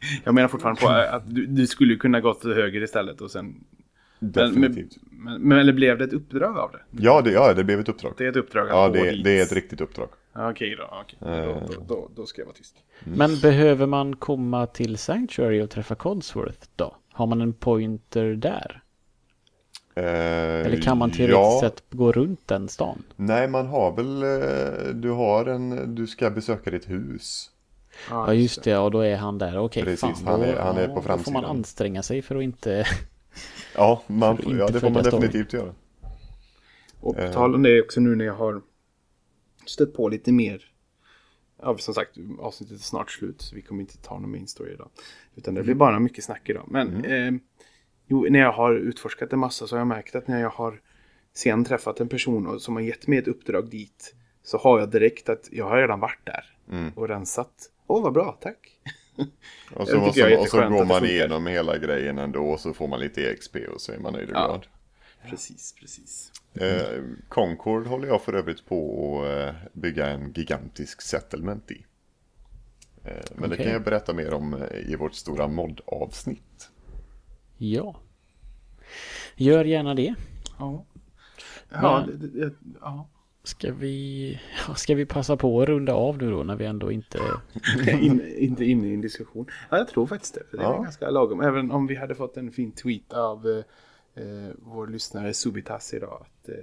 Jag 0.24 0.34
menar 0.34 0.48
fortfarande 0.48 0.80
på 0.80 0.88
att 0.88 1.34
du, 1.34 1.46
du 1.46 1.66
skulle 1.66 1.96
kunna 1.96 2.20
gått 2.20 2.40
till 2.40 2.52
höger 2.54 2.82
istället 2.82 3.20
och 3.20 3.30
sen... 3.30 3.64
Men, 4.18 4.32
Definitivt. 4.32 4.96
men, 5.10 5.42
men 5.42 5.58
eller 5.58 5.72
blev 5.72 5.98
det 5.98 6.04
ett 6.04 6.12
uppdrag 6.12 6.58
av 6.58 6.72
det? 6.72 7.02
Ja, 7.02 7.20
det, 7.20 7.30
ja, 7.30 7.54
det 7.54 7.64
blev 7.64 7.80
ett 7.80 7.88
uppdrag. 7.88 8.14
Det 8.18 8.24
är 8.24 8.28
ett 8.28 8.36
uppdrag 8.36 8.68
att 8.68 8.74
Ja, 8.74 8.88
det, 8.88 9.22
det 9.22 9.38
är 9.38 9.42
ett 9.42 9.52
riktigt 9.52 9.80
uppdrag. 9.80 10.08
Ja, 10.32 10.50
Okej 10.50 10.76
då, 10.78 11.00
okej. 11.02 11.18
Då, 11.20 11.62
då, 11.74 11.84
då, 11.88 12.10
då 12.16 12.26
ska 12.26 12.40
jag 12.40 12.46
vara 12.46 12.56
tyst. 12.56 12.76
Men 13.04 13.38
behöver 13.38 13.86
man 13.86 14.16
komma 14.16 14.66
till 14.66 14.98
Sanctuary 14.98 15.60
och 15.62 15.70
träffa 15.70 15.94
Codsworth 15.94 16.68
då? 16.76 16.96
Har 17.12 17.26
man 17.26 17.40
en 17.40 17.52
pointer 17.52 18.34
där? 18.34 18.82
Eh, 19.94 20.04
Eller 20.66 20.82
kan 20.82 20.98
man 20.98 21.10
teoretiskt 21.10 21.32
ja, 21.38 21.60
sett 21.62 21.82
gå 21.90 22.12
runt 22.12 22.48
den 22.48 22.68
stan? 22.68 23.02
Nej, 23.16 23.48
man 23.48 23.66
har 23.66 23.96
väl, 23.96 24.22
eh, 24.22 24.94
du 24.94 25.10
har 25.10 25.46
en, 25.46 25.94
du 25.94 26.06
ska 26.06 26.30
besöka 26.30 26.70
ditt 26.70 26.90
hus. 26.90 27.50
Ja 28.10 28.34
just 28.34 28.62
det, 28.62 28.76
och 28.78 28.90
då 28.90 29.00
är 29.00 29.16
han 29.16 29.38
där. 29.38 29.58
Okej, 29.58 29.82
Precis, 29.84 30.00
fan. 30.00 30.26
han 30.26 30.40
då, 30.40 30.46
är- 30.46 30.56
han 30.56 30.76
är 30.76 30.86
på 30.86 30.92
ja, 30.92 30.94
Då 30.94 30.94
får 30.94 31.02
framsidan. 31.02 31.42
man 31.42 31.44
anstränga 31.50 32.02
sig 32.02 32.22
för 32.22 32.36
att 32.36 32.42
inte... 32.42 32.84
Ja, 33.74 34.02
man, 34.06 34.34
att 34.34 34.44
ja 34.44 34.50
inte 34.50 34.72
det 34.72 34.80
får 34.80 34.90
man 34.90 35.04
storyn. 35.04 35.20
definitivt 35.20 35.52
göra. 35.52 35.74
Och 37.00 37.16
på 37.16 37.22
Eh. 37.22 37.32
tal 37.32 37.54
om 37.54 37.62
det 37.62 37.82
också 37.82 38.00
nu 38.00 38.14
när 38.16 38.24
jag 38.24 38.34
har 38.34 38.62
stött 39.66 39.94
på 39.94 40.08
lite 40.08 40.32
mer. 40.32 40.64
Ja, 41.62 41.78
som 41.78 41.94
sagt, 41.94 42.10
avsnittet 42.38 42.76
är 42.78 42.82
snart 42.82 43.10
slut 43.10 43.42
så 43.42 43.54
vi 43.54 43.62
kommer 43.62 43.80
inte 43.80 43.96
ta 43.98 44.18
någon 44.18 44.30
main 44.30 44.46
story 44.46 44.72
idag. 44.72 44.88
Utan 45.36 45.54
det 45.54 45.62
blir 45.62 45.74
bara 45.74 45.98
mycket 45.98 46.24
snack 46.24 46.42
idag. 46.44 46.64
Men 46.70 47.04
eh, 47.04 47.32
jo, 48.06 48.26
när 48.30 48.38
jag 48.40 48.52
har 48.52 48.74
utforskat 48.74 49.32
en 49.32 49.38
massa 49.38 49.66
så 49.66 49.74
har 49.74 49.80
jag 49.80 49.86
märkt 49.86 50.14
att 50.14 50.28
när 50.28 50.40
jag 50.40 50.50
har 50.50 50.80
sen 51.34 51.64
träffat 51.64 52.00
en 52.00 52.08
person 52.08 52.46
och, 52.46 52.62
som 52.62 52.74
har 52.76 52.82
gett 52.82 53.06
mig 53.06 53.18
ett 53.18 53.28
uppdrag 53.28 53.70
dit 53.70 54.14
så 54.42 54.58
har 54.58 54.78
jag 54.80 54.90
direkt 54.90 55.28
att 55.28 55.48
jag 55.52 55.68
har 55.68 55.76
redan 55.76 56.00
varit 56.00 56.26
där 56.26 56.44
Mm. 56.72 56.92
och 56.96 57.08
rensat. 57.08 57.70
Åh, 57.90 58.02
vad 58.02 58.12
bra, 58.12 58.38
tack. 58.40 58.80
Och 59.74 59.86
Det 59.86 59.90
så, 59.92 59.98
och 60.00 60.14
så, 60.14 60.38
och 60.40 60.48
så 60.48 60.56
går 60.68 60.78
det 60.78 60.84
man 60.84 61.04
igenom 61.04 61.46
hela 61.46 61.78
grejen 61.78 62.18
ändå 62.18 62.40
och 62.50 62.60
så 62.60 62.72
får 62.74 62.88
man 62.88 63.00
lite 63.00 63.22
EXP 63.22 63.56
och 63.74 63.80
så 63.80 63.92
är 63.92 63.98
man 63.98 64.12
nöjd 64.12 64.28
och 64.30 64.36
Ja. 64.36 64.46
glad. 64.46 64.66
Precis, 65.30 65.74
precis. 65.80 66.32
Eh, 66.54 67.02
Concord 67.28 67.86
håller 67.86 68.08
jag 68.08 68.22
för 68.22 68.32
övrigt 68.32 68.66
på 68.66 69.20
att 69.24 69.48
eh, 69.48 69.54
bygga 69.72 70.06
en 70.06 70.32
gigantisk 70.32 71.02
settlement 71.02 71.70
i. 71.70 71.84
Eh, 73.04 73.12
men 73.34 73.48
det 73.50 73.54
Okej. 73.54 73.64
kan 73.64 73.72
jag 73.72 73.84
berätta 73.84 74.12
mer 74.14 74.32
om 74.32 74.54
eh, 74.54 74.90
i 74.92 74.96
vårt 74.96 75.14
stora 75.14 75.48
mod-avsnitt. 75.48 76.70
Ja. 77.56 77.96
Gör 79.36 79.64
gärna 79.64 79.94
det. 79.94 80.14
Ja. 80.58 80.84
Ja, 81.70 82.04
Men- 82.06 82.20
det, 82.20 82.26
det, 82.28 82.44
det, 82.48 82.54
ja. 82.80 83.08
Ska 83.42 83.72
vi, 83.72 84.38
ja, 84.68 84.74
ska 84.74 84.94
vi 84.94 85.06
passa 85.06 85.36
på 85.36 85.62
att 85.62 85.68
runda 85.68 85.94
av 85.94 86.18
nu 86.18 86.30
då 86.30 86.42
när 86.42 86.56
vi 86.56 86.64
ändå 86.64 86.92
inte... 86.92 87.18
In, 88.00 88.34
inte 88.36 88.64
inne 88.64 88.88
i 88.88 88.94
en 88.94 89.00
diskussion. 89.00 89.46
Ja, 89.70 89.78
jag 89.78 89.88
tror 89.88 90.06
faktiskt 90.06 90.34
det. 90.34 90.42
För 90.50 90.56
det 90.56 90.62
är 90.62 90.66
Ja. 90.66 90.82
ganska 90.82 91.10
lagom. 91.10 91.40
Även 91.40 91.70
om 91.70 91.86
vi 91.86 91.94
hade 91.94 92.14
fått 92.14 92.36
en 92.36 92.52
fin 92.52 92.72
tweet 92.72 93.12
av 93.12 93.46
eh, 93.48 94.24
eh, 94.24 94.50
vår 94.58 94.86
lyssnare 94.86 95.34
Subitas 95.34 95.94
idag. 95.94 96.20
Att, 96.26 96.48
eh, 96.48 96.54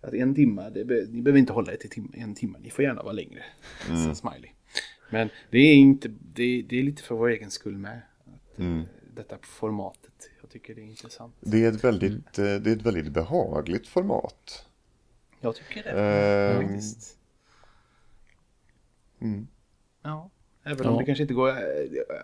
att 0.00 0.14
en 0.14 0.34
timme, 0.34 0.70
det 0.70 0.84
be, 0.84 1.06
ni 1.10 1.22
behöver 1.22 1.38
inte 1.38 1.52
hålla 1.52 1.72
er 1.72 1.76
till 1.76 1.90
tim, 1.90 2.12
en 2.14 2.34
timme. 2.34 2.58
Ni 2.62 2.70
får 2.70 2.84
gärna 2.84 3.02
vara 3.02 3.12
längre. 3.12 3.42
Så 4.08 4.14
smiley. 4.14 4.50
Men 5.10 5.28
det 5.50 5.58
är, 5.58 5.74
inte, 5.74 6.08
det, 6.08 6.62
det 6.68 6.78
är 6.78 6.82
lite 6.82 7.02
för 7.02 7.14
vår 7.14 7.28
egen 7.28 7.50
skull 7.50 7.76
med. 7.78 8.00
Att, 8.24 8.60
eh, 8.60 8.80
Detta 9.16 9.36
formatet. 9.42 10.30
Jag 10.40 10.50
tycker 10.50 10.74
det 10.74 10.80
är 10.80 10.86
intressant. 10.86 11.34
Det 11.40 11.64
är 11.64 11.68
ett 11.72 11.84
väldigt, 11.84 12.38
eh, 12.38 12.44
det 12.44 12.70
är 12.70 12.76
ett 12.76 12.86
väldigt 12.86 13.08
behagligt 13.12 13.88
format. 13.88 14.66
Jag 15.42 15.54
tycker 15.54 15.82
det. 15.82 15.90
Ehm, 15.90 16.62
faktiskt. 16.62 17.18
Mm. 19.20 19.46
Ja. 20.02 20.30
Även 20.64 20.84
Ja. 20.84 20.90
om 20.90 20.98
det 20.98 21.04
kanske 21.04 21.22
inte 21.22 21.34
går 21.34 21.48
att 21.48 21.58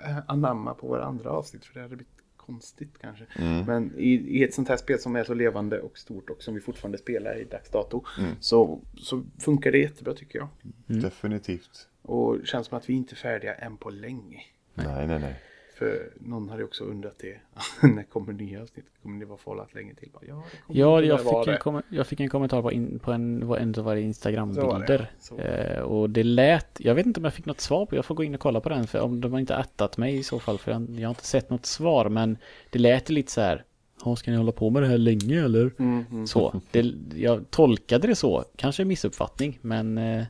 äh, 0.07 0.19
anamma 0.27 0.75
på 0.75 0.87
våra 0.87 1.05
andra 1.05 1.31
avsnitt. 1.31 1.65
För 1.65 1.75
det 1.75 1.81
hade 1.81 1.97
blivit 1.97 2.13
konstigt 2.37 2.99
kanske. 3.01 3.27
Mm. 3.39 3.65
Men 3.67 3.95
i, 3.99 4.11
i 4.13 4.45
ett 4.45 4.55
sånt 4.55 4.69
här 4.69 4.77
spel 4.77 4.99
som 4.99 5.17
är 5.17 5.25
så 5.25 5.35
levande 5.35 5.81
och 5.81 5.99
stort 5.99 6.31
och 6.31 6.43
som 6.43 6.55
vi 6.55 6.61
fortfarande 6.61 6.99
spelar 6.99 7.39
i 7.41 7.45
dags 7.45 7.71
dato. 7.71 8.05
Mm. 8.19 8.31
Så, 8.41 8.81
så 8.97 9.25
funkar 9.39 9.73
det 9.73 9.79
jättebra 9.79 10.15
tycker 10.15 10.39
jag. 10.39 10.49
Definitivt. 10.87 11.89
Och 12.03 12.47
känns 12.47 12.67
som 12.67 12.79
att 12.79 12.89
vi 12.89 12.93
inte 12.95 13.15
är 13.15 13.17
färdiga 13.17 13.55
än 13.55 13.77
på 13.77 13.91
länge. 13.91 14.43
Nej, 14.75 15.07
nej, 15.07 15.19
nej. 15.19 15.41
För 15.79 16.11
någon 16.21 16.49
hade 16.49 16.65
också 16.65 16.85
undrat 16.85 17.15
det. 17.19 17.41
När 17.89 18.03
kommer 18.03 18.33
nya 18.33 18.63
avsnitt? 18.63 18.85
Kommer 19.03 19.21
det 19.21 19.27
vara 19.27 19.39
Fallout 19.39 19.75
länge 19.75 19.95
till? 19.95 20.09
Bara, 20.13 20.23
ja, 20.29 20.43
Ja, 20.69 21.03
jag 21.03 21.21
fick, 21.21 21.47
en 21.55 21.59
kom- 21.59 21.83
jag 21.89 22.07
fick 22.07 22.21
en 22.21 22.29
kommentar 22.29 22.63
på, 22.63 22.73
in, 22.73 22.99
på 22.99 23.13
en, 23.13 23.43
en 23.43 23.49
av 23.49 23.55
våra 23.59 23.75
Så 23.75 23.83
var 23.83 23.97
Instagram-bilder. 23.97 25.11
det. 25.37 25.43
Eh, 25.77 25.83
och 25.83 26.11
det 26.11 26.23
lät, 26.23 26.67
jag 26.79 26.95
vet 26.95 27.07
inte 27.07 27.21
om 27.21 27.25
jag 27.25 27.35
fick 27.35 27.47
något 27.47 27.61
svar 27.61 27.87
på, 27.87 27.97
jag 27.97 28.05
får 28.05 28.15
gå 28.15 28.25
in 28.25 28.35
och 28.35 28.41
kolla 28.41 28.61
på 28.61 28.69
den 28.69 28.87
för 28.87 29.01
om 29.01 29.21
de 29.21 29.33
har 29.33 29.41
inte 29.41 29.57
attat 29.57 29.97
mig 29.97 30.17
i 30.19 30.23
så 30.23 30.39
fall 30.39 30.59
för 30.59 30.73
jag, 30.73 30.87
jag 30.91 31.09
har 31.09 31.11
inte 31.11 31.27
sett 31.27 31.51
något 31.51 31.67
svar 31.67 32.09
men 32.09 32.39
det 32.71 32.79
lät 32.79 33.09
lite 33.11 33.33
så 33.33 33.41
här. 33.41 33.65
Ja, 34.05 34.17
ska 34.17 34.31
ni 34.31 34.37
hålla 34.37 34.53
på 34.53 34.71
med 34.71 34.83
det 34.83 34.89
här 34.89 34.99
länge 34.99 35.45
eller? 35.45 35.71
Mm, 35.79 36.05
mm. 36.11 36.27
Så, 36.27 36.61
det, 36.71 36.95
jag 37.15 37.51
tolkade 37.51 38.07
det 38.07 38.15
så, 38.17 38.45
kanske 38.57 38.83
en 38.83 38.89
missuppfattning 38.89 39.59
men 39.63 39.99
eh, 39.99 40.25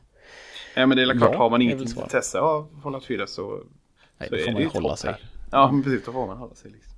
Ja, 0.75 0.85
men 0.85 0.97
det 0.97 1.03
är 1.03 1.07
väl 1.07 1.17
klart, 1.17 1.31
Ja, 1.33 1.37
har 1.37 1.49
man 1.49 1.61
inget 1.61 1.81
intresse 1.81 2.39
av 2.39 2.67
Fallout 2.83 3.05
4 3.05 3.27
så... 3.27 3.63
nej, 4.17 4.29
så 4.29 4.35
då 4.35 4.41
får 4.41 4.51
man 4.51 4.63
hålla 4.63 4.95
sig. 4.95 5.11
här. 5.11 5.19
Ja, 5.51 5.71
men 5.71 5.83
precis, 5.83 6.05
då 6.05 6.11
får 6.11 6.27
man 6.27 6.37
hålla 6.37 6.55
sig 6.55 6.71
liksom. 6.71 6.93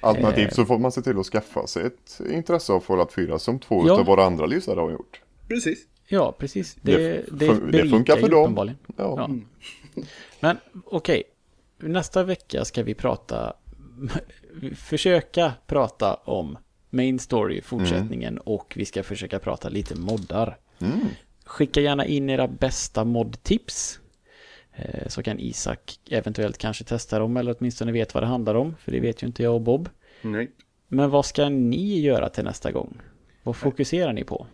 Alternativt 0.00 0.54
så 0.54 0.64
får 0.64 0.78
man 0.78 0.92
se 0.92 1.02
till 1.02 1.18
att 1.18 1.26
skaffa 1.26 1.66
sig 1.66 1.86
ett 1.86 2.20
intresse 2.30 2.72
av 2.72 2.80
Fallout 2.80 3.12
4 3.12 3.38
som 3.38 3.58
två 3.58 3.86
Ja. 3.86 4.00
av 4.00 4.06
våra 4.06 4.24
andra 4.24 4.46
lyssnare 4.46 4.80
har 4.80 4.90
gjort. 4.90 5.20
Precis. 5.48 5.78
Ja, 6.08 6.32
precis. 6.38 6.76
Det, 6.82 6.96
Det 6.96 7.24
det, 7.30 7.72
det 7.82 7.88
funkar 7.88 8.16
för 8.16 8.28
dem. 8.28 8.70
Ja. 8.96 9.14
Ja. 9.16 9.30
Men 10.40 10.56
okej, 10.84 11.22
nästa 11.78 12.22
vecka 12.24 12.64
ska 12.64 12.82
vi 12.82 12.94
prata, 12.94 13.52
försöka 14.76 15.52
prata 15.66 16.14
om 16.14 16.58
main 16.90 17.18
story, 17.18 17.62
fortsättningen 17.62 18.38
och 18.38 18.72
vi 18.76 18.84
ska 18.84 19.02
försöka 19.02 19.38
prata 19.38 19.68
lite 19.68 19.94
moddar. 20.00 20.58
Mm. 20.78 20.98
Skicka 21.44 21.80
gärna 21.80 22.06
in 22.06 22.30
era 22.30 22.48
bästa 22.48 23.04
moddtips. 23.04 24.00
Eh, 24.78 25.08
Så 25.08 25.22
kan 25.22 25.38
Isak 25.38 26.00
eventuellt 26.10 26.58
kanske 26.58 26.84
testa 26.84 27.18
dem 27.18 27.36
eller 27.36 27.56
åtminstone 27.58 27.92
vet 27.92 28.14
vad 28.14 28.22
det 28.22 28.26
handlar 28.26 28.54
om, 28.54 28.74
för 28.76 28.92
det 28.92 29.00
vet 29.00 29.22
ju 29.22 29.26
inte 29.26 29.42
jag 29.42 29.54
och 29.54 29.60
Bob. 29.60 29.88
Nej. 30.22 30.50
Men 30.88 31.10
vad 31.10 31.26
ska 31.26 31.48
ni 31.48 32.00
göra 32.00 32.28
till 32.28 32.44
nästa 32.44 32.72
gång? 32.72 33.00
Vad 33.42 33.56
fokuserar 33.56 34.12
ni 34.12 34.24
på? 34.24 34.46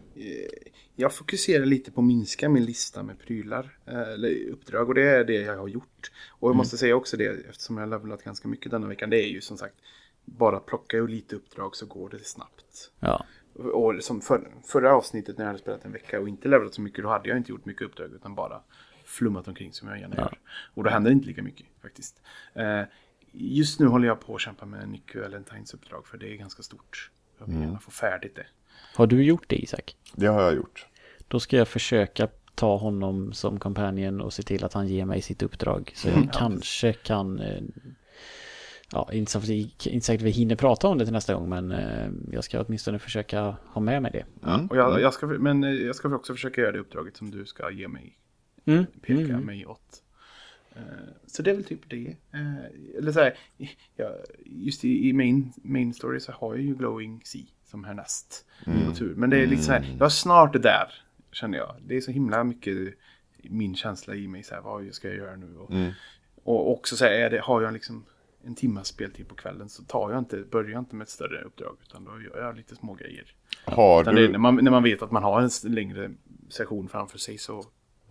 Jag 0.97 1.15
fokuserar 1.15 1.65
lite 1.67 1.91
på 1.91 2.01
att 2.01 2.07
minska 2.07 2.49
min 2.49 2.65
lista 2.65 3.03
med 3.03 3.19
prylar, 3.19 3.79
eh, 3.87 4.13
eller 4.13 4.49
uppdrag, 4.51 4.89
och 4.89 4.95
det 4.95 5.03
är 5.03 5.25
det 5.25 5.35
jag 5.41 5.57
har 5.57 5.69
gjort. 5.69 6.11
Och 6.31 6.49
jag 6.49 6.57
måste 6.57 6.77
säga 6.77 6.97
också 6.97 7.17
det, 7.17 7.27
eftersom 7.49 7.77
jag 7.77 7.87
har 7.87 7.91
levlat 7.91 8.23
ganska 8.23 8.49
mycket 8.49 8.71
denna 8.71 8.87
veckan, 8.89 9.11
det 9.11 9.17
är 9.25 9.29
ju 9.29 9.41
som 9.41 9.57
sagt, 9.57 9.75
bara 10.25 10.61
plocka 10.61 10.97
ur 10.97 11.09
lite 11.09 11.37
uppdrag 11.37 11.77
så 11.77 11.87
går 11.87 12.09
det 12.11 12.25
snabbt. 12.25 12.91
Ja, 13.01 13.25
Och 13.55 13.95
som 14.01 14.21
för, 14.21 14.51
förra 14.65 14.97
avsnittet 14.97 15.39
när 15.39 15.45
jag 15.45 15.49
hade 15.49 15.59
spelat 15.59 15.85
en 15.85 15.93
vecka 15.93 16.21
och 16.21 16.29
inte 16.29 16.49
levlat 16.49 16.75
så 16.75 16.81
mycket, 16.81 17.05
då 17.05 17.09
hade 17.11 17.29
jag 17.29 17.39
inte 17.39 17.53
gjort 17.53 17.65
mycket 17.65 17.83
uppdrag 17.83 18.13
utan 18.15 18.35
bara 18.35 18.61
flummat 19.15 19.49
omkring 19.49 19.73
som 19.73 19.89
jag 19.89 20.01
gärna 20.01 20.17
gör. 20.17 20.39
Och 20.75 20.85
då 20.85 20.91
händer 20.91 21.11
det 21.11 21.13
inte 21.13 21.27
lika 21.27 21.43
mycket 21.43 21.67
faktiskt. 21.83 22.23
Eh, 22.55 22.83
just 23.33 23.81
nu 23.81 23.87
håller 23.87 24.09
jag 24.09 24.21
på 24.21 24.35
att 24.35 24.41
kämpa 24.41 24.67
med 24.67 24.89
Nick 24.89 25.15
Valentines 25.15 25.75
uppdrag 25.75 26.07
för 26.07 26.19
det 26.19 26.33
är 26.33 26.37
ganska 26.37 26.63
stort. 26.63 27.11
Jag 27.39 27.47
vill 27.47 27.61
gärna 27.61 27.79
få 27.79 27.91
färdigt 27.91 28.37
det. 28.37 28.47
har 28.97 29.07
du 29.07 29.25
gjort 29.25 29.45
det 29.49 29.57
Isak? 29.57 29.97
Det 30.15 30.27
har 30.27 30.43
jag 30.43 30.55
gjort. 30.55 30.87
Då 31.29 31.41
ska 31.41 31.57
jag 31.57 31.69
försöka 31.69 32.29
ta 32.55 32.77
honom 32.77 33.33
som 33.33 33.59
companion 33.59 34.21
och 34.21 34.33
se 34.33 34.43
till 34.43 34.65
att 34.65 34.73
han 34.73 34.89
ger 34.89 35.05
mig 35.05 35.23
sitt 35.23 35.43
uppdrag. 35.43 35.93
Så 35.95 36.09
jag 36.09 36.29
kanske 36.33 36.93
kan... 36.93 37.41
eh, 37.41 37.63
Ja, 38.93 39.09
inte, 39.13 39.31
så, 39.31 39.53
inte 39.53 40.07
säkert 40.07 40.23
vi 40.23 40.31
hinner 40.31 40.57
prata 40.57 40.89
om 40.89 40.99
det 40.99 41.05
till 41.05 41.13
nästa 41.13 41.35
gång, 41.35 41.49
men 41.49 41.73
eh, 41.73 42.09
jag 42.33 42.45
ska 42.45 42.61
åtminstone 42.63 42.99
försöka 42.99 43.57
ha 43.67 43.81
med 43.81 44.03
mig 44.03 44.11
det. 44.13 44.49
Mm. 44.51 44.67
Och 44.67 44.77
jag, 44.77 45.01
jag 45.01 45.15
ska, 45.15 45.27
men 45.27 45.65
eh, 45.65 45.71
jag 45.71 45.97
ska 45.97 46.15
också 46.15 46.33
försöka 46.33 46.61
göra 46.61 46.73
det 46.73 46.79
uppdraget 46.79 47.17
som 47.17 47.31
du 47.31 47.47
ska 47.47 47.71
ge 47.71 47.89
mig. 47.89 48.19
Mm. 48.65 48.85
Peka 49.03 49.21
Mm. 49.21 49.41
mig 49.47 49.67
åt. 49.67 50.03
Eh, 50.77 50.83
Så 51.27 51.43
det 51.43 51.51
är 51.51 51.55
väl 51.55 51.65
typ 51.65 51.91
det. 51.91 52.17
Eh, 52.33 52.99
Eller 52.99 53.13
så 53.13 53.21
här, 53.21 53.39
ja, 53.97 54.17
just 54.45 54.85
i, 54.85 55.09
i 55.09 55.13
main, 55.13 55.53
main 55.63 55.95
story 55.95 56.21
så 56.21 56.33
har 56.33 56.55
jag 56.55 56.65
ju 56.65 56.75
Glowing 56.75 57.21
Sea 57.25 57.43
som 57.65 57.85
härnäst. 57.85 58.47
Mm. 58.67 59.13
Men 59.17 59.31
det 59.31 59.37
är 59.43 59.47
lite 59.47 59.63
så 59.63 59.73
här, 59.73 59.95
jag 59.99 60.05
är 60.07 60.09
snart 60.09 60.63
där 60.63 60.93
känner 61.33 61.59
jag. 61.59 61.77
Det 61.87 61.97
är 61.97 62.01
så 62.01 62.11
himla 62.11 62.45
mycket 62.45 62.95
min 63.43 63.77
känsla 63.77 64.15
i 64.15 64.29
mig. 64.29 64.43
Så 64.43 64.55
här, 64.55 64.63
vad 64.63 64.95
ska 64.95 65.09
jag 65.09 65.17
göra 65.17 65.37
nu? 65.37 65.57
Och, 65.57 65.71
Mm. 65.71 65.93
och 66.45 66.71
också 66.73 66.97
så 66.97 67.05
här, 67.05 67.13
är 67.13 67.31
det, 67.31 67.41
har 67.41 67.63
jag 67.63 67.73
liksom 67.73 68.05
en 68.47 68.55
timmas 68.55 68.89
speltid 68.89 69.29
på 69.29 69.35
kvällen 69.35 69.69
så 69.69 69.83
tar 69.83 70.11
jag 70.11 70.19
inte, 70.19 70.37
börjar 70.51 70.71
jag 70.71 70.79
inte 70.81 70.97
med 70.97 71.05
ett 71.05 71.11
större 71.11 71.43
uppdrag. 71.43 71.77
Utan 71.83 72.05
då 72.05 72.11
gör 72.23 72.39
jag 72.45 72.57
lite 72.57 72.77
små 72.77 72.95
grejer. 72.95 73.35
Har 73.65 74.03
Utan 74.03 74.19
är 74.19 74.21
när, 74.23 74.29
du, 74.29 74.39
man, 74.39 74.57
när 74.65 74.71
man 74.71 74.83
vet 74.83 75.03
att 75.03 75.11
man 75.11 75.23
har 75.23 75.41
en 75.43 75.73
längre 75.75 76.11
session 76.49 76.89
framför 76.89 77.19
sig 77.19 77.39
så 77.39 77.65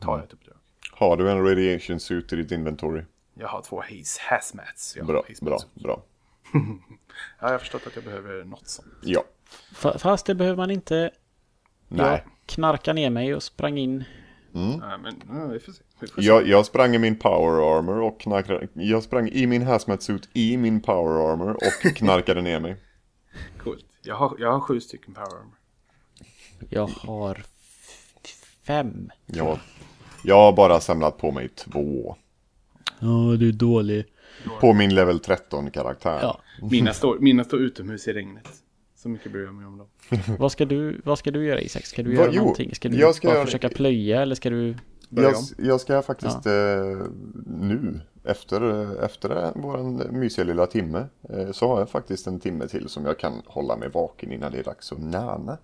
tar 0.04 0.18
jag 0.18 0.26
ett 0.26 0.34
uppdrag. 0.34 0.56
har 0.92 1.18
du 1.18 1.32
en 1.32 1.44
radiation 1.50 2.00
suit 2.00 2.34
i 2.34 2.36
ditt 2.36 2.52
inventory? 2.52 3.04
Jag 3.34 3.48
har 3.48 3.62
två 3.62 3.82
haze 3.82 4.20
hazmats. 4.30 4.98
Bra, 5.04 5.24
bra, 5.42 5.60
bra. 5.74 6.04
Ja, 7.40 7.48
jag 7.48 7.50
har 7.50 7.58
förstått 7.60 7.88
att 7.88 7.96
jag 7.96 8.04
behöver 8.06 8.44
något 8.44 8.68
sånt. 8.68 8.88
Ja. 9.02 9.24
Fa- 9.76 9.98
Fast 9.98 10.26
det 10.26 10.36
behöver 10.36 10.58
man 10.58 10.72
inte. 10.72 11.12
Nej. 11.88 12.06
Jag 12.06 12.20
knarkade 12.46 12.94
ner 12.96 13.10
mig 13.10 13.36
och 13.36 13.44
sprang 13.44 13.78
in. 13.78 14.04
Ja, 14.52 14.98
men 14.98 15.22
ja, 15.30 15.46
vi 15.48 15.60
får 15.60 15.72
se. 15.72 15.84
Vi 16.00 16.08
får 16.08 16.22
se. 16.22 16.28
Jag, 16.28 16.48
jag 16.48 16.66
sprang 16.66 16.96
i 16.96 17.00
min 17.00 17.20
power 17.20 17.78
armor 17.78 18.02
och 18.02 18.20
knarkade, 18.20 18.68
jag 18.74 19.04
sprang 19.04 19.30
i 19.30 19.48
min 19.48 19.62
hazmat 19.62 20.04
suit 20.04 20.30
i 20.34 20.58
min 20.58 20.82
power 20.82 21.32
armor 21.34 21.54
och 21.54 21.96
knarkade 21.96 22.42
ner 22.42 22.60
mig. 22.60 22.76
Coolt. 23.64 23.86
Jag 24.02 24.16
har, 24.16 24.36
jag 24.40 24.52
har 24.52 24.60
sju 24.60 24.82
stycken 24.82 25.14
power 25.14 25.38
armor. 25.40 25.58
Jag 26.70 26.88
har 26.88 27.44
fem. 28.64 29.12
Jag, 29.26 29.60
jag 30.24 30.36
har 30.36 30.54
bara 30.54 30.80
samlat 30.80 31.18
på 31.18 31.32
mig 31.32 31.50
två. 31.50 32.16
Ja, 33.00 33.36
du 33.40 33.50
är 33.50 33.54
dålig. 33.54 34.06
På 34.62 34.74
min 34.74 34.96
level 34.96 35.20
13 35.20 35.72
karaktär. 35.72 36.20
Ja. 36.22 36.40
Mina 36.72 36.94
står, 36.94 37.20
mina 37.20 37.44
står 37.44 37.60
utomhus 37.60 38.08
i 38.08 38.14
regnet. 38.14 38.48
Så 38.96 39.10
mycket 39.10 39.32
bryr 39.32 39.44
jag 39.44 39.54
mig 39.54 39.66
om 39.66 39.78
dem. 39.78 39.88
Vad 40.40 40.52
ska 40.52 40.66
du, 40.66 41.02
vad 41.06 41.20
ska 41.20 41.32
du 41.32 41.46
göra 41.46 41.62
Isak? 41.62 41.86
Ska 41.86 42.04
du 42.04 42.16
Va- 42.16 42.22
göra 42.24 42.32
jo, 42.34 42.40
någonting? 42.42 42.76
Ska 42.76 42.90
du 42.90 42.98
jag 42.98 43.16
ska 43.16 43.28
bara 43.28 43.36
göra- 43.36 43.46
försöka 43.46 43.70
plöja 43.70 44.22
eller 44.22 44.36
ska 44.36 44.50
du... 44.50 44.76
Börja 45.10 45.30
Jag, 45.30 45.38
om. 45.38 45.44
jag 45.58 45.82
ska 45.82 46.02
faktiskt 46.02 46.46
eh, 46.46 46.54
nu, 47.46 48.00
efter, 48.24 48.62
efter 49.06 49.52
vår 49.56 50.12
mysiga 50.12 50.46
lilla 50.46 50.66
timme, 50.66 51.06
eh, 51.30 51.52
så 51.52 51.68
har 51.68 51.80
jag 51.80 51.90
faktiskt 51.90 52.28
en 52.28 52.40
timme 52.40 52.68
till 52.68 52.90
som 52.90 53.06
jag 53.06 53.20
kan 53.20 53.42
hålla 53.46 53.78
mig 53.78 53.90
vaken 53.90 54.32
innan 54.32 54.52
det 54.52 54.60
är 54.60 54.64
dags 54.64 54.92
att 54.92 55.00
näna. 55.00 55.58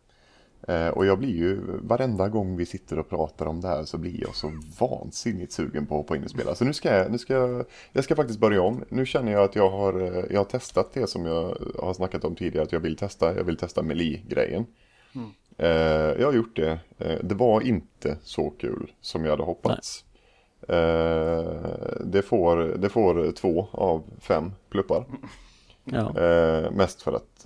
Eh, 0.68 0.88
och 0.88 1.06
jag 1.06 1.20
blir 1.20 1.36
ju, 1.38 1.62
varenda 1.82 2.30
gång 2.30 2.58
vi 2.58 2.66
sitter 2.66 3.00
och 3.00 3.10
pratar 3.10 3.46
om 3.46 3.62
det 3.62 3.68
här 3.68 3.84
så 3.84 3.98
blir 3.98 4.22
jag 4.22 4.36
så 4.36 4.52
vansinnigt 4.80 5.52
sugen 5.52 5.86
på 5.86 5.96
att 5.96 6.00
hoppa 6.00 6.16
in 6.16 6.24
och 6.24 6.30
spela. 6.30 6.56
Så 6.56 6.66
nu 6.66 6.74
ska 6.74 6.96
jag, 6.96 7.12
nu 7.12 7.18
ska 7.18 7.34
jag, 7.34 7.66
jag 7.92 8.04
ska 8.04 8.16
faktiskt 8.16 8.40
börja 8.40 8.62
om. 8.62 8.84
Nu 8.90 9.06
känner 9.06 9.32
jag 9.32 9.44
att 9.44 9.56
jag 9.56 9.70
har, 9.70 10.02
eh, 10.02 10.24
jag 10.30 10.40
har 10.40 10.46
testat 10.46 10.94
det 10.94 11.08
som 11.08 11.26
jag 11.26 11.58
har 11.80 11.94
snackat 11.94 12.24
om 12.24 12.36
tidigare 12.36 12.66
att 12.66 12.72
jag 12.72 12.80
vill 12.80 12.98
testa. 12.98 13.36
Jag 13.36 13.44
vill 13.44 13.58
testa 13.58 13.82
melee-grejen. 13.82 14.66
Eh, 15.58 15.70
jag 16.20 16.26
har 16.26 16.34
gjort 16.34 16.56
det. 16.56 16.80
Det 17.22 17.36
var 17.36 17.62
inte 17.62 18.18
så 18.24 18.50
kul 18.50 18.92
som 19.02 19.26
jag 19.26 19.32
hade 19.32 19.44
hoppats. 19.44 20.06
Det, 22.02 22.22
får, 22.26 22.58
det 22.58 22.90
får 22.90 23.32
två 23.32 23.68
av 23.72 24.04
fem 24.20 24.52
pluppar. 24.70 25.06
Ja. 25.84 26.14
Mest 26.72 27.02
för 27.02 27.14
att 27.14 27.46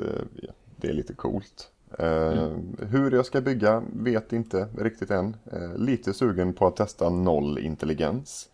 det 0.75 0.87
är 0.87 0.93
lite 0.93 1.13
coolt. 1.13 1.71
Eh, 1.99 2.51
Hur 2.87 3.11
jag 3.11 3.25
ska 3.25 3.41
bygga 3.41 3.83
vet 3.93 4.33
inte 4.33 4.67
riktigt 4.77 5.11
än. 5.11 5.35
Eh, 5.51 5.75
lite 5.77 6.13
sugen 6.13 6.53
på 6.53 6.67
att 6.67 6.75
testa 6.75 7.09
noll 7.09 7.59
intelligens. 7.59 8.49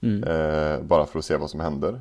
Mm. 0.00 0.22
Eh, 0.24 0.82
bara 0.82 1.06
för 1.06 1.18
att 1.18 1.24
se 1.24 1.36
vad 1.36 1.50
som 1.50 1.60
händer. 1.60 2.00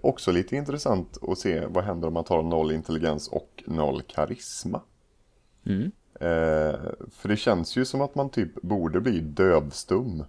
Också 0.00 0.32
lite 0.32 0.56
intressant 0.56 1.18
att 1.28 1.38
se 1.38 1.66
vad 1.66 1.84
händer 1.84 2.08
om 2.08 2.14
man 2.14 2.24
tar 2.24 2.42
noll 2.42 2.72
intelligens 2.72 3.28
och 3.28 3.62
noll 3.66 4.02
karisma. 4.02 4.80
Mm. 5.66 5.90
För 7.10 7.28
det 7.28 7.36
känns 7.36 7.76
ju 7.76 7.84
som 7.84 8.00
att 8.00 8.14
man 8.14 8.30
typ 8.30 8.62
borde 8.62 9.00
bli 9.00 9.20
dövstum. 9.20 10.24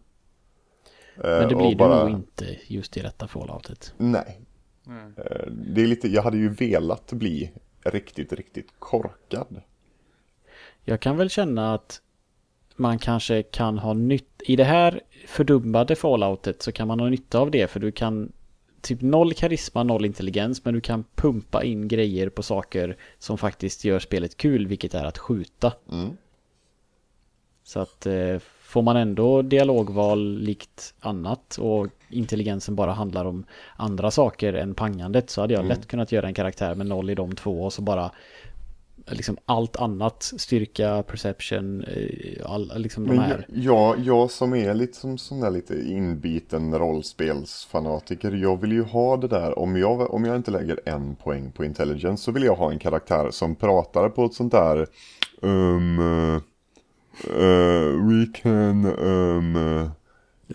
Men 1.15 1.49
det 1.49 1.55
blir 1.55 1.75
bara- 1.75 2.03
du 2.05 2.09
nog 2.11 2.19
inte 2.19 2.57
just 2.67 2.97
i 2.97 3.01
detta 3.01 3.27
falloutet. 3.27 3.93
Nej. 3.97 4.41
Det 5.51 5.81
är 5.81 5.87
lite, 5.87 6.07
jag 6.07 6.21
hade 6.23 6.37
ju 6.37 6.49
velat 6.49 7.11
bli 7.13 7.51
riktigt, 7.83 8.33
riktigt 8.33 8.69
korkad. 8.79 9.61
Jag 10.85 10.99
kan 10.99 11.17
väl 11.17 11.29
känna 11.29 11.73
att 11.73 12.01
man 12.75 12.99
kanske 12.99 13.43
kan 13.43 13.77
ha 13.77 13.93
nytt 13.93 14.41
i 14.47 14.55
det 14.55 14.63
här 14.63 15.01
fördubbade 15.27 15.95
falloutet 15.95 16.61
så 16.61 16.71
kan 16.71 16.87
man 16.87 16.99
ha 16.99 17.09
nytta 17.09 17.39
av 17.39 17.51
det 17.51 17.67
för 17.67 17.79
du 17.79 17.91
kan 17.91 18.31
typ 18.81 19.01
noll 19.01 19.33
karisma, 19.33 19.83
noll 19.83 20.05
intelligens 20.05 20.65
men 20.65 20.73
du 20.73 20.81
kan 20.81 21.03
pumpa 21.15 21.63
in 21.63 21.87
grejer 21.87 22.29
på 22.29 22.43
saker 22.43 22.97
som 23.19 23.37
faktiskt 23.37 23.85
gör 23.85 23.99
spelet 23.99 24.37
kul 24.37 24.67
vilket 24.67 24.93
är 24.93 25.05
att 25.05 25.17
skjuta. 25.17 25.73
Mm. 25.91 26.17
Så 27.63 27.79
att 27.79 28.05
eh, 28.05 28.39
får 28.61 28.81
man 28.81 28.97
ändå 28.97 29.41
dialogval 29.41 30.37
likt 30.39 30.93
annat 30.99 31.57
och 31.57 31.87
intelligensen 32.09 32.75
bara 32.75 32.91
handlar 32.91 33.25
om 33.25 33.45
andra 33.75 34.11
saker 34.11 34.53
än 34.53 34.75
pangandet 34.75 35.29
så 35.29 35.41
hade 35.41 35.53
jag 35.53 35.65
lätt 35.65 35.87
kunnat 35.87 36.11
göra 36.11 36.27
en 36.27 36.33
karaktär 36.33 36.75
med 36.75 36.87
noll 36.87 37.09
i 37.09 37.15
de 37.15 37.35
två 37.35 37.63
och 37.63 37.73
så 37.73 37.81
bara 37.81 38.11
liksom 39.15 39.37
allt 39.45 39.75
annat, 39.75 40.23
styrka, 40.37 41.03
perception, 41.03 41.83
eh, 41.83 42.51
all, 42.51 42.71
liksom 42.75 43.07
de 43.07 43.15
Men 43.15 43.17
jag, 43.17 43.23
här. 43.23 43.45
jag, 43.49 43.99
jag 43.99 44.31
som 44.31 44.55
är 44.55 44.73
lite 44.73 44.97
som 44.97 45.17
sån 45.17 45.39
där 45.39 45.49
lite 45.49 45.81
inbiten 45.81 46.79
rollspelsfanatiker, 46.79 48.31
jag 48.31 48.61
vill 48.61 48.71
ju 48.71 48.83
ha 48.83 49.17
det 49.17 49.27
där, 49.27 49.59
om 49.59 49.75
jag, 49.75 50.13
om 50.13 50.25
jag 50.25 50.35
inte 50.35 50.51
lägger 50.51 50.79
en 50.85 51.15
poäng 51.15 51.51
på 51.51 51.65
intelligence 51.65 52.23
så 52.23 52.31
vill 52.31 52.43
jag 52.43 52.55
ha 52.55 52.71
en 52.71 52.79
karaktär 52.79 53.31
som 53.31 53.55
pratar 53.55 54.09
på 54.09 54.25
ett 54.25 54.33
sånt 54.33 54.51
där 54.51 54.87
um, 55.41 55.99
uh, 55.99 56.41
we 58.07 58.25
can 58.41 58.85
um, 58.85 59.55
uh, 59.55 59.89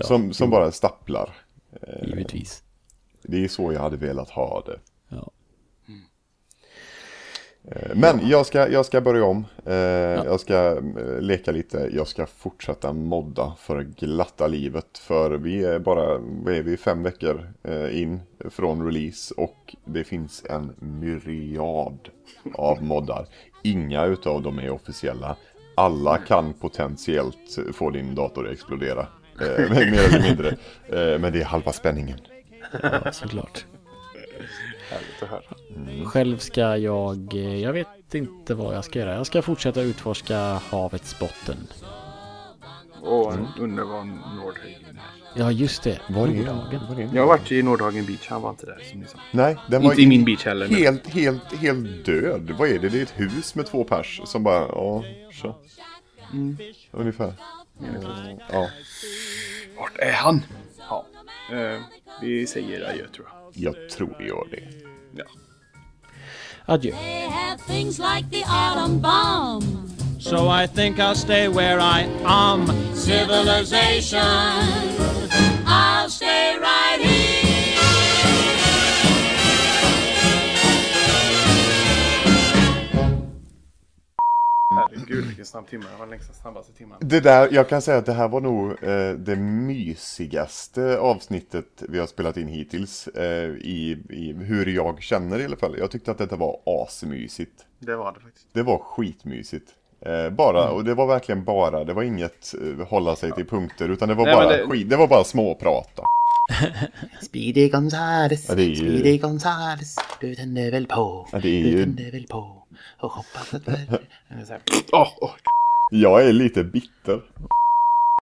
som, 0.01 0.33
som 0.33 0.51
bara 0.51 0.73
stapplar. 0.73 1.31
Givetvis. 2.07 2.63
Det 3.23 3.45
är 3.45 3.49
så 3.49 3.73
jag 3.73 3.81
hade 3.81 3.97
velat 3.97 4.31
ha 4.31 4.63
det. 4.67 4.79
Eh, 7.71 7.91
Men 7.95 8.29
jag 8.29 8.47
ska, 8.47 8.69
jag 8.69 8.87
ska 8.87 9.01
börja 9.01 9.25
om. 9.25 9.45
Eh, 9.67 9.75
Jag 10.25 10.41
ska 10.41 10.77
eh, 10.77 11.21
leka 11.21 11.53
lite. 11.53 11.91
Jag 11.93 12.09
ska 12.09 12.27
fortsätta 12.27 12.93
modda 12.93 13.53
för 13.59 13.83
glatta 13.83 14.47
livet. 14.47 14.99
För 14.99 15.31
vi 15.31 15.65
är 15.65 15.79
bara, 15.79 16.19
vad 16.19 16.55
är 16.55 16.63
vi, 16.63 16.77
fem 16.77 17.03
veckor 17.03 17.53
in 17.93 18.21
från 18.51 18.87
release. 18.87 19.35
Och 19.37 19.77
det 19.85 20.05
finns 20.05 20.45
en 20.51 20.73
myriad 20.79 21.99
av 22.55 22.83
moddar. 22.83 23.27
Inga 23.63 24.05
utav 24.05 24.43
dem 24.43 24.59
är 24.59 24.71
officiella. 24.71 25.37
Alla 25.75 26.19
kan 26.19 26.53
potentiellt 26.53 27.59
få 27.75 27.91
din 27.91 28.15
dator 28.15 28.47
att 28.47 28.53
explodera. 28.53 29.07
Mer 29.71 30.09
eller 30.09 30.23
mindre. 30.23 30.57
Men 31.19 31.33
det 31.33 31.41
är 31.41 31.45
halva 31.45 31.73
spänningen. 31.73 32.19
ja, 32.83 33.13
såklart. 33.13 33.65
Härligt 34.91 35.23
att 35.23 35.29
höra. 35.29 36.05
Själv 36.05 36.39
ska 36.39 36.77
jag, 36.77 37.35
eh, 37.35 37.57
jag 37.63 37.73
vet 37.73 38.15
inte 38.15 38.55
vad 38.55 38.75
jag 38.77 38.85
ska 38.85 38.99
göra. 38.99 39.15
Jag 39.15 39.27
ska 39.27 39.43
fortsätta 39.43 39.83
utforska 39.83 40.39
havets 40.71 41.19
botten. 41.19 41.57
Och 43.03 43.35
undrar 43.59 43.85
vad 43.85 44.07
Nordhagen 44.07 44.97
är. 44.97 45.17
Ja, 45.39 45.51
just 45.53 45.83
det. 45.83 46.01
Var 46.09 46.29
är 46.29 46.31
Nordhagen. 46.31 47.11
Jag 47.15 47.23
har 47.23 47.29
varit 47.29 47.53
i 47.53 47.63
Nordhagen 47.63 48.07
Beach, 48.07 48.29
han 48.29 48.43
var 48.43 48.51
inte 48.51 48.67
där 48.67 48.83
som 48.91 49.01
ni 49.01 49.07
sa. 49.07 49.19
Nej, 49.33 49.57
den 49.71 49.83
var 49.83 49.91
Inte 49.91 50.03
i 50.03 50.07
min 50.07 50.25
beach 50.25 50.45
heller. 50.45 50.67
Helt, 50.69 51.07
helt, 51.07 51.53
helt 51.57 52.05
död. 52.05 52.51
Vad 52.59 52.69
är 52.69 52.79
det? 52.79 52.89
Det 52.89 52.99
är 52.99 53.03
ett 53.03 53.21
hus 53.21 53.55
med 53.55 53.67
två 53.67 53.85
pers 53.85 54.21
som 54.25 54.43
bara, 54.43 54.61
ja, 54.61 55.05
så. 55.33 55.55
Ungefär. 56.91 57.27
Eh, 57.27 57.35
Ja, 58.53 58.69
Vart 59.77 59.99
är 59.99 60.13
han? 60.13 60.43
Ja. 60.89 61.07
Eh, 61.53 61.81
vi 62.21 62.47
säger 62.47 62.91
adjö 62.91 63.09
tror 63.09 63.27
jag. 63.55 63.75
jag 63.75 63.91
tror 63.91 64.17
vi 64.19 64.27
gör 64.27 64.47
det. 64.51 64.86
Ja. 65.17 65.25
Adjö. 66.69 66.91
They 66.91 67.29
have 67.31 67.61
things 67.67 67.99
like 67.99 68.29
the 68.31 68.45
atom 68.45 69.01
bomb. 69.01 69.87
So 70.19 70.49
I 70.49 70.67
think 70.67 70.99
I'll 70.99 71.15
stay 71.15 71.49
where 71.49 71.79
I 71.81 72.09
am. 72.25 72.67
Civilization. 72.95 74.21
I'll 75.67 76.11
stay 76.11 76.59
right 76.59 77.01
here. 77.01 77.46
Herregud 85.09 85.25
vilken 85.27 85.45
snabb 85.47 85.69
timme. 85.69 85.85
Det 85.85 85.99
var 85.99 86.07
den 86.07 86.11
längsta 86.11 86.33
snabbaste 86.33 86.73
timmen. 86.73 86.99
Det 87.01 87.21
där, 87.21 87.49
jag 87.53 87.69
kan 87.69 87.83
säga 87.83 87.99
att 87.99 88.07
det 88.07 88.13
här 88.13 88.29
var 88.29 88.41
nog 88.41 88.71
eh, 88.71 89.11
det 89.19 89.37
mysigaste 89.37 90.99
avsnittet 90.99 91.67
vi 91.89 91.99
har 91.99 92.07
spelat 92.07 92.37
in 92.37 92.49
hittills. 92.49 93.09
Eh, 93.09 93.51
i, 93.51 93.99
I 94.11 94.33
hur 94.33 94.67
jag 94.67 95.03
känner 95.03 95.39
i 95.41 95.45
alla 95.45 95.57
fall. 95.57 95.79
Jag 95.79 95.91
tyckte 95.91 96.11
att 96.11 96.19
detta 96.19 96.37
var 96.37 96.57
asmysigt. 96.65 97.53
Det 97.79 97.97
var 97.97 98.13
det 98.13 98.21
faktiskt. 98.21 98.47
Det 98.53 98.63
var 98.63 98.79
skitmysigt. 98.79 99.71
Eh, 100.01 100.31
bara, 100.31 100.71
och 100.71 100.85
det 100.85 100.95
var 100.95 101.07
verkligen 101.07 101.45
bara, 101.45 101.85
det 101.85 101.93
var 101.93 102.03
inget 102.03 102.55
eh, 102.81 102.87
hålla 102.87 103.17
sig 103.17 103.33
till 103.33 103.47
punkter 103.47 103.89
utan 103.89 104.09
det 104.09 104.15
var 104.15 104.25
Nej, 104.25 104.35
bara 104.35 104.49
det- 104.57 104.67
skit, 104.67 104.91
det 104.91 104.97
var 104.97 105.07
bara 105.09 105.25
småprata. 105.25 106.03
Speedy 107.23 107.69
Gonzales, 107.69 108.49
Ja, 108.49 108.55
ju- 108.55 108.77
Speedy 108.77 109.19
Gonzales, 109.19 109.97
du 110.21 110.35
tände 110.35 110.71
väl 110.71 110.87
på, 110.87 111.29
Ja, 111.33 111.39
är 111.39 111.43
du 111.43 111.49
ju- 111.49 111.85
tände 111.85 112.11
väl 112.11 112.27
på 112.27 112.56
hoppas 113.09 113.55
att 113.55 113.65
åh. 115.21 115.35
Jag 115.91 116.27
är 116.27 116.33
lite 116.33 116.65
bitter. 116.65 117.21